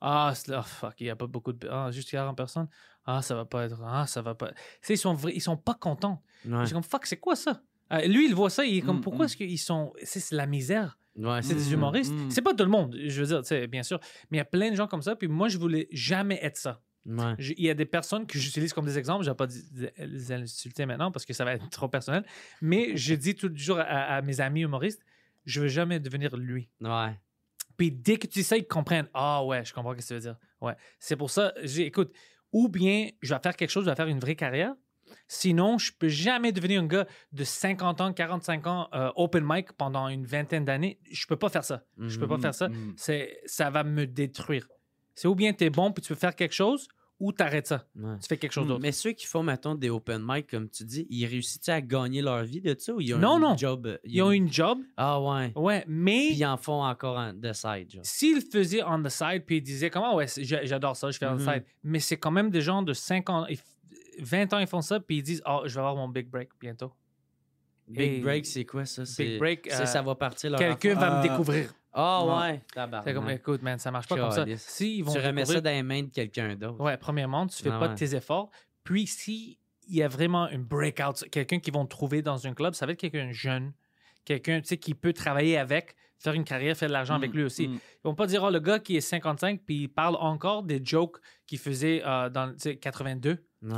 Ah, 0.00 0.32
c'est 0.34 0.48
là, 0.48 0.62
fuck, 0.62 0.94
il 1.00 1.06
y 1.06 1.10
a 1.10 1.16
pas 1.16 1.26
beaucoup 1.26 1.52
de. 1.52 1.68
Ah, 1.70 1.90
juste 1.90 2.10
40 2.10 2.36
personnes. 2.36 2.68
Ah, 3.04 3.20
ça 3.22 3.34
va 3.34 3.44
pas 3.44 3.64
être. 3.66 3.80
Ah, 3.84 4.06
ça 4.06 4.22
va 4.22 4.34
pas. 4.34 4.52
Ils 4.88 4.96
sont, 4.98 5.14
vra- 5.14 5.32
ils 5.34 5.40
sont 5.42 5.56
pas 5.56 5.74
contents. 5.74 6.22
Ouais. 6.46 6.64
C'est 6.66 6.72
comme, 6.72 6.82
fuck, 6.82 7.04
c'est 7.06 7.18
quoi 7.18 7.36
ça? 7.36 7.60
Euh, 7.92 8.06
lui, 8.06 8.26
il 8.26 8.34
voit 8.34 8.48
ça, 8.50 8.64
il 8.64 8.78
est 8.78 8.80
comme, 8.80 8.98
Mm, 8.98 9.02
pourquoi 9.02 9.26
est-ce 9.26 9.36
qu'ils 9.36 9.58
sont. 9.58 9.92
C'est 10.02 10.30
la 10.32 10.46
misère. 10.46 10.98
Ouais, 11.16 11.42
C'est 11.42 11.54
des 11.54 11.72
humoristes. 11.72 12.14
C'est 12.30 12.42
pas 12.42 12.54
tout 12.54 12.64
le 12.64 12.70
monde, 12.70 12.96
je 13.06 13.22
veux 13.22 13.40
dire, 13.40 13.68
bien 13.68 13.82
sûr. 13.84 14.00
Mais 14.30 14.38
il 14.38 14.38
y 14.38 14.40
a 14.40 14.44
plein 14.46 14.70
de 14.70 14.74
gens 14.76 14.86
comme 14.88 15.02
ça. 15.02 15.14
Puis 15.14 15.28
moi, 15.28 15.48
je 15.48 15.58
voulais 15.58 15.86
jamais 15.92 16.38
être 16.42 16.56
ça. 16.56 16.80
Ouais. 17.06 17.34
Il 17.38 17.60
y 17.64 17.70
a 17.70 17.74
des 17.74 17.84
personnes 17.84 18.26
que 18.26 18.38
j'utilise 18.38 18.72
comme 18.72 18.86
des 18.86 18.98
exemples. 18.98 19.24
Je 19.24 19.30
ne 19.30 19.34
vais 19.34 19.36
pas 19.36 20.04
les 20.06 20.32
insulter 20.32 20.86
maintenant 20.86 21.10
parce 21.10 21.24
que 21.26 21.32
ça 21.34 21.44
va 21.44 21.52
être 21.54 21.68
trop 21.70 21.88
personnel. 21.88 22.24
Mais 22.62 22.96
je 22.96 23.14
dis 23.14 23.34
toujours 23.34 23.78
à, 23.78 23.82
à 24.16 24.22
mes 24.22 24.40
amis 24.40 24.62
humoristes, 24.62 25.02
je 25.44 25.60
veux 25.60 25.68
jamais 25.68 26.00
devenir 26.00 26.36
lui. 26.36 26.70
Ouais. 26.80 27.18
Puis 27.76 27.90
dès 27.90 28.16
que 28.16 28.26
tu 28.26 28.38
dis 28.38 28.44
ça, 28.44 28.56
ils 28.56 28.66
comprennent. 28.66 29.08
Ah 29.12 29.44
ouais, 29.44 29.64
je 29.64 29.74
comprends 29.74 29.92
ce 29.92 29.98
que 29.98 30.06
tu 30.06 30.14
veux 30.14 30.20
dire. 30.20 30.36
Ouais. 30.60 30.74
C'est 30.98 31.16
pour 31.16 31.30
ça, 31.30 31.52
j'ai- 31.62 31.86
écoute, 31.86 32.12
ou 32.52 32.68
bien 32.68 33.08
je 33.20 33.34
vais 33.34 33.40
faire 33.42 33.56
quelque 33.56 33.70
chose, 33.70 33.84
je 33.84 33.90
vais 33.90 33.96
faire 33.96 34.06
une 34.08 34.20
vraie 34.20 34.36
carrière. 34.36 34.74
Sinon, 35.28 35.76
je 35.76 35.92
peux 35.92 36.08
jamais 36.08 36.52
devenir 36.52 36.80
un 36.80 36.86
gars 36.86 37.06
de 37.32 37.44
50 37.44 38.00
ans, 38.00 38.12
45 38.14 38.66
ans, 38.66 38.88
euh, 38.94 39.10
open 39.16 39.44
mic 39.46 39.72
pendant 39.72 40.08
une 40.08 40.24
vingtaine 40.24 40.64
d'années. 40.64 40.98
Je 41.10 41.26
peux 41.26 41.36
pas 41.36 41.50
faire 41.50 41.64
ça. 41.64 41.84
Je 41.98 42.18
peux 42.18 42.26
pas 42.26 42.38
faire 42.38 42.54
ça. 42.54 42.68
Mm. 42.68 42.94
C'est, 42.96 43.40
ça 43.44 43.68
va 43.70 43.84
me 43.84 44.06
détruire. 44.06 44.66
C'est 45.14 45.28
ou 45.28 45.34
bien 45.34 45.52
tu 45.52 45.64
es 45.64 45.70
bon 45.70 45.92
puis 45.92 46.02
tu 46.02 46.08
peux 46.08 46.18
faire 46.18 46.34
quelque 46.34 46.54
chose, 46.54 46.88
ou 47.20 47.30
t'arrêtes 47.30 47.68
ça. 47.68 47.86
Ouais. 47.94 48.16
Tu 48.20 48.26
fais 48.26 48.36
quelque 48.36 48.50
chose 48.52 48.66
d'autre. 48.66 48.80
Mais 48.82 48.90
ceux 48.90 49.12
qui 49.12 49.24
font, 49.24 49.44
mettons, 49.44 49.76
des 49.76 49.88
open 49.88 50.20
mic, 50.26 50.48
comme 50.50 50.68
tu 50.68 50.84
dis, 50.84 51.06
ils 51.08 51.24
réussissent 51.26 51.68
à 51.68 51.80
gagner 51.80 52.20
leur 52.22 52.42
vie 52.44 52.60
de 52.60 52.74
ça 52.76 52.92
ou 52.92 53.00
ils 53.00 53.14
ont 53.14 53.18
Non, 53.18 53.36
un 53.36 53.38
non. 53.50 53.56
job? 53.56 53.86
euh, 53.86 53.98
Ils 54.04 54.20
ont 54.20 54.32
une 54.32 54.52
job, 54.52 54.78
Ah 54.96 55.20
ouais. 55.20 55.52
ouais, 55.54 55.84
mais 55.86 56.26
Puis 56.30 56.36
ils 56.38 56.44
en 56.44 56.56
font 56.56 56.82
encore 56.82 57.16
en 57.16 57.32
de 57.32 57.52
side, 57.52 58.00
s'ils 58.02 58.42
faisaient 58.42 58.82
on 58.82 59.00
the 59.00 59.08
side, 59.08 59.44
puis 59.46 59.58
ils 59.58 59.62
disaient 59.62 59.90
comment, 59.90 60.16
ouais, 60.16 60.26
c'est- 60.26 60.42
j'a- 60.42 60.64
j'adore 60.64 60.96
ça, 60.96 61.10
je 61.12 61.18
fais 61.18 61.26
on 61.26 61.36
the 61.36 61.40
Mhm. 61.42 61.52
side. 61.54 61.64
Mais 61.84 62.00
c'est 62.00 62.16
quand 62.16 62.32
même 62.32 62.50
des 62.50 62.60
gens 62.60 62.82
de 62.82 62.92
5 62.92 63.30
ans, 63.30 63.46
ils 63.48 63.56
f- 63.58 63.62
20 64.20 64.52
ans, 64.52 64.58
ils 64.58 64.66
font 64.66 64.82
ça, 64.82 64.98
puis 64.98 65.18
ils 65.18 65.22
disent, 65.22 65.42
oh, 65.46 65.62
je 65.66 65.74
vais 65.74 65.80
avoir 65.80 65.94
mon 65.96 66.08
big 66.08 66.28
break 66.28 66.50
bientôt. 66.60 66.92
Big 67.86 68.14
Et- 68.14 68.20
break, 68.20 68.46
c'est 68.46 68.64
quoi 68.64 68.86
ça? 68.86 69.04
C'est- 69.06 69.38
break, 69.38 69.68
c'est- 69.70 69.82
euh, 69.82 69.86
ça 69.86 70.02
va 70.02 70.14
partir 70.16 70.50
leur 70.50 70.58
Quelqu'un 70.58 70.94
va 70.94 71.18
me 71.18 71.22
découvrir. 71.22 71.72
Ah 71.94 72.24
Ouais. 72.24 72.32
ouais. 72.52 72.60
Tabarnak. 72.74 73.04
C'est 73.08 73.14
comme, 73.14 73.30
écoute, 73.30 73.62
man, 73.62 73.78
ça 73.78 73.90
marche 73.90 74.08
pas 74.08 74.16
comme 74.16 74.30
ça. 74.32 74.44
Si 74.56 74.98
ils 74.98 75.02
vont 75.02 75.12
Tu 75.12 75.18
remets 75.18 75.42
découvrir- 75.42 75.54
ça 75.58 75.60
dans 75.60 75.70
les 75.70 75.82
mains 75.82 76.02
de 76.02 76.10
quelqu'un 76.10 76.54
d'autre. 76.56 76.80
Ouais, 76.80 76.96
premièrement, 76.96 77.46
tu 77.46 77.62
fais 77.62 77.70
Ah 77.72 77.78
pas 77.78 77.88
ouais. 77.88 77.94
tes 77.94 78.14
efforts. 78.14 78.50
Puis, 78.82 79.06
si 79.06 79.58
il 79.86 79.96
y 79.96 80.02
a 80.02 80.08
vraiment 80.08 80.44
un 80.44 80.58
breakout, 80.58 81.28
quelqu'un 81.30 81.58
qui 81.60 81.70
vont 81.70 81.86
trouver 81.86 82.20
dans 82.22 82.46
un 82.46 82.54
club, 82.54 82.74
ça 82.74 82.86
va 82.86 82.92
être 82.92 82.98
quelqu'un 82.98 83.30
jeune, 83.32 83.72
quelqu'un 84.24 84.60
tu 84.60 84.68
sais, 84.68 84.76
qui 84.78 84.94
peut 84.94 85.12
travailler 85.12 85.56
avec, 85.58 85.94
faire 86.18 86.32
une 86.32 86.44
carrière, 86.44 86.74
faire 86.76 86.88
de 86.88 86.94
l'argent 86.94 87.14
avec 87.14 87.32
Mm, 87.32 87.36
lui 87.36 87.44
aussi. 87.44 87.68
mm. 87.68 87.74
Ils 87.74 87.80
vont 88.04 88.14
pas 88.14 88.26
dire, 88.26 88.42
oh, 88.42 88.50
le 88.50 88.60
gars 88.60 88.78
qui 88.78 88.96
est 88.96 89.00
55, 89.02 89.60
puis 89.64 89.82
il 89.82 89.88
parle 89.88 90.16
encore 90.16 90.62
des 90.62 90.80
jokes 90.82 91.18
qu'il 91.46 91.58
faisait 91.58 92.02
euh, 92.06 92.28
dans 92.30 92.48
tu 92.52 92.60
sais, 92.60 92.76
82. 92.76 93.44
Ouais. 93.62 93.70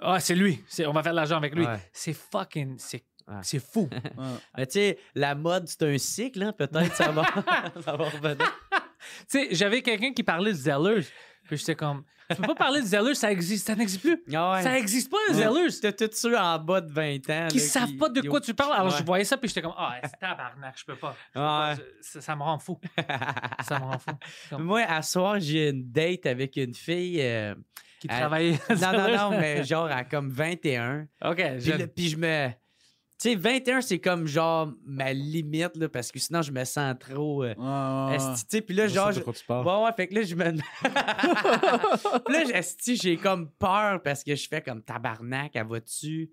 Ah, 0.00 0.20
c'est 0.20 0.34
lui. 0.34 0.60
On 0.86 0.92
va 0.92 1.02
faire 1.02 1.12
de 1.12 1.16
l'argent 1.16 1.36
avec 1.36 1.54
lui. 1.54 1.64
Ouais. 1.64 1.78
C'est 1.92 2.12
fucking. 2.12 2.74
C'est 2.78 3.04
Ouais. 3.36 3.40
c'est 3.42 3.58
fou. 3.62 3.88
Ouais. 4.16 4.24
Mais 4.56 4.66
tu 4.66 4.72
sais, 4.74 4.98
la 5.14 5.34
mode, 5.34 5.66
c'est 5.68 5.82
un 5.82 5.98
cycle, 5.98 6.42
hein? 6.42 6.52
Peut-être 6.52 6.94
ça 6.94 7.10
va, 7.10 7.24
ça 7.84 7.96
va 7.96 8.04
revenir. 8.08 8.36
tu 8.38 8.46
sais, 9.28 9.48
j'avais 9.52 9.82
quelqu'un 9.82 10.12
qui 10.12 10.22
parlait 10.22 10.52
de 10.52 10.56
Zellers. 10.56 11.06
Puis 11.48 11.56
j'étais 11.56 11.74
comme, 11.74 12.04
tu 12.30 12.36
peux 12.36 12.46
pas 12.48 12.54
parler 12.54 12.80
de 12.80 12.86
Zellers, 12.86 13.14
ça 13.16 13.30
existe, 13.32 13.66
ça 13.66 13.74
n'existe 13.74 14.00
plus. 14.00 14.22
Ah 14.32 14.52
ouais. 14.52 14.62
Ça 14.62 14.78
existe 14.78 15.10
pas, 15.10 15.16
les 15.28 15.34
Zellers. 15.34 15.68
T'as 15.80 15.92
tous 15.92 16.14
ceux 16.16 16.38
en 16.38 16.58
bas 16.58 16.80
de 16.80 16.90
20 16.92 17.16
ans. 17.30 17.48
qui 17.50 17.58
là, 17.58 17.64
savent 17.64 17.96
pas 17.96 18.08
de 18.08 18.20
quoi 18.22 18.40
tu 18.40 18.54
parles. 18.54 18.72
Alors, 18.74 18.92
Ouais. 18.92 18.98
je 18.98 19.04
voyais 19.04 19.24
ça, 19.24 19.36
puis 19.36 19.48
j'étais 19.48 19.60
comme, 19.62 19.74
ah, 19.76 19.96
c'est 20.04 20.18
tabarnak, 20.20 20.74
je 20.78 20.84
peux 20.84 20.96
pas. 20.96 21.16
Je 21.28 21.32
peux 21.34 21.40
Ouais. 21.40 21.46
pas. 21.46 21.74
Je- 21.74 21.80
ça, 22.02 22.20
ça 22.20 22.36
me 22.36 22.42
rend 22.42 22.58
fou. 22.58 22.78
ça 23.66 23.78
me 23.80 23.84
rend 23.84 23.98
fou. 23.98 24.10
Comme- 24.50 24.62
Moi, 24.62 24.82
à 24.88 25.02
soir, 25.02 25.40
j'ai 25.40 25.70
une 25.70 25.90
date 25.90 26.26
avec 26.26 26.56
une 26.56 26.74
fille. 26.74 27.20
euh, 27.20 27.54
Qui 28.00 28.08
Elle- 28.10 28.18
travaillait. 28.18 28.58
Non, 28.70 28.92
non, 28.92 29.16
non, 29.16 29.30
mais 29.38 29.62
genre 29.64 29.86
à 29.90 30.02
comme 30.04 30.28
21. 30.30 31.06
OK, 31.24 31.36
Puis, 31.36 31.60
je- 31.60 31.72
là, 31.72 31.86
puis 31.86 32.08
je 32.08 32.16
me. 32.16 32.48
Tu 33.22 33.28
sais, 33.28 33.34
21, 33.36 33.80
c'est 33.82 34.00
comme 34.00 34.26
genre 34.26 34.72
ma 34.84 35.12
limite, 35.12 35.76
là, 35.76 35.88
parce 35.88 36.10
que 36.10 36.18
sinon, 36.18 36.42
je 36.42 36.50
me 36.50 36.64
sens 36.64 36.96
trop. 36.98 37.44
euh, 37.44 37.54
ouais. 37.56 38.16
esti, 38.16 38.44
tu 38.46 38.56
sais, 38.56 38.60
puis 38.62 38.74
là, 38.74 38.88
Je 38.88 38.94
genre. 38.94 39.12
sais 39.14 39.22
je- 39.24 39.44
parles. 39.46 39.64
Ouais, 39.64 39.84
ouais, 39.84 39.92
fait 39.92 40.08
que 40.08 40.14
là, 40.16 40.22
je 40.24 40.34
me. 40.34 40.50
puis 42.26 42.34
là, 42.34 42.58
esti, 42.58 42.96
j'ai 42.96 43.16
comme 43.16 43.48
peur 43.48 44.02
parce 44.02 44.24
que 44.24 44.34
je 44.34 44.48
fais 44.48 44.60
comme 44.60 44.82
tabarnak, 44.82 45.52
elle 45.54 45.68
va-tu? 45.68 46.30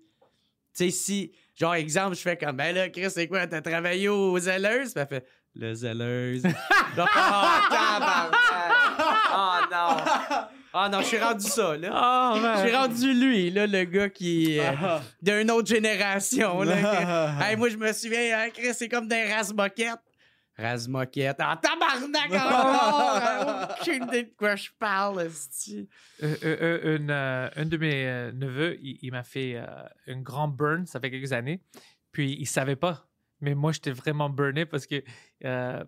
sais, 0.72 0.90
si. 0.90 1.32
Genre, 1.54 1.74
exemple, 1.74 2.16
je 2.16 2.22
fais 2.22 2.36
comme, 2.36 2.56
ben 2.56 2.74
là, 2.74 2.88
Chris, 2.88 3.08
c'est 3.10 3.28
quoi, 3.28 3.46
t'as 3.46 3.60
travaillé 3.60 4.08
aux 4.08 4.36
Zelleuses? 4.40 4.92
Puis 4.92 5.00
elle 5.02 5.06
fait, 5.06 5.26
le 5.54 5.74
Zelleuse. 5.74 6.42
genre, 6.96 7.08
oh, 7.08 7.70
tabarnak! 7.70 8.34
Oh 9.32 9.60
non! 9.70 10.46
Oh 10.72 10.86
non, 10.90 11.00
je 11.00 11.06
suis 11.06 11.18
rendu 11.18 11.44
ça, 11.46 11.76
là. 11.76 12.32
Oh, 12.34 12.38
Je 12.56 12.66
suis 12.68 12.76
rendu 12.76 13.12
lui, 13.12 13.50
là, 13.50 13.66
le 13.66 13.84
gars 13.84 14.08
qui 14.08 14.56
est 14.56 14.60
euh, 14.66 14.98
d'une 15.20 15.50
autre 15.50 15.68
génération. 15.68 16.62
Là, 16.62 16.76
que- 16.76 17.42
Hey, 17.44 17.56
moi, 17.56 17.68
je 17.70 17.76
me 17.76 17.92
souviens, 17.92 18.38
hein, 18.38 18.50
Chris, 18.54 18.72
c'est 18.74 18.88
comme 18.88 19.08
des 19.08 19.24
race-moquettes. 19.32 19.98
Race-moquette. 20.56 21.40
En 21.40 21.56
tabarnak 21.56 22.30
encore! 22.32 23.16
hein, 23.16 23.68
Aucune 23.80 24.04
idée 24.04 24.22
de 24.24 24.32
quoi 24.36 24.56
je 24.56 24.68
parle. 24.78 25.20
Euh, 25.20 25.28
euh, 26.22 26.36
euh, 26.44 26.96
une, 26.98 27.10
euh, 27.10 27.48
un 27.56 27.64
de 27.64 27.76
mes 27.76 28.06
euh, 28.06 28.32
neveux, 28.32 28.78
il, 28.82 28.98
il 29.02 29.10
m'a 29.10 29.22
fait 29.22 29.54
euh, 29.56 29.64
un 30.06 30.20
grand 30.20 30.48
burn, 30.48 30.86
ça 30.86 31.00
fait 31.00 31.10
quelques 31.10 31.32
années. 31.32 31.60
Puis 32.12 32.36
il 32.38 32.46
savait 32.46 32.76
pas. 32.76 33.06
Mais 33.40 33.54
moi, 33.54 33.72
j'étais 33.72 33.92
vraiment 33.92 34.28
burné 34.28 34.66
parce 34.66 34.86
que 34.86 35.02
euh, 35.46 35.82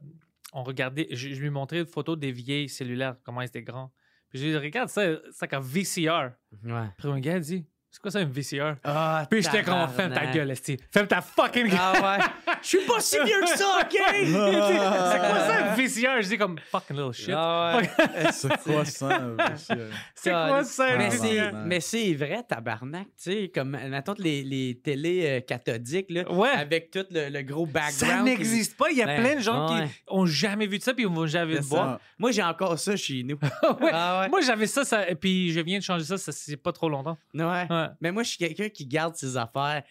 on 0.55 0.63
regardait, 0.63 1.07
je, 1.11 1.29
je 1.35 1.41
lui 1.41 1.51
montrais 1.51 1.81
une 1.81 1.87
photo 1.87 2.17
des 2.17 2.33
vieilles 2.33 2.69
cellulaires, 2.71 3.17
comment 3.25 3.43
ils 3.43 3.47
étaient 3.47 3.63
grands. 3.63 3.93
Puis 4.33 4.51
je 4.53 4.57
regarde 4.57 4.89
ça, 4.89 5.03
ça 5.31 5.47
comme 5.47 5.63
VCR. 5.63 6.31
Ouais. 6.65 6.87
Puis 6.97 7.09
un 7.09 7.21
gars 7.21 7.39
dit, 7.39 7.67
c'est 7.91 8.01
quoi 8.01 8.11
ça, 8.11 8.21
un 8.21 8.25
VCR? 8.25 8.77
Ah, 8.85 9.27
Puis 9.31 9.43
j'étais 9.43 9.63
comme, 9.63 9.87
ferme 9.91 10.15
ta 10.15 10.27
gueule, 10.33 10.51
Esti. 10.51 10.79
Ferme 10.91 11.07
ta 11.07 11.21
fucking 11.21 11.69
gueule. 11.69 11.79
Ah 11.79 12.19
ouais. 12.19 12.25
Je 12.63 12.69
suis 12.69 12.81
pas 12.87 13.01
si 13.01 13.17
vieux 13.25 13.41
que 13.41 13.49
ça, 13.59 13.79
OK? 13.81 13.91
C'est 13.93 15.19
quoi 15.19 15.39
ça, 15.41 15.65
un 15.65 15.75
VCR? 15.75 16.23
Je 16.23 16.29
dis 16.29 16.39
comme, 16.39 16.59
fucking 16.71 16.97
little 16.97 17.13
shit. 17.13 17.35
Ah 17.37 17.79
ouais. 17.81 17.91
C'est 18.33 18.49
quoi 18.63 18.85
ça? 18.85 19.19
monsieur? 19.19 19.91
C'est 20.15 20.31
quoi 20.31 20.65
ça, 20.65 20.85
un 20.87 20.97
Mais 20.99 21.11
c'est, 21.11 21.17
VCR? 21.19 21.37
tabarnak. 21.45 21.67
mais 21.67 21.81
c'est 21.81 22.15
vrai, 22.15 22.43
tabarnak, 22.49 23.07
tu 23.07 23.13
sais, 23.17 23.51
comme, 23.55 23.71
mettons, 23.89 24.15
les, 24.19 24.43
les 24.43 24.81
télés 24.83 25.27
euh, 25.27 25.41
cathodiques, 25.41 26.11
là, 26.11 26.31
Ouais. 26.33 26.49
avec 26.51 26.91
tout 26.91 27.05
le, 27.11 27.29
le 27.29 27.43
gros 27.43 27.67
background. 27.67 27.93
Ça 28.17 28.23
n'existe 28.23 28.77
pas. 28.77 28.91
Il 28.91 28.99
y 28.99 29.03
a 29.03 29.07
Ben, 29.07 29.21
plein 29.23 29.35
de 29.37 29.41
gens 29.41 29.75
ouais. 29.75 29.87
qui 29.87 29.93
ont 30.09 30.27
jamais 30.27 30.67
vu 30.67 30.79
de 30.79 30.83
ça 30.83 30.95
puis 30.95 31.05
ils 31.05 31.11
vont 31.11 31.27
jamais 31.27 31.55
le 31.55 31.61
voir. 31.61 31.99
Moi, 32.19 32.31
j'ai 32.31 32.43
encore 32.43 32.79
ça 32.79 32.97
chez 32.97 33.23
nous. 33.25 33.39
Ouais. 33.83 33.91
Ah 33.93 34.21
ouais. 34.21 34.29
Moi, 34.29 34.41
j'avais 34.43 34.67
ça, 34.67 34.85
ça, 34.85 35.09
et 35.09 35.15
puis 35.15 35.51
je 35.53 35.61
viens 35.61 35.79
de 35.79 35.83
changer 35.83 36.05
ça, 36.05 36.19
ça 36.19 36.31
c'est 36.33 36.57
pas 36.57 36.73
trop 36.73 36.89
longtemps. 36.89 37.17
Ouais. 37.35 37.67
Ouais. 37.69 37.87
Mais 38.01 38.13
moi, 38.13 38.23
je 38.23 38.29
suis 38.31 38.39
quelqu'un 38.39 38.69
qui 38.69 38.87
garde 38.87 39.15
ses 39.17 39.37
affaires 39.37 39.83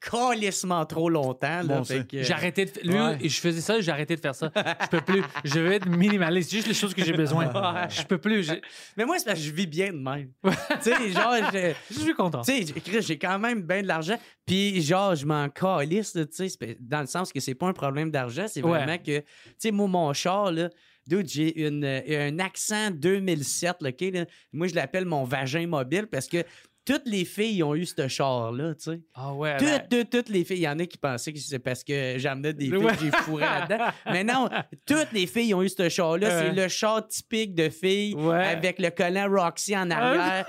calissement 0.00 0.84
trop 0.86 1.08
longtemps. 1.10 1.62
Là, 1.62 1.64
Bon, 1.64 1.84
c'est- 1.84 2.06
que- 2.06 2.32
arrêté 2.32 2.64
de. 2.64 2.72
Lui, 2.82 2.94
Ouais. 3.00 3.18
je 3.22 3.40
faisais 3.40 3.60
ça, 3.60 3.80
j'ai 3.80 3.90
arrêté 3.90 4.16
de 4.16 4.20
faire 4.20 4.34
ça. 4.34 4.50
Je 4.54 4.86
peux 4.88 5.00
plus. 5.00 5.22
Je 5.44 5.60
veux 5.60 5.72
être 5.72 5.86
minimaliste. 5.88 6.50
Juste 6.50 6.66
les 6.68 6.74
choses 6.74 6.94
que 6.94 7.04
j'ai 7.04 7.12
besoin. 7.12 7.46
Ouais. 7.60 7.88
Je 7.90 8.02
peux 8.04 8.18
plus. 8.18 8.44
Je, 8.44 8.54
Mais 8.96 9.04
moi, 9.04 9.18
c'est 9.18 9.24
parce 9.26 9.38
que 9.38 9.44
je 9.44 9.52
vis 9.52 9.66
bien 9.66 9.92
de 9.92 9.98
même. 9.98 10.30
tu 10.44 10.50
sais, 10.82 11.10
genre, 11.10 11.34
je- 11.52 11.72
je 11.94 11.98
suis 12.00 12.14
content. 12.14 12.40
tu 12.42 12.64
sais, 12.66 13.02
j'ai 13.02 13.18
quand 13.18 13.38
même 13.38 13.62
bien 13.62 13.82
de 13.82 13.86
l'argent. 13.88 14.16
Puis, 14.46 14.80
genre, 14.82 15.14
je 15.14 15.26
m'en 15.26 15.48
calisse, 15.48 16.12
tu 16.12 16.24
sais, 16.30 16.48
c'est- 16.48 16.76
dans 16.80 17.00
le 17.00 17.06
sens 17.06 17.32
que 17.32 17.40
c'est 17.40 17.54
pas 17.54 17.66
un 17.68 17.72
problème 17.72 18.10
d'argent, 18.10 18.46
c'est 18.48 18.62
Ouais. 18.62 18.70
vraiment 18.78 18.98
que, 18.98 19.18
tu 19.20 19.24
sais, 19.58 19.70
moi, 19.70 19.86
mon 19.88 20.12
char, 20.12 20.50
là, 20.52 20.68
dude, 21.06 21.28
j'ai 21.28 21.66
une, 21.66 21.84
un 21.84 22.38
accent 22.38 22.90
2007, 22.90 23.76
là, 23.80 23.90
OK, 23.90 24.00
là. 24.12 24.24
Moi, 24.52 24.68
je 24.68 24.74
l'appelle 24.74 25.04
mon 25.06 25.24
vagin 25.24 25.66
mobile 25.66 26.06
parce 26.06 26.28
que 26.28 26.44
toutes 26.92 27.06
les 27.06 27.24
filles 27.24 27.62
ont 27.62 27.74
eu 27.74 27.86
ce 27.86 28.08
char-là, 28.08 28.74
tu 28.74 28.90
sais. 28.92 29.00
Ah 29.14 29.32
ouais. 29.34 29.56
Toutes, 29.58 29.88
toutes, 29.90 30.10
toutes 30.10 30.28
les 30.28 30.44
filles. 30.44 30.56
Il 30.58 30.62
y 30.62 30.68
en 30.68 30.78
a 30.78 30.86
qui 30.86 30.98
pensaient 30.98 31.32
que 31.32 31.38
c'est 31.38 31.58
parce 31.58 31.84
que 31.84 32.14
j'amenais 32.18 32.52
des 32.52 32.64
filles 32.66 32.76
Ouais. 32.76 32.92
que 32.96 33.00
j'ai 33.00 33.10
fourré 33.10 33.44
là-dedans. 33.44 33.84
Mais 34.06 34.24
non, 34.24 34.48
toutes 34.86 35.12
les 35.12 35.26
filles 35.26 35.54
ont 35.54 35.62
eu 35.62 35.68
ce 35.68 35.88
char-là. 35.88 36.40
C'est 36.40 36.52
le 36.52 36.68
char 36.68 37.06
typique 37.06 37.54
de 37.54 37.68
filles 37.68 38.14
Ouais. 38.14 38.44
avec 38.46 38.78
le 38.78 38.90
collant 38.90 39.28
Roxy 39.30 39.76
en 39.76 39.90
arrière, 39.90 40.46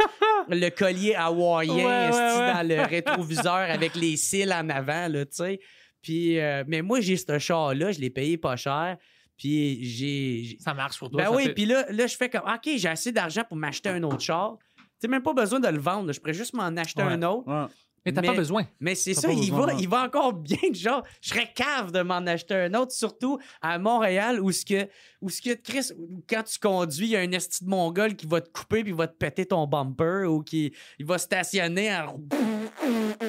le 0.49 0.69
collier 0.69 1.15
hawaïen 1.15 2.09
dans 2.09 2.67
le 2.67 2.81
rétroviseur 2.87 3.53
avec 3.69 3.95
les 3.95 4.17
cils 4.17 4.51
en 4.51 4.67
avant, 4.69 5.07
là, 5.07 5.25
tu 5.25 5.35
sais. 5.35 5.59
Puis, 6.01 6.39
euh, 6.39 6.63
mais 6.67 6.81
moi, 6.81 6.99
j'ai 7.01 7.17
ce 7.17 7.37
char-là. 7.37 7.91
Je 7.91 7.99
l'ai 7.99 8.09
payé 8.09 8.35
pas 8.37 8.55
cher. 8.55 8.97
Puis, 9.37 9.83
j'ai... 9.83 10.57
Ça 10.59 10.73
marche 10.73 10.97
pour 10.99 11.09
toi. 11.09 11.23
Ben 11.23 11.29
oui, 11.35 11.43
fait- 11.45 11.53
puis 11.53 11.65
là, 11.65 11.85
là, 11.89 12.05
je 12.07 12.15
fais 12.15 12.29
comme, 12.29 12.41
OK, 12.47 12.69
j'ai 12.77 12.87
assez 12.87 13.11
d'argent 13.11 13.43
pour 13.47 13.57
m'acheter 13.57 13.89
un 13.89 14.03
autre 14.03 14.19
char. 14.21 14.57
Tu 15.01 15.07
même 15.07 15.23
pas 15.23 15.33
besoin 15.33 15.59
de 15.59 15.67
le 15.67 15.79
vendre. 15.79 16.11
Je 16.13 16.19
pourrais 16.19 16.33
juste 16.33 16.53
m'en 16.53 16.67
acheter 16.77 17.01
Ouais. 17.03 17.13
un 17.13 17.23
autre. 17.23 17.47
Ouais. 17.47 17.65
Mais 18.05 18.11
t'as 18.13 18.21
pas 18.23 18.33
besoin. 18.33 18.65
Mais 18.79 18.95
c'est 18.95 19.13
ça, 19.13 19.31
il 19.31 19.51
va, 19.51 19.73
il 19.77 19.87
va 19.87 20.03
encore 20.05 20.33
bien, 20.33 20.57
genre, 20.73 21.03
je 21.21 21.29
serais 21.29 21.51
cave 21.53 21.91
de 21.91 22.01
m'en 22.01 22.17
acheter 22.25 22.55
un 22.55 22.73
autre, 22.73 22.91
surtout 22.91 23.37
à 23.61 23.77
Montréal 23.77 24.39
où 24.41 24.51
ce 24.51 24.65
que, 24.65 24.87
où 25.21 25.29
ce 25.29 25.41
que, 25.41 25.53
Chris, 25.53 25.89
quand 26.27 26.43
tu 26.43 26.57
conduis, 26.59 27.05
il 27.05 27.11
y 27.11 27.15
a 27.15 27.19
un 27.19 27.31
esti 27.31 27.63
de 27.63 27.69
mongol 27.69 28.15
qui 28.15 28.25
va 28.25 28.41
te 28.41 28.49
couper 28.49 28.83
puis 28.83 28.91
va 28.91 29.07
te 29.07 29.15
péter 29.15 29.45
ton 29.45 29.67
bumper 29.67 30.25
ou 30.27 30.41
qui 30.41 30.73
il 30.97 31.05
va 31.05 31.17
stationner 31.17 31.93
en 31.95 32.19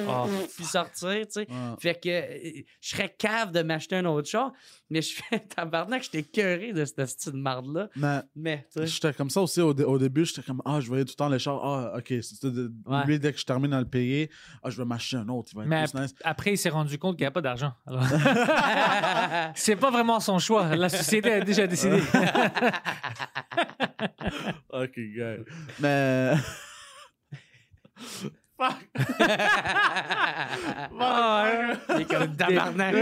Oh, 0.07 0.25
puis 0.55 0.65
sortir, 0.65 1.11
tu 1.27 1.31
sais. 1.31 1.39
Ouais. 1.41 1.75
Fait 1.79 1.99
que 1.99 2.63
je 2.81 2.89
serais 2.89 3.13
cave 3.17 3.51
de 3.51 3.61
m'acheter 3.61 3.97
un 3.97 4.05
autre 4.05 4.27
char, 4.27 4.51
mais 4.89 5.01
je 5.01 5.15
fais 5.15 5.39
tabarnak, 5.55 6.03
j'étais 6.03 6.23
curé 6.23 6.73
de 6.73 6.83
cette 6.85 6.99
esti 6.99 7.31
de 7.31 7.37
marde-là. 7.37 7.89
Mais 7.95 8.21
Mais, 8.35 8.67
tu 8.73 8.79
sais. 8.81 8.87
j'étais 8.87 9.13
comme 9.13 9.29
ça 9.29 9.41
aussi 9.41 9.61
au, 9.61 9.71
au 9.73 9.97
début. 9.97 10.25
J'étais 10.25 10.41
comme, 10.43 10.61
ah, 10.65 10.79
je 10.79 10.87
voyais 10.87 11.05
tout 11.05 11.11
le 11.11 11.15
temps 11.15 11.29
les 11.29 11.39
chars. 11.39 11.59
Ah, 11.63 11.97
ok. 11.97 12.09
de- 12.43 12.71
Ouais. 12.85 13.05
Lui, 13.05 13.19
dès 13.19 13.31
que 13.33 13.39
je 13.39 13.45
termine 13.45 13.73
à 13.73 13.79
le 13.79 13.87
payer, 13.87 14.29
ah, 14.65 14.69
je 14.69 14.77
vais 14.77 14.85
m'acheter 14.85 15.17
un 15.17 15.27
autre. 15.27 15.49
Il 15.53 15.57
va 15.57 15.63
être 15.63 15.69
Mais 15.69 15.83
plus 15.85 15.99
nice. 16.01 16.15
après, 16.23 16.53
il 16.53 16.57
s'est 16.57 16.69
rendu 16.69 16.97
compte 16.97 17.17
qu'il 17.17 17.23
n'y 17.23 17.27
a 17.27 17.31
pas 17.31 17.41
d'argent. 17.41 17.73
Alors, 17.85 18.03
c'est 19.55 19.75
pas 19.75 19.91
vraiment 19.91 20.19
son 20.21 20.39
choix. 20.39 20.73
La 20.75 20.87
société 20.89 21.33
a 21.33 21.41
déjà 21.41 21.67
décidé. 21.67 22.01
Ok, 24.71 24.99
gars. 25.15 25.35
Mais. 25.79 26.33
Ah, 30.99 31.45
Il 31.95 32.01
est 32.01 32.05
comme 32.05 32.35
tabarnak. 32.35 32.95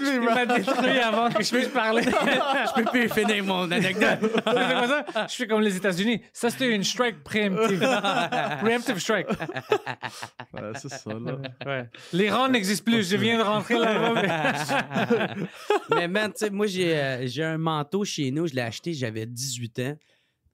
Il 0.00 0.20
m'a 0.20 0.46
détruit 0.46 0.98
avant 0.98 1.28
que 1.30 1.42
je 1.42 1.54
puisse 1.54 1.68
parler. 1.68 2.02
Je 2.02 2.74
peux 2.82 2.84
plus 2.90 3.08
finir 3.08 3.44
mon 3.44 3.70
anecdote. 3.70 4.18
Je 5.28 5.34
fais 5.34 5.46
comme 5.46 5.60
les 5.60 5.76
États-Unis. 5.76 6.22
Ça, 6.32 6.50
c'était 6.50 6.74
une 6.74 6.82
strike 6.84 7.22
préemptive. 7.22 7.80
Preemptive 8.60 8.98
strike. 8.98 9.28
Ouais, 9.28 10.72
c'est 10.76 10.88
ça, 10.92 11.10
là. 11.12 11.36
Ouais. 11.66 11.88
L'Iran 12.12 12.48
n'existe 12.48 12.84
plus. 12.84 13.08
Je 13.08 13.16
viens 13.16 13.38
de 13.38 13.42
rentrer 13.42 13.78
là-bas. 13.78 14.14
mais- 14.22 15.46
Mais 15.96 16.08
man, 16.08 16.32
tu 16.32 16.44
sais, 16.44 16.50
moi, 16.50 16.66
j'ai 16.66 16.94
euh, 16.96 17.26
j'ai 17.26 17.44
un 17.44 17.58
manteau 17.58 18.04
chez 18.04 18.30
nous. 18.30 18.46
Je 18.46 18.54
l'ai 18.54 18.62
acheté, 18.62 18.92
j'avais 18.94 19.26
18 19.26 19.78
ans. 19.80 19.94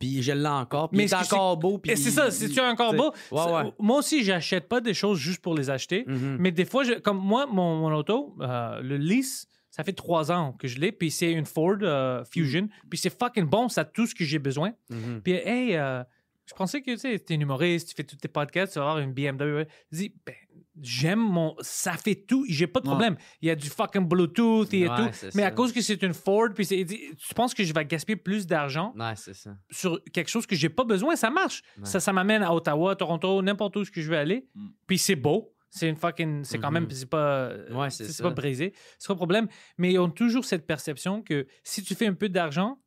Puis 0.01 0.23
je 0.23 0.33
l'ai 0.33 0.47
encore. 0.49 0.89
Puis 0.89 0.97
Mais 0.97 1.05
il 1.05 1.13
est 1.15 1.21
est-ce 1.21 1.31
que 1.31 1.35
encore 1.37 1.57
beau. 1.59 1.79
Puis 1.79 1.93
Et 1.93 1.97
c'est 1.97 2.11
ça, 2.11 2.31
si 2.33 2.49
tu 2.49 2.59
as 2.59 2.65
encore 2.69 2.95
beau? 2.95 3.13
Ouais, 3.31 3.43
c'est- 3.45 3.53
ouais. 3.53 3.73
Moi 3.79 3.99
aussi, 3.99 4.25
j'achète 4.25 4.67
pas 4.69 4.81
des 4.81 4.95
choses 4.95 5.19
juste 5.19 5.41
pour 5.43 5.55
les 5.55 5.71
acheter. 5.71 6.05
Mhm. 6.09 6.39
Mais 6.41 6.51
des 6.51 6.65
fois, 6.65 6.83
je- 6.85 6.95
comme 6.95 7.19
moi, 7.19 7.47
mon, 7.47 7.77
mon 7.77 7.95
auto, 7.95 8.35
euh, 8.41 8.81
le 8.81 8.97
lease, 8.97 9.47
ça 9.71 9.85
fait 9.85 9.93
trois 9.93 10.33
ans 10.33 10.53
que 10.59 10.67
je 10.67 10.81
l'ai. 10.81 10.91
Puis 10.91 11.11
c'est 11.11 11.31
une 11.31 11.45
Ford 11.47 11.77
euh, 11.83 12.25
Fusion. 12.25 12.69
Puis 12.89 12.99
c'est 12.99 13.17
fucking 13.17 13.45
bon, 13.45 13.69
ça 13.69 13.83
a 13.83 13.85
tout 13.85 14.07
ce 14.07 14.15
que 14.15 14.25
j'ai 14.25 14.39
besoin. 14.39 14.73
Mhm. 14.91 15.21
Puis, 15.23 15.33
hey, 15.35 15.77
euh, 15.77 16.03
je 16.47 16.55
pensais 16.55 16.81
que 16.81 16.91
tu 16.93 16.99
sais, 16.99 17.15
es 17.15 17.25
un 17.37 17.41
humoriste, 17.41 17.91
tu 17.91 17.95
fais 17.95 18.03
tous 18.03 18.17
tes 18.17 18.27
podcasts, 18.27 18.73
tu 18.73 18.79
vas 18.79 18.87
avoir 18.87 18.99
une 18.99 19.13
BMW. 19.13 19.67
Je 19.93 19.97
dis, 19.99 20.15
ben, 20.27 20.35
j'aime 20.83 21.19
mon. 21.21 21.55
Ça 21.61 21.93
fait 21.93 22.15
tout, 22.15 22.45
j'ai 22.49 22.67
pas 22.67 22.81
de 22.81 22.87
Ouais. 22.87 22.91
problème. 22.95 23.17
Il 23.43 23.49
y 23.49 23.51
a 23.51 23.55
du 23.55 23.69
fucking 23.69 24.07
Bluetooth 24.09 24.73
et 24.75 24.89
Ouais, 24.89 25.11
tout. 25.11 25.27
Mais 25.35 25.43
à 25.43 25.51
cause 25.51 25.73
que 25.73 25.81
c'est 25.81 26.03
une 26.03 26.15
Ford, 26.15 26.49
puis 26.55 26.67
tu 26.67 27.35
penses 27.35 27.55
que 27.55 27.65
je 27.65 27.73
vais 27.73 27.85
gaspiller 27.85 28.17
plus 28.17 28.47
d'argent 28.47 28.93
Ouais, 28.99 29.15
c'est 29.17 29.35
ça. 29.35 29.57
sur 29.71 30.03
quelque 30.13 30.29
chose 30.31 30.47
que 30.47 30.57
j'ai 30.57 30.69
pas 30.69 30.85
besoin, 30.85 31.17
ça 31.17 31.31
marche. 31.31 31.63
Ouais. 31.79 31.85
Ça, 31.85 32.01
ça 32.01 32.13
m'amène 32.13 32.43
à 32.43 32.55
Ottawa, 32.55 32.97
Toronto, 32.97 33.41
n'importe 33.43 33.77
où 33.77 33.85
ce 33.85 33.91
que 33.91 34.01
je 34.01 34.11
veux 34.11 34.17
aller. 34.19 34.47
Mm. 34.55 34.67
Puis 34.87 34.99
c'est 34.99 35.17
beau. 35.17 35.55
C'est 35.73 35.89
une 35.89 35.95
fucking. 35.97 36.43
C'est 36.43 36.59
quand 36.59 36.73
même. 36.73 36.83
Mhm. 36.85 36.91
C'est 36.91 37.09
pas. 37.09 37.51
Ouais, 37.71 37.91
c'est 37.91 38.23
pas 38.23 38.31
brisé. 38.31 38.73
C'est 38.99 39.07
pas 39.07 39.13
un 39.15 39.17
problème. 39.17 39.47
Mais 39.79 39.93
ils 39.93 39.99
ont 40.01 40.11
toujours 40.11 40.45
cette 40.45 40.67
perception 40.67 41.23
que 41.23 41.47
si 41.63 41.83
tu 41.85 41.95
fais 41.95 42.09
un 42.09 42.15
peu 42.15 42.29
d'argent, 42.29 42.81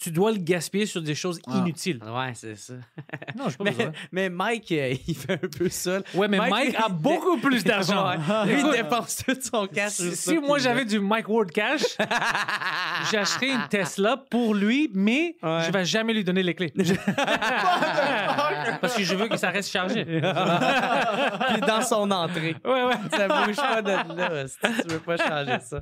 tu 0.00 0.10
dois 0.10 0.30
le 0.32 0.38
gaspiller 0.38 0.86
sur 0.86 1.02
des 1.02 1.14
choses 1.14 1.40
Ah. 1.46 1.58
inutiles. 1.58 2.00
Ouais, 2.04 2.32
c'est 2.34 2.56
ça. 2.56 2.74
Non, 3.36 3.48
je 3.48 3.56
pas 3.56 3.64
Mais, 3.64 3.70
besoin. 3.72 3.92
mais 4.12 4.28
Mike, 4.30 4.72
euh, 4.72 4.94
il 5.06 5.14
fait 5.16 5.32
un 5.34 5.48
peu 5.58 5.68
ça. 5.68 5.98
Ouais, 6.14 6.28
mais 6.28 6.38
Mike, 6.38 6.50
Mike, 6.50 6.76
a 6.76 6.88
beaucoup 6.88 7.36
plus 7.38 7.62
d'argent. 7.64 8.08
Ouais. 8.08 8.16
Lui, 8.46 8.60
il 8.64 8.70
dépense 8.72 9.22
tout 9.26 9.36
son 9.40 9.66
cash. 9.66 9.92
si, 9.92 10.38
moi 10.38 10.58
j'avais 10.58 10.84
du 10.84 10.98
Mike 11.00 11.28
Ward 11.28 11.50
cash, 11.50 11.82
j'achèterais 13.12 13.50
une 13.50 13.68
Tesla 13.68 14.16
pour 14.30 14.54
lui, 14.54 14.90
mais 14.94 15.36
Ouais. 15.42 15.62
je 15.66 15.72
vais 15.72 15.84
jamais 15.84 16.12
lui 16.14 16.24
donner 16.24 16.42
les 16.42 16.54
clés. 16.54 16.72
Parce 18.80 18.94
que 18.96 19.02
je 19.02 19.14
veux 19.14 19.28
que 19.28 19.36
ça 19.36 19.50
reste 19.50 19.70
chargé. 19.70 20.04
Puis 20.04 20.20
dans 21.66 21.82
son 21.82 22.10
entrée. 22.10 22.56
Ouais, 22.64 22.84
ouais. 22.84 22.94
Ça 23.16 23.28
bouge 23.28 23.56
pas 23.56 23.82
de 23.82 23.90
là. 23.90 24.46
si 24.48 24.56
Tu 24.82 24.88
veux 24.88 24.98
pas 25.00 25.16
changer 25.16 25.58
ça. 25.62 25.80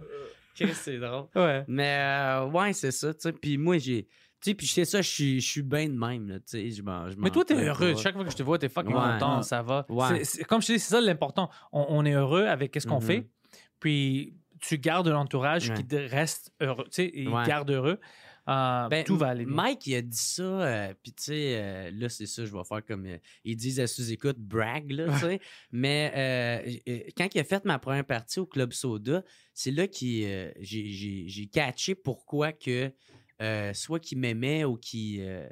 C'est 0.74 0.98
drôle. 0.98 1.26
Ouais. 1.34 1.64
Mais 1.68 1.98
euh, 2.00 2.46
ouais, 2.46 2.72
c'est 2.72 2.90
ça. 2.92 3.12
tu 3.14 3.20
sais. 3.20 3.32
Puis 3.32 3.58
moi, 3.58 3.78
j'ai. 3.78 4.06
Tu 4.40 4.50
sais, 4.50 4.54
puis 4.54 4.66
c'est 4.66 4.84
ça, 4.84 5.00
je 5.00 5.08
suis- 5.08 5.40
je 5.40 5.48
suis 5.50 5.62
bien 5.62 5.88
de 5.88 5.94
même. 5.98 6.28
Là, 6.28 6.36
tu 6.36 6.42
sais, 6.46 6.70
je 6.70 6.82
Mais 7.18 7.30
toi, 7.30 7.44
t'es 7.44 7.54
heureux. 7.54 7.94
pas. 7.94 8.00
Chaque 8.00 8.14
fois 8.14 8.24
que 8.24 8.30
je 8.30 8.36
te 8.36 8.42
vois, 8.42 8.58
t'es 8.58 8.68
fucking 8.68 8.94
Ouais. 8.94 9.12
content, 9.14 9.42
ça 9.42 9.62
va. 9.62 9.86
Ouais. 9.88 10.22
Comme 10.46 10.60
je 10.60 10.66
te 10.68 10.72
dis, 10.74 10.78
c'est 10.78 10.90
ça 10.94 11.00
l'important. 11.00 11.48
On, 11.72 11.86
on 11.88 12.04
est 12.04 12.12
heureux 12.12 12.44
avec 12.44 12.76
ce 12.78 12.86
qu'on 12.86 12.96
Mhm. 13.00 13.06
fait, 13.06 13.30
puis 13.80 14.36
tu 14.60 14.78
gardes 14.78 15.08
l'entourage 15.08 15.72
qui 15.74 15.86
te 15.86 15.96
reste 15.96 16.52
heureux. 16.60 16.84
Tu 16.84 16.90
sais, 16.92 17.10
il 17.14 17.30
garde 17.46 17.70
heureux. 17.70 17.98
Euh, 18.48 18.88
Ben, 18.88 19.04
tout 19.04 19.16
va 19.16 19.28
aller 19.28 19.44
bien. 19.44 19.54
Mike, 19.54 19.86
il 19.88 19.94
a 19.96 20.02
dit 20.02 20.16
ça, 20.16 20.42
euh, 20.42 20.94
puis 21.02 21.12
tu 21.12 21.22
sais, 21.24 21.56
euh, 21.56 21.90
là, 21.92 22.08
c'est 22.08 22.26
ça, 22.26 22.44
je 22.44 22.52
vais 22.52 22.62
faire 22.64 22.84
comme 22.84 23.04
euh, 23.06 23.18
ils 23.44 23.56
disent 23.56 23.80
à 23.80 23.86
sous-écoute, 23.88 24.38
brag, 24.38 24.90
là, 24.92 25.12
tu 25.14 25.18
sais. 25.18 25.40
Mais 25.72 26.12
euh, 26.86 27.06
quand 27.16 27.34
il 27.34 27.40
a 27.40 27.44
fait 27.44 27.64
ma 27.64 27.78
première 27.80 28.04
partie 28.06 28.38
au 28.38 28.46
Club 28.46 28.72
Soda, 28.72 29.24
c'est 29.52 29.72
là 29.72 29.88
que 29.88 30.52
j'ai 30.60 31.48
catché 31.52 31.94
pourquoi 31.96 32.52
que 32.52 32.92
soit 33.74 33.98
qu'il 34.00 34.18
m'aimait 34.18 34.64
ou 34.64 34.76
qu'il. 34.76 35.48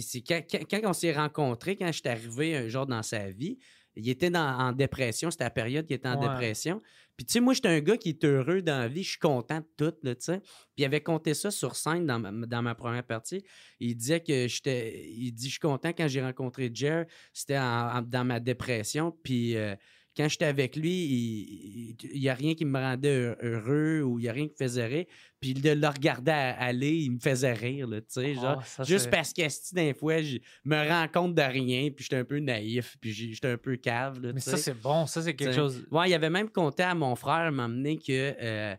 c'est 0.00 0.22
quand, 0.22 0.40
quand- 0.70 0.80
on 0.84 0.92
s'est 0.92 1.12
rencontrés, 1.12 1.76
quand 1.76 1.92
j'étais 1.92 2.08
arrivé 2.10 2.56
un 2.56 2.68
jour 2.68 2.86
dans 2.86 3.02
sa 3.02 3.30
vie, 3.30 3.58
il 3.98 4.08
était 4.08 4.30
dans- 4.30 4.58
en 4.58 4.72
dépression, 4.72 5.30
c'était 5.30 5.44
la 5.44 5.50
période 5.50 5.86
qu'il 5.86 5.96
était 5.96 6.08
en 6.08 6.20
Ouais. 6.20 6.28
dépression. 6.28 6.82
Puis 7.16 7.24
tu 7.24 7.32
sais, 7.32 7.40
moi, 7.40 7.54
j'étais 7.54 7.68
un 7.68 7.80
gars 7.80 7.96
qui 7.96 8.10
est 8.10 8.24
heureux 8.24 8.60
dans 8.62 8.78
la 8.78 8.88
vie, 8.88 9.02
je 9.02 9.10
suis 9.10 9.18
content 9.18 9.60
de 9.60 9.66
tout, 9.76 9.96
tu 10.02 10.14
sais. 10.18 10.40
Puis 10.40 10.78
il 10.78 10.84
avait 10.84 11.02
compté 11.02 11.32
ça 11.34 11.50
sur 11.50 11.74
scène 11.74 12.06
dans 12.06 12.18
ma, 12.18 12.30
dans 12.46 12.62
ma 12.62 12.74
première 12.74 13.04
partie. 13.04 13.42
Il 13.80 13.96
disait 13.96 14.20
que 14.20 14.46
j'étais. 14.48 15.06
Il 15.08 15.32
dit 15.32 15.46
Je 15.46 15.52
suis 15.52 15.60
content 15.60 15.90
quand 15.90 16.08
j'ai 16.08 16.22
rencontré 16.22 16.70
Jer, 16.72 17.06
c'était 17.32 17.54
dans 17.54 18.24
ma 18.24 18.40
dépression. 18.40 19.16
Puis 19.22 19.56
euh, 19.56 19.74
quand 20.16 20.28
j'étais 20.28 20.46
avec 20.46 20.76
lui, 20.76 21.96
il 22.02 22.20
n'y 22.20 22.28
a 22.28 22.34
rien 22.34 22.54
qui 22.54 22.64
me 22.64 22.78
rendait 22.78 23.14
heu- 23.16 23.36
heureux 23.42 24.02
ou 24.02 24.18
il 24.18 24.22
n'y 24.22 24.28
a 24.28 24.32
rien 24.32 24.46
qui 24.46 24.52
me 24.52 24.66
faisait 24.66 24.86
rire. 24.86 25.04
Puis 25.40 25.54
de 25.54 25.70
le 25.70 25.86
regarder 25.88 26.30
aller, 26.32 26.96
il 26.96 27.10
me 27.12 27.18
faisait 27.18 27.52
rire, 27.52 27.88
tu 27.90 28.02
sais. 28.08 28.34
genre, 28.34 28.58
Ah, 28.60 28.64
ça, 28.64 28.82
juste 28.84 29.10
parce 29.10 29.32
que, 29.32 29.42
esti, 29.42 29.74
des 29.74 29.92
fois, 29.94 30.22
je 30.22 30.38
me 30.64 30.88
rends 30.88 31.08
compte 31.08 31.34
de 31.34 31.42
rien, 31.42 31.90
puis 31.90 32.04
j'étais 32.04 32.16
un 32.16 32.24
peu 32.24 32.38
naïf, 32.38 32.96
puis 33.00 33.12
j'étais 33.12 33.48
un 33.48 33.58
peu 33.58 33.76
cave, 33.76 34.20
là, 34.22 34.32
Mais 34.32 34.40
ça, 34.40 34.56
c'est 34.56 34.80
bon. 34.80 35.06
Ça, 35.06 35.20
c'est 35.22 35.34
quelque 35.34 35.50
T'sais. 35.50 35.58
chose. 35.58 35.86
Ouais, 35.90 36.08
il 36.10 36.14
avait 36.14 36.30
même 36.30 36.48
compté 36.50 36.82
à 36.82 36.94
mon 36.94 37.14
frère 37.14 37.50
m'amener 37.52 37.98
que. 37.98 38.34
euh, 38.40 38.74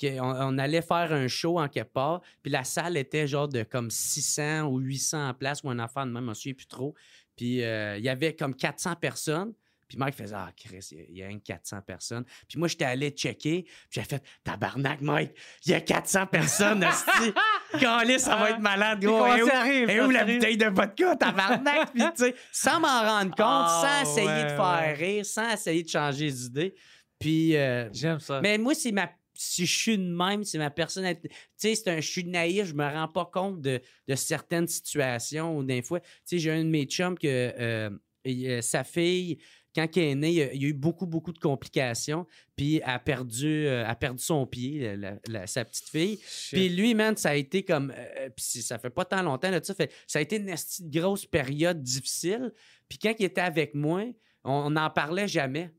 qu'on 0.00 0.18
on 0.20 0.58
allait 0.58 0.82
faire 0.82 1.12
un 1.12 1.28
show 1.28 1.60
en 1.60 1.68
quelque 1.68 1.92
part, 1.92 2.22
puis 2.42 2.50
la 2.50 2.64
salle 2.64 2.96
était 2.96 3.26
genre 3.28 3.46
de 3.46 3.62
comme 3.62 3.90
600 3.90 4.62
ou 4.64 4.78
800 4.78 5.32
places 5.34 5.62
ou 5.62 5.70
un 5.70 5.78
affaire 5.78 6.06
de 6.06 6.10
même, 6.10 6.24
je 6.24 6.28
me 6.30 6.34
souviens 6.34 6.54
plus 6.54 6.66
trop. 6.66 6.94
Puis 7.36 7.62
euh, 7.62 7.98
il 7.98 8.04
y 8.04 8.08
avait 8.08 8.34
comme 8.34 8.54
400 8.56 8.96
personnes. 8.96 9.52
Puis 9.92 9.98
Mike 9.98 10.14
faisait 10.14 10.34
Ah, 10.34 10.50
Chris, 10.56 10.88
il 11.10 11.18
y 11.18 11.22
a- 11.22 11.28
que 11.30 11.36
400 11.36 11.82
personnes. 11.82 12.24
Puis 12.48 12.58
moi, 12.58 12.66
j'étais 12.66 12.86
allé 12.86 13.10
checker. 13.10 13.64
Puis 13.64 13.72
j'ai 13.90 14.04
fait 14.04 14.22
Tabarnak, 14.42 15.02
Mike, 15.02 15.32
il 15.66 15.72
y 15.72 15.74
a 15.74 15.82
400 15.82 16.26
personnes. 16.28 16.82
Calais, 17.78 18.18
ça 18.18 18.36
va 18.36 18.50
être 18.50 18.58
malade, 18.60 19.00
gros. 19.04 19.26
Et 19.34 19.42
où, 19.42 19.48
arrive, 19.52 19.90
et 19.90 20.00
où 20.00 20.08
la 20.10 20.24
bouteille 20.24 20.56
de 20.56 20.66
vodka, 20.66 21.14
tabarnak? 21.16 21.92
Puis 21.92 22.02
tu 22.16 22.24
sais, 22.24 22.34
sans 22.50 22.80
m'en 22.80 23.02
rendre 23.02 23.30
compte, 23.32 23.38
Ah, 23.40 24.02
sans 24.04 24.10
essayer 24.12 24.26
ouais, 24.26 24.44
de 24.44 24.48
faire 24.48 24.80
ouais. 24.80 24.92
rire, 24.94 25.26
sans 25.26 25.52
essayer 25.52 25.82
de 25.82 25.88
changer 25.88 26.30
d'idée. 26.30 26.74
Puis. 27.18 27.54
euh, 27.56 27.90
J'aime 27.92 28.18
ça. 28.18 28.40
mais 28.40 28.56
moi, 28.56 28.74
c'est 28.74 28.92
ma. 28.92 29.10
Si 29.34 29.66
je 29.66 29.76
suis 29.78 29.98
de 29.98 30.04
même, 30.14 30.44
c'est 30.44 30.58
ma 30.58 30.70
personnalité. 30.70 31.28
Tu 31.28 31.36
sais, 31.56 31.74
c'est 31.74 31.88
un, 31.90 32.00
je 32.00 32.08
suis 32.10 32.24
naïf, 32.24 32.64
je 32.66 32.74
me 32.74 32.84
rends 32.84 33.08
pas 33.08 33.24
compte 33.32 33.60
de, 33.60 33.80
de 34.08 34.14
certaines 34.14 34.68
situations 34.68 35.56
ou 35.56 35.64
des 35.64 35.82
fois. 35.82 36.00
Tu 36.00 36.06
sais, 36.24 36.38
j'ai 36.38 36.50
un 36.52 36.62
de 36.64 36.68
mes 36.68 36.84
chums 36.84 37.18
que 37.18 37.26
euh, 37.26 37.90
euh, 38.26 38.60
sa 38.60 38.84
fille, 38.84 39.38
quand 39.74 39.88
elle 39.96 40.02
est 40.02 40.14
née, 40.14 40.28
il 40.30 40.34
y 40.34 40.42
a, 40.42 40.52
il 40.52 40.62
y 40.62 40.66
a 40.66 40.68
eu 40.68 40.72
beaucoup, 40.74 41.06
beaucoup 41.06 41.32
de 41.32 41.38
complications. 41.38 42.26
Puis 42.56 42.76
elle 42.76 42.90
a 42.90 42.98
perdu, 42.98 43.66
euh, 43.66 43.86
a 43.86 43.94
perdu 43.94 44.22
son 44.22 44.46
pied, 44.46 44.96
la- 44.96 45.18
la- 45.28 45.46
sa 45.46 45.64
petite 45.64 45.88
fille. 45.88 46.18
Shit. 46.28 46.58
Puis 46.58 46.68
lui, 46.68 46.94
man, 46.94 47.16
ça 47.16 47.30
a 47.30 47.34
été 47.34 47.62
comme. 47.64 47.92
euh, 47.96 48.28
puis 48.30 48.44
c'est- 48.46 48.62
ça 48.62 48.78
fait 48.78 48.90
pas 48.90 49.04
tant 49.04 49.22
longtemps, 49.22 49.50
là, 49.50 49.60
ça, 49.62 49.74
fait, 49.74 49.90
ça 50.06 50.18
a 50.18 50.22
été 50.22 50.36
une 50.36 50.54
grosse 50.90 51.24
période 51.26 51.82
difficile. 51.82 52.52
Puis 52.88 52.98
quand 52.98 53.14
il 53.18 53.24
était 53.24 53.40
avec 53.40 53.74
moi, 53.74 54.04
on 54.44 54.70
n'en 54.70 54.90
parlait 54.90 55.28
jamais. 55.28 55.70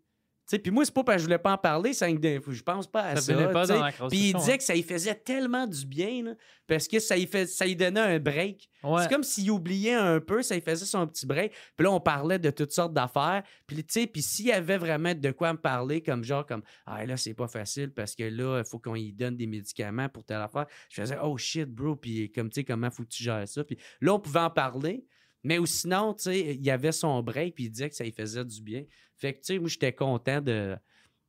Puis 0.60 0.72
moi, 0.72 0.86
c'est 0.86 0.94
pas 0.94 1.04
parce 1.04 1.16
que 1.18 1.22
je 1.22 1.26
voulais 1.26 1.38
pas 1.38 1.54
en 1.54 1.58
parler, 1.58 1.92
des- 1.92 2.42
je 2.48 2.64
pense 2.64 2.88
pas 2.88 3.02
à 3.04 3.16
Ça 3.16 3.22
ça. 3.66 3.92
Puis 4.10 4.18
il 4.30 4.34
disait 4.34 4.54
hein. 4.54 4.58
que 4.58 4.64
ça 4.64 4.74
lui 4.74 4.84
faisait 4.84 5.16
tellement 5.16 5.66
du 5.68 5.86
bien, 5.86 6.24
là, 6.24 6.32
parce 6.68 6.88
que 6.88 7.00
ça 7.00 7.16
lui, 7.16 7.26
fait, 7.28 7.46
ça 7.48 7.66
lui 7.66 7.76
donnait 7.76 8.00
un 8.00 8.20
break. 8.20 8.70
Ouais. 8.84 9.04
C'est 9.04 9.10
comme 9.10 9.24
s'il 9.24 9.50
oubliait 9.52 9.94
un 9.94 10.20
peu, 10.20 10.42
ça 10.42 10.56
lui 10.56 10.62
faisait 10.62 10.86
son 10.86 11.08
petit 11.08 11.26
break. 11.26 11.54
Puis 11.76 11.84
là, 11.86 11.92
on 11.92 12.00
parlait 12.00 12.40
de 12.40 12.50
toutes 12.50 12.72
sortes 12.72 12.94
d'affaires. 12.94 13.44
Puis 13.68 13.78
tu 13.78 13.86
sais, 13.90 14.08
puis 14.08 14.22
s'il 14.22 14.48
y 14.48 14.52
avait 14.52 14.78
vraiment 14.78 15.14
de 15.14 15.32
quoi 15.32 15.54
me 15.54 15.60
parler, 15.60 16.02
comme 16.02 16.24
genre, 16.24 16.46
comme, 16.46 16.64
ah 16.86 17.06
là, 17.06 17.18
c'est 17.18 17.34
pas 17.34 17.48
facile 17.48 17.92
parce 17.92 18.16
que 18.16 18.24
là, 18.24 18.60
il 18.60 18.66
faut 18.66 18.80
qu'on 18.80 18.94
lui 18.94 19.14
donne 19.14 19.36
des 19.38 19.48
médicaments 19.48 20.10
pour 20.10 20.24
telle 20.24 20.42
affaire. 20.42 20.66
Je 20.90 21.02
faisais, 21.02 21.18
oh 21.22 21.38
shit, 21.38 21.70
bro, 21.70 21.96
puis 21.96 22.32
comme, 22.32 22.50
tu 22.50 22.56
sais, 22.56 22.64
comment 22.64 22.90
faut 22.92 23.04
que 23.04 23.10
tu 23.10 23.24
gères 23.24 23.48
ça? 23.48 23.64
Puis 23.64 23.78
là, 24.02 24.14
on 24.14 24.20
pouvait 24.20 24.40
en 24.40 24.50
parler. 24.50 25.06
Mais 25.44 25.58
ou 25.60 25.66
sinon, 25.66 26.14
tu 26.14 26.24
sais, 26.24 26.40
il 26.56 26.64
y 26.64 26.72
avait 26.72 26.92
son 26.92 27.22
break, 27.22 27.56
puis 27.56 27.66
il 27.66 27.70
disait 27.70 27.90
que 27.90 27.96
ça 27.96 28.04
lui 28.04 28.12
faisait 28.12 28.46
du 28.46 28.62
bien. 28.62 28.84
Fait 29.18 29.34
que, 29.34 29.40
tu 29.40 29.46
sais, 29.46 29.60
moi, 29.60 29.70
j'étais 29.70 29.94
content 29.94 30.42
de. 30.42 30.76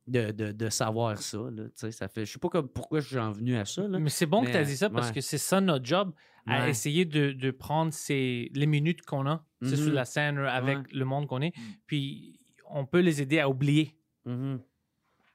De, 0.07 0.29
de, 0.29 0.51
de 0.51 0.69
savoir 0.69 1.17
ça. 1.17 1.39
Là, 1.51 1.63
tu 1.63 1.71
sais, 1.73 1.91
ça 1.91 2.07
fait, 2.07 2.27
je 2.27 2.33
sais 2.33 2.37
pas 2.37 2.49
comme, 2.49 2.69
pourquoi 2.69 2.99
je 2.99 3.07
suis 3.07 3.17
en 3.17 3.31
venu 3.31 3.55
à 3.57 3.65
ça. 3.65 3.87
Là. 3.87 3.97
Mais 3.97 4.11
c'est 4.11 4.27
bon 4.27 4.43
que 4.45 4.51
tu 4.51 4.55
as 4.55 4.63
dit 4.63 4.77
ça 4.77 4.87
parce 4.87 5.07
ouais. 5.07 5.15
que 5.15 5.21
c'est 5.21 5.39
ça 5.39 5.59
notre 5.59 5.83
job, 5.83 6.13
à 6.45 6.61
Ouais. 6.61 6.69
essayer 6.69 7.05
de, 7.05 7.31
de 7.31 7.49
prendre 7.49 7.91
ces, 7.91 8.51
les 8.53 8.67
minutes 8.67 9.01
qu'on 9.01 9.25
a 9.25 9.43
sais, 9.63 9.69
Mhm. 9.71 9.75
sur 9.77 9.93
la 9.93 10.05
scène 10.05 10.37
avec 10.37 10.77
Ouais. 10.77 10.83
le 10.91 11.05
monde 11.05 11.25
qu'on 11.25 11.41
est, 11.41 11.57
Mm. 11.57 11.61
puis 11.87 12.39
on 12.69 12.85
peut 12.85 12.99
les 12.99 13.19
aider 13.23 13.39
à 13.39 13.49
oublier. 13.49 13.97
Mhm. 14.25 14.61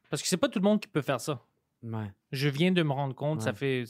Parce 0.08 0.22
que 0.22 0.28
c'est 0.28 0.36
pas 0.36 0.48
tout 0.48 0.60
le 0.60 0.64
monde 0.64 0.78
qui 0.80 0.86
peut 0.86 1.02
faire 1.02 1.20
ça. 1.20 1.44
Je 2.30 2.48
viens 2.48 2.70
de 2.70 2.82
me 2.84 2.92
rendre 2.92 3.16
compte, 3.16 3.42
ça 3.42 3.52
fait 3.52 3.82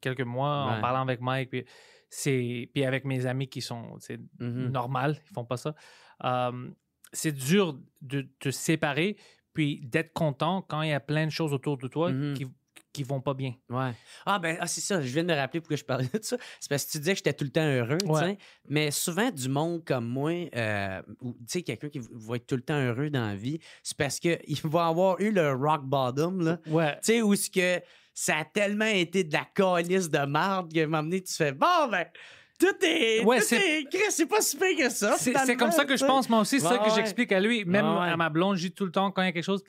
quelques 0.00 0.22
mois 0.22 0.76
en 0.76 0.80
parlant 0.80 1.02
avec 1.02 1.20
Mike, 1.20 1.50
puis, 1.50 1.64
c'est, 2.18 2.70
puis 2.72 2.84
avec 2.84 3.04
mes 3.04 3.26
amis 3.26 3.48
qui 3.48 3.60
sont 3.60 3.96
c'est 4.00 4.18
Mhm. 4.40 4.70
normal, 4.70 5.18
ils 5.28 5.34
font 5.34 5.44
pas 5.44 5.56
ça. 5.58 5.74
C'est 7.12 7.32
dur 7.32 7.78
de 8.02 8.22
te 8.40 8.50
séparer, 8.50 9.16
puis 9.52 9.80
d'être 9.84 10.12
content 10.12 10.62
quand 10.62 10.82
il 10.82 10.90
y 10.90 10.92
a 10.92 11.00
plein 11.00 11.24
de 11.26 11.30
choses 11.30 11.52
autour 11.52 11.78
de 11.78 11.88
toi 11.88 12.10
Mhm. 12.12 12.34
qui, 12.34 12.46
qui 12.92 13.02
vont 13.04 13.20
pas 13.20 13.32
bien. 13.34 13.54
Ouais. 13.70 13.92
Ah, 14.26 14.38
ben, 14.38 14.56
ah, 14.60 14.66
c'est 14.66 14.80
ça. 14.80 15.00
Je 15.00 15.06
viens 15.12 15.22
de 15.22 15.28
me 15.32 15.34
rappeler 15.38 15.60
pourquoi 15.60 15.76
je 15.76 15.84
parlais 15.84 16.08
de 16.12 16.22
ça. 16.22 16.36
C'est 16.60 16.68
parce 16.68 16.84
que 16.86 16.92
tu 16.92 16.98
disais 16.98 17.12
que 17.12 17.18
j'étais 17.18 17.32
tout 17.32 17.44
le 17.44 17.50
temps 17.50 17.64
heureux, 17.66 17.98
Ouais. 18.06 18.36
Mais 18.68 18.90
souvent, 18.90 19.30
du 19.30 19.48
monde 19.48 19.84
comme 19.84 20.06
moi, 20.06 20.32
euh, 20.54 21.02
ou, 21.20 21.32
tu 21.32 21.38
sais, 21.46 21.62
quelqu'un 21.62 21.88
qui 21.90 22.00
va 22.00 22.36
être 22.36 22.46
tout 22.46 22.56
le 22.56 22.62
temps 22.62 22.78
heureux 22.80 23.08
dans 23.10 23.26
la 23.26 23.36
vie, 23.36 23.60
c'est 23.82 23.96
parce 23.96 24.18
qu'il 24.18 24.38
va 24.64 24.86
avoir 24.86 25.20
eu 25.20 25.30
le 25.30 25.52
rock 25.52 25.84
bottom, 25.84 26.42
là. 26.42 26.58
Ouais. 26.66 26.94
Tu 26.96 27.12
sais, 27.12 27.22
où 27.22 27.34
ce 27.36 27.48
que 27.50 27.80
ça 28.18 28.38
a 28.38 28.44
tellement 28.46 28.86
été 28.86 29.24
de 29.24 29.32
la 29.34 29.46
calice 29.54 30.08
de 30.08 30.24
marde 30.24 30.72
que, 30.72 30.80
à 30.80 30.84
un 30.84 30.86
moment 30.86 31.02
donné, 31.02 31.22
tu 31.22 31.34
fais, 31.34 31.52
bon, 31.52 31.86
ben, 31.90 32.06
tout 32.58 32.74
est. 32.82 33.22
Ouais, 33.22 33.40
tout 33.40 33.44
c'est- 33.44 33.82
est. 33.82 34.10
C'est 34.10 34.24
pas 34.24 34.40
si 34.40 34.56
pire 34.56 34.74
que 34.78 34.88
ça. 34.88 35.16
C'est 35.18 35.56
comme 35.56 35.70
ça 35.70 35.84
que 35.84 35.98
je 35.98 36.04
pense, 36.04 36.26
moi 36.30 36.40
aussi. 36.40 36.58
C'est 36.58 36.66
ça 36.66 36.78
que 36.78 36.84
ouais. 36.84 36.94
j'explique 36.94 37.30
à 37.30 37.40
lui. 37.40 37.66
Même 37.66 37.84
à 37.84 38.16
ma 38.16 38.30
blonde, 38.30 38.56
je 38.56 38.68
dis 38.68 38.72
tout 38.72 38.86
le 38.86 38.90
temps 38.90 39.10
quand 39.10 39.20
il 39.20 39.26
y 39.26 39.28
a 39.28 39.32
quelque 39.32 39.44
chose. 39.44 39.62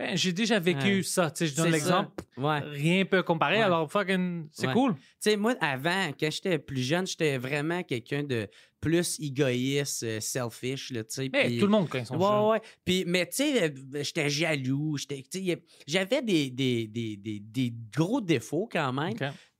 Ben, 0.00 0.16
j'ai 0.16 0.32
déjà 0.32 0.58
vécu 0.58 0.96
Ouais. 0.96 1.02
ça. 1.02 1.30
Tu 1.30 1.38
sais, 1.38 1.46
je 1.48 1.56
donne 1.56 1.70
l'exemple. 1.72 2.10
Ouais. 2.36 2.60
Rien 2.60 3.04
peut 3.04 3.22
comparer. 3.22 3.56
Ouais. 3.56 3.62
Alors, 3.62 3.90
fucking, 3.90 4.48
c'est 4.50 4.72
cool. 4.72 4.94
Tu 4.94 5.00
sais, 5.20 5.36
moi, 5.36 5.54
avant, 5.60 6.10
quand 6.18 6.30
j'étais 6.30 6.58
plus 6.58 6.80
jeune, 6.82 7.06
j'étais 7.06 7.36
vraiment 7.36 7.82
quelqu'un 7.82 8.22
de 8.22 8.48
plus 8.80 9.18
égoïste, 9.20 10.02
euh, 10.04 10.20
selfish, 10.20 10.90
là, 10.92 11.04
tu 11.04 11.14
sais. 11.14 11.28
Mais 11.30 11.58
tout 11.58 11.66
le 11.66 11.70
monde, 11.72 11.86
quand 11.90 11.98
ils 11.98 12.06
sont 12.06 12.16
Ouais, 12.16 12.26
jeunes. 12.28 12.48
ouais. 12.50 12.60
Puis, 12.82 13.04
mais 13.06 13.26
tu 13.26 13.36
sais, 13.36 13.62
euh, 13.64 14.02
j'étais 14.02 14.30
jaloux. 14.30 14.96
j'étais- 14.96 15.22
J'avais 15.86 16.22
des, 16.22 16.50
des, 16.50 16.86
des, 16.86 17.16
des, 17.18 17.40
des 17.40 17.74
gros 17.94 18.22
défauts 18.22 18.68
quand 18.72 18.92
même. 18.94 19.12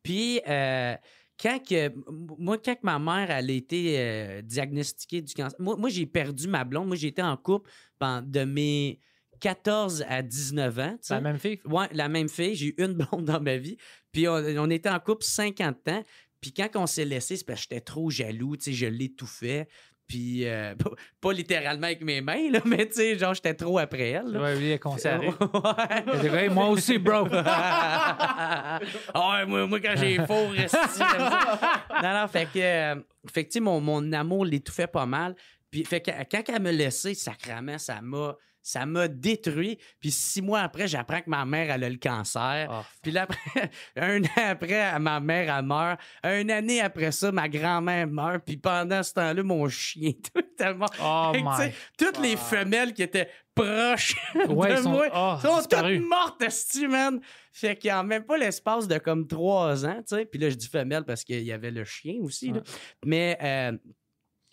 Puis, 0.02 0.40
euh, 0.48 0.94
quand 1.38 1.58
que, 1.62 1.92
moi, 2.38 2.56
quand 2.58 2.74
que 2.74 2.80
ma 2.82 2.98
mère 2.98 3.30
elle 3.30 3.50
a 3.50 3.52
été 3.52 3.94
euh, 3.98 4.42
diagnostiquée 4.42 5.20
du 5.20 5.34
cancer, 5.34 5.58
moi, 5.60 5.76
moi 5.76 5.88
j'ai 5.90 6.06
perdu 6.06 6.48
ma 6.48 6.64
blonde. 6.64 6.86
Moi, 6.86 6.96
j'étais 6.96 7.22
en 7.22 7.36
couple 7.36 7.70
pendant, 7.98 8.26
de 8.26 8.44
mes 8.44 8.98
14 9.40 10.04
à 10.08 10.22
19 10.22 10.78
ans. 10.78 10.96
C'est 11.00 11.14
la 11.14 11.20
même 11.20 11.38
fille? 11.38 11.60
Ouais, 11.64 11.86
la 11.92 12.08
même 12.08 12.28
fille. 12.28 12.54
J'ai 12.54 12.66
eu 12.66 12.74
une 12.78 12.92
blonde 13.10 13.24
dans 13.24 13.40
ma 13.40 13.56
vie. 13.56 13.76
Puis 14.12 14.28
on, 14.28 14.34
on 14.34 14.70
était 14.70 14.90
en 14.90 15.00
couple 15.00 15.24
50 15.24 15.88
ans. 15.88 16.04
Puis 16.40 16.52
quand 16.52 16.68
on 16.74 16.86
s'est 16.86 17.04
laissé, 17.04 17.36
c'est 17.36 17.44
parce 17.44 17.60
que 17.60 17.68
j'étais 17.70 17.80
trop 17.82 18.10
jaloux. 18.10 18.56
Tu 18.56 18.64
sais, 18.64 18.72
je 18.72 18.86
l'étouffais. 18.86 19.68
Puis 20.10 20.46
euh, 20.46 20.74
pas, 20.84 20.90
pas 21.20 21.32
littéralement 21.32 21.86
avec 21.86 22.02
mes 22.02 22.20
mains, 22.20 22.50
là, 22.50 22.60
mais 22.64 22.86
tu 22.86 22.94
sais, 22.94 23.16
genre, 23.18 23.32
j'étais 23.32 23.54
trop 23.54 23.78
après 23.78 24.10
elle. 24.10 24.26
là. 24.26 24.42
Ouais, 24.42 24.56
lui. 24.56 24.72
Ouais. 24.80 26.44
Hey, 26.44 26.48
moi 26.48 26.68
aussi, 26.68 26.98
bro. 26.98 27.28
ah 27.32 28.80
ouais, 29.14 29.46
moi, 29.46 29.66
moi, 29.66 29.80
quand 29.80 29.94
j'ai 29.96 30.16
faux, 30.26 30.48
reste 30.48 30.76
ici, 30.88 30.98
comme 30.98 31.28
ça. 31.28 31.84
Non, 32.02 32.20
non, 32.20 32.28
fait 32.28 32.46
que, 32.52 32.58
euh, 32.58 32.96
fait 33.32 33.44
que 33.44 33.60
mon, 33.60 33.80
mon 33.80 34.12
amour 34.12 34.44
l'étouffait 34.44 34.86
pas 34.88 35.06
mal. 35.06 35.36
Puis, 35.70 35.84
fait 35.84 36.00
que 36.00 36.10
quand 36.30 36.42
elle 36.48 36.62
me 36.62 36.72
laissé, 36.72 37.14
sacrament, 37.14 37.78
ça 37.78 38.00
m'a, 38.02 38.36
ça 38.62 38.86
m'a 38.86 39.08
détruit. 39.08 39.78
Puis 40.00 40.10
six 40.10 40.42
mois 40.42 40.60
après, 40.60 40.88
j'apprends 40.88 41.20
que 41.20 41.30
ma 41.30 41.44
mère, 41.44 41.70
elle 41.70 41.84
a 41.84 41.88
le 41.88 41.96
cancer. 41.96 42.68
Ah, 42.70 42.84
Puis 43.02 43.12
là, 43.12 43.22
après, 43.22 43.70
un 43.96 44.22
an 44.22 44.50
après, 44.50 44.98
ma 44.98 45.20
mère, 45.20 45.56
elle 45.56 45.64
meurt. 45.64 46.00
Un 46.22 46.48
année 46.48 46.80
après 46.80 47.12
ça, 47.12 47.32
ma 47.32 47.48
grand-mère 47.48 48.06
meurt. 48.06 48.44
Puis 48.44 48.56
pendant 48.56 49.02
ce 49.02 49.14
temps-là, 49.14 49.42
mon 49.42 49.68
chien, 49.68 50.12
tout 50.34 50.42
tellement... 50.56 50.86
Oh 51.02 51.32
my. 51.34 51.72
toutes 51.96 52.18
les 52.18 52.36
femelles 52.36 52.92
qui 52.92 53.02
étaient 53.02 53.30
proches 53.54 54.16
Ouais, 54.48 54.76
de 54.76 54.82
sont- 54.82 54.90
moi 54.90 55.06
oh, 55.14 55.36
sont 55.40 55.62
toutes 55.68 56.00
mortes, 56.00 56.42
man. 56.88 57.20
Fait 57.52 57.76
qu'il 57.76 57.88
y 57.88 57.90
a 57.90 58.02
même 58.02 58.24
pas 58.24 58.38
l'espace 58.38 58.86
de 58.86 58.98
comme 58.98 59.26
trois 59.26 59.84
ans, 59.84 60.02
tu 60.06 60.16
sais. 60.16 60.24
Puis 60.24 60.38
là, 60.38 60.50
je 60.50 60.54
dis 60.54 60.68
femelle 60.68 61.04
parce 61.04 61.24
qu'il 61.24 61.42
y 61.42 61.52
avait 61.52 61.70
le 61.70 61.84
chien 61.84 62.16
aussi, 62.20 62.52
là. 62.52 62.60
Mais, 63.04 63.36
euh, 63.42 63.76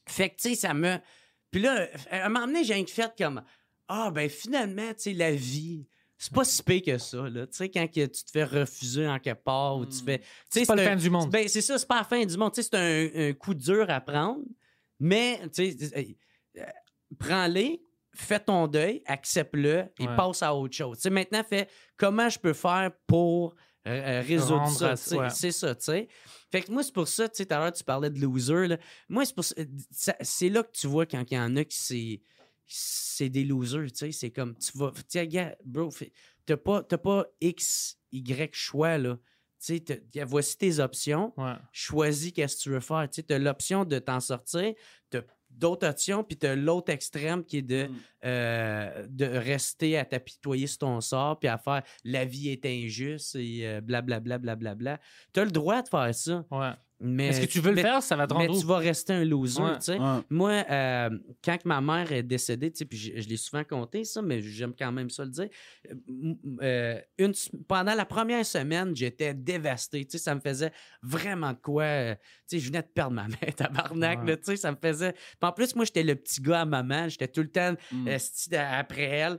fait 0.08 0.30
que, 0.30 0.36
tu 0.36 0.50
sais, 0.50 0.56
ça 0.56 0.74
me... 0.74 0.98
Puis 1.52 1.62
là, 1.62 1.88
à 2.12 2.26
un 2.26 2.30
moment 2.30 2.48
donné, 2.48 2.64
j'ai 2.64 2.86
fait 2.86 3.12
comme... 3.18 3.42
Ah, 3.88 4.12
ben 4.12 4.30
finalement, 4.30 4.90
tu 4.90 5.02
sais, 5.04 5.14
la 5.14 5.32
vie... 5.32 5.86
C'est 6.20 6.34
pas 6.34 6.44
si 6.44 6.64
pire 6.64 6.82
que 6.82 6.98
ça, 6.98 7.30
là. 7.30 7.46
Tu 7.46 7.56
sais, 7.58 7.70
quand 7.70 7.86
que 7.88 8.06
tu 8.08 8.24
te 8.24 8.32
fais 8.32 8.44
refuser 8.44 9.08
en 9.08 9.20
quelque 9.20 9.44
part 9.44 9.78
ou 9.78 9.86
tu 9.86 10.00
fais... 10.04 10.18
tu 10.20 10.26
sais, 10.50 10.62
Hmm. 10.62 10.66
C'est 10.66 10.66
pas 10.66 10.74
un- 10.82 10.86
fin 10.86 10.96
du 10.96 11.10
monde. 11.12 11.30
ben, 11.30 11.48
c'est 11.48 11.62
ça, 11.62 11.78
c'est 11.78 11.88
pas 11.88 11.98
la 12.00 12.04
fin 12.04 12.26
du 12.26 12.38
monde. 12.38 12.52
Tu 12.54 12.64
sais, 12.64 12.70
c'est 12.72 12.76
un, 13.26 13.30
un 13.30 13.34
coup 13.34 13.54
dur 13.54 13.86
à 13.90 14.02
prendre, 14.02 14.42
mais 15.00 15.40
tu 15.54 15.72
sais, 15.78 15.92
euh, 15.96 16.62
euh, 16.62 16.66
prends-les, 17.20 17.84
fais 18.16 18.40
ton 18.40 18.68
deuil, 18.68 19.04
accepte-le 19.06 19.86
et 20.00 20.08
Ouais. 20.08 20.16
passe 20.16 20.42
à 20.42 20.56
autre 20.56 20.76
chose. 20.76 20.98
Tu 20.98 21.04
sais, 21.04 21.10
maintenant, 21.12 21.44
fais 21.48 21.68
comment 21.98 22.30
je 22.30 22.40
peux 22.40 22.54
faire 22.54 22.92
pour 23.06 23.54
euh, 23.88 23.92
euh, 23.92 24.22
résoudre 24.28 24.68
ça. 24.70 24.96
ouais. 25.16 25.30
C'est 25.30 25.52
ça, 25.52 25.76
tu 25.76 25.86
sais. 25.86 26.08
Fait 26.52 26.62
que 26.62 26.72
moi, 26.72 26.82
c'est 26.84 26.94
pour 26.94 27.08
ça, 27.08 27.30
tu 27.30 27.36
sais, 27.38 27.46
tout 27.46 27.54
à 27.54 27.60
l'heure, 27.60 27.72
tu 27.74 27.84
parlais 27.84 28.10
de 28.10 28.20
loser. 28.20 28.68
là. 28.68 28.78
Moi, 29.08 29.24
c'est 29.24 29.36
pour 29.36 29.44
ça- 29.46 30.16
c'est 30.20 30.50
là 30.50 30.64
que 30.64 30.72
tu 30.72 30.88
vois 30.88 31.06
quand 31.06 31.24
il 31.30 31.36
y 31.36 31.40
en 31.40 31.56
a 31.56 31.64
qui 31.64 31.78
c'est 31.78 32.22
c'est 32.68 33.30
des 33.30 33.44
losers, 33.44 33.92
tu 33.92 33.96
sais. 33.98 34.12
C'est 34.12 34.32
comme, 34.32 34.56
tu 34.58 34.78
vas, 34.78 34.92
tiens, 35.08 35.26
gars, 35.26 35.56
bro, 35.64 35.90
t'as 36.46 36.58
pas, 36.58 36.84
t'as 36.84 36.98
pas 36.98 37.26
X, 37.42 37.98
Y 38.12 38.54
choix, 38.54 38.98
là. 38.98 39.18
Tu 39.60 39.78
sais, 39.78 39.80
t'as- 39.80 40.26
voici 40.26 40.56
tes 40.58 40.80
options 40.80 41.34
Ouais. 41.38 41.54
choisis 41.72 42.32
qu'est-ce 42.32 42.58
que 42.58 42.62
tu 42.64 42.70
veux 42.70 42.80
faire. 42.80 43.10
Tu 43.10 43.24
as 43.34 43.40
l'option 43.40 43.86
de 43.86 43.98
t'en 43.98 44.20
sortir, 44.20 44.74
tu 45.10 45.18
as 45.18 45.24
d'autres 45.50 45.88
options, 45.88 46.24
puis 46.24 46.38
tu 46.38 46.46
as 46.46 46.56
l'autre 46.56 46.92
extrême 46.92 47.44
qui 47.44 47.58
est 47.58 47.62
de, 47.64 47.88
Mm. 47.88 47.96
euh, 48.26 49.08
de 49.10 49.26
rester 49.26 49.98
à 49.98 50.06
t'apitoyer 50.06 50.68
sur 50.68 50.80
ton 50.80 51.02
sort, 51.02 51.40
puis 51.40 51.48
à 51.48 51.58
faire 51.58 51.82
la 52.04 52.24
vie 52.26 52.50
est 52.50 52.66
injuste 52.68 53.36
et 53.36 53.66
euh, 53.68 53.82
blablabla, 53.82 54.38
blablabla. 54.38 55.00
Tu 55.34 55.40
as 55.40 55.46
le 55.46 55.52
droit 55.52 55.82
de 55.82 55.88
faire 55.90 56.14
ça. 56.14 56.46
Ouais. 56.52 56.72
Mais, 57.00 57.28
Est-ce 57.28 57.42
que 57.42 57.46
tu 57.46 57.60
veux 57.60 57.70
le 57.70 57.76
mais- 57.76 57.82
faire? 57.84 58.02
Ça 58.02 58.16
va 58.16 58.26
te 58.26 58.34
Mais 58.34 58.48
rendre 58.48 58.60
tu 58.60 58.66
où? 58.66 58.68
vas 58.70 58.78
rester 58.78 59.14
un 59.14 59.24
loser, 59.24 59.62
Ouais. 59.62 59.76
tu 59.76 59.82
sais. 59.86 60.00
Ouais. 60.00 60.20
Moi, 60.32 60.66
euh, 60.70 61.10
quand 61.46 61.58
que 61.60 61.68
ma 61.68 61.80
mère 61.80 62.12
est 62.12 62.24
décédée, 62.24 62.72
tu 62.72 62.80
sais, 62.80 62.86
puis 62.86 62.98
je, 62.98 63.22
je 63.22 63.30
l'ai 63.30 63.38
souvent 63.38 63.64
compté, 63.64 64.04
ça, 64.04 64.22
mais 64.24 64.42
j'aime 64.42 64.74
quand 64.78 64.92
même 64.92 65.10
ça 65.12 65.24
le 65.24 65.30
dire. 65.30 65.48
euh, 65.92 66.34
euh, 66.64 67.02
une, 67.20 67.34
pendant 67.68 67.94
la 67.94 68.06
première 68.06 68.46
semaine, 68.46 68.96
j'étais 68.96 69.34
dévasté. 69.36 70.06
Tu 70.06 70.12
sais, 70.14 70.18
ça 70.24 70.34
me 70.34 70.40
faisait 70.40 70.72
vraiment 71.04 71.52
de 71.54 71.60
quoi. 71.60 71.84
euh, 71.84 72.16
tu 72.50 72.58
sais, 72.58 72.60
je 72.60 72.68
venais 72.68 72.82
de 72.82 72.88
perdre 72.88 73.14
ma 73.14 73.28
mère, 73.28 73.38
tabarnak, 73.56 74.24
Ouais. 74.26 74.38
tu 74.38 74.44
sais, 74.46 74.56
ça 74.58 74.72
me 74.72 74.78
faisait. 74.82 75.14
Puis 75.14 75.22
en 75.42 75.52
plus, 75.52 75.76
moi, 75.76 75.86
j'étais 75.86 76.04
le 76.04 76.16
petit 76.16 76.42
gars 76.42 76.62
à 76.62 76.66
maman. 76.66 77.10
J'étais 77.10 77.28
tout 77.28 77.42
le 77.42 77.52
temps 77.52 77.74
Mm. 77.92 78.08
esti, 78.08 78.56
après 78.56 79.04
elle. 79.04 79.38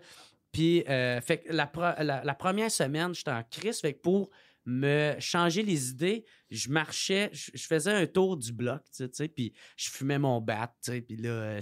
Puis, 0.52 0.85
euh, 0.89 1.20
fait 1.20 1.39
que 1.39 1.52
la, 1.52 1.66
pro- 1.66 1.82
la, 2.02 2.22
la 2.24 2.35
première 2.35 2.70
semaine, 2.70 3.14
j'étais 3.14 3.30
en 3.30 3.43
crise. 3.43 3.80
Fait 3.80 3.94
que 3.94 4.01
pour 4.01 4.30
me 4.69 5.16
changer 5.19 5.62
les 5.62 5.90
idées, 5.90 6.27
je 6.51 6.69
marchais, 6.69 7.31
je, 7.32 7.66
faisais 7.66 7.90
un 7.90 8.07
tour 8.07 8.36
du 8.36 8.53
bloc, 8.53 8.82
tu 8.95 9.09
sais, 9.11 9.28
puis 9.28 9.55
je 9.78 9.89
fumais 9.89 10.19
mon 10.19 10.43
bat, 10.43 10.74
tu 10.82 10.93
sais, 10.93 11.01
puis 11.01 11.16
là, 11.16 11.31
euh, 11.31 11.61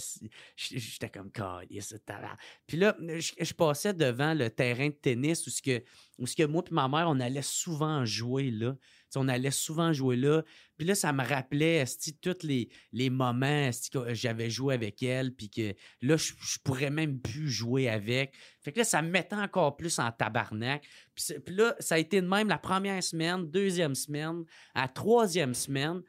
j'étais 0.56 1.08
comme, 1.08 1.30
Calisse, 1.30 1.90
ce 1.90 1.96
talent. 1.96 2.36
Puis 2.66 2.76
là, 2.76 2.96
je, 3.00 3.54
passais 3.54 3.94
devant 3.94 4.34
le 4.34 4.50
terrain 4.50 4.88
de 4.88 4.94
tennis 4.94 5.46
où 5.46 5.50
ce 5.50 5.62
que, 5.62 6.46
moi 6.46 6.64
et 6.68 6.74
ma 6.74 6.88
mère, 6.88 7.06
on 7.08 7.20
allait 7.20 7.42
souvent 7.42 8.04
jouer 8.04 8.50
là. 8.50 8.76
Tu 9.12 9.18
on 9.18 9.28
allait 9.28 9.52
souvent 9.52 9.92
jouer 9.92 10.16
là. 10.16 10.42
Puis 10.76 10.86
là, 10.86 10.94
ça 10.94 11.12
me 11.12 11.24
rappelait, 11.24 11.84
tous 12.20 12.42
les, 12.42 12.68
les 12.92 13.10
moments 13.10 13.70
que 13.92 14.14
j'avais 14.14 14.50
joué 14.50 14.74
avec 14.74 15.02
elle, 15.02 15.32
puis 15.32 15.48
que 15.48 15.74
là, 16.02 16.16
je, 16.16 16.32
je 16.38 16.58
pourrais 16.62 16.90
même 16.90 17.18
plus 17.20 17.48
jouer 17.48 17.88
avec. 17.88 18.34
Fait 18.60 18.72
que 18.72 18.78
là, 18.78 18.84
ça 18.84 19.00
me 19.00 19.08
mettait 19.08 19.36
encore 19.36 19.76
plus 19.76 19.98
en 19.98 20.10
tabarnak. 20.12 20.86
Puis, 21.14 21.54
là, 21.54 21.74
ça 21.78 21.94
a 21.94 21.98
été 21.98 22.20
de 22.20 22.26
même 22.26 22.48
la 22.48 22.58
première 22.58 23.02
semaine, 23.02 23.50
deuxième 23.50 23.94
semaine, 23.94 24.44
à 24.74 24.88
troisième 24.88 25.54
semaine. 25.54 26.02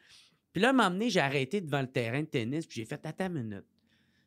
Puis 0.51 0.61
là, 0.61 0.73
donné, 0.73 1.09
j'ai 1.09 1.19
arrêté 1.19 1.61
devant 1.61 1.81
le 1.81 1.91
terrain 1.91 2.21
de 2.21 2.27
tennis, 2.27 2.65
puis 2.65 2.81
j'ai 2.81 2.85
fait, 2.85 3.05
attends 3.05 3.27
une 3.27 3.43
minute. 3.43 3.65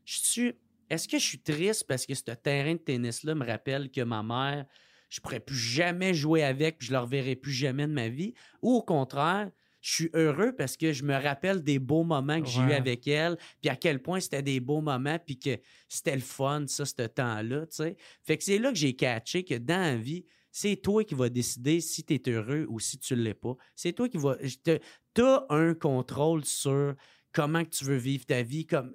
Je 0.04 0.18
suis, 0.20 0.54
est-ce 0.88 1.06
que 1.06 1.18
je 1.18 1.24
suis 1.24 1.40
triste 1.40 1.86
parce 1.86 2.06
que 2.06 2.14
ce 2.14 2.22
terrain 2.22 2.74
de 2.74 2.78
tennis-là 2.78 3.34
me 3.34 3.44
rappelle 3.44 3.90
que 3.90 4.00
ma 4.00 4.22
mère, 4.22 4.64
je 5.08 5.20
pourrais 5.20 5.40
plus 5.40 5.56
jamais 5.56 6.14
jouer 6.14 6.44
avec, 6.44 6.78
puis 6.78 6.86
je 6.86 6.92
ne 6.92 6.94
la 6.94 7.00
reverrai 7.02 7.36
plus 7.36 7.52
jamais 7.52 7.86
de 7.86 7.92
ma 7.92 8.08
vie? 8.08 8.32
Ou 8.62 8.76
au 8.76 8.82
contraire, 8.82 9.50
je 9.80 9.94
suis 9.94 10.10
heureux 10.14 10.54
parce 10.56 10.76
que 10.76 10.92
je 10.92 11.04
me 11.04 11.14
rappelle 11.14 11.62
des 11.62 11.78
beaux 11.78 12.04
moments 12.04 12.40
que 12.40 12.48
j'ai 12.48 12.60
eu 12.60 12.72
avec 12.72 13.06
elle, 13.08 13.36
puis 13.60 13.70
à 13.70 13.76
quel 13.76 14.00
point 14.00 14.20
c'était 14.20 14.42
des 14.42 14.60
beaux 14.60 14.80
moments, 14.80 15.18
puis 15.18 15.38
que 15.38 15.58
c'était 15.88 16.14
le 16.14 16.20
fun, 16.20 16.64
ça, 16.66 16.84
ce 16.84 17.06
temps-là, 17.06 17.66
tu 17.66 17.76
sais. 17.76 17.96
Fait 18.22 18.36
que 18.36 18.44
c'est 18.44 18.58
là 18.58 18.70
que 18.70 18.78
j'ai 18.78 18.94
catché 18.94 19.44
que 19.44 19.54
dans 19.54 19.80
la 19.80 19.96
vie, 19.96 20.24
c'est 20.52 20.76
toi 20.76 21.04
qui 21.04 21.14
vas 21.14 21.28
décider 21.28 21.80
si 21.80 22.04
tu 22.04 22.14
es 22.14 22.30
heureux 22.30 22.66
ou 22.68 22.80
si 22.80 22.98
tu 22.98 23.14
ne 23.14 23.22
l'es 23.22 23.34
pas. 23.34 23.54
C'est 23.74 23.92
toi 23.92 24.08
qui 24.08 24.18
vas. 24.18 24.36
Tu 24.64 25.22
as 25.22 25.46
un 25.48 25.74
contrôle 25.74 26.44
sur 26.44 26.94
comment 27.32 27.64
que 27.64 27.70
tu 27.70 27.84
veux 27.84 27.96
vivre 27.96 28.26
ta 28.26 28.42
vie. 28.42 28.66
Comme, 28.66 28.92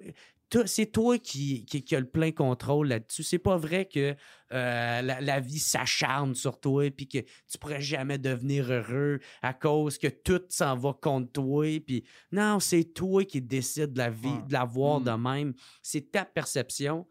c'est 0.66 0.86
toi 0.92 1.18
qui, 1.18 1.64
qui, 1.64 1.82
qui 1.82 1.96
a 1.96 2.00
le 2.00 2.08
plein 2.08 2.30
contrôle 2.30 2.88
là-dessus. 2.88 3.22
C'est 3.22 3.38
pas 3.38 3.56
vrai 3.56 3.86
que 3.86 4.14
euh, 4.52 5.02
la, 5.02 5.20
la 5.20 5.40
vie 5.40 5.58
s'acharne 5.58 6.34
sur 6.34 6.60
toi 6.60 6.86
et 6.86 6.90
que 6.92 7.18
tu 7.18 7.58
pourrais 7.60 7.80
jamais 7.80 8.18
devenir 8.18 8.70
heureux 8.70 9.18
à 9.42 9.52
cause 9.52 9.98
que 9.98 10.06
tout 10.08 10.42
s'en 10.48 10.76
va 10.76 10.92
contre 11.00 11.32
toi. 11.32 11.66
Puis 11.84 12.04
non, 12.32 12.60
c'est 12.60 12.84
toi 12.84 13.24
qui 13.24 13.40
décides 13.42 13.92
de 13.92 13.98
la 13.98 14.10
vie, 14.10 14.42
de 14.46 14.52
la 14.52 14.64
voir 14.64 15.00
Mm. 15.00 15.04
de 15.04 15.10
même. 15.10 15.54
C'est 15.82 16.12
ta 16.12 16.24
perception. 16.24 17.06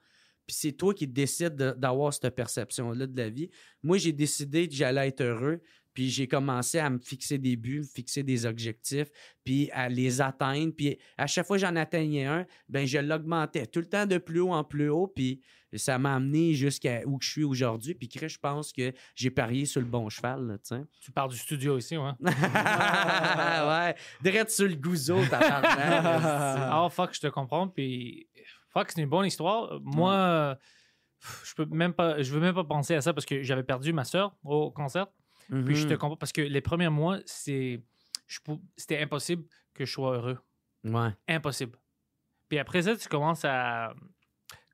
Puis 0.47 0.55
c'est 0.59 0.71
toi 0.73 0.93
qui 0.93 1.07
décides 1.07 1.55
de- 1.55 1.71
d'avoir 1.77 2.13
cette 2.13 2.29
perception-là 2.35 3.07
de 3.07 3.17
la 3.17 3.29
vie. 3.29 3.49
Moi, 3.83 3.97
j'ai 3.97 4.13
décidé 4.13 4.67
que 4.67 4.75
j'allais 4.75 5.07
être 5.07 5.21
heureux. 5.21 5.59
Puis 5.95 6.09
j'ai 6.09 6.27
commencé 6.27 6.77
à 6.77 6.89
me 6.89 6.99
fixer 6.99 7.39
des 7.39 7.55
buts, 7.55 7.79
me 7.79 7.85
fixer 7.85 8.21
des 8.21 8.45
objectifs, 8.45 9.07
puis 9.43 9.71
à 9.71 9.89
les 9.89 10.21
atteindre. 10.21 10.73
Puis 10.75 10.99
à 11.17 11.25
chaque 11.25 11.47
fois 11.47 11.55
que 11.55 11.61
j'en 11.61 11.75
atteignais 11.75 12.25
un, 12.25 12.45
ben 12.69 12.85
je 12.85 12.99
l'augmentais 12.99 13.65
tout 13.65 13.79
le 13.79 13.87
temps 13.87 14.05
de 14.05 14.17
plus 14.17 14.41
haut 14.41 14.53
en 14.53 14.63
plus 14.63 14.89
haut. 14.89 15.07
Puis 15.07 15.41
ça 15.77 15.97
m'a 15.97 16.15
amené 16.15 16.53
jusqu'à 16.53 17.01
où 17.05 17.17
je 17.21 17.29
suis 17.29 17.43
aujourd'hui. 17.43 17.95
Puis 17.95 18.09
je 18.13 18.37
pense 18.37 18.73
que 18.73 18.93
j'ai 19.15 19.31
parié 19.31 19.65
sur 19.65 19.79
le 19.79 19.87
bon 19.87 20.09
cheval, 20.09 20.45
là, 20.47 20.57
tu 20.99 21.11
parles 21.11 21.31
du 21.31 21.37
studio 21.37 21.77
ici, 21.77 21.97
ouais. 21.97 22.11
ouais, 22.21 23.95
direct 24.21 24.49
sur 24.49 24.67
le 24.67 24.75
gouzeau, 24.75 25.25
tabarnak. 25.25 25.65
Ah, 26.75 26.87
fuck, 26.91 27.13
je 27.13 27.21
te 27.21 27.27
comprends. 27.27 27.67
Puis, 27.69 28.27
fuck, 28.69 28.91
c'est 28.91 29.01
une 29.01 29.09
bonne 29.09 29.25
histoire. 29.25 29.79
Moi, 29.81 30.57
je 31.43 31.53
peux 31.55 31.65
même 31.65 31.93
pas, 31.93 32.21
je 32.21 32.31
veux 32.33 32.41
même 32.41 32.53
pas 32.53 32.63
penser 32.63 32.95
à 32.95 33.01
ça 33.01 33.13
parce 33.13 33.25
que 33.25 33.41
j'avais 33.43 33.63
perdu 33.63 33.93
ma 33.93 34.03
soeur 34.03 34.35
au 34.43 34.71
concert. 34.71 35.07
Puis 35.49 35.75
je 35.75 35.87
te 35.87 35.93
Mhm. 35.93 35.97
comprends 35.99 36.17
parce 36.17 36.31
que 36.31 36.41
les 36.41 36.61
premiers 36.61 36.89
mois, 36.89 37.19
c'est, 37.25 37.81
je 38.27 38.39
pou- 38.39 38.61
c'était 38.75 38.99
impossible 39.01 39.43
que 39.73 39.85
je 39.85 39.91
sois 39.91 40.15
heureux. 40.15 40.37
Ouais. 40.83 41.09
Impossible. 41.27 41.77
Puis 42.49 42.57
après 42.59 42.83
ça, 42.83 42.95
tu 42.95 43.07
commences 43.07 43.43
à, 43.45 43.93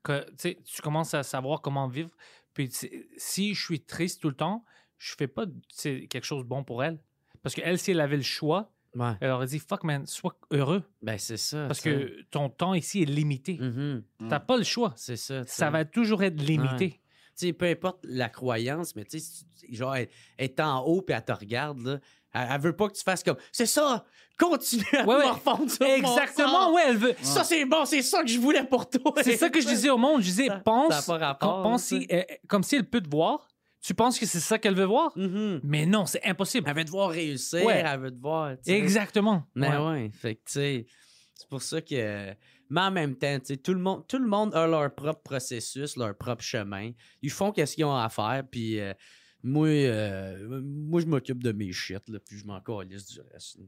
que, 0.02 0.24
tu 0.30 0.34
sais, 0.38 0.58
tu 0.64 0.82
commences 0.82 1.14
à 1.14 1.22
savoir 1.22 1.60
comment 1.62 1.88
vivre. 1.88 2.10
Puis 2.54 2.70
si 3.16 3.54
je 3.54 3.62
suis 3.64 3.80
triste 3.82 4.20
tout 4.22 4.28
le 4.28 4.34
temps, 4.36 4.64
je 4.98 5.14
fais 5.16 5.26
pas 5.28 5.46
c'est 5.68 6.06
quelque 6.06 6.24
chose 6.24 6.42
de 6.44 6.48
bon 6.48 6.64
pour 6.64 6.82
elle. 6.84 6.98
Parce 7.42 7.54
qu'elle, 7.54 7.78
si 7.78 7.90
elle 7.92 8.00
avait 8.00 8.16
le 8.16 8.22
choix, 8.22 8.72
Ouais. 8.94 9.14
elle 9.20 9.30
aurait 9.30 9.46
dit 9.46 9.58
fuck 9.58 9.84
man, 9.84 10.06
sois 10.06 10.38
heureux. 10.50 10.82
Ben, 11.00 11.16
c'est 11.18 11.38
ça. 11.38 11.66
Parce 11.66 11.80
que 11.80 12.22
ton 12.30 12.50
temps 12.50 12.74
ici 12.74 13.02
est 13.02 13.06
limité. 13.06 13.56
Mhm. 13.58 14.04
T'as 14.28 14.38
pas 14.40 14.56
le 14.58 14.64
choix. 14.64 14.92
C'est 14.96 15.16
ça. 15.16 15.44
Ça 15.46 15.70
va 15.70 15.84
toujours 15.86 16.22
être 16.22 16.40
limité. 16.40 17.00
Sais, 17.34 17.52
peu 17.52 17.66
importe 17.66 17.98
la 18.04 18.28
croyance, 18.28 18.94
mais 18.96 19.04
tu 19.04 19.18
sais, 19.18 19.24
si 19.26 19.44
tu- 19.60 19.74
genre, 19.74 19.94
elle, 19.96 20.08
elle 20.38 20.44
est 20.46 20.60
en 20.60 20.80
haut 20.80 21.02
puis 21.02 21.14
elle 21.14 21.24
te 21.24 21.32
regarde, 21.32 21.78
là. 21.80 21.98
Elle, 22.34 22.48
elle 22.50 22.60
veut 22.60 22.74
pas 22.74 22.88
que 22.88 22.94
tu 22.94 23.02
fasses 23.02 23.22
comme 23.22 23.36
c'est 23.52 23.66
ça, 23.66 24.04
continue 24.38 24.82
à 24.94 25.04
Ouais, 25.04 25.16
ouais. 25.16 25.26
me 25.26 25.30
refondre 25.32 25.70
sur 25.70 25.86
mon 25.86 25.94
Exactement, 25.94 26.48
sort. 26.48 26.72
ouais, 26.72 26.82
elle 26.88 26.96
veut. 26.96 27.14
Ça, 27.22 27.44
c'est 27.44 27.64
bon, 27.66 27.84
c'est 27.84 28.00
ça 28.02 28.22
que 28.22 28.28
je 28.28 28.38
voulais 28.38 28.64
pour 28.64 28.88
toi. 28.88 29.12
C'est 29.22 29.36
ça 29.36 29.50
que 29.50 29.60
je 29.60 29.66
disais 29.66 29.90
au 29.90 29.98
monde. 29.98 30.20
Je 30.22 30.26
disais, 30.26 30.46
Ça- 30.46 30.60
pense, 30.60 30.94
ça 31.04 31.16
rapport, 31.18 31.62
pense 31.62 31.84
si, 31.84 32.06
euh, 32.10 32.22
comme 32.48 32.62
si 32.62 32.76
elle 32.76 32.88
peut 32.88 33.00
te 33.02 33.10
voir. 33.10 33.48
Tu 33.84 33.94
penses 33.94 34.16
que 34.18 34.26
c'est 34.26 34.38
ça 34.40 34.58
qu'elle 34.60 34.76
veut 34.76 34.84
voir? 34.84 35.10
Mhm. 35.16 35.60
Mais 35.64 35.86
non, 35.86 36.06
c'est 36.06 36.24
impossible. 36.24 36.68
Elle 36.70 36.76
veut 36.76 36.84
te 36.84 36.90
voir 36.90 37.10
réussir, 37.10 37.64
Ouais. 37.64 37.82
elle 37.84 37.98
veut 38.00 38.12
te 38.12 38.20
voir. 38.20 38.52
tu 38.52 38.58
sais. 38.70 38.78
Exactement. 38.78 39.42
Mais 39.56 39.68
Ouais. 39.76 39.86
ouais, 39.86 40.10
fait 40.14 40.36
que 40.36 40.40
tu 40.46 40.52
sais, 40.52 40.86
c'est 41.34 41.48
pour 41.48 41.60
ça 41.62 41.80
que. 41.82 42.32
Mais 42.72 42.80
en 42.80 42.90
même 42.90 43.16
temps, 43.16 43.36
tout 43.62 43.74
le 43.74 43.80
monde, 43.80 44.06
tout 44.08 44.18
le 44.18 44.26
monde 44.26 44.54
a 44.54 44.66
leur 44.66 44.94
propre 44.94 45.20
processus, 45.20 45.94
leur 45.94 46.16
propre 46.16 46.42
chemin. 46.42 46.92
Ils 47.20 47.30
font 47.30 47.52
ce 47.54 47.74
qu'ils 47.74 47.84
ont 47.84 47.94
à 47.94 48.08
faire, 48.08 48.44
puis 48.50 48.80
euh, 48.80 48.94
moi, 49.42 49.68
euh, 49.68 50.62
moi, 50.62 51.02
je 51.02 51.06
m'occupe 51.06 51.42
de 51.42 51.52
mes 51.52 51.70
shit, 51.70 52.02
puis 52.24 52.38
je 52.38 52.46
m'en 52.46 52.62
calisse 52.62 53.08
du 53.08 53.20
reste. 53.30 53.58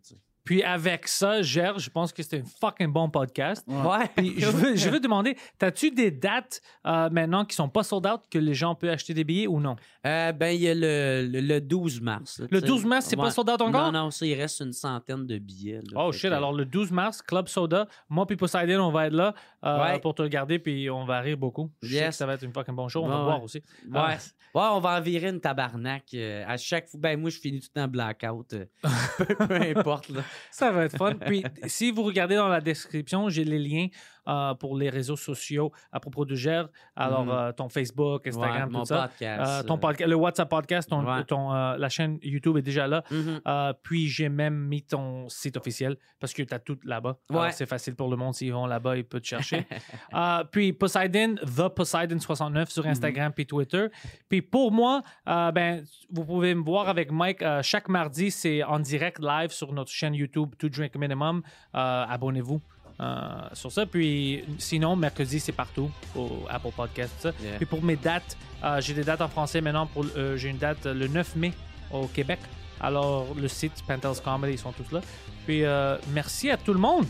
Puis 0.44 0.62
avec 0.62 1.08
ça, 1.08 1.40
Gère, 1.40 1.78
je 1.78 1.88
pense 1.88 2.12
que 2.12 2.22
c'était 2.22 2.40
un 2.40 2.44
fucking 2.60 2.92
bon 2.92 3.08
podcast. 3.08 3.64
Ouais. 3.66 4.06
Puis 4.14 4.34
je 4.38 4.46
veux, 4.46 4.76
je 4.76 4.90
veux 4.90 5.00
demander, 5.00 5.36
as-tu 5.60 5.90
des 5.90 6.10
dates 6.10 6.60
euh, 6.86 7.08
maintenant 7.08 7.46
qui 7.46 7.56
sont 7.56 7.70
pas 7.70 7.82
sold 7.82 8.06
out 8.06 8.20
que 8.30 8.38
les 8.38 8.52
gens 8.52 8.74
peuvent 8.74 8.90
acheter 8.90 9.14
des 9.14 9.24
billets 9.24 9.46
ou 9.46 9.58
non? 9.58 9.76
Euh, 10.06 10.32
ben, 10.32 10.48
il 10.48 10.60
y 10.60 10.68
a 10.68 10.74
le, 10.74 11.26
le, 11.32 11.40
le 11.40 11.60
12 11.62 12.02
mars. 12.02 12.40
là, 12.40 12.46
Le 12.50 12.60
tu 12.60 12.66
sais. 12.66 12.72
12 12.72 12.84
mars, 12.84 13.06
c'est 13.06 13.16
pas 13.16 13.30
sold 13.30 13.48
out 13.48 13.60
encore? 13.62 13.90
Non, 13.90 14.04
non, 14.04 14.10
ça, 14.10 14.26
il 14.26 14.34
reste 14.34 14.60
une 14.60 14.74
centaine 14.74 15.26
de 15.26 15.38
billets. 15.38 15.80
là, 15.90 16.02
Oh 16.04 16.12
fait 16.12 16.18
shit, 16.18 16.30
que- 16.30 16.34
alors 16.34 16.52
le 16.52 16.66
12 16.66 16.90
mars, 16.90 17.22
Club 17.22 17.48
Soda, 17.48 17.88
moi 18.10 18.26
puis 18.26 18.36
Poseidon, 18.36 18.82
on 18.82 18.90
va 18.92 19.06
être 19.06 19.14
là 19.14 19.34
euh, 19.64 19.82
Ouais. 19.82 19.98
pour 19.98 20.14
te 20.14 20.20
regarder 20.20 20.58
puis 20.58 20.90
on 20.90 21.06
va 21.06 21.20
rire 21.20 21.38
beaucoup. 21.38 21.70
Je 21.82 21.88
sais 21.88 21.94
Yes. 21.94 22.08
que 22.10 22.14
ça 22.16 22.26
va 22.26 22.34
être 22.34 22.42
une 22.44 22.52
fucking 22.52 22.74
bon 22.74 22.88
show, 22.88 23.00
on 23.02 23.04
Ouais, 23.06 23.12
va 23.12 23.18
ouais. 23.20 23.24
boire 23.24 23.42
aussi. 23.42 23.62
Ouais. 23.88 23.94
Ah. 23.94 24.16
Ouais, 24.54 24.66
on 24.72 24.78
va 24.80 24.98
en 24.98 25.00
virer 25.00 25.30
une 25.30 25.40
tabarnak. 25.40 26.04
euh, 26.14 26.44
à 26.46 26.56
chaque 26.58 26.88
fois, 26.88 27.00
ben 27.00 27.18
moi, 27.18 27.30
je 27.30 27.38
finis 27.40 27.60
tout 27.60 27.68
le 27.74 27.80
temps 27.80 27.88
blackout. 27.88 28.52
euh, 28.52 28.66
peu, 29.18 29.46
peu 29.46 29.54
importe. 29.54 30.10
Là. 30.10 30.20
Ça 30.50 30.70
va 30.70 30.84
être 30.84 30.96
fun. 30.96 31.14
Puis, 31.14 31.44
si 31.66 31.90
vous 31.90 32.02
regardez 32.02 32.36
dans 32.36 32.48
la 32.48 32.60
description, 32.60 33.28
j'ai 33.28 33.44
les 33.44 33.58
liens 33.58 33.88
euh, 34.28 34.54
pour 34.54 34.76
les 34.76 34.90
réseaux 34.90 35.16
sociaux 35.16 35.72
à 35.92 36.00
propos 36.00 36.24
de 36.24 36.34
Gère. 36.34 36.68
Alors, 36.96 37.24
Mhm. 37.24 37.30
euh, 37.30 37.52
ton 37.52 37.68
Facebook, 37.68 38.26
Instagram, 38.26 38.72
Ouais, 38.74 38.80
tout 38.80 38.84
ça. 38.86 39.08
podcast. 39.08 39.50
Euh, 39.50 39.62
ton 39.66 39.76
podca- 39.76 40.06
le 40.06 40.14
WhatsApp 40.16 40.48
podcast, 40.48 40.88
ton, 40.90 41.04
Ouais. 41.04 41.24
ton, 41.24 41.52
la 41.52 41.88
chaîne 41.88 42.18
YouTube 42.22 42.56
est 42.56 42.62
déjà 42.62 42.86
là. 42.86 43.02
mhm. 43.10 43.40
Euh, 43.46 43.72
puis 43.82 44.08
j'ai 44.08 44.28
même 44.28 44.54
mis 44.56 44.82
ton 44.82 45.28
site 45.28 45.56
officiel 45.56 45.96
parce 46.20 46.32
que 46.32 46.42
tu 46.42 46.54
as 46.54 46.58
tout 46.58 46.78
là-bas. 46.84 47.16
Ouais. 47.30 47.52
C'est 47.52 47.66
facile 47.66 47.94
pour 47.94 48.08
le 48.10 48.16
monde. 48.16 48.34
S'ils 48.34 48.52
vont 48.52 48.66
là-bas, 48.66 48.96
ils 48.96 49.04
peuvent 49.04 49.20
te 49.20 49.26
chercher. 49.26 49.66
Puis 50.52 50.72
Poseidon, 50.72 51.34
The 51.36 51.68
Poseidon69 51.74 52.70
sur 52.70 52.86
Instagram 52.86 53.32
puis 53.32 53.46
Twitter. 53.46 53.86
Puis 54.28 54.42
pour 54.42 54.72
moi, 54.72 55.02
ben, 55.26 55.84
vous 56.10 56.24
pouvez 56.24 56.54
me 56.54 56.62
voir 56.62 56.88
avec 56.88 57.10
Mike 57.10 57.44
chaque 57.62 57.88
mardi. 57.88 58.30
C'est 58.30 58.62
en 58.62 58.78
direct 58.78 59.18
live 59.20 59.50
sur 59.50 59.72
notre 59.72 59.90
chaîne 59.90 60.14
YouTube 60.14 60.54
To 60.58 60.68
Drink 60.68 60.96
Minimum. 60.96 61.42
Euh, 61.74 62.04
Abonnez-vous. 62.08 62.60
Euh, 63.00 63.48
sur 63.52 63.72
ça, 63.72 63.86
puis 63.86 64.44
sinon, 64.58 64.96
mercredi, 64.96 65.40
c'est 65.40 65.52
partout, 65.52 65.90
au 66.16 66.30
Apple 66.48 66.70
Podcast, 66.76 67.12
tout 67.16 67.28
ça. 67.28 67.34
Yeah. 67.42 67.56
Puis 67.56 67.66
pour 67.66 67.82
mes 67.82 67.96
dates, 67.96 68.36
euh, 68.62 68.80
j'ai 68.80 68.94
des 68.94 69.04
dates 69.04 69.20
en 69.20 69.28
français 69.28 69.60
maintenant. 69.60 69.86
Pour, 69.86 70.06
euh, 70.16 70.36
j'ai 70.36 70.48
une 70.48 70.58
date 70.58 70.86
le 70.86 71.08
9 71.08 71.36
mai 71.36 71.52
au 71.92 72.06
Québec. 72.06 72.38
Alors, 72.80 73.26
le 73.34 73.48
site 73.48 73.72
Penthouse 73.86 74.20
Comedy, 74.20 74.54
ils 74.54 74.58
sont 74.58 74.72
tous 74.72 74.92
là. 74.92 75.00
Puis, 75.46 75.64
euh, 75.64 75.96
merci 76.12 76.50
à 76.50 76.56
tout 76.56 76.72
le 76.72 76.80
monde. 76.80 77.06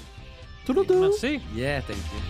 Merci. 0.66 1.40
Yeah, 1.54 1.82
thank 1.82 1.98
you. 1.98 2.20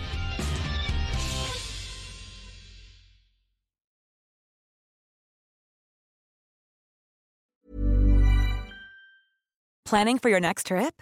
Planning 9.85 10.17
for 10.17 10.29
your 10.29 10.39
next 10.39 10.65
trip? 10.67 11.01